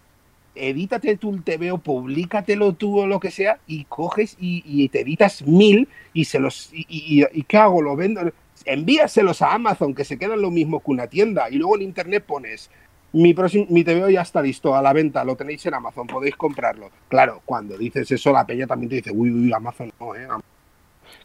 edítate 0.54 1.16
tú 1.16 1.30
el 1.34 1.42
TVO, 1.42 1.78
publícatelo 1.78 2.74
tú 2.74 3.00
o 3.00 3.06
lo 3.06 3.20
que 3.20 3.30
sea 3.30 3.58
y 3.66 3.84
coges 3.84 4.36
y, 4.38 4.86
te 4.90 5.00
editas 5.00 5.42
mil 5.46 5.88
y 6.12 6.26
se 6.26 6.40
los 6.40 6.68
y, 6.74 6.86
y- 6.90 7.24
y- 7.32 7.42
¿qué 7.44 7.56
hago? 7.56 7.80
Lo 7.80 7.96
vendo, 7.96 8.20
envíaselos 8.66 9.40
a 9.40 9.54
Amazon 9.54 9.94
que 9.94 10.04
se 10.04 10.18
quedan 10.18 10.42
lo 10.42 10.50
mismo 10.50 10.80
que 10.80 10.90
una 10.90 11.06
tienda 11.06 11.48
y 11.50 11.54
luego 11.56 11.76
en 11.76 11.82
internet 11.82 12.24
pones 12.26 12.70
mi, 13.12 13.34
próximo, 13.34 13.66
mi 13.68 13.84
TVO 13.84 14.08
ya 14.10 14.22
está 14.22 14.40
listo 14.42 14.74
a 14.74 14.82
la 14.82 14.92
venta, 14.92 15.24
lo 15.24 15.36
tenéis 15.36 15.64
en 15.66 15.74
Amazon, 15.74 16.06
podéis 16.06 16.34
comprarlo. 16.36 16.90
Claro, 17.08 17.42
cuando 17.44 17.76
dices 17.76 18.10
eso 18.10 18.32
la 18.32 18.46
peña 18.46 18.66
también 18.66 18.88
te 18.90 18.96
dice, 18.96 19.10
uy, 19.12 19.30
uy, 19.30 19.52
Amazon 19.52 19.92
no, 20.00 20.14
eh. 20.14 20.26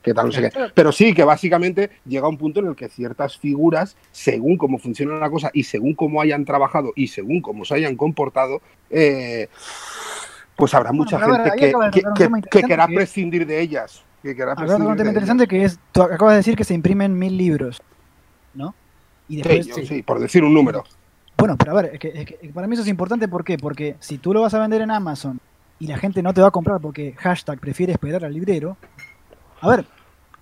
¿Qué 0.01 0.14
tal? 0.14 0.27
No 0.27 0.31
sé 0.31 0.49
qué. 0.49 0.59
Pero 0.73 0.91
sí, 0.91 1.14
que 1.14 1.23
básicamente 1.23 1.89
llega 2.05 2.27
un 2.27 2.38
punto 2.38 2.59
en 2.59 2.68
el 2.68 2.76
que 2.76 2.89
ciertas 2.89 3.38
figuras, 3.38 3.95
según 4.11 4.57
cómo 4.57 4.77
funciona 4.80 5.18
la 5.18 5.30
cosa 5.30 5.49
y 5.53 5.64
según 5.64 5.93
cómo 5.95 6.22
hayan 6.22 6.43
trabajado 6.45 6.91
y 6.95 7.07
según 7.07 7.41
cómo 7.41 7.64
se 7.65 7.76
hayan 7.76 7.95
comportado, 7.95 8.61
eh, 8.89 9.47
pues 10.55 10.73
habrá 10.73 10.91
mucha 10.91 11.18
gente 11.19 11.51
que, 11.57 11.72
que- 11.91 12.01
que- 12.15 12.30
que 12.49 12.64
querrá 12.64 12.88
prescindir 12.88 13.45
de 13.45 13.61
ellas. 13.61 14.03
Que 14.23 14.35
querrá 14.35 14.55
prescindir 14.55 14.88
un 14.91 14.97
tema 14.97 15.09
interesante 15.09 15.47
que 15.47 15.64
es, 15.64 15.80
tú 15.91 16.01
acabas 16.01 16.34
de 16.34 16.38
decir 16.38 16.55
que 16.55 16.64
se 16.64 16.73
imprimen 16.73 17.18
mil 17.18 17.38
libros, 17.38 17.81
¿no? 18.55 18.73
Y 19.30 19.38
después, 19.38 19.65
Sí, 19.65 19.72
yo- 19.81 19.88
sí, 19.88 20.03
por 20.03 20.19
decir 20.19 20.43
un 20.43 20.53
número. 20.53 20.84
Bueno, 21.38 21.55
pero 21.57 21.72
a 21.72 21.81
ver, 21.81 21.91
es 21.93 21.99
que, 21.99 22.07
es 22.09 22.26
que 22.26 22.51
para 22.53 22.68
mí 22.68 22.73
eso 22.73 22.84
es 22.84 22.88
importante, 22.89 23.27
¿por 23.27 23.43
qué? 23.43 23.57
Porque 23.57 23.95
si 23.99 24.18
tú 24.18 24.34
lo 24.34 24.41
vas 24.41 24.53
a 24.53 24.59
vender 24.59 24.81
en 24.81 24.91
Amazon 24.91 25.39
y 25.80 25.88
la 25.88 25.97
gente 25.97 26.22
no 26.23 26.34
te 26.34 26.41
va 26.41 26.47
a 26.47 26.51
comprar 26.51 26.80
porque 26.81 27.14
hashtag 27.18 27.59
prefiere 27.59 27.93
esperar 27.93 28.26
al 28.26 28.34
librero, 28.34 28.77
a 29.61 29.69
ver, 29.69 29.85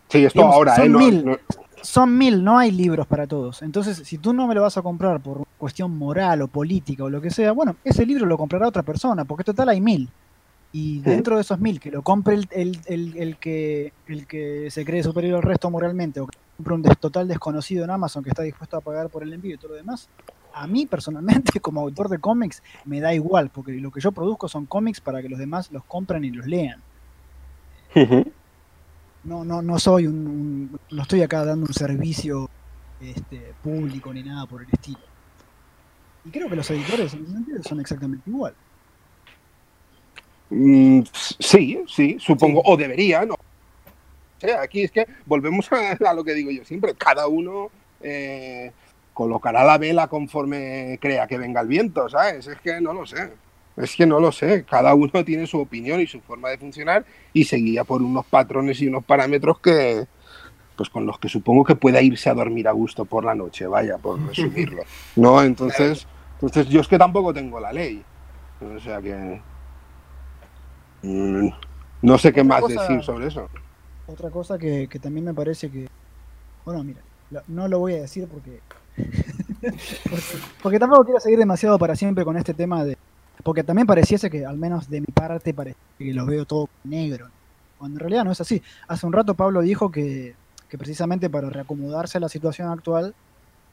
Sí, 0.08 0.24
esto 0.24 0.38
Digamos, 0.38 0.56
ahora, 0.56 0.76
son 0.76 0.86
¿eh? 0.86 0.90
Mil. 0.98 1.26
no- 1.26 1.38
son 1.82 2.18
mil, 2.18 2.44
no 2.44 2.58
hay 2.60 2.72
libros 2.72 3.06
para 3.08 3.28
todos. 3.28 3.62
Entonces, 3.62 3.98
si 4.06 4.18
tú 4.20 4.34
no 4.34 4.48
me 4.48 4.56
lo 4.56 4.62
vas 4.62 4.78
a 4.78 4.82
comprar 4.82 5.20
por 5.20 5.44
cuestión 5.58 5.96
moral 5.98 6.42
o 6.44 6.48
política 6.48 7.04
o 7.04 7.10
lo 7.10 7.22
que 7.22 7.30
sea, 7.32 7.52
bueno, 7.52 7.76
ese 7.84 8.06
libro 8.06 8.26
lo 8.26 8.38
comprará 8.38 8.68
otra 8.68 8.82
persona, 8.84 9.26
porque 9.26 9.44
total 9.44 9.70
hay 9.70 9.82
mil. 9.82 10.10
Y 10.72 11.00
dentro 11.02 11.36
de 11.36 11.42
esos 11.42 11.60
mil, 11.60 11.80
que 11.80 11.90
lo 11.92 12.02
compre 12.02 12.36
el, 12.36 12.48
el, 12.52 12.80
el, 12.88 13.18
el 13.18 13.38
que, 13.38 13.94
el 14.08 14.26
que 14.28 14.70
se 14.72 14.84
cree 14.84 15.04
superior 15.04 15.38
al 15.38 15.44
resto 15.44 15.70
moralmente, 15.72 16.20
o 16.20 16.28
que 16.28 16.38
compre 16.58 16.74
un 16.74 16.84
total 16.84 17.28
desconocido 17.28 17.84
en 17.84 17.92
Amazon 17.92 18.24
que 18.24 18.30
está 18.30 18.42
dispuesto 18.44 18.78
a 18.78 18.82
pagar 18.82 19.10
por 19.10 19.24
el 19.24 19.32
envío 19.34 19.56
y 19.56 19.58
todo 19.58 19.70
lo 19.70 19.76
demás, 19.76 20.08
a 20.56 20.68
mí 20.68 20.86
personalmente, 20.86 21.60
como 21.62 21.82
autor 21.82 22.10
de 22.10 22.20
cómics, 22.20 22.62
me 22.86 23.00
da 23.00 23.14
igual, 23.14 23.50
porque 23.50 23.74
lo 23.74 23.92
que 23.92 24.00
yo 24.02 24.12
produzco 24.12 24.48
son 24.48 24.66
cómics 24.66 25.02
para 25.02 25.22
que 25.22 25.30
los 25.30 25.40
demás 25.40 25.72
los 25.72 25.84
compren 25.86 26.24
y 26.24 26.32
los 26.32 26.46
lean. 26.48 26.82
No, 29.24 29.44
no, 29.44 29.62
no 29.62 29.80
soy 29.80 30.08
un, 30.08 30.28
un- 30.28 30.80
no 30.92 31.02
estoy 31.02 31.22
acá 31.22 31.44
dando 31.46 31.66
un 31.68 31.74
servicio 31.74 32.50
este, 33.00 33.54
público 33.62 34.14
ni 34.14 34.24
nada 34.24 34.46
por 34.46 34.62
el 34.62 34.68
estilo. 34.72 35.00
Y 36.24 36.30
creo 36.32 36.50
que 36.50 36.56
los 36.56 36.70
editores 36.72 37.14
en 37.14 37.24
ese 37.24 37.32
sentido 37.34 37.64
son 37.64 37.80
exactamente 37.80 38.30
igual. 38.30 38.54
Mm, 40.50 41.02
sí, 41.40 41.84
sí, 41.88 42.18
supongo, 42.20 42.62
o 42.66 42.78
deberían. 42.78 43.32
O 43.32 43.36
o 43.36 43.38
sea, 44.48 44.62
aquí 44.62 44.84
es 44.84 44.92
que 44.92 45.08
volvemos 45.26 45.72
a, 45.72 45.92
a 46.10 46.14
lo 46.14 46.24
que 46.24 46.34
digo 46.34 46.52
yo 46.52 46.64
siempre, 46.66 46.94
cada 46.96 47.28
uno 47.28 47.70
eh, 48.02 48.72
colocará 49.16 49.64
la 49.64 49.78
vela 49.80 50.08
conforme 50.10 51.00
crea 51.02 51.26
que 51.26 51.38
venga 51.40 51.62
el 51.62 51.68
viento, 51.68 52.08
¿sabes? 52.10 52.46
Es 52.48 52.60
que 52.60 52.80
no 52.82 52.94
lo 52.94 53.06
sé, 53.08 53.32
es 53.78 53.96
que 53.96 54.06
no 54.06 54.20
lo 54.20 54.32
sé, 54.32 54.64
cada 54.70 54.94
uno 54.94 55.24
tiene 55.26 55.48
su 55.48 55.60
opinión 55.60 56.00
y 56.02 56.06
su 56.06 56.20
forma 56.22 56.50
de 56.50 56.58
funcionar 56.60 57.04
y 57.34 57.46
se 57.46 57.56
guía 57.56 57.84
por 57.86 58.02
unos 58.04 58.26
patrones 58.26 58.80
y 58.82 58.88
unos 58.88 59.04
parámetros 59.06 59.60
que, 59.60 60.06
pues 60.76 60.90
con 60.90 61.06
los 61.06 61.18
que 61.18 61.30
supongo 61.30 61.64
que 61.64 61.76
pueda 61.76 62.02
irse 62.02 62.30
a 62.30 62.34
dormir 62.34 62.68
a 62.68 62.72
gusto 62.74 63.06
por 63.06 63.24
la 63.26 63.34
noche, 63.34 63.66
vaya, 63.66 63.98
por 63.98 64.20
resumirlo, 64.28 64.84
¿no? 65.16 65.42
Entonces, 65.42 66.06
entonces 66.34 66.68
yo 66.68 66.82
es 66.82 66.88
que 66.90 66.98
tampoco 66.98 67.34
tengo 67.34 67.60
la 67.60 67.72
ley, 67.72 68.04
o 68.62 68.80
sea 68.82 69.02
que... 69.02 69.42
Mm, 71.04 71.50
No 72.02 72.18
sé 72.18 72.34
qué 72.34 72.42
Otra 72.42 72.54
más 72.54 72.62
cosa- 72.62 72.82
decir 72.82 73.04
sobre 73.04 73.28
eso. 73.28 73.48
Otra 74.08 74.30
cosa 74.30 74.58
que, 74.60 74.88
que 74.88 75.00
también 75.00 75.26
me 75.26 75.34
parece 75.34 75.72
que. 75.72 75.88
Bueno, 76.64 76.84
mira, 76.84 77.02
no 77.48 77.68
lo 77.68 77.80
voy 77.80 77.94
a 77.94 78.02
decir 78.02 78.28
porque, 78.32 78.60
porque. 80.62 80.80
tampoco 80.80 81.06
quiero 81.06 81.20
seguir 81.20 81.40
demasiado 81.40 81.78
para 81.78 81.96
siempre 81.96 82.24
con 82.24 82.38
este 82.38 82.54
tema 82.54 82.84
de. 82.84 82.98
Porque 83.44 83.64
también 83.64 83.86
pareciese 83.86 84.30
que, 84.30 84.46
al 84.46 84.58
menos 84.58 84.90
de 84.90 85.02
mi 85.02 85.08
parte, 85.08 85.54
parece 85.54 85.78
que 85.98 86.14
lo 86.14 86.26
veo 86.26 86.46
todo 86.46 86.70
negro. 86.84 87.30
Cuando 87.78 87.98
en 87.98 88.00
realidad 88.00 88.24
no 88.24 88.32
es 88.32 88.42
así. 88.42 88.62
Hace 88.88 89.06
un 89.06 89.14
rato 89.14 89.36
Pablo 89.36 89.62
dijo 89.62 89.92
que, 89.92 90.36
que 90.70 90.78
precisamente 90.78 91.30
para 91.30 91.50
reacomodarse 91.50 92.18
a 92.18 92.22
la 92.22 92.30
situación 92.30 92.70
actual, 92.70 93.14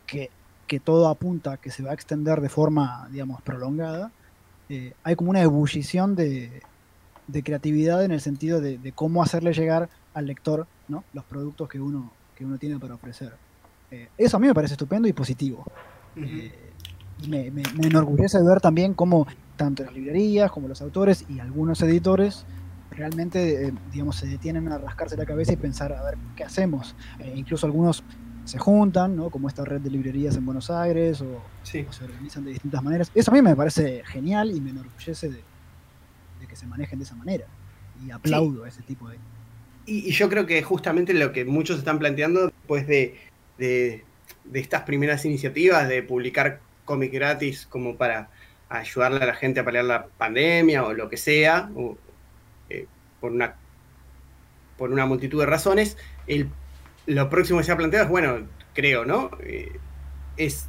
que, 0.06 0.30
que 0.66 0.80
todo 0.80 1.08
apunta 1.08 1.56
que 1.56 1.70
se 1.70 1.82
va 1.82 1.92
a 1.92 1.94
extender 1.94 2.40
de 2.40 2.48
forma, 2.48 3.08
digamos, 3.10 3.40
prolongada, 3.42 4.10
eh, 4.68 4.92
hay 5.04 5.14
como 5.16 5.30
una 5.30 5.42
ebullición 5.42 6.16
de, 6.16 6.62
de 7.28 7.42
creatividad 7.42 8.04
en 8.04 8.10
el 8.10 8.20
sentido 8.20 8.60
de, 8.60 8.78
de 8.78 8.92
cómo 8.92 9.22
hacerle 9.22 9.52
llegar 9.52 9.88
al 10.14 10.26
lector 10.26 10.66
¿no? 10.88 11.04
los 11.12 11.24
productos 11.24 11.68
que 11.68 11.80
uno, 11.80 12.12
que 12.36 12.44
uno 12.44 12.58
tiene 12.58 12.78
para 12.78 12.94
ofrecer. 12.94 13.32
Eh, 13.92 14.08
eso 14.16 14.38
a 14.38 14.40
mí 14.40 14.46
me 14.46 14.54
parece 14.54 14.74
estupendo 14.74 15.06
y 15.06 15.12
positivo. 15.12 15.64
Eh, 16.16 16.50
y 17.22 17.28
me, 17.28 17.50
me- 17.50 17.62
me 17.76 17.86
enorgullece 17.86 18.38
ver 18.42 18.60
también 18.60 18.94
cómo 18.94 19.26
tanto 19.56 19.84
las 19.84 19.92
librerías 19.92 20.50
como 20.50 20.66
los 20.66 20.80
autores 20.82 21.24
y 21.28 21.38
algunos 21.40 21.80
editores 21.82 22.46
realmente 22.90 23.68
eh, 23.68 23.72
digamos, 23.92 24.16
se 24.16 24.26
detienen 24.26 24.68
a 24.72 24.76
rascarse 24.78 25.16
la 25.16 25.24
cabeza 25.24 25.52
y 25.52 25.56
pensar 25.56 25.92
a 25.92 26.02
ver 26.02 26.16
qué 26.36 26.44
hacemos. 26.44 26.94
Incluso 27.34 27.66
algunos 27.66 28.02
se 28.44 28.58
juntan, 28.58 29.14
¿no? 29.16 29.30
como 29.30 29.46
esta 29.48 29.64
red 29.64 29.80
de 29.80 29.88
librerías 29.90 30.36
en 30.36 30.44
Buenos 30.44 30.68
Aires 30.70 31.20
o, 31.20 31.40
Sí. 31.62 31.86
o 31.88 31.92
se 31.92 32.04
organizan 32.04 32.44
de 32.44 32.50
distintas 32.52 32.82
maneras. 32.82 33.10
Eso 33.14 33.30
a 33.30 33.34
mí 33.34 33.40
me 33.42 33.54
parece 33.56 34.02
genial 34.06 34.50
y 34.50 34.60
me 34.60 34.70
enorgullece 34.70 35.28
de, 35.30 35.40
de 36.40 36.46
que 36.48 36.56
se 36.56 36.66
manejen 36.66 36.98
de 36.98 37.04
esa 37.04 37.14
manera. 37.14 37.46
Y 38.04 38.10
aplaudo 38.10 38.66
ese 38.66 38.82
tipo 38.82 39.08
de... 39.08 39.16
Y, 39.86 40.08
y 40.08 40.12
yo 40.12 40.28
creo 40.28 40.44
que 40.46 40.62
justamente 40.62 41.14
lo 41.14 41.32
que 41.32 41.44
muchos 41.44 41.78
están 41.78 41.98
planteando 41.98 42.46
después 42.48 42.86
de, 42.86 43.16
de- 43.62 44.04
estas 44.52 44.82
primeras 44.82 45.24
iniciativas 45.24 45.88
de 45.88 46.02
publicar 46.02 46.60
cómic 46.84 47.12
gratis 47.12 47.66
como 47.66 47.96
para 47.96 48.28
ayudarle 48.68 49.22
a 49.22 49.26
la 49.26 49.34
gente 49.34 49.60
a 49.60 49.64
paliar 49.64 49.84
la 49.84 50.06
pandemia 50.18 50.84
o 50.84 50.92
lo 50.94 51.08
que 51.08 51.16
sea, 51.16 51.70
eh, 52.68 52.86
por, 53.20 53.30
una, 53.32 53.54
por 54.76 54.90
una 54.90 55.06
multitud 55.06 55.38
de 55.40 55.46
razones, 55.46 55.96
el, 56.26 56.48
lo 57.06 57.28
próximo 57.30 57.58
que 57.58 57.64
se 57.64 57.72
ha 57.72 57.76
planteado 57.76 58.06
es, 58.06 58.10
bueno, 58.10 58.48
creo, 58.74 59.04
¿no? 59.04 59.30
Eh, 59.44 59.78
es, 60.36 60.68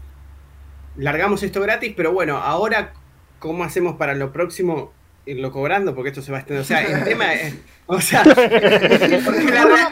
largamos 0.96 1.42
esto 1.42 1.62
gratis, 1.62 1.94
pero 1.96 2.12
bueno, 2.12 2.38
ahora, 2.38 2.94
¿cómo 3.40 3.64
hacemos 3.64 3.96
para 3.96 4.14
lo 4.14 4.32
próximo? 4.32 4.92
Irlo 5.26 5.52
cobrando, 5.52 5.96
porque 5.96 6.10
esto 6.10 6.22
se 6.22 6.32
va 6.32 6.40
a 6.40 6.42
extender. 6.42 6.62
O 6.64 6.66
sea, 6.66 6.82
el 6.82 7.04
tema 7.06 7.34
es. 7.34 7.56
O 7.86 8.00
sea, 8.02 8.24
la 8.26 9.90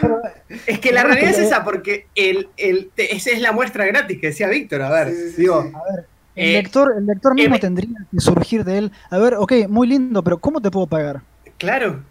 es 0.68 0.80
que 0.80 0.92
la 0.92 1.04
realidad 1.04 1.32
es 1.32 1.40
esa, 1.40 1.64
porque 1.64 2.08
el, 2.16 2.50
el, 2.58 2.92
te- 2.96 3.16
esa 3.16 3.32
es 3.32 3.40
la 3.42 3.52
muestra 3.52 3.86
gratis 3.86 4.20
que 4.20 4.28
decía 4.28 4.48
Víctor. 4.48 4.82
A 4.82 4.90
ver, 4.90 5.10
Sí, 5.10 5.16
sí, 5.16 5.30
sí, 5.32 5.42
digo, 5.42 5.64
sí. 5.64 5.72
A 5.74 5.96
ver, 5.96 6.06
el 6.36 6.50
Eh, 6.50 6.54
lector, 6.54 6.94
el 6.98 7.06
lector 7.06 7.34
mismo 7.36 7.56
eh, 7.56 7.60
tendría 7.60 7.90
que 8.12 8.20
surgir 8.20 8.64
de 8.64 8.78
él. 8.78 8.92
A 9.10 9.18
ver, 9.18 9.36
ok, 9.36 9.54
muy 9.70 9.88
lindo, 9.88 10.24
pero 10.24 10.40
¿cómo 10.40 10.62
te 10.62 10.72
puedo 10.72 10.88
pagar? 10.88 11.22
claro, 11.58 12.04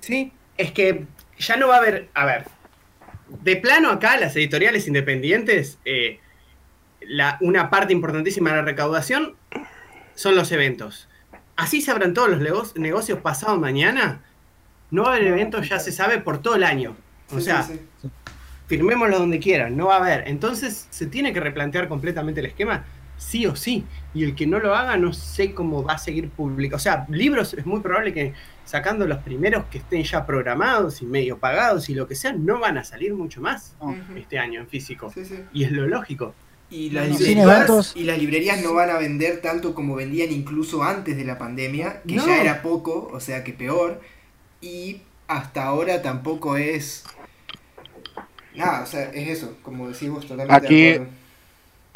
sí, 0.00 0.32
es 0.56 0.72
que 0.72 1.04
ya 1.38 1.56
no 1.56 1.68
va 1.68 1.76
a 1.76 1.78
haber. 1.78 2.08
A 2.14 2.24
ver, 2.26 2.44
de 3.42 3.56
plano 3.56 3.90
acá, 3.90 4.16
las 4.18 4.34
editoriales 4.36 4.86
independientes, 4.86 5.78
eh, 5.84 6.18
la, 7.00 7.36
una 7.40 7.70
parte 7.70 7.92
importantísima 7.92 8.50
de 8.50 8.56
la 8.56 8.62
recaudación 8.62 9.34
son 10.14 10.36
los 10.36 10.52
eventos. 10.52 11.08
Así 11.56 11.80
se 11.80 11.90
abran 11.90 12.14
todos 12.14 12.28
los 12.30 12.40
nego- 12.40 12.72
negocios 12.76 13.20
pasado 13.20 13.58
mañana. 13.58 14.20
No 14.90 15.04
va 15.04 15.12
a 15.12 15.16
haber 15.16 15.28
eventos, 15.28 15.68
ya 15.68 15.78
se 15.78 15.92
sabe, 15.92 16.18
por 16.18 16.38
todo 16.38 16.56
el 16.56 16.64
año. 16.64 16.96
O 17.32 17.38
Sí, 17.38 17.44
sea, 17.46 17.62
sí, 17.62 17.80
sí. 18.02 18.08
firmémoslo 18.66 19.18
donde 19.18 19.38
quieran, 19.40 19.76
no 19.76 19.86
va 19.86 19.94
a 19.96 19.98
haber. 19.98 20.28
Entonces 20.28 20.86
se 20.90 21.06
tiene 21.06 21.32
que 21.32 21.40
replantear 21.40 21.88
completamente 21.88 22.40
el 22.40 22.46
esquema, 22.46 22.84
sí 23.16 23.46
o 23.46 23.56
sí. 23.56 23.84
Y 24.12 24.24
el 24.24 24.34
que 24.34 24.46
no 24.46 24.58
lo 24.58 24.74
haga, 24.74 24.96
no 24.96 25.12
sé 25.12 25.54
cómo 25.54 25.82
va 25.82 25.94
a 25.94 25.98
seguir 25.98 26.28
publicando. 26.30 26.76
O 26.76 26.80
sea, 26.80 27.06
libros 27.08 27.54
es 27.54 27.66
muy 27.66 27.80
probable 27.80 28.12
que 28.12 28.34
sacando 28.64 29.06
los 29.06 29.18
primeros 29.18 29.64
que 29.66 29.78
estén 29.78 30.02
ya 30.04 30.24
programados 30.26 31.02
y 31.02 31.06
medio 31.06 31.38
pagados 31.38 31.88
y 31.88 31.94
lo 31.94 32.06
que 32.08 32.14
sea, 32.14 32.32
no 32.32 32.60
van 32.60 32.78
a 32.78 32.84
salir 32.84 33.14
mucho 33.14 33.40
más 33.40 33.74
este 34.16 34.38
año 34.38 34.60
en 34.60 34.66
físico. 34.68 35.12
Y 35.52 35.64
es 35.64 35.72
lo 35.72 35.86
lógico. 35.86 36.34
Y 36.70 36.90
las, 36.90 37.08
no, 37.08 37.18
librerías, 37.18 37.46
eventos. 37.56 37.92
y 37.94 38.04
las 38.04 38.18
librerías 38.18 38.62
no 38.62 38.74
van 38.74 38.90
a 38.90 38.98
vender 38.98 39.40
tanto 39.40 39.74
como 39.74 39.94
vendían 39.94 40.32
incluso 40.32 40.82
antes 40.82 41.16
de 41.16 41.24
la 41.24 41.38
pandemia, 41.38 42.02
que 42.06 42.16
No. 42.16 42.26
ya 42.26 42.40
era 42.40 42.62
poco, 42.62 43.08
o 43.12 43.20
sea 43.20 43.44
que 43.44 43.52
peor. 43.52 44.00
Y 44.60 45.02
hasta 45.28 45.64
ahora 45.64 46.02
tampoco 46.02 46.56
es. 46.56 47.04
Nada, 48.54 48.82
o 48.82 48.86
sea, 48.86 49.10
es 49.10 49.28
eso, 49.28 49.56
como 49.62 49.88
decís 49.88 50.08
vos, 50.10 50.26
totalmente 50.26 50.66
Aquí- 50.66 50.82
de. 50.82 51.06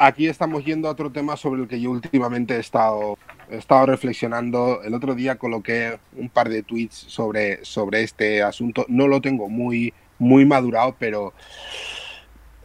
Aquí 0.01 0.27
estamos 0.27 0.63
yendo 0.63 0.87
a 0.87 0.91
otro 0.91 1.11
tema 1.11 1.35
sobre 1.35 1.61
el 1.63 1.67
que 1.67 1.81
yo 1.81 1.91
últimamente 1.91 2.55
he 2.55 2.59
estado, 2.59 3.17
he 3.51 3.57
estado 3.57 3.85
reflexionando. 3.87 4.81
El 4.81 4.93
otro 4.93 5.13
día 5.13 5.35
coloqué 5.35 5.99
un 6.15 6.29
par 6.29 6.47
de 6.47 6.63
tweets 6.63 6.95
sobre, 6.95 7.65
sobre 7.65 8.03
este 8.03 8.41
asunto. 8.41 8.85
No 8.87 9.09
lo 9.09 9.19
tengo 9.19 9.49
muy, 9.49 9.93
muy 10.17 10.45
madurado, 10.45 10.95
pero 10.97 11.33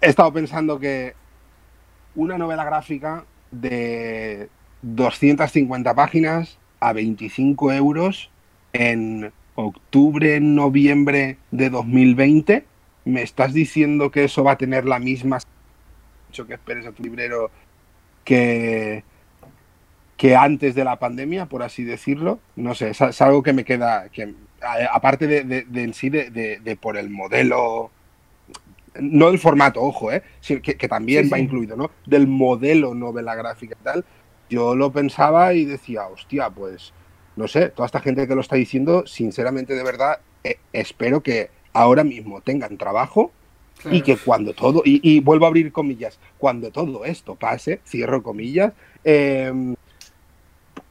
he 0.00 0.10
estado 0.10 0.32
pensando 0.32 0.78
que 0.78 1.14
una 2.14 2.38
novela 2.38 2.64
gráfica 2.64 3.24
de 3.50 4.48
250 4.82 5.94
páginas 5.94 6.58
a 6.80 6.92
25 6.92 7.72
euros 7.72 8.30
en 8.72 9.32
octubre, 9.54 10.40
noviembre 10.40 11.38
de 11.50 11.70
2020, 11.70 12.64
¿me 13.04 13.22
estás 13.22 13.52
diciendo 13.52 14.10
que 14.10 14.24
eso 14.24 14.42
va 14.44 14.52
a 14.52 14.58
tener 14.58 14.84
la 14.84 14.98
misma 14.98 15.38
que 16.48 16.54
esperes 16.54 16.84
a 16.86 16.90
tu 16.92 17.04
librero 17.04 17.50
que, 18.24 19.04
que 20.16 20.34
antes 20.34 20.74
de 20.74 20.82
la 20.84 20.98
pandemia, 20.98 21.46
por 21.46 21.62
así 21.62 21.84
decirlo. 21.84 22.40
No 22.56 22.74
sé, 22.74 22.90
es, 22.90 23.00
es 23.00 23.20
algo 23.22 23.42
que 23.42 23.52
me 23.52 23.64
queda, 23.64 24.08
que 24.08 24.34
aparte 24.90 25.26
de, 25.28 25.66
en 25.82 25.94
sí, 25.94 26.10
de- 26.10 26.30
de 26.58 26.76
por 26.76 26.96
el 26.96 27.10
modelo, 27.10 27.90
no 29.00 29.28
del 29.30 29.38
formato, 29.38 29.80
ojo, 29.82 30.12
¿eh? 30.12 30.22
Que, 30.46 30.60
que 30.60 30.88
también 30.88 31.24
Sí, 31.24 31.30
va 31.30 31.36
sí. 31.38 31.44
incluido, 31.44 31.76
¿no? 31.76 31.90
Del 32.06 32.26
modelo 32.26 32.94
novela 32.94 33.34
gráfica 33.34 33.76
y 33.80 33.84
tal. 33.84 34.04
Yo 34.50 34.74
lo 34.76 34.92
pensaba 34.92 35.54
y 35.54 35.64
decía, 35.64 36.06
hostia, 36.06 36.50
pues, 36.50 36.92
no 37.36 37.48
sé, 37.48 37.70
toda 37.70 37.86
esta 37.86 38.00
gente 38.00 38.28
que 38.28 38.34
lo 38.34 38.40
está 38.40 38.56
diciendo, 38.56 39.06
sinceramente, 39.06 39.74
de 39.74 39.82
verdad, 39.82 40.20
eh, 40.44 40.58
espero 40.72 41.22
que 41.22 41.50
ahora 41.72 42.04
mismo 42.04 42.40
tengan 42.40 42.76
trabajo 42.76 43.32
y 43.90 44.02
que 44.02 44.16
cuando 44.16 44.54
todo, 44.54 44.82
y, 44.84 45.00
y 45.02 45.20
vuelvo 45.20 45.46
a 45.46 45.48
abrir 45.48 45.72
comillas, 45.72 46.20
cuando 46.38 46.70
todo 46.70 47.04
esto 47.04 47.34
pase, 47.34 47.80
cierro 47.86 48.22
comillas, 48.22 48.72
eh, 49.02 49.74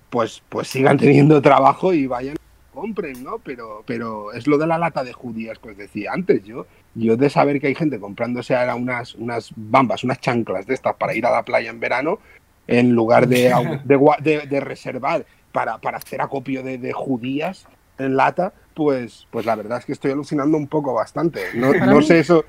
pues, 0.10 0.44
pues 0.50 0.68
sigan 0.68 0.98
teniendo 0.98 1.42
trabajo 1.42 1.94
y 1.94 2.06
vayan 2.08 2.36
compren, 2.74 3.24
¿no? 3.24 3.40
Pero, 3.40 3.84
pero 3.86 4.34
es 4.34 4.48
lo 4.48 4.58
de 4.58 4.68
la 4.68 4.78
lata 4.78 5.04
de 5.04 5.14
judías 5.14 5.60
que 5.60 5.70
os 5.70 5.78
decía 5.78 6.12
antes. 6.14 6.44
Yo, 6.44 6.66
yo 6.96 7.16
de 7.16 7.30
saber 7.30 7.62
que 7.62 7.68
hay 7.68 7.76
gente 7.76 8.00
comprándose 8.00 8.56
ahora 8.56 8.76
unas, 8.76 9.16
unas 9.16 9.52
bambas, 9.56 10.04
unas 10.04 10.20
chanclas 10.20 10.66
de 10.66 10.74
estas 10.74 10.96
para 10.96 11.16
ir 11.16 11.26
a 11.26 11.32
la 11.32 11.44
playa 11.44 11.70
en 11.70 11.80
verano, 11.80 12.20
en 12.68 12.92
lugar 12.94 13.28
de, 13.28 13.54
de, 13.86 13.98
de- 14.22 14.48
de 14.48 14.60
reservar 14.60 15.26
para, 15.52 15.78
para 15.78 15.98
hacer 15.98 16.22
acopio 16.22 16.64
de, 16.64 16.78
de 16.78 16.94
judías, 16.94 17.68
en 18.00 18.16
lata, 18.16 18.54
pues, 18.74 19.28
pues 19.30 19.46
la 19.46 19.56
verdad 19.56 19.78
es 19.78 19.86
que 19.86 19.92
estoy 19.94 20.12
alucinando 20.12 20.58
un 20.58 20.68
poco 20.68 20.94
bastante. 20.94 21.42
No, 21.56 21.72
no 21.74 22.02
sé 22.02 22.20
eso. 22.20 22.44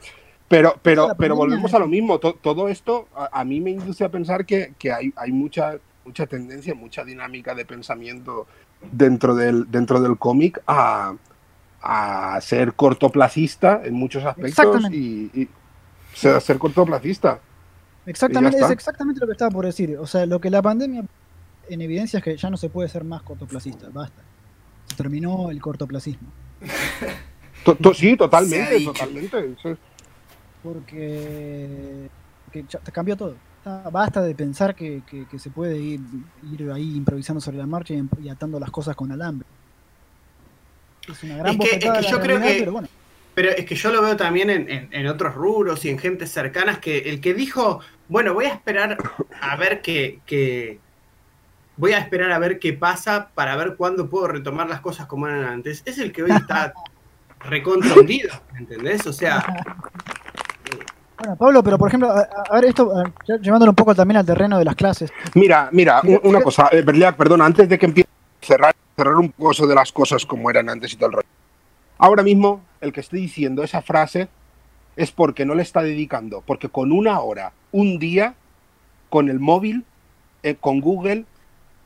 Pero, 0.48 0.74
pero, 0.82 1.08
pero 1.18 1.36
volvemos 1.36 1.72
a 1.74 1.78
lo 1.78 1.86
mismo. 1.86 2.18
todo 2.18 2.68
esto 2.68 3.08
a, 3.14 3.40
a, 3.40 3.44
mí 3.44 3.60
me 3.60 3.70
induce 3.70 4.04
a 4.04 4.08
pensar 4.08 4.44
que, 4.46 4.72
que 4.78 4.92
hay, 4.92 5.12
hay 5.16 5.32
mucha, 5.32 5.78
mucha 6.04 6.26
tendencia, 6.26 6.74
mucha 6.74 7.04
dinámica 7.04 7.54
de 7.54 7.64
pensamiento 7.64 8.46
dentro 8.92 9.34
del, 9.34 9.70
dentro 9.70 10.00
del 10.00 10.18
cómic 10.18 10.62
a, 10.66 11.14
a 11.82 12.40
ser 12.40 12.74
cortoplacista 12.74 13.82
en 13.84 13.94
muchos 13.94 14.24
aspectos 14.24 14.90
y, 14.90 15.30
y, 15.34 15.48
ser 16.14 16.58
cortoplacista. 16.58 17.40
Exactamente, 18.06 18.58
es 18.58 18.70
exactamente 18.70 19.20
lo 19.20 19.26
que 19.26 19.32
estaba 19.32 19.50
por 19.50 19.64
decir. 19.64 19.96
O 19.98 20.06
sea, 20.06 20.26
lo 20.26 20.40
que 20.40 20.50
la 20.50 20.62
pandemia 20.62 21.04
en 21.68 21.80
evidencia 21.80 22.18
es 22.18 22.24
que 22.24 22.36
ya 22.36 22.50
no 22.50 22.56
se 22.56 22.68
puede 22.68 22.88
ser 22.88 23.04
más 23.04 23.22
cortoplacista, 23.22 23.88
basta. 23.92 24.22
Se 24.86 24.96
terminó 24.96 25.50
el 25.50 25.60
cortoplacismo. 25.60 26.28
sí, 27.94 28.16
totalmente, 28.16 28.84
totalmente. 28.84 29.56
Porque 30.62 32.08
que 32.52 32.64
cambió 32.92 33.16
todo. 33.16 33.34
Basta 33.64 34.20
de 34.20 34.34
pensar 34.34 34.74
que, 34.74 35.02
que, 35.08 35.26
que 35.26 35.38
se 35.38 35.50
puede 35.50 35.78
ir, 35.78 36.00
ir, 36.52 36.70
ahí 36.70 36.96
improvisando 36.96 37.40
sobre 37.40 37.56
la 37.56 37.66
marcha 37.66 37.94
y, 37.94 38.06
y, 38.22 38.28
atando 38.28 38.60
las 38.60 38.70
cosas 38.70 38.94
con 38.94 39.10
alambre. 39.10 39.46
Es 41.08 41.22
una 41.22 41.36
gran 41.38 41.60
es 41.60 41.70
que, 41.70 41.76
es 41.76 41.92
que 41.92 42.10
yo 42.10 42.20
creo 42.20 42.40
que, 42.40 42.56
pero 42.58 42.72
bueno. 42.72 42.88
Pero 43.34 43.50
es 43.50 43.64
que 43.64 43.74
yo 43.74 43.90
lo 43.90 44.02
veo 44.02 44.16
también 44.16 44.50
en, 44.50 44.70
en, 44.70 44.88
en, 44.92 45.06
otros 45.06 45.34
rubros 45.34 45.84
y 45.84 45.88
en 45.88 45.98
gente 45.98 46.26
cercanas 46.26 46.78
que 46.78 46.98
el 46.98 47.20
que 47.20 47.34
dijo, 47.34 47.80
bueno, 48.08 48.34
voy 48.34 48.44
a 48.44 48.52
esperar 48.52 48.96
a 49.40 49.56
ver 49.56 49.82
qué, 49.82 50.20
que, 50.26 50.78
voy 51.76 51.92
a 51.92 51.98
esperar 51.98 52.32
a 52.32 52.38
ver 52.38 52.58
qué 52.58 52.72
pasa 52.72 53.30
para 53.34 53.56
ver 53.56 53.76
cuándo 53.76 54.08
puedo 54.08 54.28
retomar 54.28 54.68
las 54.68 54.80
cosas 54.80 55.06
como 55.06 55.26
eran 55.26 55.44
antes, 55.44 55.82
es 55.84 55.98
el 55.98 56.12
que 56.12 56.22
hoy 56.22 56.30
está 56.30 56.72
recontra 57.40 57.94
hundido, 57.94 58.30
¿entendés? 58.56 59.06
O 59.06 59.12
sea... 59.12 59.44
Bueno, 61.18 61.36
Pablo, 61.36 61.62
pero 61.62 61.78
por 61.78 61.88
ejemplo, 61.88 62.10
a, 62.10 62.28
a 62.50 62.54
ver 62.54 62.66
esto, 62.66 62.90
a, 62.96 63.04
llevándolo 63.38 63.70
un 63.70 63.76
poco 63.76 63.94
también 63.94 64.18
al 64.18 64.26
terreno 64.26 64.58
de 64.58 64.64
las 64.64 64.74
clases. 64.74 65.12
Mira, 65.34 65.68
mira, 65.72 66.02
una 66.22 66.40
cosa, 66.40 66.68
eh, 66.72 66.82
Berliac, 66.82 67.16
perdón, 67.16 67.42
antes 67.42 67.68
de 67.68 67.78
que 67.78 67.86
empiece 67.86 68.08
a 68.42 68.46
cerrar, 68.46 68.74
cerrar 68.96 69.14
un 69.14 69.30
poco 69.30 69.66
de 69.66 69.74
las 69.74 69.92
cosas 69.92 70.26
como 70.26 70.50
eran 70.50 70.68
antes 70.68 70.92
y 70.92 70.96
todo 70.96 71.06
el 71.06 71.12
rollo. 71.14 71.28
Ahora 71.98 72.22
mismo, 72.22 72.62
el 72.80 72.92
que 72.92 73.00
esté 73.00 73.16
diciendo 73.16 73.62
esa 73.62 73.80
frase 73.80 74.28
es 74.96 75.10
porque 75.10 75.44
no 75.44 75.54
le 75.54 75.62
está 75.62 75.82
dedicando, 75.82 76.42
porque 76.46 76.68
con 76.68 76.92
una 76.92 77.20
hora, 77.20 77.52
un 77.72 77.98
día, 77.98 78.34
con 79.08 79.28
el 79.28 79.40
móvil, 79.40 79.84
eh, 80.42 80.56
con 80.56 80.80
Google, 80.80 81.24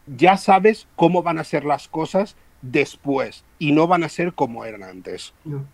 ya 0.07 0.37
sabes 0.37 0.89
cómo 0.97 1.23
van 1.23 1.39
a 1.39 1.45
ser 1.45 1.65
las 1.65 1.89
cosas 1.89 2.37
después 2.63 3.45
y 3.59 3.73
no 3.73 3.87
van 3.87 4.05
a 4.05 4.09
ser 4.09 4.33
como 4.33 4.65
eran 4.65 4.83
antes. 4.83 5.35
No. 5.45 5.65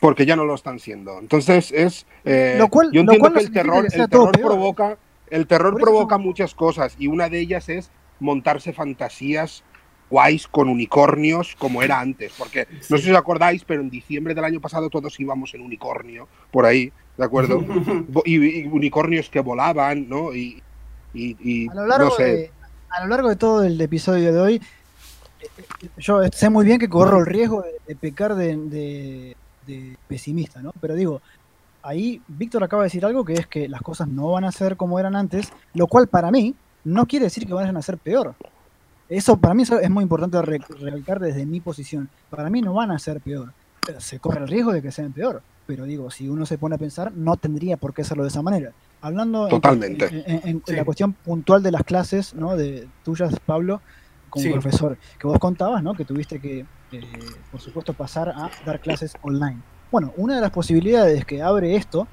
Porque 0.00 0.26
ya 0.26 0.34
no 0.34 0.44
lo 0.44 0.54
están 0.54 0.78
siendo. 0.78 1.18
Entonces 1.18 1.72
es. 1.72 2.06
Eh, 2.24 2.56
lo 2.58 2.68
cual, 2.68 2.90
yo 2.92 3.02
entiendo 3.02 3.20
cual 3.20 3.34
que 3.34 3.40
el 3.40 3.52
terror, 3.52 3.86
que 3.88 3.96
el 3.96 4.08
terror 4.08 4.32
provoca. 4.32 4.98
El 5.28 5.46
terror 5.46 5.78
provoca 5.78 6.18
muchas 6.18 6.54
cosas 6.54 6.96
y 6.98 7.06
una 7.06 7.28
de 7.28 7.38
ellas 7.38 7.68
es 7.68 7.92
montarse 8.18 8.72
fantasías 8.72 9.62
guays 10.10 10.48
con 10.48 10.68
unicornios 10.68 11.54
como 11.56 11.82
era 11.82 12.00
antes. 12.00 12.32
Porque 12.36 12.66
sí. 12.80 12.88
no 12.90 12.96
sé 12.96 13.04
si 13.04 13.10
os 13.12 13.16
acordáis, 13.16 13.64
pero 13.64 13.80
en 13.80 13.90
diciembre 13.90 14.34
del 14.34 14.44
año 14.44 14.60
pasado 14.60 14.90
todos 14.90 15.20
íbamos 15.20 15.54
en 15.54 15.60
unicornio 15.60 16.26
por 16.50 16.66
ahí, 16.66 16.92
¿de 17.16 17.24
acuerdo? 17.24 17.64
y, 18.24 18.62
y, 18.62 18.66
unicornios 18.66 19.30
que 19.30 19.40
volaban, 19.40 20.08
¿no? 20.08 20.34
Y, 20.34 20.60
y, 21.14 21.36
y 21.40 21.68
a 21.68 21.74
lo 21.74 21.86
largo 21.86 22.08
no 22.08 22.10
sé. 22.16 22.24
de 22.24 22.50
a 22.90 23.02
lo 23.02 23.08
largo 23.08 23.28
de 23.28 23.36
todo 23.36 23.62
el 23.62 23.80
episodio 23.80 24.32
de 24.32 24.40
hoy, 24.40 24.62
yo 25.98 26.20
sé 26.32 26.50
muy 26.50 26.64
bien 26.64 26.78
que 26.78 26.88
corro 26.88 27.18
el 27.18 27.26
riesgo 27.26 27.62
de, 27.62 27.72
de 27.86 27.96
pecar 27.96 28.34
de, 28.34 28.56
de, 28.56 29.36
de, 29.66 29.96
pesimista, 30.08 30.62
¿no? 30.62 30.72
Pero 30.80 30.94
digo, 30.94 31.20
ahí 31.82 32.20
Víctor 32.28 32.64
acaba 32.64 32.82
de 32.82 32.86
decir 32.86 33.04
algo 33.04 33.24
que 33.24 33.34
es 33.34 33.46
que 33.46 33.68
las 33.68 33.82
cosas 33.82 34.08
no 34.08 34.32
van 34.32 34.44
a 34.44 34.52
ser 34.52 34.76
como 34.76 34.98
eran 34.98 35.16
antes, 35.16 35.52
lo 35.74 35.86
cual 35.86 36.08
para 36.08 36.30
mí 36.30 36.54
no 36.84 37.06
quiere 37.06 37.26
decir 37.26 37.46
que 37.46 37.54
vayan 37.54 37.76
a 37.76 37.82
ser 37.82 37.98
peor. 37.98 38.34
Eso 39.08 39.36
para 39.36 39.54
mí 39.54 39.64
es 39.64 39.90
muy 39.90 40.02
importante 40.02 40.40
recalcar 40.40 41.18
desde 41.18 41.44
mi 41.44 41.60
posición. 41.60 42.08
Para 42.30 42.48
mí 42.48 42.62
no 42.62 42.74
van 42.74 42.92
a 42.92 42.98
ser 42.98 43.20
peor. 43.20 43.52
Se 43.98 44.20
corre 44.20 44.40
el 44.40 44.48
riesgo 44.48 44.72
de 44.72 44.82
que 44.82 44.92
sean 44.92 45.12
peor. 45.12 45.42
Pero 45.66 45.84
digo, 45.84 46.10
si 46.10 46.28
uno 46.28 46.46
se 46.46 46.58
pone 46.58 46.76
a 46.76 46.78
pensar, 46.78 47.12
no 47.12 47.36
tendría 47.36 47.76
por 47.76 47.92
qué 47.92 48.02
hacerlo 48.02 48.22
de 48.22 48.28
esa 48.28 48.42
manera. 48.42 48.72
Hablando 49.00 49.48
Totalmente. 49.48 50.06
en, 50.06 50.24
en, 50.26 50.40
en 50.48 50.62
sí. 50.64 50.74
la 50.74 50.84
cuestión 50.84 51.12
puntual 51.12 51.62
de 51.62 51.72
las 51.72 51.82
clases, 51.82 52.34
¿no? 52.34 52.56
De 52.56 52.88
tuyas, 53.04 53.34
Pablo, 53.44 53.80
como 54.30 54.44
sí. 54.44 54.50
profesor, 54.50 54.96
que 55.18 55.26
vos 55.26 55.38
contabas, 55.38 55.82
¿no? 55.82 55.94
Que 55.94 56.04
tuviste 56.04 56.40
que, 56.40 56.60
eh, 56.92 57.02
por 57.50 57.60
supuesto, 57.60 57.92
pasar 57.92 58.30
a 58.30 58.50
dar 58.64 58.80
clases 58.80 59.14
online. 59.22 59.60
Bueno, 59.90 60.12
una 60.16 60.36
de 60.36 60.40
las 60.40 60.50
posibilidades 60.50 61.24
que 61.24 61.42
abre 61.42 61.76
esto 61.76 62.06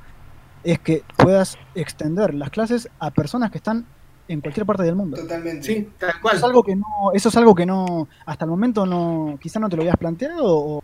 es 0.63 0.79
que 0.79 1.03
puedas 1.15 1.57
extender 1.75 2.33
las 2.33 2.49
clases 2.49 2.89
a 2.99 3.11
personas 3.11 3.51
que 3.51 3.59
están 3.59 3.85
en 4.27 4.41
cualquier 4.41 4.65
parte 4.65 4.83
del 4.83 4.95
mundo. 4.95 5.17
Totalmente. 5.17 5.63
Sí, 5.63 5.89
tal 5.97 6.19
cual. 6.21 6.35
Eso 6.35 6.45
es 6.45 6.49
algo 6.49 6.63
que 6.63 6.75
no, 6.75 6.85
eso 7.13 7.29
es 7.29 7.37
algo 7.37 7.55
que 7.55 7.65
no, 7.65 8.07
hasta 8.25 8.45
el 8.45 8.51
momento 8.51 8.85
no, 8.85 9.37
quizá 9.41 9.59
no 9.59 9.69
te 9.69 9.77
lo 9.77 9.83
habías 9.83 9.97
planteado 9.97 10.43
o, 10.43 10.83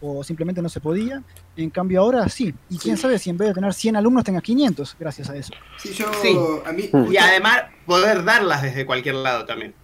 o 0.00 0.24
simplemente 0.24 0.62
no 0.62 0.68
se 0.68 0.80
podía. 0.80 1.22
En 1.56 1.70
cambio 1.70 2.00
ahora 2.00 2.28
sí. 2.28 2.54
Y 2.70 2.74
sí. 2.74 2.80
quién 2.80 2.96
sabe 2.96 3.18
si 3.18 3.30
en 3.30 3.36
vez 3.36 3.48
de 3.48 3.54
tener 3.54 3.74
100 3.74 3.96
alumnos 3.96 4.24
tengas 4.24 4.42
500 4.42 4.96
gracias 4.98 5.28
a 5.30 5.36
eso. 5.36 5.52
Sí, 5.78 5.92
yo 5.92 6.06
sí. 6.22 6.36
a 6.64 6.72
mí 6.72 6.90
y 7.10 7.16
además 7.16 7.62
poder 7.86 8.24
darlas 8.24 8.62
desde 8.62 8.86
cualquier 8.86 9.16
lado 9.16 9.44
también. 9.44 9.74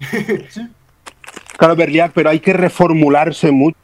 ¿Sí? 0.49 0.69
Claro, 1.57 1.77
Berliac, 1.77 2.13
pero 2.13 2.31
hay 2.31 2.41
que 2.41 2.53
reformularse 2.53 3.53
mucho. 3.53 3.77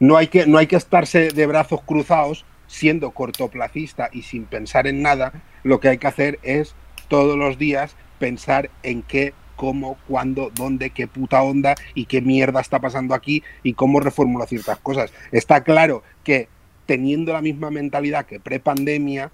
No 0.00 0.16
hay 0.16 0.28
que 0.28 0.46
no 0.46 0.58
hay 0.58 0.66
que 0.66 0.76
estarse 0.76 1.30
de 1.30 1.46
brazos 1.46 1.80
cruzados 1.82 2.44
siendo 2.66 3.10
cortoplacista 3.12 4.10
y 4.12 4.22
sin 4.22 4.44
pensar 4.44 4.86
en 4.86 5.02
nada. 5.02 5.32
Lo 5.62 5.80
que 5.80 5.88
hay 5.88 5.98
que 5.98 6.06
hacer 6.06 6.38
es 6.42 6.74
todos 7.08 7.36
los 7.36 7.58
días 7.58 7.96
pensar 8.18 8.70
en 8.82 9.02
qué 9.02 9.34
cómo, 9.56 9.96
cuándo, 10.08 10.50
dónde, 10.54 10.90
qué 10.90 11.06
puta 11.06 11.42
onda 11.42 11.74
y 11.94 12.06
qué 12.06 12.20
mierda 12.20 12.60
está 12.60 12.80
pasando 12.80 13.14
aquí 13.14 13.42
y 13.62 13.74
cómo 13.74 14.00
reformula 14.00 14.46
ciertas 14.46 14.78
cosas. 14.78 15.12
Está 15.32 15.62
claro 15.62 16.02
que 16.24 16.48
teniendo 16.86 17.32
la 17.32 17.40
misma 17.40 17.70
mentalidad 17.70 18.26
que 18.26 18.40
pre-pandemia, 18.40 19.30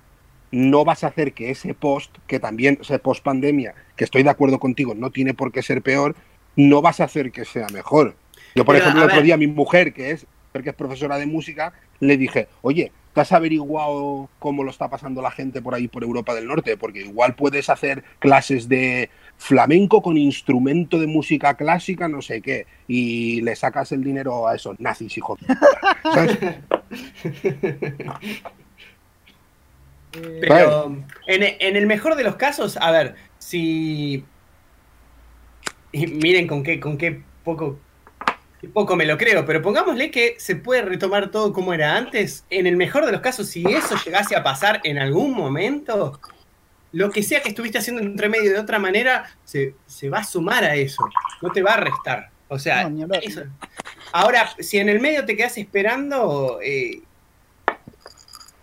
no 0.52 0.84
vas 0.84 1.04
a 1.04 1.08
hacer 1.08 1.32
que 1.32 1.50
ese 1.50 1.74
post, 1.74 2.16
que 2.26 2.40
también, 2.40 2.78
ese 2.80 2.98
post 2.98 3.22
pandemia, 3.22 3.74
que 3.96 4.04
estoy 4.04 4.22
de 4.22 4.30
acuerdo 4.30 4.58
contigo, 4.58 4.94
no 4.94 5.10
tiene 5.10 5.34
por 5.34 5.52
qué 5.52 5.62
ser 5.62 5.80
peor, 5.82 6.16
no 6.56 6.82
vas 6.82 7.00
a 7.00 7.04
hacer 7.04 7.32
que 7.32 7.44
sea 7.44 7.66
mejor. 7.72 8.14
Yo, 8.54 8.64
por 8.64 8.74
Pero, 8.74 8.84
ejemplo, 8.84 9.04
el 9.04 9.10
otro 9.10 9.22
día, 9.22 9.36
mi 9.36 9.46
mujer, 9.46 9.92
que 9.92 10.10
es, 10.10 10.26
que 10.52 10.70
es 10.70 10.74
profesora 10.74 11.18
de 11.18 11.26
música, 11.26 11.72
le 12.00 12.16
dije, 12.16 12.48
oye, 12.62 12.90
¿te 13.14 13.20
has 13.20 13.32
averiguado 13.32 14.28
cómo 14.38 14.64
lo 14.64 14.70
está 14.70 14.88
pasando 14.88 15.22
la 15.22 15.30
gente 15.30 15.62
por 15.62 15.74
ahí, 15.74 15.88
por 15.88 16.02
Europa 16.02 16.34
del 16.34 16.46
Norte? 16.46 16.76
Porque 16.76 17.02
igual 17.02 17.34
puedes 17.34 17.70
hacer 17.70 18.04
clases 18.18 18.68
de 18.68 19.10
flamenco 19.36 20.02
con 20.02 20.18
instrumento 20.18 20.98
de 20.98 21.06
música 21.06 21.54
clásica, 21.54 22.08
no 22.08 22.22
sé 22.22 22.42
qué, 22.42 22.66
y 22.88 23.40
le 23.42 23.56
sacas 23.56 23.92
el 23.92 24.04
dinero 24.04 24.46
a 24.46 24.56
esos 24.56 24.78
nazis, 24.80 25.16
hijo 25.16 25.38
de 25.40 25.56
¿sabes? 26.02 26.38
Pero 30.12 30.96
en, 31.26 31.42
en, 31.60 31.76
el 31.76 31.86
mejor 31.86 32.16
de 32.16 32.24
los 32.24 32.36
casos, 32.36 32.76
a 32.80 32.90
ver, 32.90 33.14
si. 33.38 34.24
Y 35.92 36.06
miren 36.06 36.46
con 36.46 36.62
qué, 36.62 36.78
con 36.78 36.96
qué 36.96 37.20
poco, 37.44 37.78
qué 38.60 38.68
poco 38.68 38.94
me 38.94 39.06
lo 39.06 39.18
creo, 39.18 39.44
pero 39.44 39.60
pongámosle 39.60 40.10
que 40.10 40.36
se 40.38 40.54
puede 40.54 40.82
retomar 40.82 41.30
todo 41.30 41.52
como 41.52 41.74
era 41.74 41.96
antes. 41.96 42.44
En 42.48 42.66
el 42.66 42.76
mejor 42.76 43.06
de 43.06 43.12
los 43.12 43.20
casos, 43.20 43.48
si 43.48 43.64
eso 43.66 43.96
llegase 44.04 44.36
a 44.36 44.42
pasar 44.42 44.80
en 44.84 44.98
algún 44.98 45.32
momento, 45.32 46.20
lo 46.92 47.10
que 47.10 47.22
sea 47.22 47.42
que 47.42 47.48
estuviste 47.50 47.78
haciendo 47.78 48.02
entre 48.02 48.28
medio 48.28 48.52
de 48.52 48.58
otra 48.58 48.78
manera, 48.78 49.30
se, 49.44 49.74
se 49.86 50.08
va 50.08 50.18
a 50.18 50.24
sumar 50.24 50.64
a 50.64 50.76
eso, 50.76 51.02
no 51.42 51.50
te 51.50 51.62
va 51.62 51.74
a 51.74 51.80
restar. 51.80 52.30
O 52.52 52.58
sea, 52.58 52.88
no, 52.88 53.06
eso. 53.22 53.42
ahora, 54.10 54.50
si 54.58 54.78
en 54.78 54.88
el 54.88 55.00
medio 55.00 55.24
te 55.24 55.36
quedas 55.36 55.56
esperando, 55.56 56.58
eh, 56.60 57.00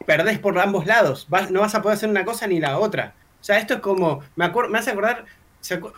perdés 0.06 0.40
por 0.40 0.60
ambos 0.60 0.86
lados, 0.86 1.26
vas, 1.30 1.50
no 1.52 1.62
vas 1.62 1.74
a 1.74 1.82
poder 1.82 1.96
hacer 1.96 2.10
una 2.10 2.26
cosa 2.26 2.48
ni 2.48 2.60
la 2.60 2.80
otra. 2.80 3.16
O 3.40 3.44
sea, 3.46 3.60
esto 3.60 3.76
es 3.76 3.80
como, 3.80 4.22
me, 4.36 4.44
acuerdo, 4.44 4.70
me 4.72 4.80
hace 4.80 4.92
acordar, 4.92 5.24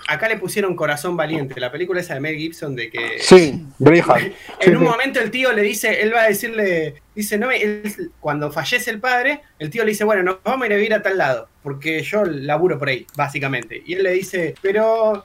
acá 0.07 0.27
le 0.27 0.37
pusieron 0.37 0.75
Corazón 0.75 1.15
Valiente, 1.15 1.59
la 1.59 1.71
película 1.71 2.01
esa 2.01 2.15
de 2.15 2.19
Mel 2.19 2.35
Gibson 2.35 2.75
de 2.75 2.89
que... 2.89 3.19
Sí, 3.19 3.65
Braveheart. 3.77 4.33
En 4.59 4.69
sí, 4.69 4.69
un 4.71 4.79
sí. 4.79 4.89
momento 4.89 5.19
el 5.19 5.31
tío 5.31 5.51
le 5.53 5.61
dice, 5.61 6.01
él 6.01 6.13
va 6.13 6.23
a 6.23 6.27
decirle, 6.27 7.01
dice, 7.15 7.37
no, 7.37 7.51
él, 7.51 8.11
cuando 8.19 8.51
fallece 8.51 8.91
el 8.91 8.99
padre, 8.99 9.41
el 9.59 9.69
tío 9.69 9.83
le 9.83 9.91
dice, 9.91 10.03
bueno, 10.03 10.23
nos 10.23 10.37
vamos 10.43 10.63
a 10.63 10.65
ir 10.67 10.73
a 10.73 10.75
vivir 10.75 10.93
a 10.93 11.01
tal 11.01 11.17
lado, 11.17 11.49
porque 11.61 12.01
yo 12.01 12.23
laburo 12.25 12.79
por 12.79 12.89
ahí, 12.89 13.05
básicamente. 13.15 13.81
Y 13.85 13.93
él 13.93 14.03
le 14.03 14.11
dice, 14.11 14.55
pero 14.61 15.23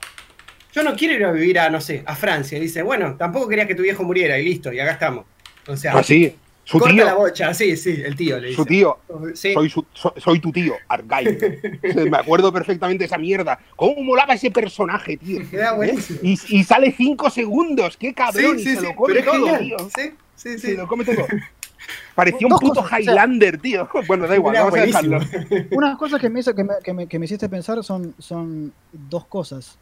yo 0.73 0.83
no 0.83 0.95
quiero 0.95 1.13
ir 1.15 1.25
a 1.25 1.31
vivir 1.31 1.59
a, 1.59 1.69
no 1.69 1.81
sé, 1.81 2.03
a 2.05 2.15
Francia. 2.15 2.57
Y 2.57 2.61
dice, 2.61 2.81
bueno, 2.81 3.15
tampoco 3.17 3.47
quería 3.47 3.67
que 3.67 3.75
tu 3.75 3.83
viejo 3.83 4.03
muriera, 4.03 4.37
y 4.37 4.45
listo, 4.45 4.71
y 4.71 4.79
acá 4.79 4.91
estamos. 4.91 5.25
O 5.67 5.75
sea, 5.75 5.93
así. 5.93 6.35
Su 6.67 6.79
Corta 6.79 6.95
tío, 6.95 7.05
la 7.05 7.13
bocha, 7.13 7.53
sí, 7.53 7.77
sí, 7.77 8.01
el 8.03 8.15
tío 8.15 8.39
le 8.39 8.47
dice. 8.47 8.55
su 8.57 8.65
tío, 8.65 8.97
Sí. 9.35 9.53
soy, 9.53 9.69
su- 9.69 9.85
so- 9.93 10.13
soy 10.17 10.39
tu 10.39 10.51
tío, 10.51 10.73
Argyle. 10.87 11.59
Me 12.11 12.17
acuerdo 12.17 12.51
perfectamente 12.51 13.03
de 13.03 13.05
esa 13.05 13.19
mierda. 13.19 13.59
¿Cómo 13.75 14.01
molaba 14.01 14.33
ese 14.33 14.49
personaje, 14.49 15.15
tío? 15.17 15.41
¿Eh? 15.41 15.65
buenísimo. 15.75 16.19
Y, 16.23 16.39
y 16.49 16.63
sale 16.63 16.91
cinco 16.91 17.29
segundos, 17.29 17.95
qué 17.97 18.13
cabrón, 18.15 18.57
Sí, 18.57 18.61
y 18.61 18.65
sí, 18.65 18.75
se 18.75 18.81
sí, 18.81 18.85
lo 18.87 18.95
come 18.95 19.13
pero 19.13 19.19
es 19.19 19.25
todo, 19.37 19.45
genial. 19.45 19.59
tío. 19.77 19.89
Sí, 19.95 20.11
sí, 20.35 20.57
Se 20.59 20.67
sí. 20.71 20.73
lo 20.75 20.87
come 20.87 21.05
todo. 21.05 21.17
Parecía 22.15 22.47
un 22.47 22.57
puto 22.57 22.81
cosas, 22.81 22.85
o 22.85 22.87
sea- 22.87 22.99
Highlander, 22.99 23.57
tío. 23.59 23.87
Bueno, 24.07 24.25
da 24.27 24.35
igual, 24.35 24.55
vamos 24.55 24.73
a 24.73 24.81
dejarlo. 24.81 25.19
buenísimo. 25.19 25.67
Unas 25.77 25.97
cosas 25.99 26.19
que 26.19 26.29
me, 26.31 26.39
hizo, 26.39 26.55
que 26.55 26.63
me, 26.63 26.73
que 26.83 26.93
me- 26.93 27.07
que 27.07 27.19
me 27.19 27.25
hiciste 27.25 27.47
pensar 27.47 27.83
son, 27.83 28.15
son 28.17 28.73
dos 28.91 29.25
cosas. 29.27 29.77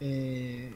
Eh, 0.00 0.72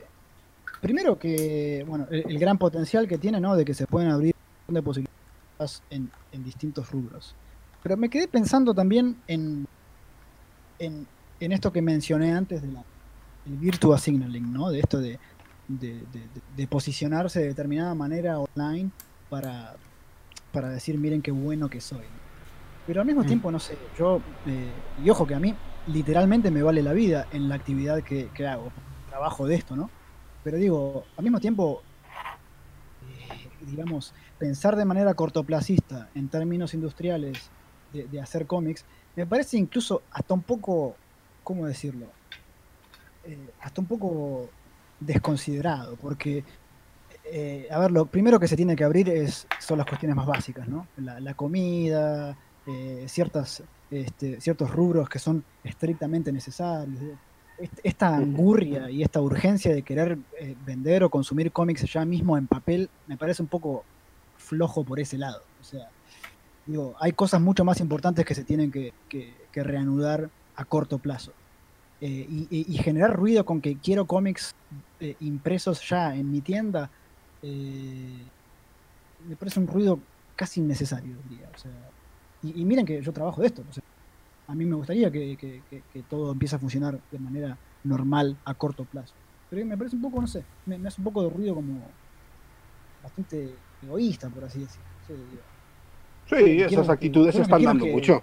primero 0.83 1.19
que, 1.19 1.83
bueno, 1.89 2.07
el, 2.11 2.25
el 2.29 2.39
gran 2.39 2.59
potencial 2.59 3.09
que 3.09 3.17
tiene, 3.17 3.41
¿no? 3.41 3.57
De 3.57 3.65
que 3.65 3.73
se 3.73 3.87
pueden 3.87 4.11
abrir 4.11 4.35
un 4.35 4.43
montón 4.67 4.75
de 4.75 4.83
posibilidades 4.83 5.17
en, 5.91 6.13
en 6.33 6.43
distintos 6.43 6.91
rubros. 6.91 7.37
Pero 7.83 7.97
me 7.97 8.11
quedé 8.11 8.29
pensando 8.29 8.75
también 8.75 9.23
en, 9.27 9.65
en, 10.79 11.09
en 11.41 11.53
esto 11.53 11.73
que 11.73 11.83
mencioné 11.83 12.33
antes 12.33 12.63
de 12.63 12.73
la, 12.73 12.83
el 13.45 13.57
virtual 13.59 13.99
signaling, 13.99 14.53
¿no? 14.53 14.71
De 14.71 14.81
esto 14.81 15.01
de, 15.01 15.19
de, 15.69 16.07
de- 16.07 16.29
de- 16.29 16.43
de 16.47 16.69
posicionarse 16.69 17.41
de 17.41 17.49
determinada 17.49 17.95
manera 17.95 18.39
online 18.41 18.93
para, 19.29 19.77
para 20.53 20.71
decir, 20.71 20.99
miren 20.99 21.23
qué 21.23 21.31
bueno 21.33 21.69
que 21.69 21.81
soy. 21.81 22.07
Pero 22.87 23.01
al 23.01 23.07
mismo 23.07 23.23
Mm. 23.23 23.27
tiempo, 23.27 23.53
no 23.53 23.59
sé, 23.61 23.79
yo, 23.97 24.21
eh, 24.47 24.73
y 25.05 25.11
ojo 25.11 25.27
que 25.27 25.35
a 25.35 25.41
mí 25.41 25.55
literalmente 25.87 26.51
me 26.51 26.63
vale 26.63 26.83
la 26.83 26.93
vida 26.93 27.27
en 27.33 27.49
la 27.49 27.57
actividad 27.57 28.03
que, 28.03 28.31
que 28.35 28.47
hago, 28.47 28.71
trabajo 29.07 29.47
de 29.47 29.57
esto, 29.57 29.77
¿no? 29.77 29.91
Pero 30.43 30.59
digo, 30.59 31.07
al 31.17 31.25
mismo 31.25 31.41
tiempo, 31.41 31.85
eh, 33.01 33.51
digamos, 33.61 34.13
pensar 34.39 34.77
de 34.77 34.85
manera 34.85 35.15
cortoplacista 35.15 36.11
en 36.15 36.29
términos 36.31 36.75
industriales 36.75 37.53
de, 37.89 38.09
de 38.09 38.21
hacer 38.21 38.47
cómics, 38.47 38.87
me 39.15 39.27
parece 39.27 39.59
incluso 39.59 40.07
hasta 40.11 40.35
un 40.35 40.45
poco, 40.45 41.01
¿cómo 41.43 41.67
decirlo? 41.67 42.17
Eh, 43.23 43.55
hasta 43.59 43.81
un 43.81 43.89
poco 43.89 44.55
desconsiderado, 44.99 45.97
porque, 45.99 46.45
eh, 47.25 47.69
a 47.71 47.79
ver, 47.81 47.91
lo 47.93 48.11
primero 48.11 48.41
que 48.41 48.49
se 48.49 48.57
tiene 48.57 48.77
que 48.77 48.85
abrir 48.85 49.09
es, 49.11 49.49
son 49.59 49.79
las 49.79 49.87
cuestiones 49.87 50.17
más 50.17 50.27
básicas, 50.27 50.69
¿no? 50.69 50.91
La, 50.97 51.21
la 51.21 51.35
comida, 51.35 52.39
eh, 52.67 53.07
ciertas, 53.09 53.65
este, 53.91 54.41
ciertos 54.41 54.71
rubros 54.71 55.09
que 55.09 55.19
son 55.19 55.47
estrictamente 55.63 56.33
necesarios. 56.33 57.21
Est- 57.59 57.81
Esta 57.85 58.17
angurria 58.17 58.91
y 58.91 59.03
esta 59.03 59.21
urgencia 59.23 59.75
de 59.75 59.83
querer 59.85 60.19
vender 60.59 61.05
o 61.05 61.11
consumir 61.11 61.53
cómics 61.53 61.91
ya 61.93 62.05
mismo 62.05 62.37
en 62.39 62.49
papel 62.49 62.93
me 63.07 63.17
parece 63.19 63.43
un 63.43 63.49
poco 63.49 63.87
flojo 64.47 64.85
por 64.85 65.01
ese 65.01 65.19
lado. 65.19 65.43
O 65.61 65.65
sea, 65.65 65.89
digo, 66.67 66.95
hay 67.01 67.13
cosas 67.13 67.41
mucho 67.41 67.65
más 67.65 67.81
importantes 67.81 68.25
que 68.25 68.35
se 68.35 68.45
tienen 68.45 68.71
que, 68.71 68.93
reanudar 69.55 70.31
a 70.57 70.65
corto 70.65 70.99
plazo. 70.99 71.33
Eh, 72.01 72.47
y, 72.51 72.77
generar 72.77 73.17
ruido 73.17 73.45
con 73.47 73.61
que 73.63 73.79
quiero 73.79 74.07
cómics 74.07 74.55
eh, 75.01 75.17
impresos 75.21 75.81
ya 75.89 76.15
en 76.15 76.31
mi 76.31 76.43
tienda, 76.43 76.91
eh, 77.43 78.23
me 79.27 79.37
parece 79.37 79.61
un 79.61 79.67
ruido 79.67 79.99
casi 80.37 80.61
innecesario. 80.61 81.17
O 81.55 81.59
sea, 81.59 81.71
y, 82.43 82.65
miren 82.65 82.85
que 82.85 83.01
yo 83.03 83.13
trabajo 83.13 83.41
de 83.41 83.49
esto. 83.49 83.63
a 84.47 84.55
mí 84.55 84.65
me 84.67 84.77
gustaría 84.77 85.11
que, 85.11 85.59
todo 86.09 86.33
empiece 86.33 86.57
a 86.57 86.59
funcionar 86.59 87.01
de 87.11 87.19
manera 87.19 87.57
normal 87.83 88.37
a 88.45 88.55
corto 88.55 88.85
plazo. 88.85 89.15
Pero 89.49 89.65
me 89.65 89.77
parece 89.77 89.97
un 89.97 90.03
poco, 90.03 90.21
no 90.21 90.27
sé, 90.27 90.45
me 90.67 90.77
hace 90.87 91.01
un 91.01 91.05
poco 91.05 91.23
de 91.23 91.31
ruido 91.31 91.55
como 91.55 91.81
bastante 93.03 93.55
egoísta, 93.87 94.29
por 94.29 94.45
así 94.45 94.61
decirlo. 94.61 95.41
Sí, 96.29 96.35
esas 96.61 96.89
actitudes 96.89 97.35
se 97.35 97.43
están 97.43 97.63
dando 97.63 97.85
que- 97.85 97.93
mucho. 97.93 98.23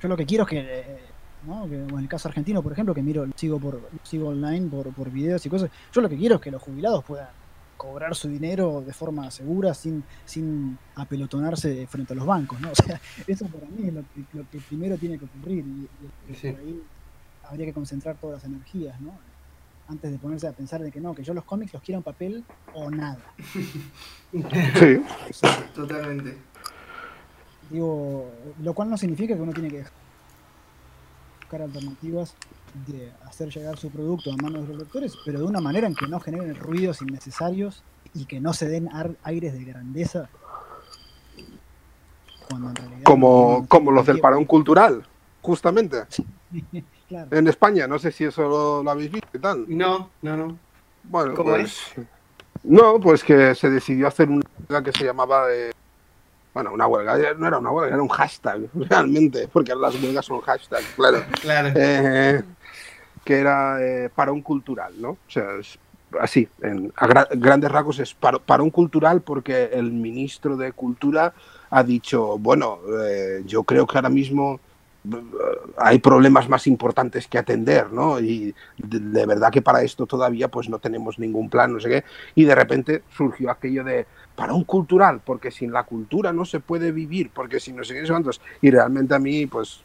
yo 0.00 0.08
lo 0.08 0.16
que 0.16 0.24
quiero 0.26 0.44
es 0.44 0.50
que, 0.50 0.58
eh, 0.60 0.98
¿no? 1.46 1.68
que 1.68 1.74
en 1.76 1.98
el 1.98 2.08
caso 2.08 2.28
argentino, 2.28 2.62
por 2.62 2.72
ejemplo, 2.72 2.94
que 2.94 3.02
miro, 3.02 3.26
sigo 3.36 3.58
por 3.58 3.88
sigo 4.04 4.28
online 4.28 4.68
por, 4.70 4.92
por 4.94 5.10
videos 5.10 5.44
y 5.44 5.48
cosas, 5.50 5.70
yo 5.92 6.00
lo 6.00 6.08
que 6.08 6.16
quiero 6.16 6.36
es 6.36 6.40
que 6.40 6.50
los 6.50 6.62
jubilados 6.62 7.04
puedan 7.04 7.28
cobrar 7.76 8.14
su 8.14 8.28
dinero 8.28 8.82
de 8.82 8.92
forma 8.92 9.30
segura 9.32 9.74
sin, 9.74 10.04
sin 10.24 10.78
apelotonarse 10.94 11.86
frente 11.88 12.12
a 12.12 12.16
los 12.16 12.24
bancos, 12.26 12.60
¿no? 12.60 12.68
O 12.72 12.74
sea, 12.74 13.00
eso 13.26 13.46
para 13.48 13.66
mí 13.66 13.88
es 13.88 13.92
lo 13.94 14.02
que, 14.02 14.24
lo 14.32 14.48
que 14.48 14.58
primero 14.60 14.96
tiene 14.96 15.18
que 15.18 15.24
ocurrir 15.24 15.64
y, 15.66 15.82
y 15.82 15.88
que 16.26 16.34
Sí. 16.34 16.50
por 16.52 16.60
ahí 16.60 16.80
habría 17.42 17.66
que 17.66 17.72
concentrar 17.74 18.16
todas 18.16 18.42
las 18.42 18.44
energías, 18.50 18.98
¿no? 19.00 19.18
Antes 19.86 20.10
de 20.10 20.18
ponerse 20.18 20.48
a 20.48 20.52
pensar 20.52 20.80
de 20.80 20.90
que 20.90 21.00
no, 21.00 21.14
que 21.14 21.22
yo 21.22 21.34
los 21.34 21.44
cómics 21.44 21.74
los 21.74 21.82
quiero 21.82 21.98
en 21.98 22.02
papel 22.02 22.44
o 22.74 22.90
nada. 22.90 23.18
Sí. 24.32 25.00
O 25.30 25.32
sea, 25.32 25.72
Totalmente. 25.72 26.36
Digo, 27.70 28.30
lo 28.60 28.74
cual 28.74 28.90
no 28.90 28.96
significa 28.98 29.36
que 29.36 29.40
uno 29.40 29.52
tiene 29.52 29.68
que 29.68 29.84
buscar 31.40 31.62
alternativas 31.62 32.34
de 32.86 33.12
hacer 33.24 33.48
llegar 33.50 33.78
su 33.78 33.90
producto 33.90 34.32
a 34.32 34.36
manos 34.36 34.62
de 34.62 34.68
los 34.74 34.78
lectores, 34.78 35.14
pero 35.24 35.38
de 35.38 35.44
una 35.44 35.60
manera 35.60 35.86
en 35.86 35.94
que 35.94 36.08
no 36.08 36.18
generen 36.18 36.56
ruidos 36.56 37.00
innecesarios 37.02 37.84
y 38.12 38.24
que 38.24 38.40
no 38.40 38.52
se 38.52 38.68
den 38.68 38.88
aires 39.22 39.52
de 39.52 39.64
grandeza. 39.64 40.28
Cuando 42.48 42.70
en 42.70 42.76
realidad 42.76 43.02
Como, 43.04 43.58
no 43.60 43.68
como 43.68 43.92
los 43.92 44.06
del 44.06 44.20
parón 44.20 44.44
cultural, 44.44 45.06
justamente. 45.42 46.04
Claro. 47.08 47.28
En 47.36 47.46
España, 47.48 47.86
no 47.86 47.98
sé 47.98 48.10
si 48.12 48.24
eso 48.24 48.42
lo, 48.48 48.82
lo 48.82 48.90
habéis 48.90 49.10
visto 49.12 49.28
y 49.34 49.38
tal. 49.38 49.64
No, 49.68 50.10
no, 50.22 50.36
no. 50.36 50.58
Bueno, 51.04 51.34
¿Cómo 51.34 51.50
pues. 51.50 51.78
No, 52.62 52.98
pues 52.98 53.22
que 53.22 53.54
se 53.54 53.68
decidió 53.68 54.08
hacer 54.08 54.28
una 54.30 54.42
huelga 54.68 54.82
que 54.90 54.96
se 54.98 55.04
llamaba. 55.04 55.52
eh, 55.52 55.70
bueno, 56.54 56.72
una 56.72 56.86
huelga, 56.86 57.16
no 57.36 57.46
era 57.48 57.58
una 57.58 57.70
huelga, 57.70 57.94
era 57.94 58.02
un 58.02 58.08
hashtag, 58.08 58.62
realmente, 58.74 59.48
porque 59.52 59.74
las 59.74 59.94
huelgas 60.02 60.24
son 60.24 60.40
hashtags, 60.40 60.86
claro. 60.96 61.18
Claro. 61.42 61.72
Eh, 61.74 62.42
que 63.24 63.38
era 63.38 63.78
eh, 63.82 64.08
parón 64.14 64.40
cultural, 64.40 64.94
¿no? 65.00 65.10
O 65.10 65.18
sea, 65.28 65.44
es 65.58 65.78
así, 66.20 66.48
en, 66.62 66.92
a 66.96 67.06
gra- 67.08 67.28
grandes 67.32 67.70
rasgos 67.72 67.98
es 67.98 68.14
paro- 68.18 68.40
parón 68.40 68.70
cultural 68.70 69.20
porque 69.22 69.70
el 69.72 69.90
ministro 69.92 70.56
de 70.56 70.72
Cultura 70.72 71.34
ha 71.70 71.82
dicho, 71.82 72.38
bueno, 72.38 72.78
eh, 73.04 73.42
yo 73.46 73.64
creo 73.64 73.86
que 73.86 73.98
ahora 73.98 74.10
mismo 74.10 74.60
hay 75.76 75.98
problemas 75.98 76.48
más 76.48 76.66
importantes 76.66 77.28
que 77.28 77.38
atender, 77.38 77.92
¿no? 77.92 78.20
Y 78.20 78.54
de, 78.78 79.00
de 79.00 79.26
verdad 79.26 79.50
que 79.50 79.62
para 79.62 79.82
esto 79.82 80.06
todavía 80.06 80.48
pues 80.48 80.68
no 80.68 80.78
tenemos 80.78 81.18
ningún 81.18 81.50
plan, 81.50 81.72
no 81.72 81.80
sé 81.80 81.88
qué. 81.88 82.04
Y 82.34 82.44
de 82.44 82.54
repente 82.54 83.02
surgió 83.14 83.50
aquello 83.50 83.84
de 83.84 84.06
parón 84.34 84.64
cultural, 84.64 85.20
porque 85.24 85.50
sin 85.50 85.72
la 85.72 85.84
cultura 85.84 86.32
no 86.32 86.44
se 86.44 86.60
puede 86.60 86.90
vivir, 86.92 87.30
porque 87.32 87.60
si 87.60 87.72
no 87.72 87.84
sé 87.84 87.94
qué, 87.94 88.08
cuántos. 88.08 88.40
Y 88.62 88.70
realmente 88.70 89.14
a 89.14 89.18
mí, 89.18 89.46
pues, 89.46 89.82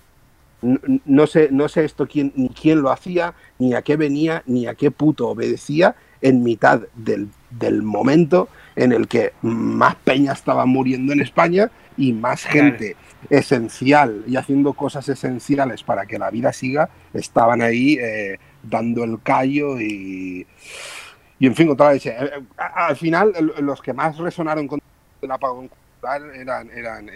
no, 0.62 0.80
no 1.06 1.28
sé, 1.28 1.50
no 1.52 1.68
sé 1.68 1.86
esto 1.86 2.08
quién, 2.08 2.32
ni 2.36 2.50
quién 2.50 2.82
lo 2.82 2.92
hacía, 2.92 3.34
ni 3.60 3.74
a 3.74 3.82
qué 3.82 3.96
venía, 3.96 4.44
ni 4.46 4.68
a 4.68 4.76
qué 4.76 4.92
puto 4.92 5.28
obedecía 5.28 5.96
en 6.22 6.44
mitad 6.44 6.82
del, 6.96 7.30
del 7.50 7.82
momento 7.82 8.50
en 8.76 8.92
el 8.92 9.08
que 9.08 9.34
más 9.42 9.96
peña 9.96 10.34
estaba 10.34 10.66
muriendo 10.66 11.14
en 11.14 11.22
España 11.22 11.70
y 11.98 12.14
más 12.14 12.46
Claro. 12.46 12.78
Esencial 13.30 14.24
y 14.28 14.36
haciendo 14.36 14.74
cosas 14.74 15.08
esenciales 15.10 15.84
para 15.84 16.06
que 16.06 16.20
la 16.20 16.30
vida 16.30 16.54
siga, 16.54 16.90
estaban 17.14 17.62
ahí 17.62 17.98
eh, 18.00 18.40
dando 18.64 19.04
el 19.04 19.22
callo 19.22 19.80
y, 19.80 20.46
y 21.40 21.48
en 21.48 21.56
fin, 21.56 21.76
la 21.78 21.94
leche. 21.94 22.10
Eh, 22.10 22.32
eh, 22.38 22.44
Al 22.58 22.96
final, 22.96 23.34
los 23.60 23.82
que 23.82 23.94
más 23.94 24.18
resonaron 24.18 24.68
con 24.68 24.80
el 25.22 25.32
apagón 25.32 25.70
cultural 25.70 26.36
eran, 26.36 26.70
eran 26.72 27.10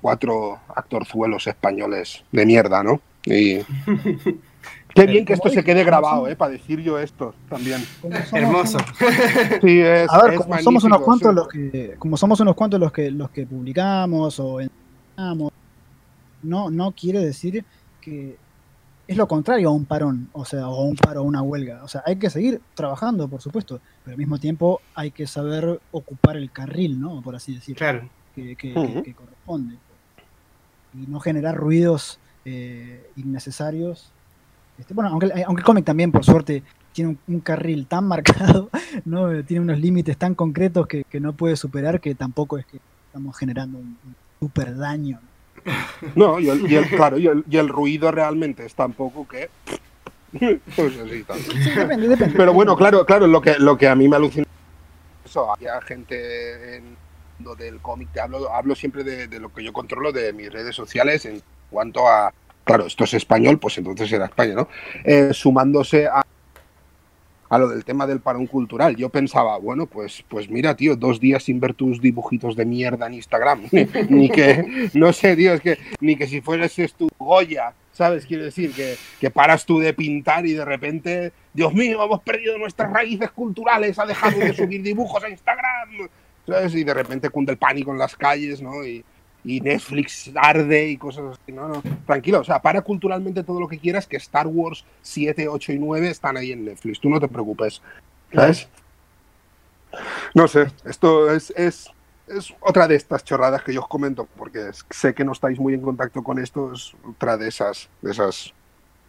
cuatro 0.00 0.58
actorzuelos 0.74 1.46
españoles 1.46 2.24
de 2.32 2.46
mierda, 2.46 2.82
¿no? 2.82 3.00
Y 3.24 3.58
qué 5.06 5.06
bien 5.12 5.24
que 5.24 5.32
esto 5.34 5.48
se 5.48 5.64
quede 5.64 5.84
grabado, 5.84 6.28
¿eh? 6.28 6.36
Para 6.36 6.52
decir 6.52 6.80
yo 6.80 6.98
esto 6.98 7.34
también. 7.48 7.80
Somos 8.00 8.32
Hermoso. 8.32 8.78
unos- 8.78 9.60
Sí, 9.62 9.80
es, 9.80 10.10
A 10.10 10.22
ver, 10.24 10.34
es 10.34 10.40
como 10.40 10.58
somos 10.60 10.84
unos 10.84 11.00
cuantos 11.00 11.30
sí. 11.30 11.34
los 11.34 11.48
que, 11.48 11.94
como 11.98 12.16
somos 12.16 12.40
unos 12.40 12.54
cuantos 12.54 12.80
los 12.80 12.92
que 12.92 13.10
los 13.10 13.30
que 13.30 13.46
publicamos 13.46 14.38
o 14.40 14.60
enseñamos, 14.60 15.52
no, 16.42 16.70
no 16.70 16.92
quiere 16.92 17.18
decir 17.20 17.64
que 18.00 18.36
es 19.06 19.16
lo 19.16 19.26
contrario 19.26 19.70
a 19.70 19.72
un 19.72 19.86
parón, 19.86 20.28
o 20.32 20.44
sea, 20.44 20.68
o 20.68 20.84
un 20.84 20.94
paro 20.94 21.22
o 21.22 21.24
una 21.24 21.40
huelga. 21.40 21.82
O 21.82 21.88
sea, 21.88 22.02
hay 22.04 22.16
que 22.16 22.28
seguir 22.28 22.60
trabajando, 22.74 23.26
por 23.26 23.40
supuesto, 23.40 23.80
pero 24.04 24.12
al 24.14 24.18
mismo 24.18 24.38
tiempo 24.38 24.80
hay 24.94 25.10
que 25.10 25.26
saber 25.26 25.80
ocupar 25.92 26.36
el 26.36 26.50
carril, 26.50 27.00
¿no? 27.00 27.22
Por 27.22 27.34
así 27.34 27.54
decirlo, 27.54 27.78
Claro. 27.78 28.08
que, 28.34 28.54
que- 28.54 28.72
Ujú. 28.74 28.94
que- 28.96 29.02
que 29.04 29.14
corresponde. 29.14 29.76
Y 30.94 31.06
no 31.10 31.20
generar 31.20 31.56
ruidos 31.56 32.18
eh, 32.44 33.10
innecesarios. 33.16 34.12
Este, 34.78 34.94
bueno, 34.94 35.10
aunque, 35.10 35.30
aunque 35.46 35.60
el 35.60 35.64
cómic 35.64 35.84
también, 35.84 36.12
por 36.12 36.24
suerte, 36.24 36.62
tiene 36.92 37.10
un, 37.10 37.18
un 37.34 37.40
carril 37.40 37.86
tan 37.86 38.06
marcado, 38.06 38.70
¿no? 39.04 39.32
Eh, 39.32 39.42
tiene 39.42 39.62
unos 39.62 39.78
límites 39.78 40.16
tan 40.16 40.34
concretos 40.34 40.86
que, 40.86 41.04
que 41.04 41.20
no 41.20 41.32
puede 41.32 41.56
superar, 41.56 42.00
que 42.00 42.14
tampoco 42.14 42.58
es 42.58 42.66
que 42.66 42.78
estamos 43.06 43.36
generando 43.36 43.78
un, 43.78 43.98
un 44.04 44.16
super 44.40 44.76
daño. 44.76 45.20
No, 46.14 46.38
y 46.38 46.48
el, 46.48 46.70
y 46.70 46.76
el- 46.76 46.88
claro, 46.88 47.18
y 47.18 47.26
el, 47.26 47.44
y 47.50 47.56
el 47.56 47.68
ruido 47.68 48.10
realmente 48.10 48.64
es 48.64 48.74
tan 48.74 48.92
poco 48.92 49.26
que. 49.26 49.50
Pues 50.76 50.98
así, 50.98 51.24
tal. 51.24 51.38
Sí, 51.38 51.70
depende, 51.70 52.06
depende. 52.06 52.36
Pero 52.36 52.52
bueno, 52.52 52.76
claro, 52.76 53.06
claro, 53.06 53.26
lo 53.26 53.40
que, 53.40 53.54
lo 53.58 53.78
que 53.78 53.88
a 53.88 53.94
mí 53.94 54.08
me 54.08 54.16
alucina 54.16 54.44
eso, 55.24 55.52
había 55.52 55.80
gente 55.82 56.76
en, 56.76 56.96
del 57.58 57.78
cómic, 57.80 58.08
te 58.12 58.20
hablo, 58.20 58.52
hablo 58.52 58.74
siempre 58.74 59.04
de, 59.04 59.28
de, 59.28 59.40
lo 59.40 59.52
que 59.52 59.62
yo 59.62 59.72
controlo 59.72 60.12
de 60.12 60.32
mis 60.32 60.50
redes 60.52 60.74
sociales 60.74 61.24
en 61.26 61.42
cuanto 61.70 62.08
a, 62.08 62.32
claro, 62.68 62.86
esto 62.86 63.04
es 63.04 63.14
español, 63.14 63.58
pues 63.58 63.78
entonces 63.78 64.12
era 64.12 64.26
España, 64.26 64.54
¿no? 64.54 64.68
Eh, 65.02 65.30
sumándose 65.32 66.06
a, 66.06 66.22
a 67.48 67.58
lo 67.58 67.68
del 67.68 67.82
tema 67.82 68.06
del 68.06 68.20
parón 68.20 68.46
cultural. 68.46 68.94
Yo 68.94 69.08
pensaba, 69.08 69.56
bueno, 69.56 69.86
pues, 69.86 70.22
pues 70.28 70.50
mira, 70.50 70.76
tío, 70.76 70.94
dos 70.94 71.18
días 71.18 71.44
sin 71.44 71.60
ver 71.60 71.72
tus 71.72 72.02
dibujitos 72.02 72.56
de 72.56 72.66
mierda 72.66 73.06
en 73.06 73.14
Instagram. 73.14 73.62
ni 74.10 74.28
que, 74.28 74.90
no 74.92 75.14
sé, 75.14 75.34
tío, 75.34 75.54
es 75.54 75.62
que 75.62 75.78
ni 76.00 76.14
que 76.14 76.26
si 76.26 76.42
fueras 76.42 76.76
tu 76.96 77.08
Goya, 77.18 77.72
¿sabes? 77.90 78.26
Quiero 78.26 78.44
decir, 78.44 78.72
que, 78.72 78.96
que 79.18 79.30
paras 79.30 79.64
tú 79.64 79.78
de 79.78 79.94
pintar 79.94 80.44
y 80.44 80.52
de 80.52 80.64
repente, 80.66 81.32
Dios 81.54 81.72
mío, 81.72 82.04
hemos 82.04 82.20
perdido 82.20 82.58
nuestras 82.58 82.92
raíces 82.92 83.30
culturales, 83.30 83.98
ha 83.98 84.04
dejado 84.04 84.38
de 84.38 84.52
subir 84.52 84.82
dibujos 84.82 85.24
a 85.24 85.30
Instagram. 85.30 86.10
¿Sabes? 86.46 86.74
Y 86.74 86.84
de 86.84 86.92
repente 86.92 87.30
cunde 87.30 87.52
el 87.52 87.58
pánico 87.58 87.92
en 87.92 87.98
las 87.98 88.14
calles, 88.14 88.60
¿no? 88.60 88.84
Y, 88.86 89.02
y 89.48 89.62
Netflix 89.62 90.30
arde 90.36 90.90
y 90.90 90.98
cosas 90.98 91.24
así. 91.32 91.52
No, 91.52 91.68
no, 91.68 91.82
tranquilo, 92.06 92.40
o 92.40 92.44
sea, 92.44 92.60
para 92.60 92.82
culturalmente 92.82 93.42
todo 93.42 93.58
lo 93.58 93.66
que 93.66 93.78
quieras, 93.78 94.06
que 94.06 94.18
Star 94.18 94.46
Wars 94.46 94.84
7, 95.00 95.48
8 95.48 95.72
y 95.72 95.78
9 95.78 96.10
están 96.10 96.36
ahí 96.36 96.52
en 96.52 96.66
Netflix, 96.66 97.00
tú 97.00 97.08
no 97.08 97.18
te 97.18 97.28
preocupes, 97.28 97.80
¿sabes? 98.32 98.68
No 100.34 100.46
sé, 100.48 100.66
esto 100.84 101.32
es, 101.32 101.50
es, 101.56 101.90
es 102.26 102.54
otra 102.60 102.86
de 102.86 102.96
estas 102.96 103.24
chorradas 103.24 103.62
que 103.62 103.72
yo 103.72 103.80
os 103.80 103.88
comento, 103.88 104.28
porque 104.36 104.68
sé 104.90 105.14
que 105.14 105.24
no 105.24 105.32
estáis 105.32 105.58
muy 105.58 105.72
en 105.72 105.80
contacto 105.80 106.22
con 106.22 106.38
esto, 106.38 106.74
es 106.74 106.94
otra 107.08 107.38
de 107.38 107.48
esas, 107.48 107.88
de 108.02 108.10
esas 108.10 108.52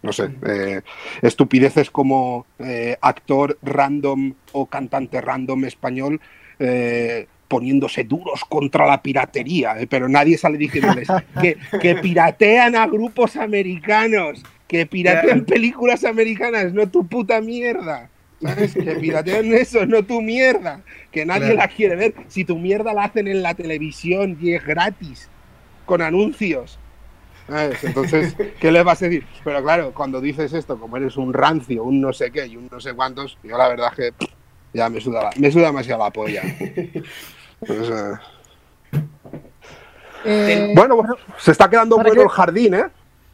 no 0.02 0.14
sé, 0.14 0.32
eh, 0.48 0.82
estupideces 1.22 1.92
como 1.92 2.46
eh, 2.60 2.98
actor 3.02 3.58
random 3.62 4.34
o 4.54 4.68
cantante 4.68 5.20
random 5.20 5.66
español 5.66 6.22
eh, 6.60 7.28
poniéndose 7.50 8.06
duros 8.06 8.46
contra 8.46 8.88
la 8.88 9.02
piratería, 9.02 9.78
¿eh? 9.78 9.88
pero 9.88 10.08
nadie 10.08 10.38
sale 10.38 10.58
diciéndoles 10.58 11.10
que, 11.42 11.58
que, 11.82 11.96
piratean 11.96 12.76
a 12.76 12.88
grupos 12.88 13.36
americanos, 13.36 14.44
que 14.68 14.86
piratean 14.86 15.44
películas 15.46 16.06
americanas, 16.06 16.72
no 16.72 16.88
tu 16.88 17.06
puta 17.06 17.42
mierda. 17.42 18.10
¿Sabes? 18.42 18.74
Que 18.74 18.96
piratean 18.96 19.54
eso, 19.54 19.86
no 19.86 20.04
tu 20.04 20.22
mierda. 20.22 20.82
Que 21.12 21.26
nadie 21.26 21.52
claro. 21.52 21.56
la 21.58 21.68
quiere 21.68 21.96
ver. 21.98 22.14
Si 22.30 22.46
tu 22.46 22.58
mierda 22.58 22.94
la 22.94 23.06
hacen 23.06 23.28
en 23.28 23.42
la 23.42 23.54
televisión 23.54 24.38
y 24.40 24.54
es 24.54 24.66
gratis, 24.66 25.28
con 25.86 26.02
anuncios. 26.02 26.80
¿Sabes? 27.50 27.84
Entonces, 27.84 28.36
¿qué 28.62 28.72
le 28.72 28.84
vas 28.84 29.02
a 29.02 29.06
decir? 29.06 29.26
Pero 29.44 29.62
claro, 29.62 29.92
cuando 29.94 30.22
dices 30.22 30.54
esto, 30.54 30.80
como 30.80 30.96
eres 30.98 31.18
un 31.18 31.34
rancio, 31.34 31.84
un 31.84 32.00
no 32.00 32.14
sé 32.14 32.32
qué 32.32 32.46
y 32.46 32.56
un 32.56 32.70
no 32.72 32.80
sé 32.80 32.94
cuántos, 32.94 33.38
yo 33.44 33.58
la 33.58 33.68
verdad 33.68 33.92
que 33.94 34.14
ya 34.74 34.90
me 34.90 35.02
suda, 35.02 35.24
la, 35.24 35.32
me 35.36 35.52
suda 35.52 35.68
demasiado 35.68 36.04
la 36.04 36.12
polla. 36.12 36.44
Eh... 37.68 38.14
Eh, 40.26 40.74
bueno, 40.76 40.96
bueno, 40.96 41.16
se 41.38 41.52
está 41.52 41.70
quedando 41.70 41.96
bueno 41.96 42.12
que... 42.12 42.22
el 42.22 42.30
jardín, 42.30 42.74
¿eh? 42.74 42.86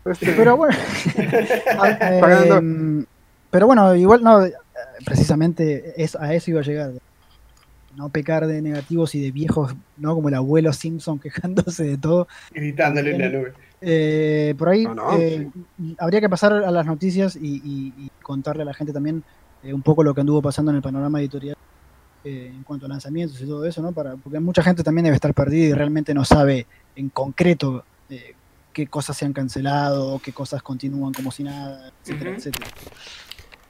Este... 0.05 0.33
Pero 0.33 0.57
bueno. 0.57 0.77
eh, 1.17 3.05
pero 3.49 3.67
bueno, 3.67 3.95
igual 3.95 4.21
no, 4.21 4.45
precisamente 5.03 5.93
es, 6.01 6.15
a 6.15 6.33
eso 6.33 6.51
iba 6.51 6.59
a 6.59 6.63
llegar. 6.63 6.91
No 7.95 8.09
pecar 8.09 8.45
de 8.45 8.61
negativos 8.61 9.15
y 9.15 9.21
de 9.21 9.31
viejos, 9.31 9.73
¿no? 9.97 10.13
Como 10.13 10.27
el 10.27 10.35
abuelo 10.35 10.73
Simpson 10.73 11.17
quejándose 11.17 11.83
de 11.85 11.97
todo. 11.97 12.27
Gritándole 12.51 13.15
en 13.15 13.21
la 13.21 13.29
nube. 13.29 13.53
Eh, 13.81 14.53
por 14.57 14.69
ahí 14.69 14.83
no, 14.83 14.95
no, 14.95 15.17
sí. 15.17 15.51
habría 15.97 16.19
que 16.19 16.29
pasar 16.29 16.53
a 16.53 16.71
las 16.71 16.85
noticias 16.85 17.35
y, 17.35 17.61
y, 17.63 17.93
y 17.97 18.11
contarle 18.21 18.63
a 18.63 18.65
la 18.65 18.73
gente 18.73 18.93
también 18.93 19.23
eh, 19.63 19.73
un 19.73 19.81
poco 19.81 20.03
lo 20.03 20.13
que 20.13 20.21
anduvo 20.21 20.41
pasando 20.41 20.71
en 20.71 20.77
el 20.77 20.81
panorama 20.81 21.19
editorial 21.19 21.55
eh, 22.25 22.51
en 22.53 22.63
cuanto 22.63 22.87
a 22.87 22.89
lanzamientos 22.89 23.39
y 23.39 23.45
todo 23.45 23.63
eso, 23.65 23.81
¿no? 23.83 23.91
Para, 23.91 24.15
porque 24.15 24.39
mucha 24.39 24.63
gente 24.63 24.83
también 24.83 25.05
debe 25.05 25.15
estar 25.15 25.33
perdida 25.33 25.65
y 25.67 25.73
realmente 25.73 26.13
no 26.13 26.25
sabe 26.25 26.65
en 26.95 27.09
concreto 27.09 27.85
eh, 28.09 28.33
qué 28.73 28.87
cosas 28.87 29.15
se 29.15 29.25
han 29.25 29.33
cancelado, 29.33 30.19
qué 30.23 30.33
cosas 30.33 30.63
continúan 30.63 31.13
como 31.13 31.31
si 31.31 31.43
nada, 31.43 31.93
etcétera, 32.01 32.31
uh 32.31 32.33
-huh. 32.33 32.37
etcétera. 32.37 32.67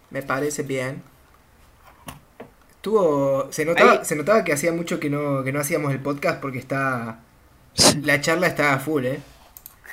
Me 0.10 0.22
parece 0.22 0.64
bien. 0.64 1.04
Tuvo, 2.80 3.52
se 3.52 3.66
notaba, 3.66 4.06
se 4.06 4.16
notaba 4.16 4.46
que 4.46 4.54
hacía 4.54 4.72
mucho 4.72 5.02
que 5.02 5.10
no, 5.10 5.44
que 5.44 5.52
no 5.52 5.60
hacíamos 5.60 5.92
el 5.92 6.00
podcast 6.00 6.40
porque 6.40 6.60
está 6.60 7.20
la 8.04 8.22
charla 8.22 8.48
está 8.48 8.80
full, 8.80 9.06
¿eh? 9.06 9.20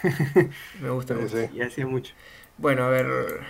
Me 0.80 0.90
gusta 0.90 1.14
mucho. 1.14 1.36
Sí, 1.36 1.50
y 1.52 1.62
hacía 1.62 1.86
mucho. 1.86 2.14
Bueno, 2.58 2.84
a 2.84 2.88
ver, 2.90 3.40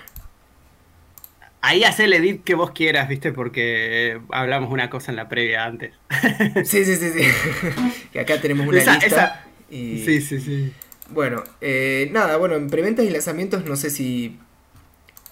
Ahí 1.64 1.84
hace 1.84 2.04
el 2.04 2.12
edit 2.12 2.42
que 2.42 2.56
vos 2.56 2.72
quieras, 2.72 3.08
¿viste? 3.08 3.32
Porque 3.32 4.20
hablamos 4.32 4.72
una 4.72 4.90
cosa 4.90 5.12
en 5.12 5.16
la 5.16 5.28
previa 5.28 5.64
antes. 5.64 5.94
Sí, 6.64 6.84
sí, 6.84 6.96
sí, 6.96 7.10
sí. 7.10 8.02
que 8.12 8.20
acá 8.20 8.40
tenemos 8.40 8.66
una 8.66 8.78
esa, 8.78 8.94
lista. 8.94 9.06
Esa... 9.06 9.44
Y... 9.70 10.04
Sí, 10.04 10.20
sí, 10.20 10.40
sí. 10.40 10.72
Bueno, 11.10 11.44
eh, 11.60 12.08
nada, 12.12 12.36
bueno, 12.36 12.56
en 12.56 12.68
preventas 12.68 13.04
y 13.06 13.10
lanzamientos 13.10 13.64
no 13.64 13.76
sé 13.76 13.90
si... 13.90 14.38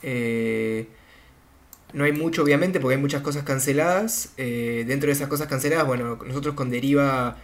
Eh, 0.03 0.87
no 1.93 2.05
hay 2.05 2.13
mucho, 2.13 2.45
obviamente, 2.45 2.79
porque 2.79 2.95
hay 2.95 3.01
muchas 3.01 3.23
cosas 3.23 3.43
canceladas. 3.43 4.33
Eh, 4.37 4.85
dentro 4.87 5.09
de 5.09 5.15
esas 5.15 5.29
cosas 5.29 5.49
canceladas, 5.49 5.85
bueno, 5.85 6.17
nosotros 6.25 6.55
con 6.55 6.71
Deriva, 6.71 7.39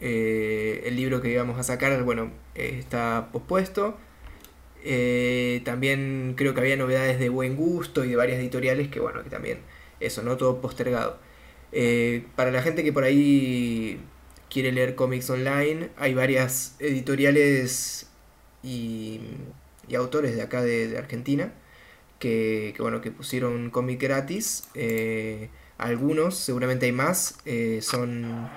eh, 0.00 0.84
el 0.86 0.94
libro 0.94 1.20
que 1.20 1.32
íbamos 1.32 1.58
a 1.58 1.64
sacar, 1.64 2.00
bueno, 2.04 2.30
está 2.54 3.30
pospuesto. 3.32 3.98
Eh, 4.84 5.60
también 5.64 6.34
creo 6.36 6.54
que 6.54 6.60
había 6.60 6.76
novedades 6.76 7.18
de 7.18 7.28
buen 7.28 7.56
gusto 7.56 8.04
y 8.04 8.10
de 8.10 8.16
varias 8.16 8.38
editoriales 8.38 8.88
que 8.88 9.00
bueno, 9.00 9.22
que 9.24 9.30
también 9.30 9.58
eso, 10.00 10.22
no 10.22 10.36
todo 10.36 10.60
postergado. 10.60 11.18
Eh, 11.72 12.24
para 12.36 12.50
la 12.50 12.62
gente 12.62 12.84
que 12.84 12.92
por 12.92 13.04
ahí 13.04 14.00
quiere 14.50 14.72
leer 14.72 14.94
cómics 14.94 15.28
online, 15.30 15.90
hay 15.96 16.14
varias 16.14 16.76
editoriales 16.78 18.08
y, 18.62 19.20
y 19.88 19.94
autores 19.94 20.34
de 20.36 20.42
acá 20.42 20.62
de, 20.62 20.96
Argentina 20.96 21.52
que, 22.18 22.72
que, 22.76 22.82
bueno, 22.82 23.00
que 23.00 23.10
pusieron 23.10 23.70
cómic 23.70 24.00
gratis. 24.00 24.68
Eh, 24.74 25.50
algunos, 25.78 26.36
seguramente 26.36 26.86
hay 26.86 26.92
más, 26.92 27.38
son 27.82 28.50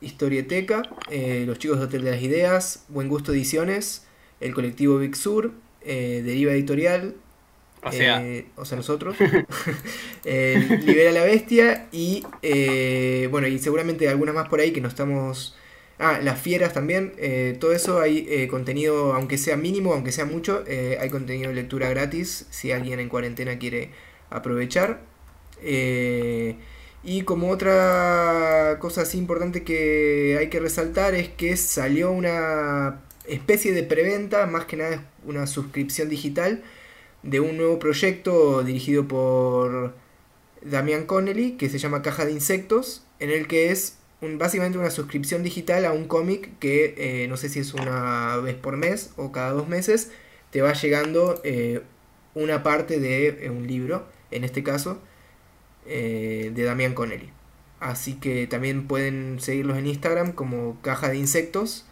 Historieteca, 0.00 0.82
Los 1.46 1.58
Chicos 1.58 1.78
de 1.78 1.84
Hotel 1.84 2.04
de 2.04 2.10
las 2.10 2.22
Ideas, 2.22 2.84
Buen 2.88 3.08
Gusto 3.08 3.32
Ediciones, 3.32 4.05
el 4.40 4.54
colectivo 4.54 4.98
Big 4.98 5.16
Sur, 5.16 5.52
eh, 5.82 6.22
Deriva 6.24 6.52
Editorial, 6.52 7.14
o 7.86 7.92
sea, 7.92 8.22
eh, 8.24 8.46
o 8.56 8.64
sea 8.64 8.76
nosotros, 8.76 9.16
eh, 10.24 10.80
Libera 10.84 11.12
la 11.12 11.22
Bestia 11.22 11.86
y 11.92 12.24
eh, 12.42 13.28
bueno, 13.30 13.46
y 13.46 13.58
seguramente 13.58 14.08
algunas 14.08 14.34
más 14.34 14.48
por 14.48 14.60
ahí 14.60 14.72
que 14.72 14.80
no 14.80 14.88
estamos... 14.88 15.56
Ah, 15.98 16.20
las 16.22 16.38
fieras 16.38 16.74
también, 16.74 17.14
todo 17.58 17.72
eso 17.72 18.02
hay 18.02 18.46
contenido, 18.48 19.14
aunque 19.14 19.38
sea 19.38 19.56
mínimo, 19.56 19.94
aunque 19.94 20.12
sea 20.12 20.26
mucho, 20.26 20.62
hay 20.68 21.08
contenido 21.08 21.48
de 21.48 21.54
lectura 21.54 21.88
gratis 21.88 22.44
si 22.50 22.70
alguien 22.70 23.00
en 23.00 23.08
cuarentena 23.08 23.58
quiere 23.58 23.92
aprovechar. 24.28 25.00
Y 25.62 27.22
como 27.22 27.48
otra 27.50 28.76
cosa 28.78 29.02
así 29.02 29.16
importante 29.16 29.64
que 29.64 30.36
hay 30.38 30.50
que 30.50 30.60
resaltar 30.60 31.14
es 31.14 31.30
que 31.30 31.56
salió 31.56 32.12
una 32.12 33.05
especie 33.28 33.72
de 33.72 33.82
preventa, 33.82 34.46
más 34.46 34.66
que 34.66 34.76
nada 34.76 34.94
es 34.94 35.00
una 35.24 35.46
suscripción 35.46 36.08
digital 36.08 36.62
de 37.22 37.40
un 37.40 37.56
nuevo 37.56 37.78
proyecto 37.78 38.62
dirigido 38.62 39.08
por 39.08 39.94
Damian 40.62 41.06
Connelly 41.06 41.52
que 41.52 41.68
se 41.68 41.78
llama 41.78 42.02
Caja 42.02 42.24
de 42.24 42.32
Insectos, 42.32 43.04
en 43.18 43.30
el 43.30 43.46
que 43.46 43.70
es 43.70 43.98
básicamente 44.20 44.78
una 44.78 44.90
suscripción 44.90 45.42
digital 45.42 45.84
a 45.84 45.92
un 45.92 46.06
cómic 46.06 46.58
que 46.58 46.94
eh, 46.96 47.28
no 47.28 47.36
sé 47.36 47.48
si 47.48 47.60
es 47.60 47.74
una 47.74 48.36
vez 48.38 48.54
por 48.54 48.76
mes 48.76 49.12
o 49.16 49.32
cada 49.32 49.50
dos 49.52 49.68
meses, 49.68 50.10
te 50.50 50.62
va 50.62 50.72
llegando 50.72 51.40
eh, 51.44 51.82
una 52.34 52.62
parte 52.62 53.00
de 53.00 53.28
eh, 53.28 53.50
un 53.50 53.66
libro, 53.66 54.06
en 54.30 54.44
este 54.44 54.62
caso, 54.62 55.00
de 55.84 56.52
Damian 56.64 56.94
Connelly. 56.94 57.30
Así 57.78 58.14
que 58.14 58.48
también 58.48 58.88
pueden 58.88 59.38
seguirlos 59.38 59.78
en 59.78 59.86
Instagram 59.86 60.32
como 60.32 60.80
Caja 60.82 61.10
de 61.10 61.16
Insectos 61.16 61.86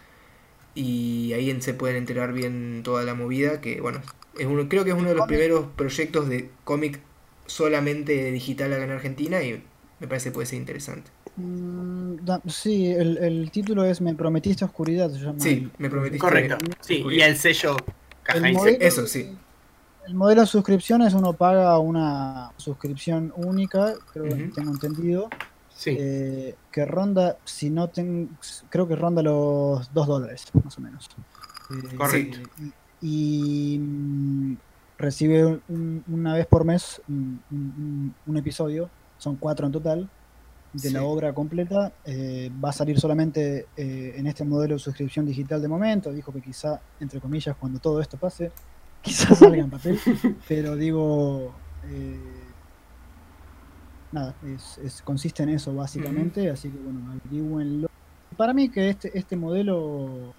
y 0.75 1.31
ahí 1.33 1.61
se 1.61 1.73
pueden 1.73 1.95
enterar 1.95 2.33
bien 2.33 2.81
toda 2.83 3.03
la 3.03 3.15
movida 3.15 3.61
que 3.61 3.79
bueno 3.79 4.01
es 4.37 4.45
uno 4.45 4.67
creo 4.67 4.83
que 4.83 4.91
es 4.91 4.95
uno 4.95 5.09
de 5.09 5.15
los 5.15 5.25
primeros 5.25 5.67
proyectos 5.75 6.27
de 6.27 6.49
cómic 6.65 6.99
solamente 7.47 8.31
digital 8.31 8.73
acá 8.73 8.83
en 8.83 8.91
Argentina 8.91 9.41
y 9.41 9.63
me 10.01 10.07
parece 10.07 10.29
que 10.29 10.33
puede 10.33 10.47
ser 10.47 10.59
interesante 10.59 11.09
mm, 11.37 12.15
sí 12.47 12.87
el, 12.87 13.17
el, 13.17 13.51
título 13.51 13.85
es 13.85 14.01
me 14.01 14.13
prometiste 14.13 14.65
oscuridad 14.65 15.09
se 15.11 15.19
llama 15.19 15.39
sí 15.39 15.69
me 15.77 15.89
prometiste 15.89 16.19
correcto 16.19 16.57
sí 16.81 16.97
oscuridad. 16.97 17.25
y 17.25 17.29
el 17.29 17.37
sello 17.37 17.77
caja 18.23 18.45
el 18.45 18.53
modelo, 18.53 18.77
eso 18.81 19.07
sí 19.07 19.29
el 20.07 20.13
modelo 20.13 20.41
de 20.41 20.47
suscripción 20.47 21.01
es 21.03 21.13
uno 21.13 21.33
paga 21.33 21.79
una 21.79 22.51
suscripción 22.57 23.31
única 23.37 23.93
creo 24.11 24.25
uh 24.25 24.27
-huh. 24.27 24.37
que 24.49 24.51
tengo 24.55 24.71
entendido 24.71 25.29
Sí. 25.85 25.95
Eh, 25.99 26.55
que 26.71 26.83
ronda, 26.83 27.37
si 27.45 27.69
no 27.69 27.89
tengo, 27.89 28.27
creo 28.69 28.87
que 28.87 28.95
ronda 28.95 29.21
los 29.21 29.93
2 29.93 30.07
dólares, 30.07 30.45
más 30.63 30.75
o 30.79 30.81
menos. 30.81 31.07
Eh, 31.69 31.95
Correcto. 31.95 32.39
Y, 33.01 33.75
y 33.75 33.79
mm, 33.79 34.57
recibe 34.97 35.45
un, 35.69 36.03
una 36.07 36.33
vez 36.33 36.47
por 36.47 36.65
mes 36.65 37.01
un, 37.07 37.39
un, 37.51 38.15
un, 38.25 38.37
episodio, 38.37 38.89
son 39.19 39.35
cuatro 39.35 39.67
en 39.67 39.71
total. 39.73 40.09
de 40.73 40.79
Sí. 40.89 40.89
la 40.89 41.03
obra 41.03 41.33
completa. 41.33 41.93
eh, 42.03 42.49
va 42.63 42.69
a 42.69 42.73
salir 42.73 42.99
solamente 42.99 43.67
en 43.77 44.25
este 44.27 44.43
modelo 44.43 44.73
de 44.73 44.79
suscripción 44.79 45.25
digital 45.27 45.61
de 45.61 45.67
momento. 45.67 46.11
Dijo 46.11 46.33
que 46.33 46.41
quizá, 46.41 46.81
entre 46.99 47.21
comillas, 47.21 47.55
cuando 47.59 47.79
todo 47.79 48.01
esto 48.01 48.17
pase, 48.17 48.51
quizás 49.03 49.37
salga 49.37 49.61
en 49.63 49.69
papel. 49.69 49.99
pero 50.49 50.75
digo, 50.75 51.53
nada, 54.15 54.35
es, 54.43 54.77
es- 54.79 55.01
consiste 55.01 55.43
en 55.43 55.49
eso 55.49 55.73
básicamente. 55.75 56.49
Así 56.49 56.71
que 56.71 56.77
bueno, 56.77 56.99
averigüenlo. 57.11 57.87
Para 58.37 58.53
mí 58.53 58.69
que 58.69 58.89
este, 58.89 59.17
este 59.17 59.35
modelo 59.35 60.31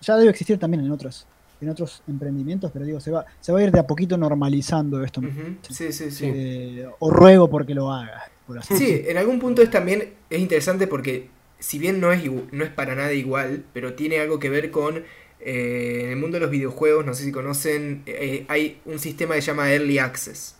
ya 0.00 0.16
debe 0.16 0.30
existir 0.30 0.58
también 0.58 0.84
en 0.84 0.92
otros 0.92 1.26
en 1.58 1.70
otros 1.70 2.02
emprendimientos, 2.06 2.70
pero 2.70 2.84
digo, 2.84 3.00
se 3.00 3.10
va, 3.10 3.24
se 3.40 3.50
va 3.50 3.60
a 3.60 3.62
ir 3.62 3.72
de 3.72 3.80
a 3.80 3.86
poquito 3.86 4.18
normalizando 4.18 5.02
esto. 5.02 5.22
Sí, 5.70 5.90
sí, 5.90 6.10
sí. 6.10 6.26
Eh, 6.26 6.86
o 6.98 7.10
ruego 7.10 7.48
porque 7.48 7.74
lo 7.74 7.90
haga, 7.90 8.24
por 8.46 8.58
así 8.58 8.76
Sí, 8.76 9.02
en 9.06 9.16
algún 9.16 9.38
punto 9.38 9.62
es 9.62 9.70
también 9.70 10.14
es 10.28 10.38
interesante 10.38 10.86
porque 10.86 11.30
si 11.58 11.78
bien 11.78 11.98
no 11.98 12.12
es, 12.12 12.22
no 12.52 12.62
es 12.62 12.70
para 12.70 12.94
nada 12.94 13.12
igual, 13.14 13.64
pero 13.72 13.94
tiene 13.94 14.20
algo 14.20 14.38
que 14.38 14.50
ver 14.50 14.70
con 14.70 15.02
eh, 15.40 16.02
en 16.04 16.10
el 16.10 16.16
mundo 16.16 16.36
de 16.36 16.40
los 16.42 16.50
videojuegos, 16.50 17.06
no 17.06 17.14
sé 17.14 17.24
si 17.24 17.32
conocen, 17.32 18.02
eh, 18.06 18.44
hay 18.48 18.78
un 18.84 18.98
sistema 18.98 19.34
que 19.34 19.40
se 19.40 19.46
llama 19.46 19.72
Early 19.72 19.98
Access. 19.98 20.56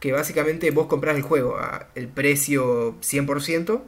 Que 0.00 0.12
básicamente 0.12 0.70
vos 0.70 0.86
compras 0.86 1.16
el 1.16 1.22
juego 1.22 1.58
a 1.58 1.88
el 1.94 2.08
precio 2.08 2.96
100% 3.02 3.82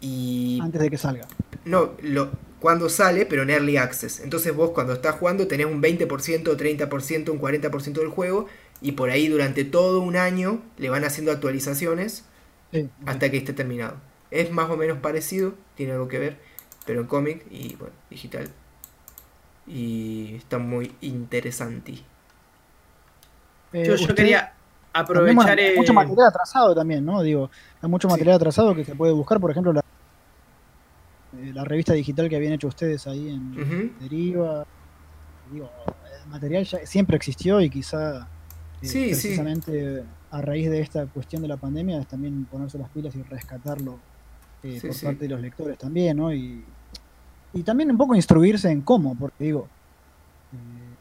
y 0.00 0.60
Antes 0.62 0.80
de 0.80 0.90
que 0.90 0.98
salga. 0.98 1.26
no, 1.64 1.92
lo, 2.02 2.30
cuando 2.60 2.88
sale, 2.88 3.26
pero 3.26 3.42
en 3.42 3.50
Early 3.50 3.76
Access. 3.76 4.20
Entonces 4.20 4.54
vos 4.54 4.70
cuando 4.70 4.92
estás 4.92 5.16
jugando 5.16 5.46
tenés 5.48 5.66
un 5.66 5.80
20%, 5.82 6.56
30%, 6.56 7.30
un 7.30 7.38
40% 7.40 8.00
del 8.00 8.08
juego 8.08 8.46
y 8.80 8.92
por 8.92 9.10
ahí 9.10 9.28
durante 9.28 9.64
todo 9.64 10.00
un 10.00 10.16
año 10.16 10.62
le 10.76 10.88
van 10.90 11.04
haciendo 11.04 11.32
actualizaciones 11.32 12.24
Sí, 12.72 12.90
hasta 13.06 13.30
que 13.30 13.38
esté 13.38 13.52
terminado. 13.52 13.96
Es 14.30 14.50
más 14.52 14.70
o 14.70 14.76
menos 14.76 14.98
parecido, 14.98 15.54
tiene 15.76 15.92
algo 15.92 16.08
que 16.08 16.18
ver, 16.18 16.38
pero 16.86 17.00
en 17.00 17.06
cómic 17.06 17.44
y 17.50 17.76
bueno, 17.76 17.94
digital. 18.10 18.50
Y 19.66 20.34
está 20.36 20.58
muy 20.58 20.92
interesante. 21.00 21.98
Eh, 23.72 23.84
Yo, 23.86 23.94
yo 23.94 23.94
usted- 23.94 24.14
quería 24.14 24.52
aprovechar. 25.00 25.58
hay 25.58 25.76
mucho 25.76 25.92
eh, 25.92 25.94
material 25.94 26.28
atrasado 26.28 26.74
también, 26.74 27.04
¿no? 27.04 27.22
Digo, 27.22 27.50
hay 27.80 27.88
mucho 27.88 28.08
Sí. 28.08 28.12
material 28.12 28.36
atrasado 28.36 28.74
que 28.74 28.84
se 28.84 28.94
puede 28.94 29.12
buscar, 29.12 29.38
por 29.40 29.50
ejemplo, 29.50 29.72
la, 29.72 29.80
eh, 31.38 31.52
la 31.54 31.64
revista 31.64 31.92
digital 31.94 32.28
que 32.28 32.36
habían 32.36 32.52
hecho 32.54 32.68
ustedes 32.68 33.06
ahí 33.06 33.28
en. 33.30 33.98
Deriva. 34.00 34.64
Digo, 35.52 35.70
el 36.24 36.30
material 36.30 36.64
ya 36.64 36.84
siempre 36.86 37.16
existió 37.16 37.60
y 37.60 37.70
quizá 37.70 38.28
eh, 38.82 38.86
sí. 38.86 39.06
precisamente 39.08 40.04
a 40.30 40.42
raíz 40.42 40.70
de 40.70 40.80
esta 40.80 41.06
cuestión 41.06 41.40
de 41.42 41.48
la 41.48 41.56
pandemia 41.56 42.00
es 42.00 42.06
también 42.06 42.44
ponerse 42.44 42.76
las 42.78 42.90
pilas 42.90 43.14
y 43.16 43.22
rescatarlo 43.22 43.98
eh, 44.62 44.78
Sí, 44.80 44.86
por 44.88 44.94
sí. 44.96 45.06
parte 45.06 45.24
de 45.24 45.28
los 45.30 45.40
lectores 45.40 45.78
también, 45.78 46.16
¿no? 46.18 46.32
Y, 46.34 46.62
y 47.54 47.62
también 47.62 47.90
un 47.90 47.96
poco 47.96 48.14
instruirse 48.14 48.70
en 48.70 48.82
cómo, 48.82 49.14
porque 49.18 49.44
digo, 49.44 49.68
eh, 50.52 50.94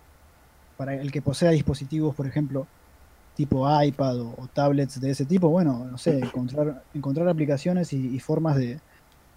para 0.78 0.94
el 0.94 1.11
que 1.11 1.22
posea 1.22 1.52
dispositivos, 1.52 2.15
por 2.15 2.26
ejemplo, 2.26 2.68
tipo 3.38 3.68
iPad 3.81 4.19
o, 4.19 4.35
o 4.38 4.47
tablets 4.51 4.99
de 4.99 5.11
ese 5.11 5.26
tipo, 5.26 5.47
bueno, 5.47 5.88
no 5.89 5.97
sé, 5.97 6.18
encontrar, 6.18 6.84
encontrar 6.93 7.30
aplicaciones 7.30 7.93
y, 7.93 8.15
y 8.15 8.19
formas 8.19 8.57
de, 8.57 8.80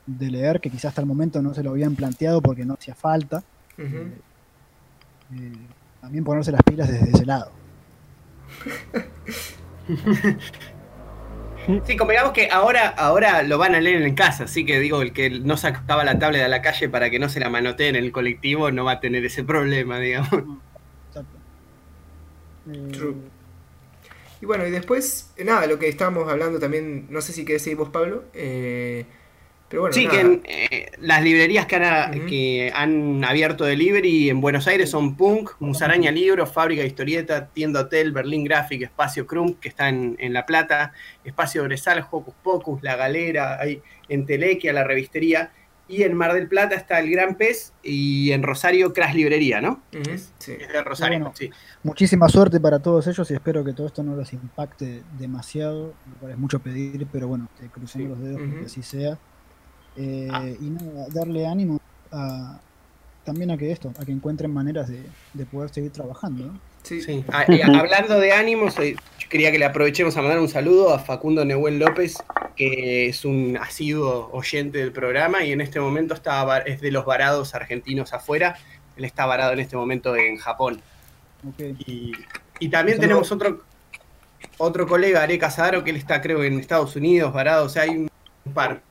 de 0.06 0.30
leer 0.30 0.60
que 0.60 0.70
quizás 0.70 0.86
hasta 0.86 1.02
el 1.02 1.06
momento 1.06 1.42
no 1.42 1.54
se 1.54 1.62
lo 1.62 1.70
habían 1.70 1.94
planteado 1.94 2.40
porque 2.40 2.64
no 2.64 2.74
hacía 2.74 2.94
falta. 2.94 3.44
Eh, 3.78 4.12
eh, 5.34 5.52
también 6.00 6.24
ponerse 6.24 6.50
las 6.50 6.62
pilas 6.62 6.90
desde 6.90 7.10
ese 7.10 7.26
lado. 7.26 7.52
Sí, 11.84 11.94
convengamos 11.94 12.32
que 12.32 12.48
ahora, 12.50 12.88
ahora 12.88 13.42
lo 13.42 13.58
van 13.58 13.74
a 13.74 13.80
leer 13.80 14.00
en 14.02 14.14
casa, 14.14 14.44
así 14.44 14.64
que 14.64 14.80
digo, 14.80 15.02
el 15.02 15.12
que 15.12 15.28
no 15.28 15.58
sacaba 15.58 16.04
la 16.04 16.18
tablet 16.18 16.42
a 16.42 16.48
la 16.48 16.62
calle 16.62 16.88
para 16.88 17.10
que 17.10 17.18
no 17.18 17.28
se 17.28 17.38
la 17.38 17.50
manoteen 17.50 17.96
en 17.96 18.04
el 18.04 18.12
colectivo 18.12 18.70
no 18.70 18.84
va 18.84 18.92
a 18.92 19.00
tener 19.00 19.24
ese 19.26 19.44
problema, 19.44 19.98
digamos. 19.98 20.32
Exacto. 21.08 21.36
Eh, 22.72 22.88
True. 22.92 23.14
Y 24.40 24.46
bueno, 24.46 24.66
y 24.66 24.70
después, 24.70 25.32
eh, 25.36 25.44
nada, 25.44 25.66
lo 25.66 25.78
que 25.78 25.88
estábamos 25.88 26.28
hablando 26.30 26.58
también, 26.58 27.06
no 27.10 27.20
sé 27.20 27.32
si 27.32 27.44
querés 27.44 27.62
seguir 27.62 27.78
vos, 27.78 27.90
Pablo. 27.90 28.24
eh, 28.34 29.04
pero 29.68 29.82
bueno, 29.82 29.94
sí, 29.94 30.06
nada. 30.06 30.16
que 30.16 30.20
en, 30.22 30.42
eh, 30.46 30.90
las 30.98 31.22
librerías 31.22 31.66
que 31.66 31.76
han, 31.76 32.18
Ujú. 32.18 32.26
que 32.26 32.72
han 32.74 33.22
abierto 33.24 33.64
delivery 33.64 34.28
en 34.28 34.40
Buenos 34.40 34.66
Aires 34.66 34.90
son 34.90 35.16
Punk, 35.16 35.52
Musaraña 35.60 36.10
Libros, 36.10 36.52
Fábrica 36.52 36.82
de 36.82 36.88
Historieta, 36.88 37.46
Tienda 37.50 37.82
Hotel, 37.82 38.10
Berlín 38.10 38.42
Graphic, 38.42 38.82
Espacio 38.82 39.28
Crump, 39.28 39.60
que 39.60 39.68
está 39.68 39.88
en, 39.88 40.16
en 40.18 40.32
La 40.32 40.44
Plata, 40.44 40.92
Espacio 41.22 41.62
Bresal, 41.62 42.04
Hocus 42.10 42.34
Pocus, 42.42 42.82
La 42.82 42.96
Galera, 42.96 43.60
hay 43.60 43.80
en 44.08 44.26
Telequia, 44.26 44.72
La 44.72 44.82
Revistería, 44.82 45.52
y 45.90 46.04
en 46.04 46.14
Mar 46.14 46.32
del 46.32 46.46
Plata 46.46 46.76
está 46.76 47.00
el 47.00 47.10
Gran 47.10 47.34
Pez, 47.34 47.72
y 47.82 48.30
en 48.30 48.42
Rosario 48.44 48.92
Crash 48.92 49.14
Librería, 49.14 49.60
¿no? 49.60 49.82
Es, 49.90 50.32
sí. 50.38 50.52
es 50.58 50.68
de 50.68 50.82
Rosario, 50.84 51.18
Bueno. 51.18 51.34
sí. 51.36 51.50
Muchísima 51.82 52.28
suerte 52.28 52.60
para 52.60 52.78
todos 52.78 53.06
ellos 53.08 53.28
y 53.30 53.34
espero 53.34 53.64
que 53.64 53.72
todo 53.72 53.88
esto 53.88 54.02
no 54.04 54.14
les 54.16 54.32
impacte 54.32 55.02
demasiado, 55.18 55.94
lo 56.08 56.14
cual 56.20 56.32
es 56.32 56.38
mucho 56.38 56.60
pedir, 56.60 57.06
pero 57.10 57.26
bueno, 57.26 57.48
te 57.58 57.66
crucemos 57.66 57.90
Sí. 57.92 58.04
los 58.08 58.18
dedos 58.20 58.40
Ujú. 58.40 58.60
que 58.60 58.66
así 58.66 58.82
sea. 58.82 59.18
Eh, 59.96 60.28
Ah. 60.30 60.46
Y 60.48 60.70
nada, 60.70 61.06
darle 61.12 61.46
ánimo 61.46 61.80
a, 62.12 62.60
también 63.24 63.50
a 63.50 63.56
que 63.58 63.72
esto, 63.72 63.92
a 63.98 64.04
que 64.04 64.12
encuentren 64.12 64.52
maneras 64.52 64.88
de, 64.88 65.02
de 65.34 65.46
poder 65.46 65.70
seguir 65.70 65.90
trabajando. 65.90 66.46
¿no? 66.46 66.60
Sí. 66.82 67.00
Sí. 67.00 67.24
Y 67.48 67.60
hablando 67.62 68.18
de 68.18 68.32
ánimos, 68.32 68.78
eh, 68.78 68.96
yo 69.18 69.28
quería 69.28 69.52
que 69.52 69.58
le 69.58 69.64
aprovechemos 69.64 70.16
a 70.16 70.22
mandar 70.22 70.40
un 70.40 70.48
saludo 70.48 70.92
a 70.92 70.98
Facundo 70.98 71.44
Neuel 71.44 71.78
López, 71.78 72.16
que 72.56 73.08
es 73.08 73.24
un 73.24 73.58
asiduo 73.60 74.30
oyente 74.32 74.78
del 74.78 74.92
programa 74.92 75.44
y 75.44 75.52
en 75.52 75.60
este 75.60 75.80
momento 75.80 76.14
está, 76.14 76.58
es 76.58 76.80
de 76.80 76.90
los 76.90 77.04
varados 77.04 77.54
argentinos 77.54 78.12
afuera. 78.12 78.58
Él 78.96 79.04
está 79.04 79.26
varado 79.26 79.52
en 79.52 79.60
este 79.60 79.76
momento 79.76 80.16
en 80.16 80.36
Japón. 80.36 80.82
Y, 81.58 82.12
y 82.58 82.68
también 82.68 82.98
tenemos 82.98 83.30
otro, 83.32 83.62
otro 84.58 84.86
colega, 84.86 85.22
Are 85.22 85.38
Casadaro, 85.38 85.84
que 85.84 85.90
él 85.90 85.96
está 85.96 86.20
creo 86.20 86.44
en 86.44 86.58
Estados 86.58 86.96
Unidos, 86.96 87.32
varado. 87.32 87.66
O 87.66 87.68
sea, 87.68 87.82
hay 87.82 87.90
un 87.90 88.10
par 88.52 88.82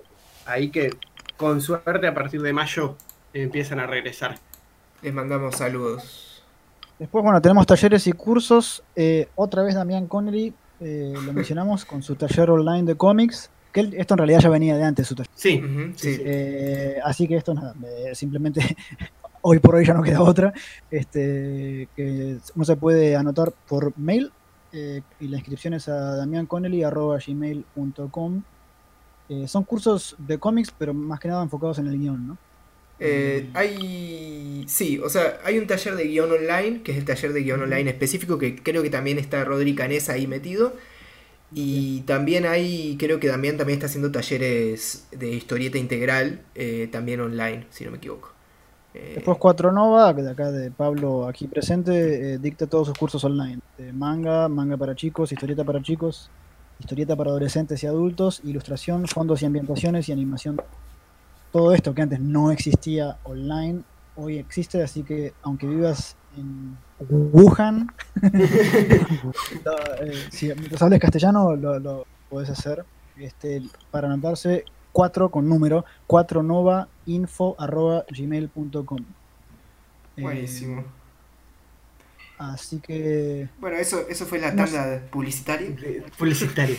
ahí 0.46 0.70
que 0.70 0.90
con 1.38 1.62
suerte 1.62 2.08
a 2.08 2.14
partir 2.14 2.42
de 2.42 2.54
mayo 2.54 2.96
empiezan 3.34 3.80
a 3.80 3.88
regresar. 3.88 4.40
Les 5.02 5.14
mandamos 5.14 5.56
saludos. 5.56 6.29
Después, 7.00 7.24
bueno, 7.24 7.42
tenemos 7.42 7.66
talleres 7.66 8.06
y 8.08 8.12
cursos. 8.12 8.84
Eh, 8.96 9.28
otra 9.36 9.64
vez 9.64 9.74
Damián 9.76 10.06
Connery, 10.08 10.54
eh, 10.82 11.14
lo 11.26 11.34
mencionamos, 11.34 11.84
con 11.86 12.04
su 12.04 12.16
taller 12.16 12.50
online 12.52 12.84
de 12.84 12.96
cómics. 12.96 13.50
Que 13.72 13.80
él- 13.82 13.94
esto 13.98 14.14
en 14.16 14.18
realidad 14.20 14.40
ya 14.42 14.50
venía 14.50 14.76
de 14.78 14.84
antes 14.84 15.08
su 15.08 15.16
taller. 15.16 15.32
Sí, 15.36 15.62
sí. 15.96 16.18
Eh, 16.20 16.98
así 17.04 17.28
que 17.28 17.36
esto 17.38 17.54
nada, 17.54 17.74
eh, 17.86 18.14
simplemente 18.16 18.62
hoy 19.42 19.60
por 19.60 19.76
hoy 19.76 19.86
ya 19.86 19.94
no 19.94 20.02
queda 20.04 20.22
otra. 20.22 20.52
Este, 20.92 21.88
que 21.96 22.38
uno 22.56 22.66
se 22.66 22.76
puede 22.76 23.16
anotar 23.16 23.54
por 23.68 23.98
mail 23.98 24.32
eh, 24.74 25.02
y 25.20 25.28
la 25.30 25.38
inscripción 25.38 25.74
es 25.76 25.88
a 25.88 26.16
damianconnelly.gmail.com. 26.18 28.42
Eh, 29.30 29.48
son 29.48 29.64
cursos 29.64 30.16
de 30.18 30.38
cómics, 30.40 30.74
pero 30.78 30.94
más 30.94 31.20
que 31.20 31.28
nada 31.28 31.44
enfocados 31.44 31.78
en 31.80 31.88
el 31.88 31.98
guion, 32.00 32.28
¿no? 32.28 32.38
Eh, 33.00 33.50
hay. 33.54 34.66
Sí, 34.68 35.00
o 35.00 35.10
sea, 35.10 35.40
hay 35.44 35.58
un 35.58 35.68
taller 35.68 35.96
de 35.96 36.06
guion 36.06 36.32
online, 36.32 36.82
que 36.84 36.92
es 36.92 36.98
el 36.98 37.06
taller 37.06 37.34
de 37.34 37.44
guion 37.44 37.62
online 37.62 37.90
específico, 37.90 38.38
que 38.38 38.62
creo 38.62 38.84
que 38.84 38.90
también 38.90 39.18
está 39.18 39.44
Rodri 39.44 39.76
Canesa 39.76 40.14
ahí 40.14 40.28
metido. 40.28 40.74
Y 41.52 42.02
también 42.02 42.46
hay, 42.46 42.96
creo 43.00 43.20
que 43.20 43.28
Damián 43.28 43.58
también 43.58 43.78
está 43.78 43.88
haciendo 43.88 44.12
talleres 44.12 45.08
de 45.12 45.32
historieta 45.32 45.80
integral, 45.80 46.42
eh, 46.54 46.88
también 46.92 47.22
online, 47.22 47.66
si 47.72 47.86
no 47.86 47.92
me 47.92 47.98
equivoco. 47.98 48.32
Eh, 48.94 49.14
Después 49.16 49.38
Cuatro 49.40 49.72
Nova, 49.72 50.16
que 50.16 50.22
de 50.22 50.32
acá 50.32 50.52
de 50.52 50.70
Pablo 50.70 51.28
aquí 51.28 51.48
presente, 51.48 52.34
eh, 52.34 52.38
dicta 52.38 52.68
todos 52.68 52.88
sus 52.88 52.98
cursos 52.98 53.24
online. 53.24 53.60
De 53.78 53.92
manga, 53.94 54.48
manga 54.48 54.78
para 54.78 54.96
chicos, 54.96 55.32
historieta 55.32 55.64
para 55.64 55.82
chicos, 55.82 56.30
historieta 56.80 57.16
para 57.16 57.32
adolescentes 57.32 57.84
y 57.84 57.88
adultos, 57.88 58.42
ilustración, 58.44 59.08
fondos 59.08 59.42
y 59.42 59.46
ambientaciones 59.46 60.08
y 60.08 60.12
animación. 60.12 60.62
Todo 61.52 61.74
esto 61.74 61.96
que 61.96 62.02
antes 62.02 62.20
no 62.20 62.52
existía 62.52 63.18
online, 63.24 63.82
hoy 64.16 64.38
existe, 64.38 64.84
así 64.84 65.04
que 65.04 65.34
aunque 65.42 65.68
vivas 65.68 66.16
en 66.38 66.78
Wuhan, 67.10 67.92
eh, 68.22 70.26
si 70.30 70.48
mientras 70.48 70.82
hables 70.82 71.00
castellano 71.00 71.56
lo, 71.56 71.80
lo 71.80 72.06
podés 72.30 72.50
hacer. 72.50 72.86
Este, 73.18 73.62
para 73.92 74.08
anotarse, 74.08 74.64
4 74.94 75.30
con 75.30 75.50
número, 75.50 75.84
4 76.08 76.42
nova 76.42 76.88
info 77.06 77.56
arroba 77.60 78.06
gmail.com. 78.10 79.00
Eh, 80.16 80.22
buenísimo. 80.22 80.86
así 82.38 82.80
que 82.80 83.50
Bueno, 83.60 83.78
eso, 83.78 84.08
eso 84.08 84.26
fue 84.26 84.40
la 84.40 84.52
no 84.52 84.64
tanda 84.64 85.02
publicitaria 85.12 85.76
publicitario. 86.18 86.78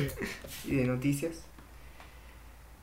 y 0.64 0.76
de 0.76 0.84
noticias. 0.84 1.42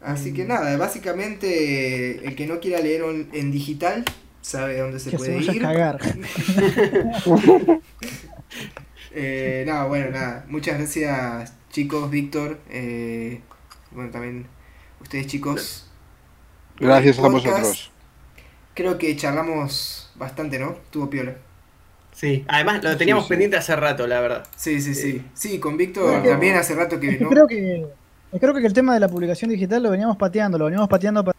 Así 0.02 0.34
que 0.34 0.46
Mm. 0.46 0.48
nada, 0.48 0.78
básicamente 0.78 2.26
el 2.28 2.36
que 2.36 2.48
no 2.48 2.60
quiera 2.60 2.80
leer 2.82 3.04
on- 3.04 3.30
en 3.34 3.52
digital 3.52 4.04
sabe 4.42 4.80
dónde 4.80 5.00
se 5.00 5.12
que 5.12 5.18
se 5.20 5.26
puede 5.32 5.38
a 5.50 5.54
ir. 5.54 5.62
cagar. 5.62 6.00
Eh, 9.14 9.66
no, 9.68 9.88
bueno, 9.90 10.10
nada. 10.12 10.46
Muchas 10.48 10.78
gracias, 10.78 11.54
chicos, 11.70 12.10
Víctor, 12.10 12.60
eh, 12.70 13.42
bueno, 13.92 14.10
también 14.10 14.48
ustedes 15.02 15.28
chicos. 15.28 15.90
Gracias 16.80 17.20
a 17.20 17.28
vosotros. 17.28 17.92
Creo 18.74 18.98
que 18.98 19.14
charlamos 19.18 20.12
bastante, 20.16 20.60
¿no? 20.60 20.78
Tuvo 20.92 21.10
piola. 21.10 21.36
Sí, 22.14 22.46
además 22.48 22.84
lo 22.84 22.96
teníamos 22.98 23.26
sí. 23.26 23.30
pendiente 23.30 23.58
hace 23.58 23.76
rato, 23.76 24.08
la 24.08 24.22
verdad. 24.22 24.48
Sí, 24.56 24.82
sí, 24.82 24.96
sí. 24.96 25.22
Sí, 25.34 25.60
con 25.60 25.76
Víctor 25.78 26.24
también 26.24 26.56
hace 26.56 26.74
rato 26.76 27.00
que 27.00 27.18
no. 27.20 27.30
creo 27.30 27.48
que 27.48 27.86
creo 28.40 28.54
que 28.54 28.66
el 28.66 28.74
tema 28.74 28.94
de 28.94 29.00
la 29.00 29.08
publicación 29.10 29.52
digital 29.52 29.84
lo 29.84 29.90
veníamos 29.92 30.18
pateando, 30.18 30.58
lo 30.58 30.66
veníamos 30.66 30.88
pateando 30.90 31.24
pa- 31.24 31.34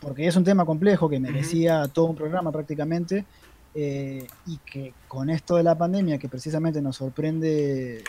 porque 0.00 0.26
es 0.26 0.36
un 0.36 0.44
tema 0.44 0.64
complejo 0.64 1.08
que 1.08 1.18
merecía 1.18 1.86
todo 1.88 2.06
un 2.06 2.16
programa 2.16 2.52
prácticamente 2.52 3.24
eh, 3.74 4.26
y 4.46 4.58
que 4.58 4.94
con 5.08 5.28
esto 5.30 5.56
de 5.56 5.62
la 5.62 5.76
pandemia 5.76 6.18
que 6.18 6.28
precisamente 6.28 6.80
nos 6.80 6.96
sorprende 6.96 8.02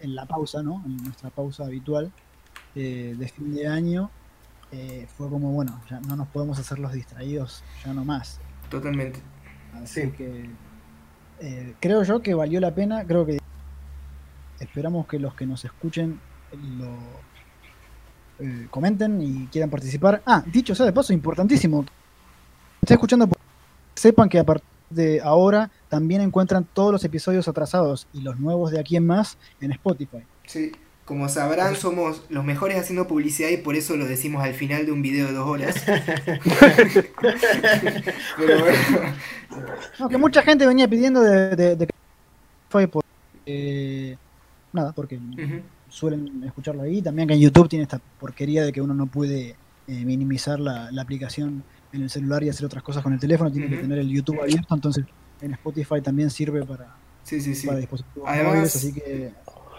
en 0.00 0.14
la 0.14 0.26
pausa, 0.26 0.62
¿no? 0.62 0.82
En 0.84 0.96
nuestra 0.98 1.30
pausa 1.30 1.64
habitual 1.64 2.10
eh, 2.74 3.14
de 3.16 3.28
fin 3.28 3.54
de 3.54 3.66
año 3.66 4.10
eh, 4.72 5.06
fue 5.16 5.28
como 5.30 5.52
bueno, 5.52 5.80
ya 5.88 6.00
no 6.00 6.16
nos 6.16 6.28
podemos 6.28 6.58
hacer 6.58 6.78
los 6.78 6.92
distraídos, 6.92 7.62
ya 7.84 7.94
no 7.94 8.04
más. 8.04 8.40
Totalmente. 8.68 9.20
Así 9.82 10.02
Sí. 10.02 10.10
que 10.10 10.50
creo 11.80 12.02
yo 12.02 12.20
que 12.22 12.34
valió 12.34 12.60
la 12.60 12.74
pena, 12.74 13.04
creo 13.06 13.24
que 13.26 13.38
esperamos 14.58 15.06
que 15.06 15.18
los 15.18 15.34
que 15.34 15.46
nos 15.46 15.64
escuchen 15.64 16.18
lo 16.78 16.88
eh, 18.38 18.66
comenten 18.70 19.20
y 19.22 19.46
quieran 19.46 19.70
participar. 19.70 20.22
Ah, 20.26 20.42
dicho 20.46 20.74
sea 20.74 20.86
de 20.86 20.92
paso, 20.92 21.12
importantísimo. 21.12 21.84
Está 22.82 22.94
escuchando, 22.94 23.28
sepan 23.94 24.28
que 24.28 24.38
a 24.38 24.44
partir 24.44 24.68
de 24.90 25.20
ahora 25.20 25.70
también 25.88 26.20
encuentran 26.20 26.66
todos 26.72 26.92
los 26.92 27.04
episodios 27.04 27.48
atrasados 27.48 28.06
y 28.12 28.20
los 28.20 28.38
nuevos 28.38 28.70
de 28.70 28.78
aquí 28.80 28.96
en 28.96 29.06
más 29.06 29.38
en 29.60 29.72
Spotify. 29.72 30.22
Sí. 30.46 30.72
Como 31.06 31.28
sabrán, 31.28 31.76
somos 31.76 32.24
los 32.30 32.42
mejores 32.44 32.80
haciendo 32.80 33.06
publicidad 33.06 33.50
y 33.50 33.58
por 33.58 33.76
eso 33.76 33.96
lo 33.96 34.06
decimos 34.06 34.42
al 34.42 34.54
final 34.54 34.86
de 34.86 34.92
un 34.92 35.02
video 35.02 35.28
de 35.28 35.34
dos 35.34 35.46
horas. 35.46 35.76
Pero 38.36 38.58
bueno, 38.58 38.76
No, 40.00 40.08
que 40.08 40.18
mucha 40.18 40.42
gente 40.42 40.66
venía 40.66 40.88
pidiendo 40.88 41.20
de, 41.20 41.54
de, 41.54 41.76
de 41.76 41.88
por, 42.68 43.04
eh, 43.46 44.16
nada, 44.72 44.92
porque. 44.92 45.20
Suelen 45.96 46.42
escucharlo 46.44 46.82
ahí. 46.82 47.00
También 47.00 47.26
que 47.26 47.34
en 47.34 47.40
YouTube 47.40 47.68
tiene 47.68 47.84
esta 47.84 47.98
porquería 48.20 48.64
de 48.64 48.72
que 48.72 48.80
uno 48.82 48.92
no 48.92 49.06
puede 49.06 49.56
eh, 49.88 50.04
minimizar 50.04 50.60
la, 50.60 50.90
la 50.92 51.02
aplicación 51.02 51.64
en 51.92 52.02
el 52.02 52.10
celular 52.10 52.42
y 52.42 52.50
hacer 52.50 52.66
otras 52.66 52.82
cosas 52.82 53.02
con 53.02 53.12
el 53.14 53.18
teléfono, 53.18 53.50
tiene 53.50 53.68
que 53.70 53.78
tener 53.78 53.98
el 53.98 54.08
YouTube 54.10 54.40
abierto, 54.42 54.74
entonces 54.74 55.04
en 55.40 55.52
Spotify 55.52 56.02
también 56.02 56.28
sirve 56.30 56.62
para, 56.66 56.94
sí, 57.22 57.40
sí, 57.40 57.54
sí. 57.54 57.66
para 57.66 57.78
dispositivos 57.78 58.28
Además- 58.28 58.52
móviles, 58.52 58.76
así 58.76 58.92
que 58.92 59.30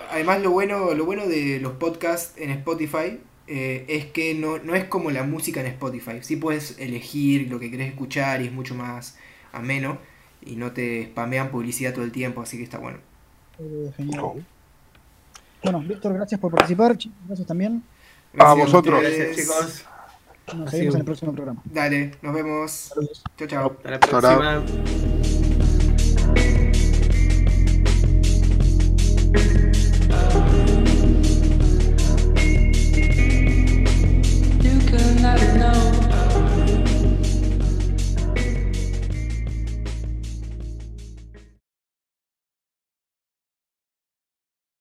Además 0.10 0.42
lo 0.42 0.52
bueno, 0.52 0.94
lo 0.94 1.06
bueno 1.06 1.28
de 1.28 1.60
los 1.60 1.74
podcasts 1.74 2.34
en 2.38 2.50
Spotify 2.52 3.20
eh, 3.48 3.86
es 3.90 4.06
que 4.06 4.34
no, 4.34 4.58
no 4.60 4.74
es 4.74 4.86
como 4.86 5.12
la 5.12 5.24
música 5.24 5.60
en 5.60 5.68
Spotify. 5.68 6.20
Sí 6.22 6.38
puedes 6.38 6.80
elegir 6.80 7.50
lo 7.52 7.60
que 7.60 7.70
querés 7.70 7.90
escuchar 7.90 8.42
y 8.42 8.46
es 8.46 8.54
mucho 8.54 8.74
más 8.74 9.18
ameno 9.52 9.98
y 10.42 10.56
no 10.56 10.72
te 10.72 11.06
spamean 11.08 11.52
publicidad 11.52 11.94
todo 11.94 12.06
el 12.06 12.12
tiempo, 12.14 12.42
así 12.42 12.58
que 12.58 12.64
está 12.64 12.78
bueno. 12.80 13.00
eh, 13.60 13.92
genial. 13.98 14.46
Bueno, 15.64 15.80
Víctor, 15.82 16.14
gracias 16.14 16.40
por 16.40 16.52
participar, 16.52 16.98
chicos, 16.98 17.18
gracias 17.28 17.48
también. 17.48 17.84
Gracias 18.34 18.58
vosotros. 18.58 19.02
ustedes. 19.02 19.48
Gracias, 19.48 19.48
chicos. 19.48 19.86
Nos 20.56 20.72
vemos 20.72 20.94
en 20.94 21.00
el 21.00 21.06
próximo 21.06 21.34
programa. 21.34 21.62
Dale, 21.66 22.12
nos 22.22 22.34
vemos. 22.34 22.72
Saludos. 22.72 23.24
Chao, 23.38 23.48
chao. 23.48 23.78
Hasta 23.84 23.92
la 23.92 24.00
próxima. 24.00 25.17